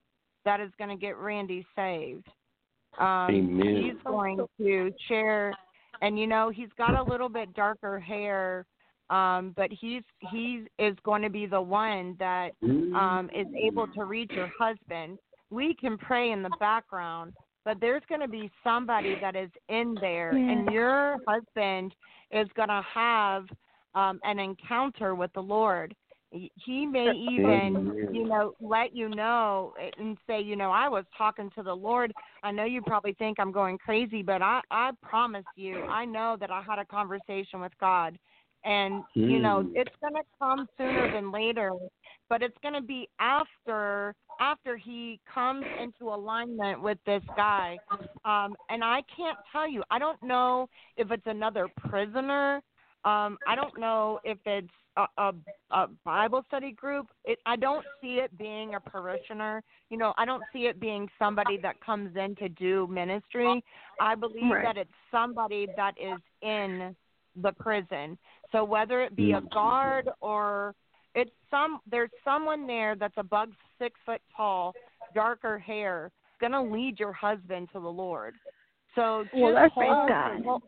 That 0.46 0.60
is 0.60 0.72
going 0.78 0.90
to 0.90 0.96
get 0.96 1.18
Randy 1.18 1.66
saved. 1.76 2.28
Um, 2.98 3.28
Amen. 3.30 3.84
He's 3.84 4.04
going 4.06 4.46
to 4.58 4.92
share, 5.08 5.54
and 6.02 6.18
you 6.18 6.28
know 6.28 6.50
he's 6.50 6.70
got 6.78 6.96
a 6.96 7.04
little 7.04 7.30
bit 7.30 7.54
darker 7.54 8.00
hair, 8.00 8.66
um, 9.10 9.54
but 9.56 9.70
he's 9.72 10.04
he 10.32 10.66
is 10.80 10.96
going 11.04 11.22
to 11.22 11.30
be 11.30 11.46
the 11.46 11.62
one 11.62 12.16
that 12.20 12.52
um, 12.64 13.30
is 13.36 13.48
able 13.56 13.88
to 13.88 14.06
reach 14.06 14.32
your 14.32 14.50
husband. 14.60 15.20
We 15.52 15.76
can 15.76 15.98
pray 15.98 16.32
in 16.32 16.44
the 16.44 16.52
background, 16.60 17.34
but 17.66 17.80
there's 17.80 18.04
going 18.10 18.22
to 18.22 18.28
be 18.28 18.50
somebody 18.64 19.16
that 19.22 19.36
is 19.36 19.50
in 19.68 19.98
there, 20.00 20.32
and 20.50 20.72
your 20.72 21.18
husband 21.28 21.94
is 22.32 22.48
going 22.56 22.70
to 22.70 22.82
have 22.94 23.46
um, 23.96 24.20
an 24.24 24.40
encounter 24.40 25.16
with 25.16 25.32
the 25.34 25.42
Lord. 25.42 25.96
He- 26.32 26.86
may 26.86 27.10
even, 27.12 27.92
you 28.14 28.24
know, 28.24 28.54
let 28.62 28.96
you 28.96 29.10
know 29.10 29.74
and 29.98 30.16
say, 30.28 30.40
you 30.40 30.56
know, 30.56 30.72
I 30.72 30.88
was 30.88 31.04
talking 31.18 31.50
to 31.56 31.64
the 31.64 31.74
Lord. 31.74 32.14
I 32.44 32.52
know 32.52 32.66
you 32.66 32.82
probably 32.84 33.14
think 33.14 33.40
I'm 33.40 33.52
going 33.52 33.78
crazy, 33.80 34.22
but 34.22 34.42
I, 34.42 34.62
I 34.70 34.92
promise 35.02 35.46
you, 35.56 35.82
I 35.90 36.06
know 36.06 36.38
that 36.40 36.52
I 36.52 36.62
had 36.62 36.78
a 36.80 36.86
conversation 36.86 37.62
with 37.62 37.72
God. 37.80 38.18
And, 38.64 39.04
you 39.16 39.40
know, 39.40 39.64
Mm. 39.64 39.72
it's 39.76 39.96
going 40.02 40.14
to 40.16 40.24
come 40.38 40.68
sooner 40.78 41.12
than 41.12 41.32
later, 41.32 41.72
but 42.30 42.42
it's 42.42 42.58
going 42.62 42.76
to 42.76 42.82
be 42.82 43.10
after 43.20 44.16
after 44.40 44.78
he 44.78 45.20
comes 45.34 45.66
into 45.84 46.14
alignment 46.14 46.82
with 46.82 46.98
this 47.06 47.24
guy. 47.36 47.78
Um, 48.24 48.56
and 48.70 48.84
I 48.84 49.02
can't 49.16 49.38
tell 49.52 49.70
you, 49.70 49.84
I 49.92 50.00
don't 50.00 50.22
know 50.24 50.70
if 50.96 51.12
it's 51.12 51.26
another 51.26 51.68
prisoner. 51.90 52.62
Um, 53.04 53.38
I 53.48 53.56
don't 53.56 53.78
know 53.78 54.20
if 54.24 54.38
it's 54.46 54.68
a, 54.96 55.06
a, 55.18 55.34
a 55.72 55.88
Bible 56.06 56.44
study 56.48 56.72
group. 56.72 57.08
It, 57.26 57.40
I 57.46 57.58
don't 57.58 57.86
see 58.02 58.16
it 58.16 58.38
being 58.38 58.76
a 58.76 58.80
parishioner. 58.80 59.62
You 59.90 59.98
know, 59.98 60.14
I 60.18 60.26
don't 60.26 60.44
see 60.54 60.68
it 60.68 60.80
being 60.80 61.10
somebody 61.18 61.58
that 61.58 61.82
comes 61.82 62.16
in 62.16 62.36
to 62.36 62.48
do 62.48 62.88
ministry. 62.88 63.62
I 64.00 64.16
believe 64.16 64.52
Right. 64.52 64.64
that 64.64 64.78
it's 64.78 64.92
somebody 65.12 65.68
that 65.76 65.96
is 66.02 66.20
in 66.42 66.96
the 67.42 67.52
prison. 67.54 68.18
So 68.52 68.64
whether 68.64 69.02
it 69.02 69.16
be 69.16 69.34
a 69.34 69.42
Mm. 69.42 69.50
guard 69.50 70.10
or 70.22 70.76
it's 71.20 71.32
some 71.52 71.80
there's 71.90 72.10
someone 72.24 72.66
there 72.68 72.96
that's 72.96 73.18
above 73.18 73.50
six 73.80 74.00
foot 74.06 74.22
tall, 74.36 74.76
darker 75.14 75.60
hair, 75.60 76.12
gonna 76.40 76.64
lead 76.64 77.00
your 77.00 77.14
husband 77.14 77.70
to 77.74 77.80
the 77.80 77.88
Lord. 77.88 78.36
So 78.96 79.24
just 79.24 79.36
Well, 79.36 79.54
that's 79.54 79.74
hold, 79.74 80.10
God. 80.10 80.44
hold- 80.46 80.64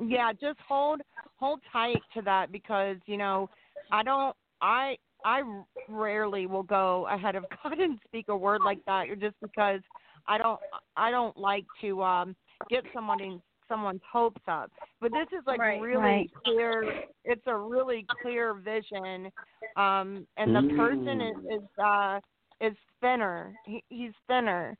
yeah, 0.00 0.32
just 0.32 0.58
hold 0.66 1.00
hold 1.36 1.60
tight 1.72 2.02
to 2.14 2.22
that 2.22 2.52
because 2.52 2.96
you 3.06 3.16
know 3.16 3.48
I 3.90 4.02
don't 4.02 4.36
I 4.60 4.96
I 5.24 5.42
rarely 5.88 6.46
will 6.46 6.62
go 6.62 7.06
ahead 7.08 7.34
of 7.34 7.44
God 7.62 7.78
and 7.78 7.98
speak 8.06 8.26
a 8.28 8.36
word 8.36 8.62
like 8.62 8.78
that 8.86 9.06
just 9.20 9.36
because 9.40 9.80
I 10.26 10.38
don't 10.38 10.60
I 10.96 11.10
don't 11.10 11.36
like 11.36 11.64
to 11.80 12.02
um 12.02 12.36
get 12.70 12.84
someone 12.94 13.20
in 13.20 13.42
someone's 13.68 14.00
hopes 14.10 14.40
up. 14.48 14.70
But 15.00 15.12
this 15.12 15.28
is 15.38 15.46
like 15.46 15.60
Right. 15.60 15.80
really 15.80 15.96
Right. 16.02 16.30
clear 16.44 17.02
it's 17.24 17.46
a 17.46 17.56
really 17.56 18.06
clear 18.22 18.54
vision. 18.54 19.30
Um 19.76 20.26
and 20.36 20.54
the 20.56 20.74
person 20.76 21.20
is, 21.20 21.36
Mm. 21.36 21.56
is 21.56 21.78
uh 21.78 22.20
is 22.60 22.76
thinner. 23.00 23.54
He, 23.66 23.84
he's 23.88 24.12
thinner. 24.26 24.76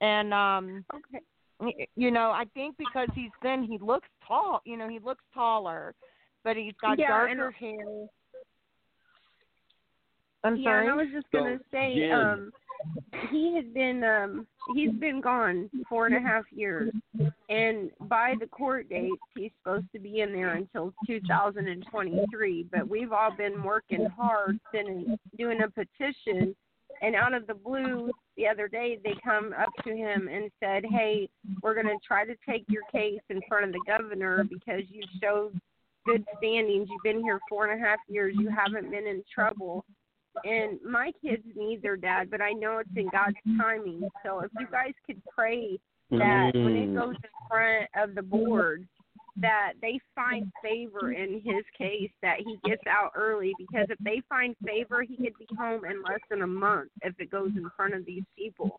And 0.00 0.34
um 0.34 0.84
Okay. 0.94 1.88
you 1.94 2.10
know, 2.10 2.30
I 2.30 2.44
think 2.54 2.76
because 2.76 3.08
he's 3.14 3.30
thin, 3.40 3.62
he 3.62 3.78
looks 3.78 4.08
tall. 4.26 4.60
You 4.64 4.76
know, 4.76 4.88
he 4.88 4.98
looks 4.98 5.22
taller, 5.32 5.94
but 6.44 6.56
he's 6.56 6.74
got 6.80 6.98
Yeah, 6.98 7.26
and- 7.26 7.38
darker 7.38 7.50
hair. 7.52 8.06
I'm 10.44 10.56
yeah, 10.56 10.70
sorry. 10.70 10.86
and 10.88 10.92
I 10.92 10.96
was 10.96 11.06
just 11.12 11.30
gonna 11.30 11.58
So, 11.58 11.64
say, 11.70 11.94
Jen. 12.00 12.12
um, 12.12 12.52
he 13.30 13.54
had 13.54 13.72
been 13.74 14.02
um 14.04 14.46
he's 14.74 14.92
been 14.92 15.20
gone 15.20 15.70
four 15.88 16.06
and 16.06 16.14
a 16.14 16.20
half 16.20 16.44
years, 16.50 16.92
and 17.48 17.90
by 18.02 18.34
the 18.40 18.46
court 18.46 18.88
date 18.88 19.10
he's 19.36 19.50
supposed 19.58 19.86
to 19.92 19.98
be 19.98 20.20
in 20.20 20.32
there 20.32 20.54
until 20.54 20.92
2023. 21.06 22.66
But 22.70 22.88
we've 22.88 23.12
all 23.12 23.34
been 23.36 23.62
working 23.62 24.06
hard, 24.06 24.58
sending 24.74 25.16
doing 25.38 25.60
a 25.62 25.70
petition, 25.70 26.54
and 27.00 27.14
out 27.14 27.34
of 27.34 27.46
the 27.46 27.54
blue, 27.54 28.10
the 28.36 28.46
other 28.46 28.68
day 28.68 28.98
they 29.02 29.14
come 29.24 29.54
up 29.58 29.70
to 29.84 29.94
him 29.94 30.28
and 30.28 30.50
said, 30.60 30.84
"Hey, 30.84 31.28
we're 31.62 31.74
gonna 31.74 31.98
try 32.06 32.24
to 32.24 32.36
take 32.48 32.64
your 32.68 32.82
case 32.92 33.22
in 33.28 33.40
front 33.48 33.64
of 33.66 33.72
the 33.72 33.82
governor 33.86 34.44
because 34.44 34.82
you 34.88 35.02
showed." 35.20 35.58
Good 36.04 36.24
standings. 36.38 36.88
You've 36.90 37.02
been 37.04 37.22
here 37.22 37.38
four 37.48 37.68
and 37.68 37.80
a 37.80 37.86
half 37.86 38.00
years. 38.08 38.34
You 38.36 38.48
haven't 38.48 38.90
been 38.90 39.06
in 39.06 39.22
trouble 39.32 39.84
and 40.44 40.80
my 40.82 41.12
kids 41.22 41.42
need 41.54 41.82
their 41.82 41.96
dad, 41.96 42.30
but 42.30 42.40
I 42.40 42.52
know 42.52 42.78
it's 42.78 42.90
in 42.96 43.08
God's 43.08 43.36
timing. 43.58 44.08
So 44.24 44.40
if 44.40 44.50
you 44.58 44.66
guys 44.70 44.92
could 45.06 45.22
pray 45.26 45.78
that 46.10 46.52
when 46.54 46.76
it 46.76 46.90
Mm. 46.90 46.94
goes 46.94 47.16
in 47.16 47.30
front 47.48 47.88
of 47.94 48.14
the 48.14 48.22
board, 48.22 48.86
that 49.36 49.72
they 49.80 49.98
find 50.14 50.52
favor 50.60 51.12
in 51.12 51.40
his 51.40 51.64
case, 51.70 52.10
that 52.20 52.40
he 52.40 52.58
gets 52.64 52.86
out 52.86 53.12
early, 53.14 53.54
because 53.56 53.88
if 53.88 53.98
they 53.98 54.20
find 54.28 54.54
favor, 54.58 55.02
he 55.02 55.16
could 55.16 55.36
be 55.38 55.48
home 55.56 55.84
in 55.84 56.02
less 56.02 56.20
than 56.28 56.42
a 56.42 56.46
month 56.46 56.90
if 57.02 57.18
it 57.18 57.30
goes 57.30 57.50
in 57.56 57.68
front 57.70 57.94
of 57.94 58.04
these 58.04 58.24
people. 58.36 58.78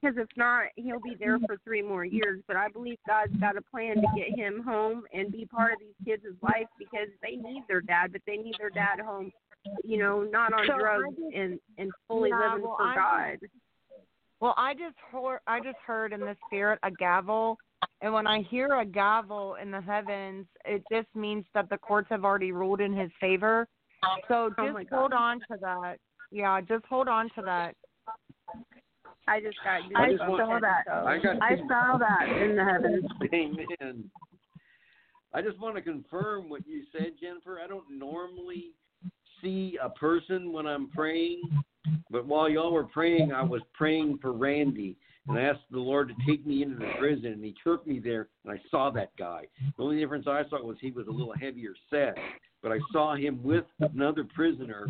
Because 0.00 0.16
if 0.16 0.28
not, 0.36 0.68
he'll 0.76 1.00
be 1.00 1.14
there 1.14 1.38
for 1.40 1.58
three 1.58 1.82
more 1.82 2.04
years. 2.04 2.42
But 2.46 2.56
I 2.56 2.68
believe 2.68 2.98
God's 3.06 3.36
got 3.36 3.56
a 3.56 3.62
plan 3.62 3.96
to 3.96 4.06
get 4.16 4.38
him 4.38 4.62
home 4.62 5.04
and 5.12 5.30
be 5.30 5.44
part 5.46 5.74
of 5.74 5.78
these 5.80 5.94
kids' 6.04 6.36
life 6.42 6.68
because 6.78 7.08
they 7.22 7.36
need 7.36 7.64
their 7.68 7.82
dad, 7.82 8.12
but 8.12 8.22
they 8.26 8.36
need 8.36 8.54
their 8.58 8.70
dad 8.70 9.00
home 9.00 9.30
you 9.84 9.98
know, 9.98 10.22
not 10.22 10.52
on 10.52 10.66
So 10.66 10.78
drugs 10.78 11.16
just- 11.16 11.34
and 11.34 11.60
and 11.78 11.92
fully 12.08 12.30
Yeah, 12.30 12.52
living 12.52 12.62
well, 12.66 12.76
for 12.76 12.84
I 12.84 12.94
God. 12.94 13.48
Well, 14.40 14.54
I 14.56 14.74
just 14.74 14.96
heard 15.10 15.40
I 15.46 15.60
just 15.60 15.78
heard 15.86 16.12
in 16.12 16.20
the 16.20 16.36
spirit 16.46 16.78
a 16.82 16.90
gavel, 16.90 17.58
and 18.00 18.12
when 18.12 18.26
I 18.26 18.40
hear 18.42 18.80
a 18.80 18.84
gavel 18.86 19.56
in 19.56 19.70
the 19.70 19.80
heavens, 19.80 20.46
it 20.64 20.82
just 20.90 21.08
means 21.14 21.44
that 21.54 21.68
the 21.68 21.78
courts 21.78 22.08
have 22.10 22.24
already 22.24 22.52
ruled 22.52 22.80
in 22.80 22.94
his 22.96 23.10
favor. 23.20 23.68
So 24.28 24.50
oh 24.58 24.64
just 24.72 24.92
Oh 24.92 24.96
hold 24.98 25.12
on 25.12 25.40
to 25.50 25.58
that. 25.60 25.98
Yeah, 26.30 26.60
just 26.62 26.86
hold 26.86 27.08
on 27.08 27.28
to 27.34 27.42
that. 27.42 27.74
I 29.28 29.40
just 29.40 29.58
got 29.62 29.82
I 29.94 30.08
goosebumps. 30.08 30.10
just 30.10 30.22
saw 30.26 30.58
that. 30.60 30.84
So. 30.86 30.92
I 31.06 31.18
got 31.18 31.42
I 31.42 31.56
saw 31.68 31.98
that 31.98 32.28
in 32.42 32.56
the 32.56 32.64
heavens. 32.64 33.04
Amen. 33.34 34.10
I 35.32 35.42
just 35.42 35.58
want 35.60 35.76
to 35.76 35.82
confirm 35.82 36.48
what 36.48 36.66
you 36.66 36.82
said, 36.92 37.12
Jennifer. 37.20 37.60
I 37.62 37.68
don't 37.68 37.88
normally 37.90 38.72
see 39.42 39.78
a 39.82 39.88
person 39.90 40.52
when 40.52 40.66
I'm 40.66 40.88
praying, 40.90 41.42
but 42.10 42.26
while 42.26 42.48
y'all 42.48 42.72
were 42.72 42.84
praying, 42.84 43.32
I 43.32 43.42
was 43.42 43.62
praying 43.74 44.18
for 44.20 44.32
Randy, 44.32 44.96
and 45.28 45.38
I 45.38 45.42
asked 45.42 45.60
the 45.70 45.78
Lord 45.78 46.08
to 46.08 46.14
take 46.26 46.46
me 46.46 46.62
into 46.62 46.76
the 46.76 46.90
prison, 46.98 47.32
and 47.32 47.44
He 47.44 47.54
took 47.62 47.86
me 47.86 47.98
there, 47.98 48.28
and 48.44 48.52
I 48.52 48.60
saw 48.70 48.90
that 48.90 49.10
guy. 49.16 49.44
The 49.76 49.82
only 49.82 49.98
difference 49.98 50.26
I 50.26 50.42
saw 50.48 50.62
was 50.62 50.76
he 50.80 50.90
was 50.90 51.06
a 51.06 51.12
little 51.12 51.34
heavier 51.38 51.74
set, 51.88 52.16
but 52.62 52.72
I 52.72 52.78
saw 52.92 53.14
him 53.14 53.42
with 53.42 53.64
another 53.80 54.24
prisoner 54.24 54.88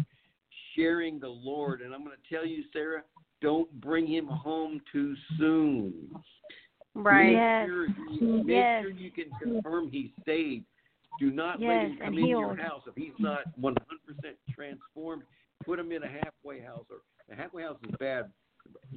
sharing 0.75 1.19
the 1.19 1.29
Lord, 1.29 1.81
and 1.83 1.95
I'm 1.95 2.05
going 2.05 2.17
to 2.17 2.35
tell 2.35 2.47
you, 2.47 2.65
Sarah, 2.73 3.03
don't 3.43 3.71
bring 3.81 4.07
him 4.07 4.27
home 4.27 4.81
too 4.93 5.15
soon. 5.39 5.93
right. 6.95 7.33
Yes. 7.33 7.61
Make 7.63 7.69
sure, 7.69 7.87
you, 7.87 8.45
make 8.45 8.47
Yes. 8.57 8.83
sure 8.83 8.91
you 8.91 9.11
can 9.11 9.31
confirm 9.41 9.91
he's 9.91 10.11
saved. 10.25 10.65
Do 11.21 11.31
not 11.31 11.61
let 11.61 11.83
him 11.83 11.99
come 11.99 12.15
into 12.15 12.27
your 12.27 12.57
house 12.57 12.83
if 12.87 12.95
he's 12.97 13.13
not 13.19 13.41
100% 13.61 13.77
transformed. 14.55 15.23
Put 15.65 15.79
him 15.79 15.93
in 15.93 16.03
a 16.03 16.09
halfway 16.09 16.61
house, 16.61 16.87
or 16.91 17.03
a 17.31 17.37
halfway 17.37 17.63
house 17.63 17.77
is 17.87 17.95
bad. 18.01 18.33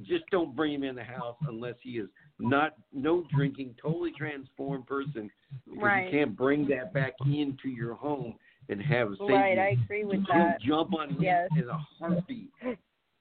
Just 0.02 0.24
don't 0.30 0.56
bring 0.56 0.72
him 0.72 0.82
in 0.84 0.94
the 0.96 1.04
house 1.04 1.36
unless 1.46 1.74
he 1.82 1.98
is 1.98 2.08
not 2.38 2.72
no 2.92 3.24
drinking, 3.34 3.74
totally 3.80 4.12
transformed 4.16 4.86
person. 4.86 5.30
Because 5.66 5.82
Right. 5.82 6.04
you 6.06 6.10
can't 6.18 6.34
bring 6.34 6.66
that 6.68 6.94
back 6.94 7.12
into 7.26 7.68
your 7.68 7.94
home 7.94 8.38
and 8.70 8.80
have 8.80 9.10
Satan. 9.12 9.28
Right, 9.28 9.58
I 9.58 9.68
agree 9.84 10.04
with 10.04 10.24
He'll 10.26 10.34
that. 10.36 10.60
jump 10.62 10.94
on 10.94 11.10
him 11.10 11.22
Yes. 11.22 11.50
in 11.56 11.68
a 11.68 11.76
heartbeat. 11.76 12.50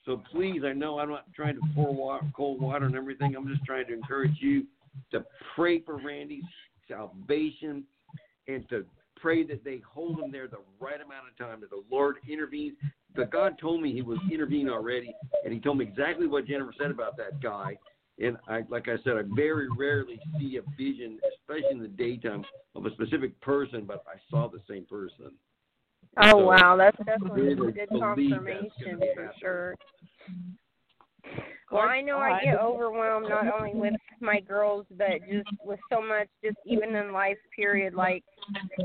So 0.05 0.17
please, 0.31 0.63
I 0.63 0.73
know 0.73 0.99
I'm 0.99 1.09
not 1.09 1.31
trying 1.33 1.55
to 1.55 1.61
pour 1.75 1.93
water, 1.93 2.25
cold 2.33 2.61
water 2.61 2.85
and 2.85 2.95
everything. 2.95 3.35
I'm 3.35 3.47
just 3.47 3.65
trying 3.65 3.87
to 3.87 3.93
encourage 3.93 4.41
you 4.41 4.65
to 5.11 5.25
pray 5.55 5.79
for 5.79 5.97
Randy's 5.97 6.43
salvation 6.87 7.85
and 8.47 8.67
to 8.69 8.85
pray 9.15 9.43
that 9.43 9.63
they 9.63 9.81
hold 9.87 10.19
him 10.19 10.31
there 10.31 10.47
the 10.47 10.57
right 10.79 11.01
amount 11.01 11.27
of 11.29 11.37
time, 11.37 11.61
that 11.61 11.69
the 11.69 11.83
Lord 11.89 12.17
intervenes. 12.27 12.75
But 13.15 13.31
God 13.31 13.57
told 13.59 13.81
me 13.81 13.93
He 13.93 14.01
was 14.01 14.17
intervening 14.31 14.69
already, 14.69 15.15
and 15.43 15.53
He 15.53 15.59
told 15.59 15.77
me 15.77 15.85
exactly 15.85 16.27
what 16.27 16.45
Jennifer 16.45 16.73
said 16.77 16.91
about 16.91 17.15
that 17.17 17.41
guy. 17.41 17.77
And 18.19 18.37
I, 18.47 18.61
like 18.69 18.87
I 18.87 18.97
said, 19.03 19.13
I 19.17 19.21
very 19.35 19.67
rarely 19.69 20.19
see 20.37 20.57
a 20.57 20.61
vision, 20.77 21.19
especially 21.39 21.71
in 21.71 21.81
the 21.81 21.87
daytime, 21.87 22.45
of 22.75 22.85
a 22.85 22.91
specific 22.91 23.39
person, 23.41 23.85
but 23.85 24.03
I 24.07 24.19
saw 24.29 24.49
the 24.49 24.61
same 24.69 24.85
person. 24.85 25.31
Oh 26.17 26.29
So, 26.29 26.37
wow, 26.45 26.75
that's 26.77 26.97
definitely 27.05 27.41
really 27.41 27.69
a 27.69 27.71
good 27.71 27.89
confirmation 27.89 28.99
for 29.15 29.33
sure. 29.39 29.75
Well, 31.71 31.81
I 31.81 32.01
know 32.01 32.19
I 32.19 32.39
get 32.43 32.59
overwhelmed 32.59 33.29
not 33.29 33.47
only 33.51 33.73
with 33.73 33.93
my 34.19 34.39
girls, 34.39 34.85
but 34.91 35.21
just 35.27 35.49
with 35.65 35.79
so 35.91 36.01
much, 36.01 36.27
just 36.43 36.57
even 36.65 36.95
in 36.95 37.11
life, 37.11 37.37
period. 37.55 37.95
Like, 37.95 38.23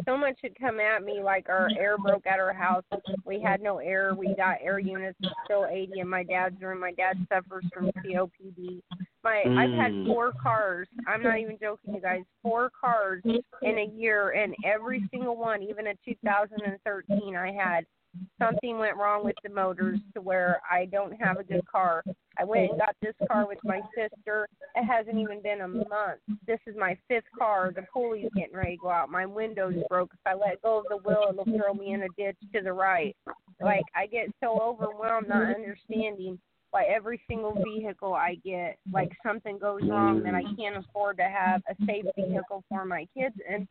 so 0.06 0.16
much 0.16 0.38
had 0.42 0.58
come 0.58 0.80
at 0.80 1.02
me. 1.02 1.20
Like, 1.22 1.50
our 1.50 1.68
air 1.78 1.98
broke 1.98 2.26
at 2.26 2.38
our 2.38 2.54
house. 2.54 2.84
We 3.26 3.42
had 3.42 3.60
no 3.60 3.78
air. 3.78 4.14
We 4.14 4.34
got 4.34 4.56
air 4.62 4.78
units. 4.78 5.18
It's 5.20 5.32
still 5.44 5.66
80 5.70 6.00
in 6.00 6.08
my 6.08 6.22
dad's 6.22 6.60
room. 6.62 6.80
My 6.80 6.92
dad 6.92 7.18
suffers 7.28 7.66
from 7.74 7.90
COPD. 8.02 8.80
My, 9.22 9.42
I've 9.42 9.72
had 9.72 9.92
Mm. 9.92 10.06
four 10.06 10.32
cars. 10.32 10.88
I'm 11.06 11.22
not 11.22 11.38
even 11.38 11.58
joking, 11.58 11.94
you 11.94 12.00
guys. 12.00 12.22
Four 12.42 12.70
cars 12.70 13.22
in 13.24 13.78
a 13.78 13.84
year, 13.84 14.30
and 14.30 14.54
every 14.64 15.06
single 15.10 15.36
one, 15.36 15.62
even 15.62 15.86
in 15.86 15.98
2013, 16.06 17.36
I 17.36 17.52
had 17.52 17.84
something 18.38 18.78
went 18.78 18.96
wrong 18.96 19.24
with 19.24 19.36
the 19.42 19.50
motors 19.50 19.98
to 20.14 20.20
where 20.20 20.60
I 20.70 20.86
don't 20.86 21.12
have 21.12 21.38
a 21.38 21.44
good 21.44 21.66
car. 21.66 22.02
I 22.38 22.44
went 22.44 22.70
and 22.70 22.78
got 22.78 22.94
this 23.02 23.14
car 23.26 23.46
with 23.46 23.58
my 23.64 23.80
sister. 23.96 24.48
It 24.74 24.84
hasn't 24.84 25.18
even 25.18 25.42
been 25.42 25.62
a 25.62 25.68
month. 25.68 26.20
This 26.46 26.60
is 26.66 26.76
my 26.76 26.96
fifth 27.08 27.24
car. 27.36 27.72
The 27.74 27.82
pulley's 27.92 28.30
getting 28.36 28.56
ready 28.56 28.76
to 28.76 28.82
go 28.82 28.90
out. 28.90 29.10
My 29.10 29.26
window's 29.26 29.74
broke. 29.88 30.10
If 30.12 30.20
I 30.26 30.34
let 30.34 30.62
go 30.62 30.78
of 30.78 30.86
the 30.88 30.98
wheel, 30.98 31.26
it'll 31.30 31.44
throw 31.44 31.74
me 31.74 31.92
in 31.92 32.02
a 32.02 32.08
ditch 32.16 32.36
to 32.54 32.60
the 32.62 32.72
right. 32.72 33.16
Like 33.60 33.84
I 33.96 34.06
get 34.06 34.28
so 34.42 34.60
overwhelmed 34.60 35.28
not 35.28 35.54
understanding 35.54 36.38
why 36.70 36.84
every 36.84 37.20
single 37.28 37.54
vehicle 37.64 38.14
I 38.14 38.36
get, 38.44 38.78
like 38.92 39.10
something 39.26 39.58
goes 39.58 39.80
wrong 39.88 40.22
that 40.24 40.34
I 40.34 40.42
can't 40.56 40.76
afford 40.76 41.16
to 41.16 41.24
have 41.24 41.62
a 41.68 41.74
safe 41.86 42.04
vehicle 42.14 42.62
for 42.68 42.84
my 42.84 43.06
kids. 43.16 43.34
And 43.50 43.66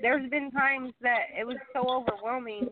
there's 0.00 0.28
been 0.30 0.50
times 0.50 0.92
that 1.00 1.26
it 1.38 1.46
was 1.46 1.56
so 1.72 1.88
overwhelming 1.88 2.68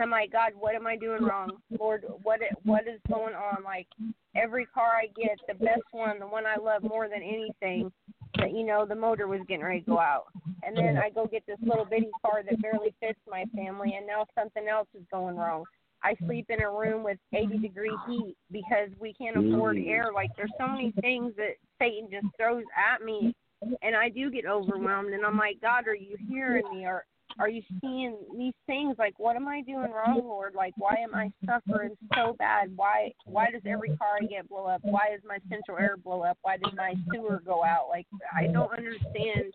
I'm 0.00 0.10
like, 0.10 0.32
God, 0.32 0.52
what 0.58 0.74
am 0.74 0.86
I 0.86 0.96
doing 0.96 1.22
wrong? 1.22 1.58
Lord, 1.78 2.04
what 2.22 2.40
what 2.64 2.86
is 2.86 3.00
going 3.08 3.34
on? 3.34 3.62
Like 3.64 3.86
every 4.34 4.66
car 4.66 4.96
I 4.96 5.06
get, 5.20 5.38
the 5.48 5.54
best 5.54 5.82
one, 5.92 6.18
the 6.18 6.26
one 6.26 6.44
I 6.46 6.56
love 6.56 6.82
more 6.82 7.08
than 7.08 7.22
anything, 7.22 7.90
that 8.38 8.52
you 8.52 8.64
know 8.64 8.86
the 8.86 8.94
motor 8.94 9.26
was 9.28 9.40
getting 9.48 9.64
ready 9.64 9.80
to 9.80 9.86
go 9.86 9.98
out, 9.98 10.26
and 10.62 10.76
then 10.76 10.96
I 10.96 11.10
go 11.10 11.26
get 11.26 11.44
this 11.46 11.58
little 11.62 11.84
bitty 11.84 12.10
car 12.24 12.42
that 12.42 12.62
barely 12.62 12.94
fits 13.00 13.18
my 13.28 13.44
family, 13.56 13.94
and 13.96 14.06
now 14.06 14.26
something 14.38 14.68
else 14.68 14.88
is 14.94 15.04
going 15.10 15.36
wrong. 15.36 15.64
I 16.02 16.16
sleep 16.26 16.46
in 16.48 16.62
a 16.62 16.70
room 16.70 17.02
with 17.02 17.18
80 17.34 17.58
degree 17.58 17.98
heat 18.06 18.34
because 18.50 18.88
we 18.98 19.12
can't 19.12 19.36
afford 19.36 19.76
Mm. 19.76 19.88
air. 19.88 20.12
Like 20.14 20.30
there's 20.36 20.52
so 20.58 20.66
many 20.66 20.92
things 21.02 21.34
that 21.36 21.56
Satan 21.78 22.08
just 22.10 22.26
throws 22.38 22.64
at 22.74 23.02
me, 23.02 23.34
and 23.82 23.94
I 23.94 24.08
do 24.08 24.30
get 24.30 24.46
overwhelmed. 24.46 25.12
And 25.12 25.26
I'm 25.26 25.36
like, 25.36 25.60
God, 25.60 25.86
are 25.88 25.94
you 25.94 26.16
hearing 26.26 26.68
me? 26.70 26.86
Or 26.86 27.04
are 27.38 27.48
you 27.48 27.62
seeing 27.80 28.16
these 28.36 28.54
things? 28.66 28.96
Like 28.98 29.18
what 29.18 29.36
am 29.36 29.48
i 29.48 29.62
doing 29.62 29.90
wrong 29.90 30.20
lord? 30.24 30.54
Like 30.54 30.74
why 30.76 30.96
am 31.02 31.14
i 31.14 31.30
suffering 31.46 31.96
so 32.14 32.34
bad? 32.38 32.76
Why 32.76 33.12
why 33.24 33.50
does 33.50 33.62
every 33.66 33.96
car 33.96 34.18
i 34.20 34.26
get 34.26 34.48
blow 34.48 34.66
up? 34.66 34.80
Why 34.82 35.10
does 35.12 35.20
my 35.26 35.38
central 35.48 35.78
air 35.78 35.96
blow 35.96 36.22
up? 36.22 36.38
Why 36.42 36.56
did 36.56 36.74
my 36.74 36.94
sewer 37.12 37.42
go 37.44 37.64
out? 37.64 37.88
Like 37.88 38.06
i 38.34 38.46
don't 38.46 38.72
understand 38.72 39.54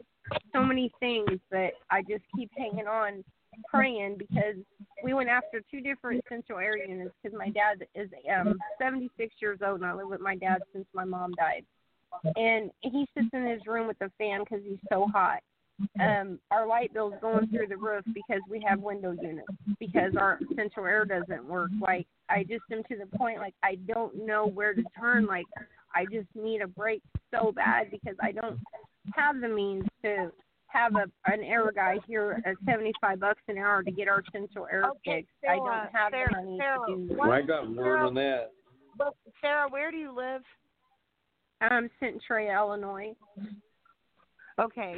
so 0.53 0.63
many 0.63 0.91
things, 0.99 1.39
but 1.51 1.73
I 1.89 2.01
just 2.01 2.23
keep 2.35 2.49
hanging 2.57 2.87
on, 2.87 3.23
praying 3.69 4.17
because 4.17 4.55
we 5.03 5.13
went 5.13 5.29
after 5.29 5.61
two 5.71 5.81
different 5.81 6.23
central 6.27 6.59
air 6.59 6.77
units 6.77 7.13
because 7.21 7.37
my 7.37 7.49
dad 7.49 7.85
is 7.95 8.09
um 8.35 8.55
76 8.79 9.33
years 9.41 9.59
old 9.65 9.81
and 9.81 9.85
I 9.85 9.93
live 9.93 10.09
with 10.09 10.21
my 10.21 10.35
dad 10.35 10.61
since 10.73 10.85
my 10.93 11.05
mom 11.05 11.33
died, 11.33 11.65
and 12.35 12.71
he 12.81 13.07
sits 13.17 13.29
in 13.33 13.45
his 13.45 13.65
room 13.65 13.87
with 13.87 13.99
the 13.99 14.11
fan 14.17 14.41
because 14.41 14.63
he's 14.65 14.79
so 14.91 15.07
hot. 15.13 15.39
Um, 15.99 16.39
our 16.51 16.65
light 16.67 16.93
bill's 16.93 17.15
going 17.21 17.47
through 17.47 17.67
the 17.67 17.77
roof 17.77 18.05
because 18.13 18.41
we 18.49 18.63
have 18.67 18.79
window 18.79 19.11
units 19.11 19.47
because 19.79 20.13
our 20.17 20.39
central 20.55 20.85
air 20.85 21.05
doesn't 21.05 21.45
work. 21.45 21.69
Like 21.81 22.07
I 22.29 22.43
just 22.43 22.63
am 22.71 22.83
to 22.83 22.97
the 22.97 23.17
point 23.17 23.39
like 23.39 23.53
I 23.61 23.75
don't 23.87 24.25
know 24.25 24.47
where 24.47 24.73
to 24.73 24.83
turn. 24.97 25.25
Like 25.25 25.45
I 25.93 26.05
just 26.05 26.27
need 26.33 26.61
a 26.61 26.67
break 26.67 27.01
so 27.31 27.51
bad 27.51 27.91
because 27.91 28.15
I 28.21 28.31
don't 28.31 28.59
have 29.13 29.41
the 29.41 29.49
means 29.49 29.85
to 30.03 30.31
have 30.67 30.95
a 30.95 31.05
an 31.31 31.43
air 31.43 31.71
guy 31.73 31.97
here 32.07 32.41
at 32.45 32.55
seventy 32.65 32.93
five 33.01 33.19
bucks 33.19 33.41
an 33.49 33.57
hour 33.57 33.83
to 33.83 33.91
get 33.91 34.07
our 34.07 34.23
central 34.31 34.67
air 34.71 34.85
Okay, 34.85 35.25
fixed. 35.25 35.33
I 35.49 35.57
don't 35.57 35.93
have 35.93 36.11
Sarah, 36.11 36.27
the 36.31 36.41
money 36.41 36.57
Sarah, 36.59 36.79
to 36.87 37.07
do 37.07 37.15
Well, 37.17 37.31
I 37.31 37.41
got 37.41 37.69
word 37.73 38.05
on 38.05 38.13
that. 38.15 38.51
But 38.97 39.15
Sarah, 39.41 39.67
where 39.69 39.91
do 39.91 39.97
you 39.97 40.15
live? 40.15 40.41
Um, 41.69 41.89
Centralia, 41.99 42.53
Illinois. 42.53 43.13
Okay. 44.59 44.95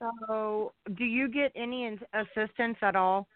So, 0.00 0.72
do 0.96 1.04
you 1.04 1.28
get 1.28 1.52
any 1.54 1.84
in- 1.84 2.00
assistance 2.14 2.78
at 2.82 2.96
all? 2.96 3.26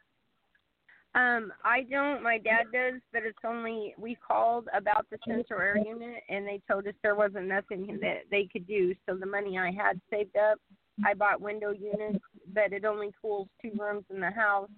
Um, 1.14 1.52
I 1.64 1.82
don't. 1.88 2.24
My 2.24 2.38
dad 2.38 2.72
does, 2.72 3.00
but 3.12 3.22
it's 3.22 3.38
only 3.46 3.94
we 3.96 4.16
called 4.16 4.66
about 4.76 5.06
the 5.10 5.18
central 5.28 5.60
air 5.60 5.76
unit, 5.76 6.22
and 6.28 6.44
they 6.44 6.60
told 6.68 6.88
us 6.88 6.94
there 7.02 7.14
wasn't 7.14 7.46
nothing 7.46 7.98
that 8.00 8.22
they 8.30 8.48
could 8.52 8.66
do. 8.66 8.94
So 9.06 9.14
the 9.14 9.26
money 9.26 9.56
I 9.56 9.70
had 9.70 10.00
saved 10.10 10.36
up, 10.36 10.58
I 11.06 11.14
bought 11.14 11.40
window 11.40 11.70
units, 11.70 12.24
but 12.52 12.72
it 12.72 12.84
only 12.84 13.12
cools 13.22 13.46
two 13.62 13.70
rooms 13.78 14.04
in 14.12 14.20
the 14.20 14.30
house, 14.30 14.70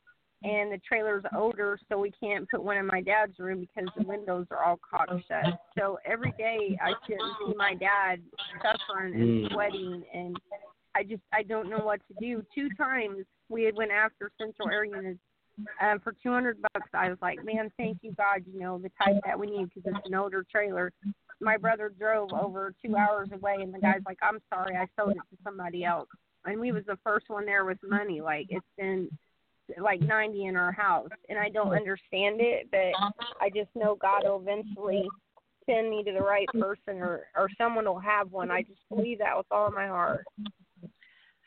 and 0.43 0.71
the 0.71 0.81
trailer's 0.87 1.25
older, 1.35 1.79
so 1.89 1.99
we 1.99 2.11
can't 2.11 2.47
put 2.51 2.63
one 2.63 2.77
in 2.77 2.87
my 2.87 3.01
dad's 3.01 3.39
room 3.39 3.61
because 3.61 3.91
the 3.97 4.05
windows 4.05 4.47
are 4.51 4.63
all 4.63 4.79
caulked 4.79 5.27
shut. 5.27 5.59
So 5.79 5.99
every 6.05 6.33
day 6.33 6.79
I 6.85 6.93
sit 7.09 7.19
and 7.19 7.33
see 7.39 7.55
my 7.57 7.75
dad 7.75 8.21
suffering 8.61 9.15
and 9.15 9.45
Mm. 9.47 9.53
sweating, 9.53 10.05
and 10.13 10.39
I 10.97 11.03
just 11.03 11.23
I 11.33 11.43
don't 11.43 11.69
know 11.69 11.81
what 11.81 12.01
to 12.09 12.15
do. 12.21 12.43
Two 12.55 12.69
times 12.79 13.19
we 13.49 13.65
had 13.65 13.77
went 13.77 13.91
after 13.91 14.31
central 14.41 14.71
air 14.71 14.85
units 14.85 15.21
um, 15.81 16.01
for 16.01 16.15
200 16.23 16.61
bucks. 16.63 16.89
I 16.95 17.09
was 17.09 17.19
like, 17.21 17.45
man, 17.45 17.71
thank 17.77 17.99
you 18.03 18.13
God, 18.13 18.43
you 18.51 18.59
know 18.59 18.79
the 18.79 18.91
type 19.03 19.17
that 19.25 19.39
we 19.39 19.47
need 19.47 19.69
because 19.75 19.93
it's 19.95 20.07
an 20.07 20.15
older 20.15 20.45
trailer. 20.51 20.93
My 21.41 21.57
brother 21.57 21.93
drove 21.99 22.33
over 22.33 22.73
two 22.85 22.97
hours 22.97 23.29
away, 23.33 23.57
and 23.61 23.73
the 23.73 23.79
guy's 23.79 24.01
like, 24.07 24.19
I'm 24.23 24.39
sorry, 24.53 24.77
I 24.77 24.87
sold 24.99 25.13
it 25.13 25.17
to 25.17 25.43
somebody 25.45 25.85
else. 25.85 26.09
And 26.45 26.61
we 26.61 26.73
was 26.73 26.85
the 26.87 26.99
first 27.05 27.29
one 27.29 27.45
there 27.45 27.65
with 27.65 27.79
money. 27.83 28.21
Like 28.21 28.47
it's 28.49 28.65
been 28.79 29.11
like 29.79 30.01
90 30.01 30.47
in 30.47 30.57
our 30.57 30.73
house, 30.73 31.11
and 31.29 31.39
I 31.39 31.49
don't 31.51 31.75
understand 31.75 32.41
it, 32.41 32.69
but 32.71 32.93
I 33.41 33.51
just 33.51 33.71
know 33.75 33.97
God 33.97 34.23
will 34.25 34.41
eventually 34.41 35.07
send 35.67 35.91
me 35.91 36.05
to 36.05 36.13
the 36.13 36.21
right 36.21 36.47
person, 36.59 36.99
or 37.03 37.27
or 37.37 37.49
someone 37.59 37.85
will 37.85 37.99
have 37.99 38.31
one. 38.31 38.51
I 38.51 38.63
just 38.63 38.81
believe 38.89 39.19
that 39.19 39.37
with 39.37 39.47
all 39.51 39.71
my 39.71 39.89
heart. 39.89 40.25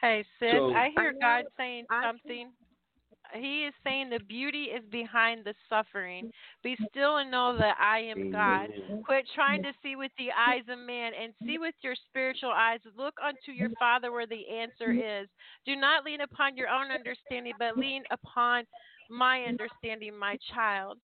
Hey, 0.01 0.25
sis, 0.39 0.51
So- 0.51 0.73
I 0.73 0.89
hear 0.89 1.13
I 1.15 1.19
God 1.19 1.45
saying 1.57 1.85
I- 1.89 2.03
something. 2.03 2.53
He 3.33 3.65
is 3.65 3.75
saying 3.83 4.09
the 4.09 4.19
beauty 4.21 4.71
is 4.71 4.83
behind 4.85 5.45
the 5.45 5.53
suffering. 5.67 6.33
Be 6.63 6.75
still 6.89 7.17
and 7.17 7.29
know 7.29 7.55
that 7.57 7.79
I 7.79 7.99
am 7.99 8.31
God. 8.31 8.71
Quit 9.03 9.29
trying 9.35 9.61
to 9.61 9.73
see 9.83 9.95
with 9.95 10.11
the 10.17 10.31
eyes 10.31 10.67
of 10.67 10.79
man 10.79 11.13
and 11.13 11.35
see 11.45 11.59
with 11.59 11.75
your 11.81 11.93
spiritual 11.93 12.49
eyes. 12.49 12.79
Look 12.95 13.19
unto 13.21 13.51
your 13.51 13.69
Father 13.77 14.11
where 14.11 14.25
the 14.25 14.49
answer 14.49 14.91
is. 14.91 15.29
Do 15.63 15.75
not 15.75 16.05
lean 16.05 16.21
upon 16.21 16.57
your 16.57 16.69
own 16.69 16.89
understanding, 16.89 17.53
but 17.59 17.77
lean 17.77 18.03
upon 18.09 18.65
my 19.09 19.43
understanding, 19.43 20.17
my 20.17 20.35
child. 20.37 20.99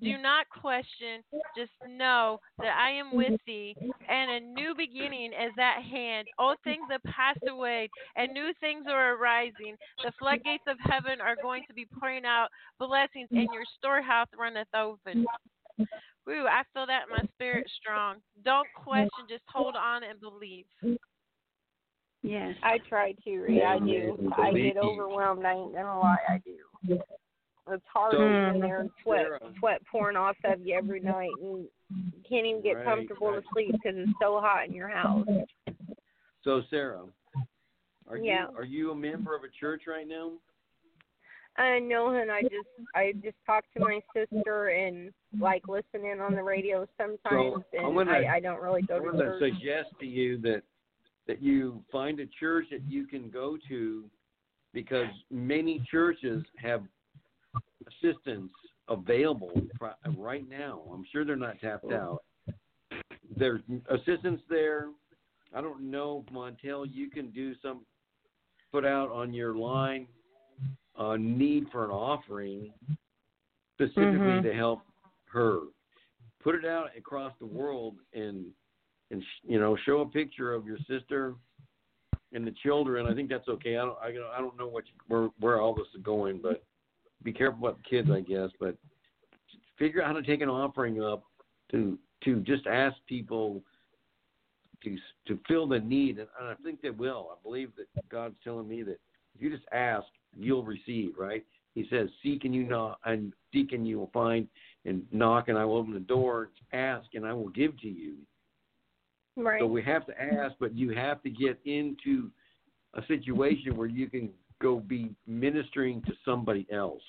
Do 0.00 0.16
not 0.16 0.46
question, 0.48 1.24
just 1.56 1.72
know 1.88 2.38
that 2.58 2.76
I 2.78 2.90
am 2.90 3.16
with 3.16 3.40
thee, 3.46 3.74
and 4.08 4.30
a 4.30 4.40
new 4.40 4.72
beginning 4.76 5.32
is 5.32 5.52
at 5.58 5.82
hand. 5.82 6.28
Old 6.38 6.56
things 6.62 6.84
have 6.90 7.02
passed 7.02 7.40
away, 7.48 7.90
and 8.14 8.32
new 8.32 8.52
things 8.60 8.84
are 8.88 9.14
arising. 9.14 9.76
The 10.04 10.12
floodgates 10.18 10.62
of 10.68 10.76
heaven 10.80 11.20
are 11.20 11.34
going 11.42 11.64
to 11.66 11.74
be 11.74 11.86
pouring 11.98 12.24
out 12.24 12.48
blessings, 12.78 13.28
and 13.32 13.48
your 13.52 13.64
storehouse 13.76 14.28
runneth 14.38 14.68
open. 14.72 15.26
Woo, 16.26 16.46
I 16.46 16.62
feel 16.72 16.86
that 16.86 17.04
in 17.08 17.16
my 17.16 17.24
spirit 17.34 17.68
strong. 17.80 18.16
Don't 18.44 18.68
question, 18.76 19.26
just 19.28 19.44
hold 19.48 19.74
on 19.74 20.02
and 20.04 20.20
believe. 20.20 20.66
Yes. 22.22 22.54
I 22.62 22.78
try 22.88 23.14
to, 23.24 23.38
Ree. 23.38 23.62
I 23.62 23.78
do. 23.78 24.32
I 24.36 24.52
get 24.52 24.76
overwhelmed. 24.76 25.44
I 25.44 25.54
ain't 25.54 25.74
gonna 25.74 25.98
lie, 25.98 26.18
I 26.28 26.40
do. 26.44 26.98
It's 27.70 27.84
hard 27.92 28.12
So- 28.12 28.18
to 28.18 28.24
mm. 28.24 28.54
in 28.54 28.60
there 28.60 28.80
and 28.80 28.90
sweat, 29.02 29.26
Sarah. 29.26 29.52
sweat 29.58 29.82
pouring 29.90 30.16
off 30.16 30.36
of 30.44 30.60
you 30.60 30.74
every 30.74 31.00
night, 31.00 31.30
and 31.40 31.68
you 31.90 32.22
can't 32.28 32.46
even 32.46 32.62
get 32.62 32.74
Right, 32.76 32.84
comfortable 32.84 33.32
right. 33.32 33.42
to 33.42 33.48
sleep 33.52 33.72
because 33.72 33.96
it's 33.96 34.18
so 34.20 34.40
hot 34.40 34.66
in 34.66 34.74
your 34.74 34.88
house. 34.88 35.26
So 36.42 36.62
Sarah, 36.70 37.04
are 38.08 38.16
Yeah. 38.16 38.48
you 38.50 38.56
are 38.56 38.64
you 38.64 38.90
a 38.90 38.94
member 38.94 39.34
of 39.34 39.44
a 39.44 39.48
church 39.48 39.86
right 39.86 40.06
now? 40.06 40.32
Uh, 41.58 41.62
I 41.62 41.78
know, 41.80 42.10
and 42.10 42.30
I 42.30 42.42
just, 42.42 42.68
I 42.94 43.12
just 43.20 43.36
talk 43.44 43.64
to 43.74 43.80
my 43.80 44.00
sister 44.14 44.68
and 44.68 45.12
like 45.38 45.66
listen 45.68 46.04
in 46.06 46.20
on 46.20 46.34
the 46.34 46.42
radio 46.42 46.86
sometimes, 46.96 47.64
I'm 47.78 47.86
and 47.86 47.96
gonna- 47.96 48.12
I, 48.12 48.36
I 48.36 48.40
don't 48.40 48.62
really 48.62 48.82
go 48.82 48.96
I'm 48.96 49.04
to 49.04 49.10
going 49.12 49.26
to 49.26 49.38
suggest 49.38 49.90
to 50.00 50.06
you 50.06 50.38
that 50.42 50.62
that 51.26 51.42
you 51.42 51.84
find 51.92 52.20
a 52.20 52.26
church 52.26 52.66
that 52.70 52.82
you 52.88 53.06
can 53.06 53.28
go 53.28 53.58
to 53.68 54.08
because 54.72 55.08
many 55.30 55.78
churches 55.90 56.42
have 56.56 56.82
assistance 57.86 58.50
available 58.88 59.52
right 60.16 60.48
now. 60.48 60.82
I'm 60.92 61.04
sure 61.12 61.24
they're 61.24 61.36
not 61.36 61.60
tapped 61.60 61.92
out. 61.92 62.22
There's 63.36 63.60
assistance 63.90 64.40
there. 64.48 64.88
I 65.54 65.60
don't 65.60 65.90
know, 65.90 66.24
Montel, 66.32 66.86
you 66.90 67.10
can 67.10 67.30
do 67.30 67.54
some 67.62 67.84
put 68.72 68.84
out 68.84 69.10
on 69.10 69.32
your 69.32 69.54
line 69.54 70.06
a 70.96 71.16
need 71.16 71.64
for 71.70 71.84
an 71.84 71.90
offering 71.90 72.72
specifically 73.74 74.18
Mhm. 74.18 74.42
to 74.42 74.52
help 74.52 74.80
her. 75.26 75.60
Put 76.40 76.54
it 76.54 76.64
out 76.64 76.94
across 76.96 77.32
the 77.38 77.46
world 77.46 77.96
and 78.12 78.52
and 79.10 79.22
sh- 79.22 79.40
you 79.44 79.58
know 79.58 79.74
show 79.76 80.00
a 80.00 80.06
picture 80.08 80.52
of 80.52 80.66
your 80.66 80.76
sister 80.86 81.34
and 82.32 82.46
the 82.46 82.50
children. 82.52 83.06
I 83.06 83.14
think 83.14 83.30
that's 83.30 83.48
okay. 83.48 83.78
I 83.78 83.84
don't 83.86 83.98
I, 84.00 84.12
don't- 84.12 84.30
I 84.32 84.38
don't 84.38 84.56
know 84.56 84.68
what 84.68 84.84
you, 84.86 84.92
where 85.06 85.28
where 85.38 85.60
all 85.60 85.72
this 85.74 85.86
is 85.94 86.02
going, 86.02 86.40
but 86.40 86.62
be 87.22 87.32
careful 87.32 87.60
about 87.60 87.78
the 87.78 87.88
kids, 87.88 88.08
I 88.10 88.20
guess. 88.20 88.50
But 88.60 88.76
figure 89.78 90.02
out 90.02 90.08
how 90.08 90.20
to 90.20 90.22
take 90.22 90.40
an 90.40 90.48
offering 90.48 91.02
up 91.02 91.24
to 91.70 91.98
to 92.24 92.40
just 92.40 92.66
ask 92.66 92.96
people 93.06 93.62
to 94.82 94.96
to 95.26 95.38
fill 95.46 95.66
the 95.66 95.80
need, 95.80 96.18
and, 96.18 96.28
I 96.40 96.54
think 96.62 96.80
they 96.80 96.90
will. 96.90 97.30
I 97.32 97.42
believe 97.42 97.70
that 97.76 98.08
God's 98.08 98.36
telling 98.42 98.68
me 98.68 98.82
that 98.84 98.98
if 99.34 99.42
you 99.42 99.50
just 99.50 99.66
ask, 99.72 100.06
you'll 100.36 100.64
receive. 100.64 101.14
Right? 101.18 101.44
He 101.74 101.86
says, 101.90 102.08
"Seek 102.22 102.44
and 102.44 102.54
you 102.54 102.64
knock, 102.64 102.98
and 103.04 103.32
seek 103.52 103.72
and 103.72 103.86
you 103.86 103.98
will 103.98 104.10
find, 104.12 104.48
and 104.84 105.06
knock 105.12 105.48
and 105.48 105.58
I 105.58 105.64
will 105.64 105.76
open 105.76 105.94
the 105.94 106.00
door. 106.00 106.50
Ask 106.72 107.06
and 107.14 107.26
I 107.26 107.32
will 107.32 107.50
give 107.50 107.78
to 107.80 107.88
you." 107.88 108.16
Right. 109.36 109.60
So 109.60 109.66
we 109.66 109.82
have 109.82 110.04
to 110.06 110.20
ask, 110.20 110.56
but 110.58 110.74
you 110.74 110.90
have 110.90 111.22
to 111.22 111.30
get 111.30 111.60
into 111.64 112.30
a 112.94 113.06
situation 113.06 113.76
where 113.76 113.86
you 113.86 114.08
can 114.08 114.30
go 114.60 114.80
be 114.80 115.14
ministering 115.26 116.02
to 116.02 116.12
somebody 116.24 116.66
else, 116.70 117.02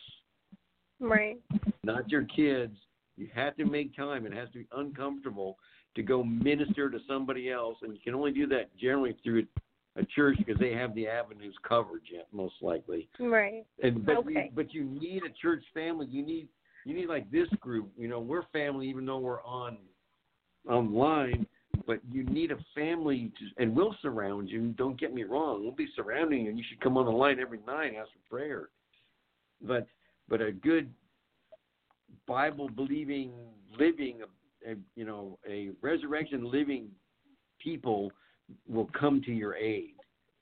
Right. 0.99 1.41
not 1.83 2.09
your 2.09 2.23
kids. 2.23 2.77
You 3.17 3.27
have 3.33 3.55
to 3.57 3.65
make 3.65 3.95
time. 3.95 4.25
It 4.25 4.33
has 4.33 4.49
to 4.51 4.59
be 4.59 4.67
uncomfortable 4.71 5.57
to 5.95 6.03
go 6.03 6.23
minister 6.23 6.89
to 6.89 6.99
somebody 7.07 7.51
else, 7.51 7.77
and 7.81 7.93
you 7.93 7.99
can 7.99 8.15
only 8.15 8.31
do 8.31 8.47
that 8.47 8.75
generally 8.77 9.13
through 9.23 9.45
a 9.95 10.05
church 10.05 10.37
because 10.37 10.59
they 10.59 10.71
have 10.73 10.93
the 10.95 11.07
avenues 11.07 11.55
covered 11.67 12.01
yet, 12.09 12.27
most 12.31 12.55
likely. 12.61 13.09
Right. 13.19 13.65
And 13.81 14.05
but 14.05 14.17
Okay. 14.17 14.45
you, 14.45 14.51
but 14.53 14.73
you 14.73 14.83
need 14.83 15.23
a 15.23 15.29
church 15.41 15.63
family. 15.73 16.05
You 16.07 16.23
need 16.23 16.47
you 16.85 16.93
need 16.93 17.07
like 17.07 17.29
this 17.31 17.49
group. 17.59 17.91
You 17.97 18.07
know, 18.07 18.19
we're 18.19 18.43
family 18.53 18.87
even 18.87 19.05
though 19.05 19.19
we're 19.19 19.43
on 19.43 19.77
online, 20.67 21.45
but 21.89 21.99
you 22.11 22.23
need 22.25 22.51
a 22.51 22.57
family 22.75 23.31
to, 23.39 23.63
and 23.63 23.75
we'll 23.75 23.95
surround 24.03 24.47
you. 24.47 24.67
Don't 24.77 24.99
get 24.99 25.11
me 25.11 25.23
wrong. 25.23 25.63
We'll 25.63 25.71
be 25.71 25.87
surrounding 25.95 26.43
you 26.43 26.49
and 26.49 26.57
you 26.59 26.63
should 26.69 26.79
come 26.81 26.97
on 26.97 27.05
the 27.05 27.11
line 27.11 27.39
every 27.39 27.57
night 27.65 27.87
and 27.87 27.97
ask 27.97 28.09
for 28.11 28.37
prayer. 28.37 28.69
But 29.59 29.87
but 30.29 30.39
a 30.39 30.51
good 30.51 30.93
Bible 32.27 32.69
believing 32.69 33.31
living 33.75 34.19
a, 34.21 34.73
a 34.73 34.75
you 34.95 35.03
know, 35.03 35.39
a 35.49 35.69
resurrection 35.81 36.51
living 36.51 36.89
people 37.57 38.11
will 38.67 38.89
come 38.97 39.19
to 39.23 39.31
your 39.31 39.55
aid. 39.55 39.95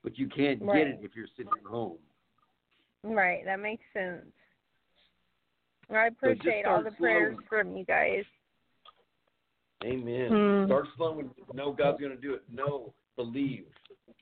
But 0.03 0.17
you 0.17 0.27
can't 0.27 0.61
Right. 0.61 0.79
get 0.79 0.87
it 0.87 0.99
if 1.01 1.11
you're 1.15 1.27
sitting 1.37 1.53
at 1.57 1.65
home. 1.65 1.97
Right. 3.03 3.45
That 3.45 3.61
makes 3.61 3.85
sense. 3.93 4.25
I 5.89 6.09
So 6.09 6.27
appreciate 6.27 6.65
all 6.65 6.81
start 6.81 6.91
the 6.91 6.97
prayers 6.97 7.37
from 7.47 7.77
you 7.77 7.85
guys. 7.85 8.25
Amen. 9.83 10.27
Hmm. 10.29 10.65
Start 10.65 10.87
slow 10.97 11.19
and 11.19 11.29
know 11.53 11.71
God's 11.71 11.99
going 11.99 12.15
to 12.15 12.21
do 12.21 12.33
it. 12.33 12.43
No, 12.51 12.93
believe. 13.15 13.65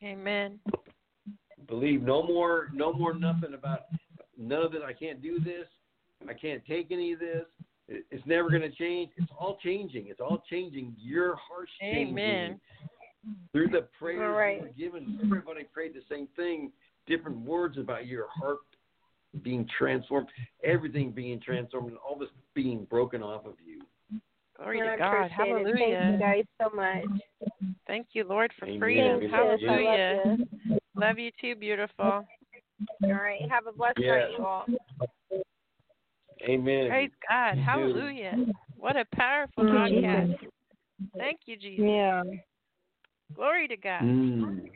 Amen. 0.04 0.60
believe 1.68 2.02
no 2.02 2.22
more, 2.24 2.70
no 2.74 2.94
more 2.94 3.14
nothing 3.14 3.54
about 3.54 3.82
none 4.38 4.62
of 4.62 4.74
it. 4.76 4.82
I 4.86 4.94
can't 4.94 5.22
do 5.22 5.40
this. 5.40 5.66
I 6.30 6.34
can't 6.34 6.64
take 6.66 6.92
any 6.92 7.14
of 7.14 7.20
this. 7.20 7.46
It's 7.88 8.26
never 8.26 8.50
going 8.50 8.62
to 8.62 8.72
change. 8.72 9.12
It's 9.16 9.32
all 9.40 9.58
changing. 9.64 10.08
It's 10.08 10.20
all 10.20 10.44
changing. 10.50 10.96
Your 11.00 11.36
heart's 11.36 11.72
changing. 11.80 12.10
Amen. 12.10 12.60
Through 13.52 13.70
the 13.70 13.88
prayers 13.98 14.36
Right. 14.36 14.58
you 14.58 14.64
were 14.64 15.00
given, 15.00 15.20
everybody 15.24 15.64
prayed 15.64 15.94
the 15.94 16.02
same 16.10 16.28
thing. 16.36 16.72
Different 17.08 17.40
words 17.40 17.78
about 17.78 18.08
your 18.08 18.28
heart 18.30 18.60
being 19.44 19.68
transformed, 19.78 20.28
everything 20.64 21.12
being 21.12 21.40
transformed, 21.40 21.90
and 21.90 21.98
all 21.98 22.18
this 22.18 22.30
being 22.54 22.86
broken 22.86 23.22
off 23.24 23.46
of 23.46 23.56
you. 23.66 23.82
Glory 24.58 24.80
And 24.80 24.88
to 24.88 24.94
I 24.94 24.98
God. 24.98 25.26
appreciate 25.26 25.50
it. 25.50 25.68
Hallelujah. 25.68 26.18
Thank 26.20 26.20
you 26.20 26.26
guys 26.26 26.46
so 26.62 26.76
much. 26.76 27.22
Thank 27.88 28.08
you, 28.14 28.24
Lord, 28.28 28.52
for 28.58 28.66
Amen. 28.66 28.80
freedom. 28.80 29.20
Thank 29.20 29.34
Amen. 29.34 29.58
you. 29.60 29.68
Hallelujah. 29.68 30.24
love 30.28 30.40
you. 30.40 30.78
Love 30.96 31.20
you 31.20 31.32
too, 31.42 31.56
beautiful. 31.56 32.06
All 32.06 33.14
right. 33.14 33.42
Have 33.50 33.68
a 33.68 33.72
blessed 33.72 34.00
Yeah. 34.00 34.18
night, 34.18 34.32
you 34.32 34.44
all. 34.44 34.66
Amen. 36.48 36.90
Praise 36.90 37.12
God. 37.30 37.52
You 37.52 37.56
too. 37.56 37.62
Hallelujah. 37.70 38.38
What 38.78 38.98
a 38.98 39.06
powerful 39.14 39.64
Thank 39.66 39.92
you, 40.42 40.50
Thank 41.18 41.40
you, 41.46 41.58
Jesus. 41.58 41.86
Yeah. 41.86 42.24
Glory 43.36 43.68
to 43.68 43.78
God. 43.78 44.04
Mm. 44.04 44.70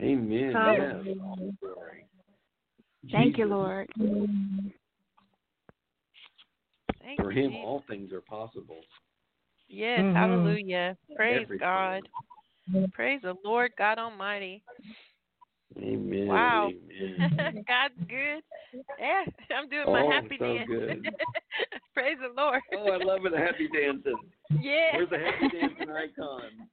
Amen. 0.00 0.52
Hallelujah. 0.52 1.16
Yes. 1.62 3.12
Thank 3.12 3.38
you, 3.38 3.46
Lord. 3.46 3.88
Thank 7.02 7.20
For 7.20 7.30
you, 7.30 7.42
him, 7.42 7.52
Jesus. 7.52 7.64
all 7.64 7.84
things 7.88 8.12
are 8.12 8.20
possible. 8.20 8.80
Yes, 9.72 10.00
Mhm. 10.00 10.12
hallelujah. 10.14 10.96
Praise 11.16 11.42
Everything. 11.44 11.58
God. 11.58 12.08
Praise 12.92 13.22
the 13.22 13.34
Lord 13.42 13.72
God 13.78 13.98
Almighty. 13.98 14.62
Amen. 15.78 16.28
Wow. 16.28 16.70
Amen. 16.70 17.64
God's 17.66 17.94
good. 18.08 18.42
Yeah, 18.98 19.24
I'm 19.56 19.68
doing 19.70 19.86
my 19.90 20.02
Oh, 20.02 20.10
happy 20.10 20.36
so 20.38 20.44
dance. 20.44 20.68
good. 20.68 21.06
Praise 21.94 22.18
the 22.20 22.28
Lord. 22.36 22.62
oh, 22.76 22.90
I 22.90 22.96
love 22.98 23.24
it. 23.24 23.32
Happy 23.32 23.68
dancing. 23.68 24.18
Yeah. 24.60 24.94
Where's 24.94 25.08
the 25.10 25.18
happy 25.18 25.48
dancing 25.48 25.90
icon? 25.96 26.68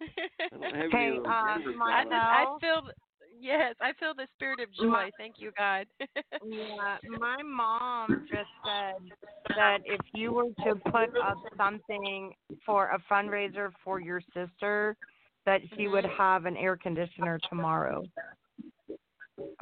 I 0.00 0.56
don't 0.56 0.74
have 0.76 0.92
Hey, 0.92 1.08
any 1.08 1.16
of 1.18 1.26
uh, 1.26 1.28
I 1.28 2.04
I 2.10 2.44
feel 2.60 2.82
yes, 3.44 3.74
I 3.80 3.92
feel 4.00 4.14
the 4.16 4.26
spirit 4.34 4.60
of 4.60 4.68
joy. 4.74 5.10
Thank 5.18 5.36
you, 5.38 5.52
God. 5.56 5.86
Yeah, 6.44 6.98
my 7.18 7.42
mom 7.42 8.26
just 8.28 8.48
said 8.64 8.96
that 9.56 9.78
if 9.84 10.00
you 10.14 10.32
were 10.32 10.50
to 10.64 10.74
put 10.90 11.10
up 11.22 11.38
something 11.56 12.32
for 12.66 12.90
a 12.90 12.98
fundraiser 13.12 13.70
for 13.84 14.00
your 14.00 14.20
sister, 14.34 14.96
that 15.46 15.60
she 15.76 15.88
would 15.88 16.04
Mhm. 16.04 16.16
have 16.16 16.46
an 16.46 16.56
air 16.56 16.76
conditioner 16.76 17.38
tomorrow. 17.48 18.02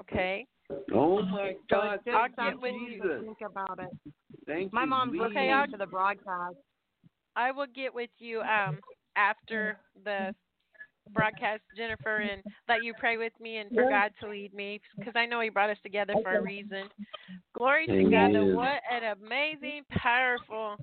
okay. 0.00 0.46
Oh 0.92 1.22
my 1.22 1.52
So 1.70 1.76
God! 1.76 1.94
it's 1.94 2.04
just 2.04 2.16
Thank 2.16 2.36
something 2.36 2.86
you, 2.86 3.20
think 3.20 3.40
about 3.42 3.78
it. 3.78 3.90
Thank 4.46 4.72
you. 4.72 4.76
My 4.76 4.82
you. 4.84 4.90
mom's 4.90 5.12
Lee. 5.12 5.20
listening 5.20 5.50
I'll- 5.50 5.66
to 5.68 5.76
the 5.76 5.86
broadcast. 5.86 6.56
I 7.36 7.50
will 7.50 7.66
get 7.66 7.92
with 7.94 8.10
you 8.18 8.40
um 8.42 8.80
after 9.16 9.78
the 10.04 10.34
broadcast, 11.10 11.62
Jennifer, 11.76 12.20
and 12.20 12.42
let 12.68 12.82
you 12.82 12.94
pray 12.98 13.16
with 13.16 13.32
me 13.40 13.58
and 13.58 13.70
for 13.72 13.88
God 13.90 14.12
to 14.20 14.28
lead 14.28 14.54
me 14.54 14.80
because 14.98 15.14
I 15.16 15.26
know 15.26 15.40
He 15.40 15.48
brought 15.48 15.70
us 15.70 15.78
together 15.82 16.14
for 16.22 16.36
a 16.36 16.42
reason. 16.42 16.84
Glory 17.56 17.86
to 17.86 18.10
God. 18.10 18.32
What 18.54 18.80
an 18.90 19.16
amazing, 19.20 19.82
powerful 19.90 20.76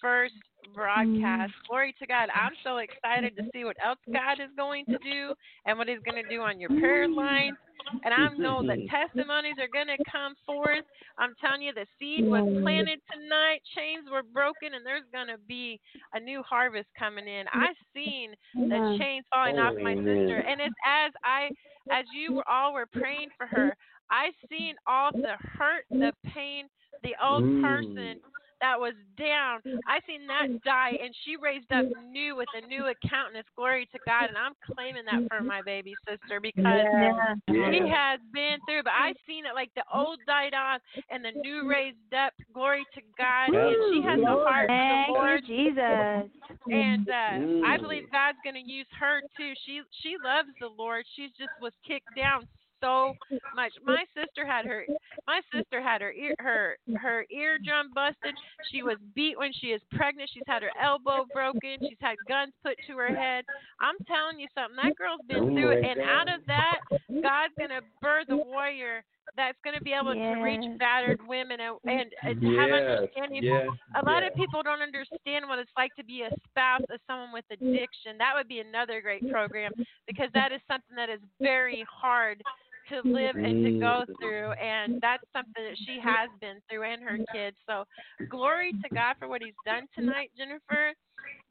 first 0.00 0.34
mm. 0.34 0.74
broadcast. 0.74 1.52
Glory 1.68 1.94
to 1.98 2.06
God. 2.06 2.28
I'm 2.34 2.52
so 2.64 2.78
excited 2.78 3.36
to 3.36 3.44
see 3.52 3.64
what 3.64 3.76
else 3.84 3.98
God 4.12 4.40
is 4.42 4.50
going 4.56 4.84
to 4.86 4.98
do 4.98 5.34
and 5.66 5.78
what 5.78 5.88
He's 5.88 6.02
going 6.04 6.22
to 6.22 6.28
do 6.28 6.40
on 6.42 6.60
your 6.60 6.70
prayer 6.70 7.08
lines. 7.08 7.56
And 8.04 8.12
I 8.12 8.28
know 8.36 8.62
that 8.66 8.78
mm. 8.78 8.90
testimonies 8.90 9.56
are 9.58 9.68
going 9.72 9.88
to 9.88 10.02
come 10.10 10.34
forth. 10.44 10.84
I'm 11.18 11.34
telling 11.40 11.62
you, 11.62 11.72
the 11.72 11.86
seed 11.98 12.24
was 12.24 12.42
mm. 12.42 12.62
planted 12.62 13.00
tonight, 13.12 13.60
chains 13.74 14.06
were 14.10 14.22
broken, 14.22 14.74
and 14.74 14.84
there's 14.84 15.08
going 15.12 15.28
to 15.28 15.38
be 15.48 15.80
a 16.14 16.20
new 16.20 16.42
harvest 16.42 16.88
coming 16.98 17.26
in. 17.26 17.44
I've 17.52 17.78
seen 17.94 18.32
the 18.54 18.96
chains 19.00 19.24
falling 19.32 19.58
off 19.58 19.74
my 19.82 19.94
sister, 19.94 20.44
and 20.46 20.60
it's 20.60 20.74
as 20.86 21.12
I, 21.24 21.50
as 21.90 22.04
you 22.14 22.42
all 22.48 22.72
were 22.74 22.86
praying 22.86 23.28
for 23.36 23.46
her, 23.46 23.74
I've 24.10 24.34
seen 24.48 24.74
all 24.86 25.10
the 25.12 25.34
hurt, 25.38 25.84
the 25.90 26.12
pain, 26.34 26.66
the 27.02 27.14
old 27.22 27.44
Mm. 27.44 27.62
person 27.62 28.20
that 28.60 28.78
was 28.78 28.94
down. 29.16 29.60
I 29.86 30.00
seen 30.06 30.26
that 30.26 30.48
die, 30.64 30.96
and 31.02 31.14
she 31.24 31.36
raised 31.36 31.72
up 31.72 31.86
new 32.12 32.36
with 32.36 32.48
a 32.54 32.60
new 32.60 32.86
account, 32.86 33.28
and 33.28 33.36
it's 33.36 33.48
glory 33.56 33.88
to 33.92 33.98
God. 34.06 34.28
And 34.28 34.38
I'm 34.38 34.52
claiming 34.74 35.04
that 35.06 35.22
for 35.28 35.42
my 35.42 35.62
baby 35.62 35.98
sister 36.08 36.40
because 36.40 36.84
Yeah. 36.92 37.34
she 37.48 37.78
Yeah. 37.78 37.86
has 37.86 38.20
been 38.32 38.60
through, 38.66 38.84
but 38.84 38.92
I 38.92 39.14
seen 39.26 39.46
it 39.46 39.54
like 39.54 39.72
the 39.74 39.84
old 39.92 40.24
died 40.26 40.54
off 40.54 40.80
and 41.08 41.24
the 41.24 41.32
new 41.32 41.66
raised 41.68 42.14
up. 42.14 42.32
Glory 42.52 42.86
to 42.94 43.00
God, 43.16 43.48
and 43.54 43.76
she 43.92 44.02
has 44.02 44.20
the 44.20 44.26
heart 44.44 44.64
of 44.64 44.68
the 44.68 44.74
Thank 44.74 45.08
you, 45.08 45.14
Lord. 45.14 45.44
Jesus. 45.46 46.30
And 46.70 47.08
uh, 47.08 47.66
I 47.66 47.76
Mm. 47.78 47.80
believe 47.82 48.10
God's 48.12 48.38
going 48.44 48.54
to 48.54 48.60
use 48.60 48.86
her 48.98 49.22
too. 49.36 49.54
She 49.64 49.82
she 50.02 50.16
loves 50.22 50.50
the 50.60 50.68
Lord. 50.68 51.04
She 51.16 51.28
just 51.36 51.50
was 51.58 51.72
kicked 51.86 52.14
down 52.14 52.46
so 52.80 53.14
much. 53.54 53.72
My 53.84 54.04
sister 54.14 54.46
had 54.46 54.66
her 54.66 54.84
my 55.26 55.40
sister 55.52 55.82
had 55.82 56.00
her 56.00 56.12
ear 56.12 56.34
her 56.38 56.76
her 57.00 57.26
eardrum 57.30 57.90
busted. 57.94 58.34
She 58.70 58.82
was 58.82 58.96
beat 59.14 59.38
when 59.38 59.52
she 59.52 59.68
is 59.68 59.80
pregnant. 59.92 60.30
She's 60.32 60.42
had 60.46 60.62
her 60.62 60.70
elbow 60.82 61.26
broken. 61.32 61.78
She's 61.80 62.00
had 62.00 62.16
guns 62.28 62.52
put 62.64 62.76
to 62.86 62.96
her 62.96 63.14
head. 63.14 63.44
I'm 63.80 63.96
telling 64.06 64.38
you 64.40 64.48
something. 64.54 64.76
That 64.82 64.96
girl's 64.96 65.20
been 65.28 65.44
Oh 65.44 65.54
through 65.54 65.70
it, 65.70 65.82
my 65.82 65.88
and 65.88 66.00
out 66.00 66.28
of 66.32 66.40
that, 66.46 66.78
God's 67.08 67.54
going 67.58 67.70
to 67.70 67.82
birth 68.00 68.28
a 68.30 68.36
warrior 68.36 69.04
that's 69.36 69.58
going 69.62 69.76
to 69.76 69.82
be 69.82 69.92
able 69.92 70.14
to 70.14 70.42
reach 70.42 70.64
battered 70.78 71.20
women 71.26 71.58
and, 71.60 71.76
and, 71.84 72.10
and 72.22 72.58
have 72.58 72.70
understanding 72.70 73.42
Yes. 73.42 73.68
a 73.94 74.04
lot 74.04 74.22
yes. 74.22 74.32
of 74.32 74.36
people 74.36 74.62
don't 74.62 74.82
understand 74.82 75.48
what 75.48 75.58
it's 75.58 75.70
like 75.76 75.94
to 75.96 76.04
be 76.04 76.22
a 76.22 76.30
spouse 76.50 76.82
of 76.90 77.00
someone 77.06 77.32
with 77.32 77.44
addiction. 77.50 78.18
That 78.18 78.34
would 78.34 78.48
be 78.48 78.58
another 78.60 79.00
great 79.00 79.30
program 79.30 79.72
because 80.06 80.28
that 80.34 80.52
is 80.52 80.60
something 80.66 80.96
that 80.96 81.08
is 81.08 81.20
very 81.40 81.84
hard 81.88 82.42
to 82.90 83.00
live 83.08 83.36
and 83.36 83.64
to 83.64 83.78
go 83.78 84.04
through 84.20 84.52
and 84.52 85.00
that's 85.00 85.24
something 85.32 85.64
that 85.64 85.78
she 85.86 85.98
has 86.02 86.28
been 86.40 86.60
through 86.68 86.84
and 86.84 87.02
her 87.02 87.18
kids. 87.32 87.56
So 87.66 87.84
glory 88.28 88.72
to 88.72 88.94
God 88.94 89.16
for 89.18 89.28
what 89.28 89.42
he's 89.42 89.56
done 89.64 89.86
tonight, 89.94 90.30
Jennifer. 90.36 90.92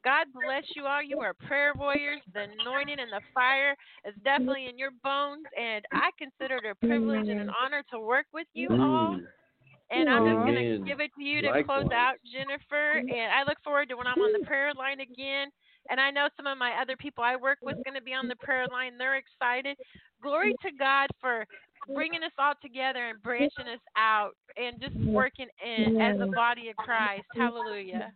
God 0.04 0.26
bless 0.32 0.64
you 0.74 0.86
all. 0.86 1.02
You 1.02 1.20
are 1.20 1.34
prayer 1.34 1.72
warriors. 1.76 2.20
The 2.32 2.46
anointing 2.60 2.98
and 2.98 3.10
the 3.10 3.20
fire 3.34 3.76
is 4.06 4.14
definitely 4.24 4.66
in 4.66 4.78
your 4.78 4.90
bones 5.02 5.44
and 5.58 5.84
I 5.92 6.10
consider 6.18 6.56
it 6.56 6.70
a 6.70 6.86
privilege 6.86 7.28
and 7.28 7.40
an 7.40 7.50
honor 7.50 7.82
to 7.92 8.00
work 8.00 8.26
with 8.32 8.46
you 8.54 8.68
all. 8.70 9.16
Mm. 9.16 9.26
And 9.90 10.08
I'm 10.08 10.24
just 10.24 10.46
going 10.46 10.54
to 10.54 10.78
give 10.86 11.00
it 11.00 11.10
to 11.18 11.24
you 11.24 11.42
to 11.42 11.64
close 11.64 11.90
out, 11.92 12.14
Jennifer. 12.22 12.98
And 12.98 13.34
I 13.34 13.42
look 13.42 13.58
forward 13.64 13.88
to 13.88 13.96
when 13.96 14.06
I'm 14.06 14.20
on 14.22 14.32
the 14.38 14.46
prayer 14.46 14.72
line 14.74 15.00
again. 15.00 15.48
And 15.90 16.00
I 16.00 16.10
know 16.10 16.28
some 16.36 16.46
of 16.46 16.56
my 16.56 16.72
other 16.80 16.96
people 16.96 17.24
I 17.24 17.36
work 17.36 17.58
with 17.62 17.76
are 17.76 17.84
going 17.84 17.94
to 17.94 18.02
be 18.02 18.14
on 18.14 18.28
the 18.28 18.36
prayer 18.36 18.66
line. 18.70 18.92
They're 18.96 19.16
excited. 19.16 19.76
Glory 20.22 20.52
mm-hmm. 20.52 20.68
to 20.68 20.78
God 20.78 21.08
for 21.20 21.44
bringing 21.92 22.22
us 22.22 22.32
all 22.38 22.54
together 22.62 23.08
and 23.08 23.22
branching 23.22 23.66
us 23.72 23.80
out 23.96 24.32
and 24.56 24.80
just 24.80 24.94
working 25.06 25.48
in 25.64 26.00
as 26.00 26.20
a 26.20 26.26
body 26.26 26.68
of 26.68 26.76
Christ. 26.76 27.24
Hallelujah. 27.34 28.12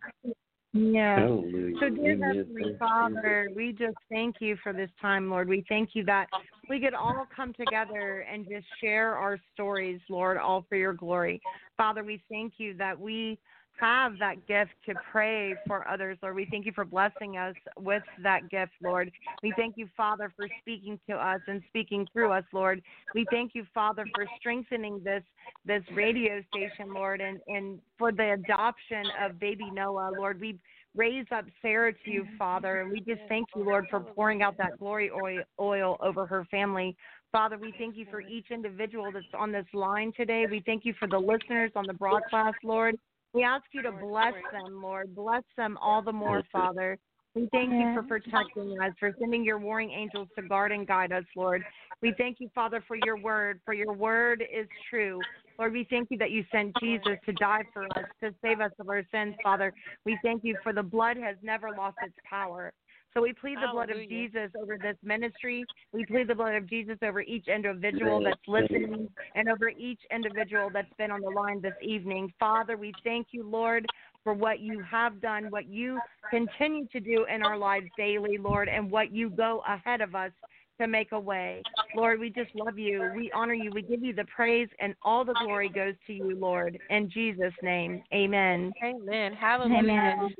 Yeah. 0.73 1.19
Hallelujah. 1.19 1.75
So, 1.79 1.89
dear 1.89 2.13
Amen. 2.13 2.35
Heavenly 2.37 2.75
Father, 2.77 3.49
we 3.55 3.71
just 3.71 3.95
thank 4.09 4.35
you 4.39 4.57
for 4.61 4.73
this 4.73 4.89
time, 5.01 5.29
Lord. 5.29 5.47
We 5.47 5.63
thank 5.69 5.91
you 5.93 6.03
that 6.05 6.27
we 6.69 6.81
could 6.81 6.93
all 6.93 7.25
come 7.33 7.53
together 7.53 8.25
and 8.31 8.45
just 8.45 8.65
share 8.81 9.15
our 9.15 9.39
stories, 9.53 10.01
Lord, 10.09 10.37
all 10.37 10.65
for 10.67 10.75
your 10.75 10.93
glory. 10.93 11.41
Father, 11.77 12.03
we 12.03 12.21
thank 12.29 12.53
you 12.57 12.75
that 12.77 12.99
we 12.99 13.39
have 13.79 14.17
that 14.19 14.47
gift 14.47 14.71
to 14.87 14.93
pray 15.11 15.55
for 15.67 15.87
others, 15.87 16.17
Lord. 16.21 16.35
We 16.35 16.47
thank 16.49 16.65
you 16.65 16.71
for 16.73 16.85
blessing 16.85 17.37
us 17.37 17.55
with 17.77 18.03
that 18.23 18.49
gift, 18.49 18.71
Lord. 18.81 19.11
We 19.43 19.53
thank 19.55 19.77
you, 19.77 19.87
Father, 19.95 20.31
for 20.35 20.47
speaking 20.61 20.99
to 21.09 21.15
us 21.15 21.41
and 21.47 21.61
speaking 21.69 22.07
through 22.13 22.31
us, 22.31 22.43
Lord. 22.53 22.81
We 23.13 23.25
thank 23.31 23.51
you, 23.53 23.65
Father, 23.73 24.05
for 24.13 24.25
strengthening 24.39 25.01
this 25.03 25.23
this 25.65 25.83
radio 25.93 26.41
station, 26.53 26.93
Lord, 26.93 27.21
and, 27.21 27.39
and 27.47 27.79
for 27.97 28.11
the 28.11 28.33
adoption 28.33 29.05
of 29.23 29.39
baby 29.39 29.69
Noah, 29.71 30.11
Lord. 30.15 30.39
We 30.39 30.59
raise 30.95 31.25
up 31.31 31.45
Sarah 31.61 31.93
to 31.93 32.09
you, 32.09 32.25
Father, 32.37 32.81
and 32.81 32.91
we 32.91 32.99
just 32.99 33.21
thank 33.27 33.47
you, 33.55 33.63
Lord, 33.63 33.87
for 33.89 33.99
pouring 33.99 34.41
out 34.41 34.57
that 34.57 34.77
glory 34.79 35.11
oil, 35.11 35.41
oil 35.59 35.97
over 36.01 36.25
her 36.25 36.45
family. 36.49 36.95
Father, 37.31 37.57
we 37.57 37.73
thank 37.77 37.97
you 37.97 38.05
for 38.09 38.21
each 38.21 38.51
individual 38.51 39.11
that's 39.11 39.25
on 39.37 39.51
this 39.51 39.65
line 39.73 40.13
today. 40.15 40.45
We 40.49 40.63
thank 40.65 40.85
you 40.85 40.93
for 40.97 41.07
the 41.07 41.17
listeners 41.17 41.71
on 41.75 41.85
the 41.85 41.93
broadcast, 41.93 42.55
Lord. 42.63 42.97
We 43.35 43.43
ask 43.43 43.65
you 43.73 43.81
to 43.81 43.91
bless 43.91 44.33
them, 44.53 44.81
Lord. 44.81 45.13
Bless 45.13 45.43
them 45.57 45.77
all 45.81 46.01
the 46.01 46.13
more, 46.13 46.41
Father. 46.53 46.97
We 47.35 47.49
thank 47.51 47.69
you 47.69 47.93
for 47.93 48.01
protecting 48.01 48.79
us, 48.79 48.93
for 48.97 49.13
sending 49.19 49.43
your 49.43 49.59
warring 49.59 49.91
angels 49.91 50.29
to 50.39 50.47
guard 50.47 50.71
and 50.71 50.87
guide 50.87 51.11
us, 51.11 51.25
Lord. 51.35 51.61
We 52.01 52.13
thank 52.17 52.39
you, 52.39 52.49
Father, 52.55 52.81
for 52.87 52.95
your 52.95 53.17
word, 53.17 53.59
for 53.65 53.73
your 53.73 53.91
word 53.91 54.41
is 54.41 54.67
true. 54.89 55.19
Lord, 55.59 55.73
we 55.73 55.85
thank 55.89 56.09
you 56.11 56.17
that 56.19 56.31
you 56.31 56.45
sent 56.49 56.77
Jesus 56.79 57.17
to 57.25 57.33
die 57.33 57.63
for 57.73 57.85
us, 57.97 58.05
to 58.23 58.33
save 58.41 58.61
us 58.61 58.71
of 58.79 58.87
our 58.87 59.03
sins, 59.11 59.35
Father. 59.43 59.73
We 60.05 60.17
thank 60.23 60.45
you 60.45 60.55
for 60.63 60.71
the 60.71 60.83
blood 60.83 61.17
has 61.17 61.35
never 61.41 61.71
lost 61.71 61.97
its 62.03 62.15
power. 62.29 62.71
So 63.15 63.21
we 63.21 63.31
plead 63.31 63.57
the 63.57 63.71
blood 63.71 63.89
of 63.91 63.97
Jesus 64.09 64.51
over 64.61 64.77
this 64.77 64.97
ministry. 65.01 65.63
We 65.93 66.05
plead 66.05 66.27
the 66.27 66.35
blood 66.35 66.55
of 66.55 66.69
Jesus 66.69 66.97
over 67.01 67.21
each 67.21 67.47
individual 67.47 68.21
that's 68.21 68.45
listening 68.45 69.07
and 69.35 69.47
over 69.47 69.69
each 69.69 70.01
individual 70.13 70.69
that's 70.73 70.91
been 70.97 71.11
on 71.11 71.21
the 71.21 71.29
line 71.29 71.61
this 71.61 71.73
evening. 71.81 72.33
Father, 72.41 72.75
we 72.75 72.91
thank 73.05 73.27
you, 73.31 73.47
Lord, 73.49 73.85
for 74.25 74.33
what 74.33 74.59
you 74.59 74.83
have 74.83 75.21
done, 75.21 75.49
what 75.49 75.69
you 75.69 75.97
continue 76.29 76.87
to 76.87 76.99
do 76.99 77.25
in 77.33 77.41
our 77.41 77.57
lives 77.57 77.87
daily, 77.95 78.37
Lord, 78.37 78.67
and 78.67 78.91
what 78.91 79.13
you 79.13 79.29
go 79.29 79.63
ahead 79.65 80.01
of 80.01 80.13
us 80.13 80.31
to 80.79 80.87
make 80.87 81.11
a 81.11 81.19
way. 81.19 81.63
Lord, 81.95 82.19
we 82.19 82.29
just 82.29 82.53
love 82.55 82.77
you. 82.77 83.09
We 83.15 83.31
honor 83.33 83.53
you. 83.53 83.71
We 83.71 83.81
give 83.81 84.03
you 84.03 84.13
the 84.13 84.25
praise, 84.25 84.67
and 84.79 84.95
all 85.01 85.23
the 85.23 85.35
glory 85.41 85.69
goes 85.69 85.95
to 86.07 86.13
you, 86.13 86.35
Lord. 86.35 86.77
In 86.89 87.09
Jesus' 87.09 87.53
name, 87.63 88.03
amen. 88.13 88.73
Amen. 88.83 89.33
Hallelujah. 89.33 89.79
Amen. 89.79 90.35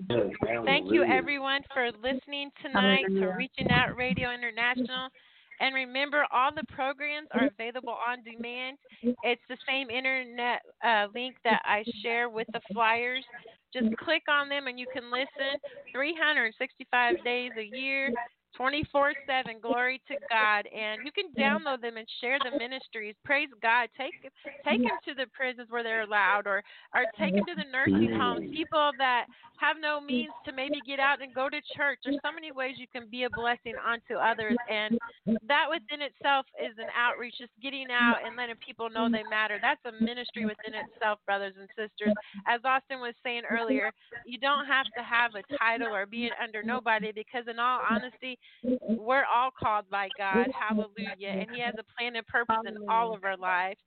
Thank 0.65 0.91
you, 0.91 1.03
everyone, 1.03 1.61
for 1.73 1.91
listening 2.03 2.49
tonight 2.61 3.03
to 3.03 3.13
Hallelujah. 3.13 3.35
Reaching 3.37 3.71
Out 3.71 3.95
Radio 3.95 4.33
International. 4.33 5.09
And 5.61 5.73
remember, 5.73 6.25
all 6.33 6.53
the 6.53 6.65
programs 6.67 7.29
are 7.31 7.47
available 7.47 7.95
on 8.07 8.23
demand. 8.23 8.77
It's 9.23 9.41
the 9.47 9.57
same 9.67 9.89
internet 9.89 10.61
uh, 10.83 11.07
link 11.13 11.35
that 11.45 11.61
I 11.63 11.83
share 12.03 12.29
with 12.29 12.47
the 12.51 12.59
flyers. 12.73 13.23
Just 13.73 13.95
click 13.97 14.23
on 14.29 14.49
them 14.49 14.67
and 14.67 14.79
you 14.79 14.85
can 14.93 15.11
listen 15.11 15.59
365 15.93 17.23
days 17.23 17.51
a 17.57 17.63
year, 17.63 18.11
24 18.57 19.13
7. 19.27 19.59
Glory 19.61 20.01
to 20.07 20.15
God. 20.29 20.67
And 20.67 21.01
you 21.05 21.11
can 21.11 21.31
download 21.37 21.81
them 21.81 21.97
and 21.97 22.07
share 22.21 22.37
the 22.39 22.57
ministries. 22.57 23.15
Praise 23.23 23.49
God. 23.61 23.89
Take 23.97 24.13
take 24.67 24.81
them 24.81 24.97
to 25.05 25.13
the 25.13 25.25
prisons 25.33 25.67
where 25.69 25.83
they're 25.83 26.03
allowed 26.03 26.47
or, 26.47 26.63
or 26.93 27.03
take 27.19 27.35
them 27.35 27.45
to 27.45 27.55
the 27.55 27.69
nursing 27.71 28.15
homes. 28.17 28.49
People 28.53 28.91
that 28.97 29.25
have 29.57 29.77
no 29.79 30.01
means 30.01 30.31
to 30.45 30.51
maybe 30.51 30.79
get 30.85 30.99
out 30.99 31.21
and 31.21 31.33
go 31.33 31.49
to 31.49 31.59
church. 31.75 31.99
There's 32.03 32.19
so 32.23 32.31
many 32.31 32.51
ways 32.51 32.75
you 32.77 32.87
can 32.91 33.07
be 33.09 33.23
a 33.23 33.29
blessing 33.29 33.75
onto 33.79 34.15
others. 34.19 34.55
And 34.69 34.99
that 35.47 35.67
within 35.69 36.03
itself 36.03 36.45
is 36.59 36.75
an 36.77 36.91
outreach, 36.91 37.35
just 37.39 37.55
getting 37.61 37.87
out 37.91 38.19
and 38.25 38.35
letting 38.35 38.59
people 38.59 38.89
know 38.89 39.07
they 39.07 39.23
matter. 39.29 39.59
That's 39.61 39.81
a 39.87 39.95
ministry 40.03 40.45
within 40.45 40.75
itself, 40.75 41.19
brothers 41.25 41.53
and 41.59 41.69
sisters. 41.75 42.13
As 42.47 42.59
Austin 42.65 42.99
was 42.99 43.15
saying 43.23 43.43
earlier, 43.49 43.91
you 44.25 44.37
don't 44.37 44.65
have 44.65 44.87
to 44.97 45.03
have 45.03 45.31
a 45.35 45.43
title 45.57 45.93
or 45.93 46.05
be 46.05 46.29
under 46.41 46.63
nobody 46.63 47.11
because, 47.11 47.47
in 47.47 47.59
all 47.59 47.79
honesty, 47.89 48.37
we're 48.63 49.25
all 49.25 49.51
called 49.51 49.85
by 49.89 50.09
God. 50.17 50.47
Hallelujah. 50.57 51.29
And 51.29 51.47
He 51.53 51.61
has 51.61 51.75
a 51.77 51.83
plan 51.97 52.15
and 52.15 52.25
purpose 52.27 52.55
in 52.67 52.77
all 52.89 53.13
of 53.13 53.23
our 53.23 53.37
lives. 53.37 53.79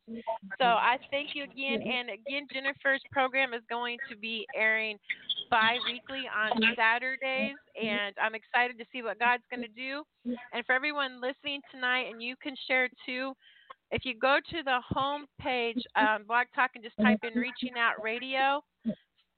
So 0.58 0.64
I 0.64 0.98
thank 1.10 1.30
you 1.34 1.44
again. 1.44 1.82
And 1.82 2.10
again, 2.10 2.46
Jennifer's 2.52 3.02
program 3.10 3.54
is 3.54 3.62
going 3.68 3.98
to 4.10 4.16
be 4.16 4.46
airing 4.56 4.98
bi 5.50 5.78
weekly 5.86 6.24
on 6.28 6.60
Saturdays. 6.76 7.56
And 7.80 8.14
I'm 8.22 8.34
excited 8.34 8.78
to 8.78 8.84
see 8.92 9.02
what 9.02 9.18
God's 9.18 9.42
going 9.50 9.62
to 9.62 9.68
do. 9.68 10.02
And 10.52 10.64
for 10.66 10.74
everyone 10.74 11.20
listening 11.20 11.60
tonight, 11.72 12.06
and 12.10 12.22
you 12.22 12.36
can 12.42 12.54
share 12.66 12.88
too. 13.06 13.32
If 13.90 14.04
you 14.04 14.14
go 14.18 14.38
to 14.50 14.62
the 14.62 14.80
home 14.86 15.24
page 15.40 15.82
on 15.96 16.16
um, 16.16 16.24
Blog 16.28 16.46
Talk 16.54 16.72
and 16.74 16.84
just 16.84 16.96
type 16.98 17.20
in 17.22 17.40
Reaching 17.40 17.78
Out 17.78 17.94
Radio, 18.02 18.62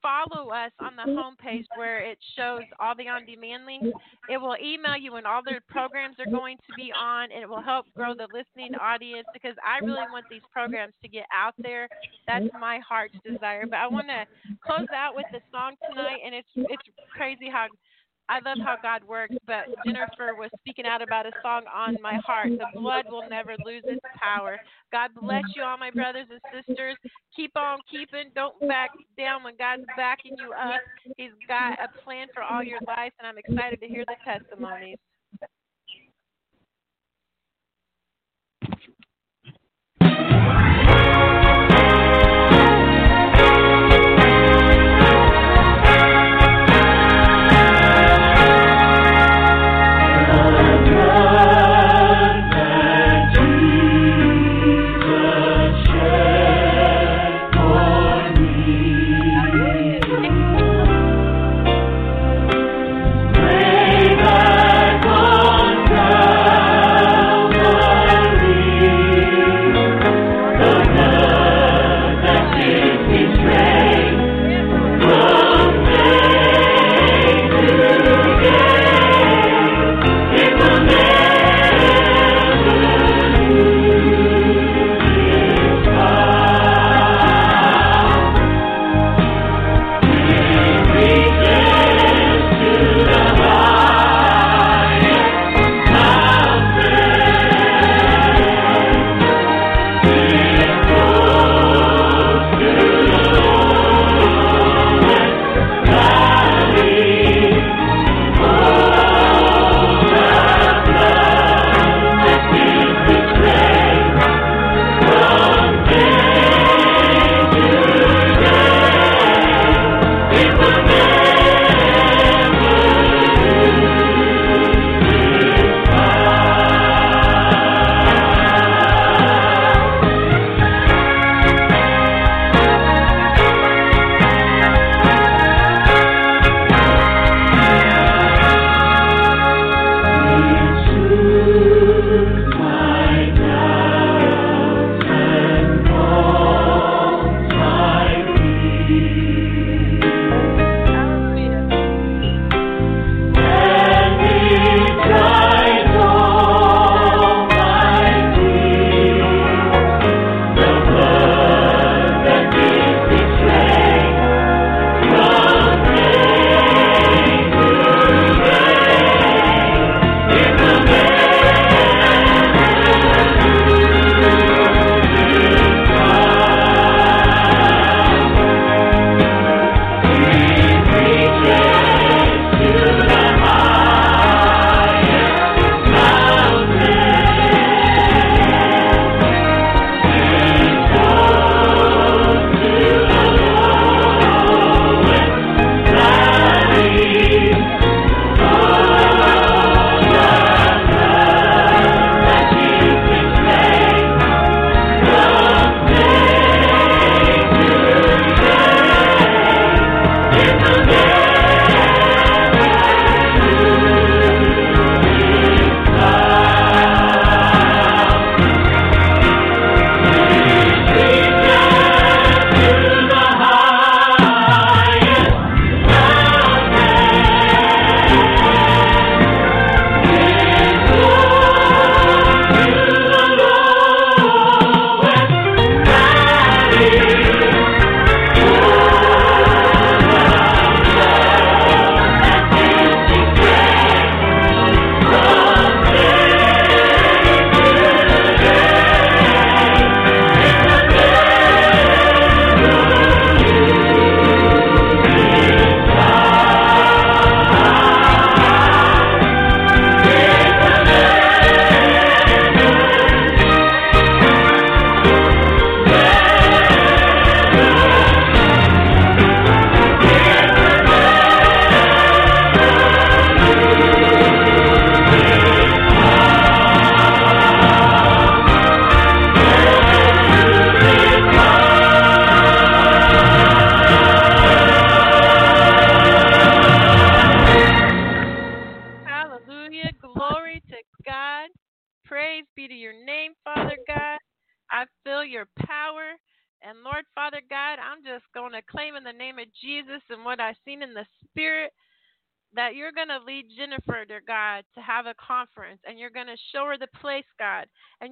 follow 0.02 0.50
us 0.50 0.72
on 0.80 0.96
the 0.96 1.02
mm-hmm. 1.02 1.18
home 1.18 1.36
page 1.36 1.66
where 1.76 1.98
it 1.98 2.18
shows 2.36 2.62
all 2.78 2.94
the 2.96 3.08
on 3.08 3.26
demand 3.26 3.66
links. 3.66 3.88
It 4.28 4.38
will 4.38 4.56
email 4.62 4.96
you 4.96 5.12
when 5.12 5.26
all 5.26 5.42
the 5.42 5.60
programs 5.68 6.16
are 6.18 6.30
going 6.30 6.56
to 6.56 6.72
be 6.76 6.92
on, 6.92 7.30
and 7.32 7.42
it 7.42 7.48
will 7.48 7.62
help 7.62 7.86
grow 7.94 8.14
the 8.14 8.28
listening 8.32 8.74
audience 8.80 9.26
because 9.32 9.56
I 9.64 9.84
really 9.84 10.06
want 10.12 10.26
these 10.30 10.44
programs 10.52 10.94
to 11.02 11.08
get 11.08 11.24
out 11.34 11.54
there. 11.58 11.88
That's 12.26 12.44
mm-hmm. 12.44 12.60
my 12.60 12.80
heart's 12.86 13.16
desire. 13.24 13.66
But 13.66 13.76
I 13.76 13.86
want 13.86 14.08
to 14.08 14.24
close 14.64 14.88
out 14.94 15.14
with 15.14 15.26
the 15.32 15.40
song 15.52 15.74
tonight, 15.88 16.20
and 16.24 16.34
it's 16.34 16.48
it's 16.56 16.82
crazy 17.14 17.48
how 17.50 17.66
I 18.30 18.38
love 18.46 18.58
how 18.64 18.76
God 18.80 19.02
works, 19.02 19.34
but 19.44 19.66
Jennifer 19.84 20.36
was 20.38 20.50
speaking 20.60 20.86
out 20.86 21.02
about 21.02 21.26
a 21.26 21.32
song 21.42 21.62
on 21.66 22.00
my 22.00 22.14
heart. 22.24 22.48
The 22.48 22.78
blood 22.78 23.06
will 23.10 23.28
never 23.28 23.56
lose 23.66 23.82
its 23.86 24.00
power. 24.14 24.56
God 24.92 25.10
bless 25.20 25.42
you 25.56 25.64
all, 25.64 25.76
my 25.76 25.90
brothers 25.90 26.26
and 26.30 26.40
sisters. 26.54 26.96
Keep 27.34 27.56
on 27.56 27.78
keeping. 27.90 28.30
Don't 28.36 28.58
back 28.68 28.90
down 29.18 29.42
when 29.42 29.56
God's 29.58 29.82
backing 29.96 30.36
you 30.38 30.52
up. 30.52 30.80
He's 31.16 31.34
got 31.48 31.72
a 31.82 31.88
plan 32.04 32.28
for 32.32 32.44
all 32.44 32.62
your 32.62 32.78
life, 32.86 33.12
and 33.18 33.26
I'm 33.26 33.36
excited 33.38 33.80
to 33.80 33.88
hear 33.88 34.04
the 34.06 34.14
testimonies. 34.24 34.98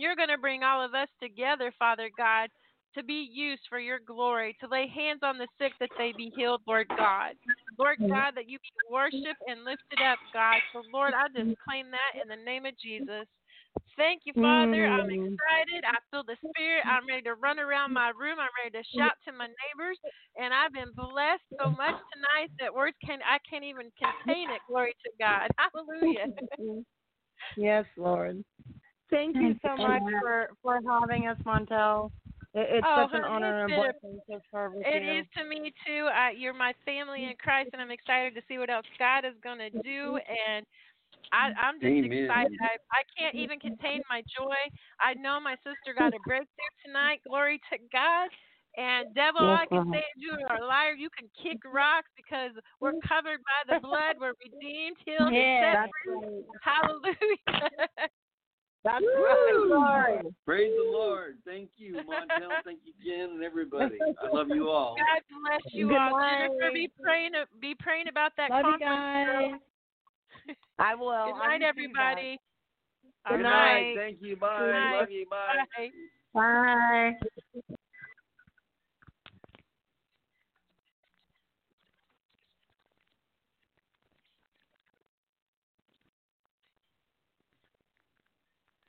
You're 0.09 0.17
going 0.17 0.33
to 0.33 0.41
bring 0.41 0.65
all 0.65 0.83
of 0.83 0.95
us 0.95 1.09
together, 1.21 1.71
Father 1.79 2.09
God, 2.17 2.49
to 2.97 3.05
be 3.05 3.29
used 3.31 3.61
for 3.69 3.79
your 3.79 4.01
glory, 4.01 4.57
to 4.59 4.67
lay 4.67 4.89
hands 4.89 5.21
on 5.23 5.37
the 5.37 5.47
sick 5.61 5.73
that 5.81 5.91
they 5.99 6.15
be 6.17 6.33
healed, 6.35 6.63
Lord 6.67 6.89
God. 6.97 7.37
Lord 7.79 7.99
God, 8.09 8.33
that 8.35 8.49
you 8.49 8.57
be 8.57 8.73
worshiped 8.91 9.45
and 9.47 9.69
lifted 9.69 10.01
up, 10.01 10.19
God. 10.33 10.65
So, 10.73 10.81
Lord, 10.91 11.13
I 11.13 11.29
just 11.29 11.53
claim 11.61 11.93
that 11.93 12.17
in 12.17 12.27
the 12.27 12.43
name 12.43 12.65
of 12.65 12.73
Jesus. 12.81 13.29
Thank 14.01 14.23
you, 14.25 14.33
Father. 14.33 14.89
I'm 14.89 15.11
Mm. 15.11 15.29
excited. 15.29 15.85
I 15.85 15.99
feel 16.11 16.25
the 16.25 16.39
Spirit. 16.49 16.85
I'm 16.89 17.07
ready 17.07 17.23
to 17.29 17.35
run 17.35 17.59
around 17.59 17.93
my 17.93 18.09
room. 18.17 18.41
I'm 18.41 18.49
ready 18.65 18.83
to 18.83 18.85
shout 18.97 19.13
to 19.27 19.33
my 19.33 19.47
neighbors. 19.47 19.99
And 20.41 20.55
I've 20.55 20.73
been 20.73 20.93
blessed 20.93 21.45
so 21.61 21.71
much 21.71 21.97
tonight 22.15 22.51
that 22.61 22.73
words 22.75 22.97
can 23.05 23.21
I 23.23 23.37
can't 23.49 23.65
even 23.65 23.93
contain 23.99 24.51
it. 24.51 24.63
Glory 24.69 24.97
to 25.05 25.11
God. 25.21 25.51
Hallelujah. 25.61 26.33
Yes, 27.57 27.85
Lord. 27.97 28.45
Thank 29.11 29.37
you 29.37 29.55
so 29.65 29.77
much 29.77 30.03
for 30.21 30.51
for 30.63 30.81
having 30.87 31.27
us, 31.29 31.39
Montel. 31.47 32.11
It, 32.55 32.81
it's 32.81 32.87
Oh, 32.87 33.07
such 33.11 33.19
an 33.19 33.25
honor 33.25 33.65
and 33.65 33.71
been 33.73 33.81
blessing 33.81 34.21
to 34.31 34.41
serve 34.53 34.75
with 34.75 34.87
It 34.87 35.03
you. 35.03 35.21
is 35.21 35.27
to 35.37 35.45
me 35.45 35.73
too. 35.87 36.09
I, 36.13 36.33
you're 36.37 36.55
my 36.55 36.73
family 36.85 37.25
in 37.25 37.35
Christ, 37.43 37.71
and 37.73 37.83
I'm 37.83 37.91
excited 37.91 38.35
to 38.35 38.43
see 38.49 38.59
what 38.59 38.71
else 38.71 38.87
God 38.99 39.25
is 39.25 39.35
going 39.43 39.59
to 39.59 39.71
do. 39.71 40.19
And 40.29 40.65
I, 41.33 41.53
I'm 41.61 41.81
just 41.81 41.93
Amen. 41.93 42.13
excited. 42.13 42.57
I, 42.61 42.77
I 42.93 43.03
can't 43.17 43.37
even 43.37 43.61
contain 43.61 44.01
my 44.09 44.23
joy. 44.37 44.57
I 45.01 45.15
know 45.15 45.41
my 45.41 45.57
sister 45.65 45.93
got 45.95 46.15
a 46.15 46.21
breakthrough 46.25 46.73
tonight. 46.85 47.21
Glory 47.27 47.61
to 47.73 47.79
God. 47.93 48.29
And 48.77 49.13
devil, 49.15 49.43
all 49.43 49.57
I 49.57 49.67
can 49.67 49.85
Lord. 49.85 49.99
say 49.99 49.99
is 49.99 50.17
you 50.17 50.37
are 50.49 50.63
a 50.63 50.67
liar. 50.67 50.93
You 50.93 51.09
can 51.11 51.29
kick 51.43 51.59
rocks 51.65 52.09
because 52.17 52.53
we're 52.81 52.97
covered 53.07 53.41
by 53.45 53.75
the 53.75 53.81
blood. 53.81 54.17
We're 54.21 54.35
redeemed, 54.41 54.97
healed, 55.05 55.33
Yeah, 55.33 55.43
and 55.43 55.77
set 55.77 55.91
free. 56.05 56.45
Hallelujah. 56.63 57.89
That's 58.89 59.05
right, 59.05 59.53
Lord. 59.69 60.35
Praise 60.47 60.73
the 60.75 60.91
Lord. 60.91 61.37
Thank 61.45 61.69
you, 61.77 61.97
Montel. 62.09 62.65
Thank 62.65 62.81
you, 62.87 62.95
Jen, 63.05 63.35
and 63.37 63.45
everybody. 63.45 63.99
I 64.01 64.29
love 64.35 64.49
you 64.49 64.69
all. 64.71 64.97
God 64.97 65.23
bless 65.43 65.75
you 65.75 65.89
Good 65.89 65.97
all. 65.99 66.11
night. 66.19 66.39
Jennifer, 66.39 66.73
be 66.73 66.91
praying, 67.03 67.33
be 67.61 67.75
praying 67.79 68.09
about 68.09 68.33
that 68.39 68.51
Love 68.51 68.63
conference. 68.63 68.81
girl. 68.81 69.51
guys. 70.47 70.57
I 70.79 70.95
will. 70.95 71.33
Good 71.35 71.39
night, 71.39 71.63
everybody. 71.63 72.39
Good 73.29 73.37
Good 73.37 73.43
night. 73.43 73.95
Thank 73.95 74.23
you. 74.23 74.37
Bye. 74.37 74.59
Good 74.59 74.73
night. 74.73 75.01
Love 75.01 75.11
you. 75.11 75.27
Bye. 75.29 75.91
Bye. 76.35 77.17
Bye. 77.61 77.69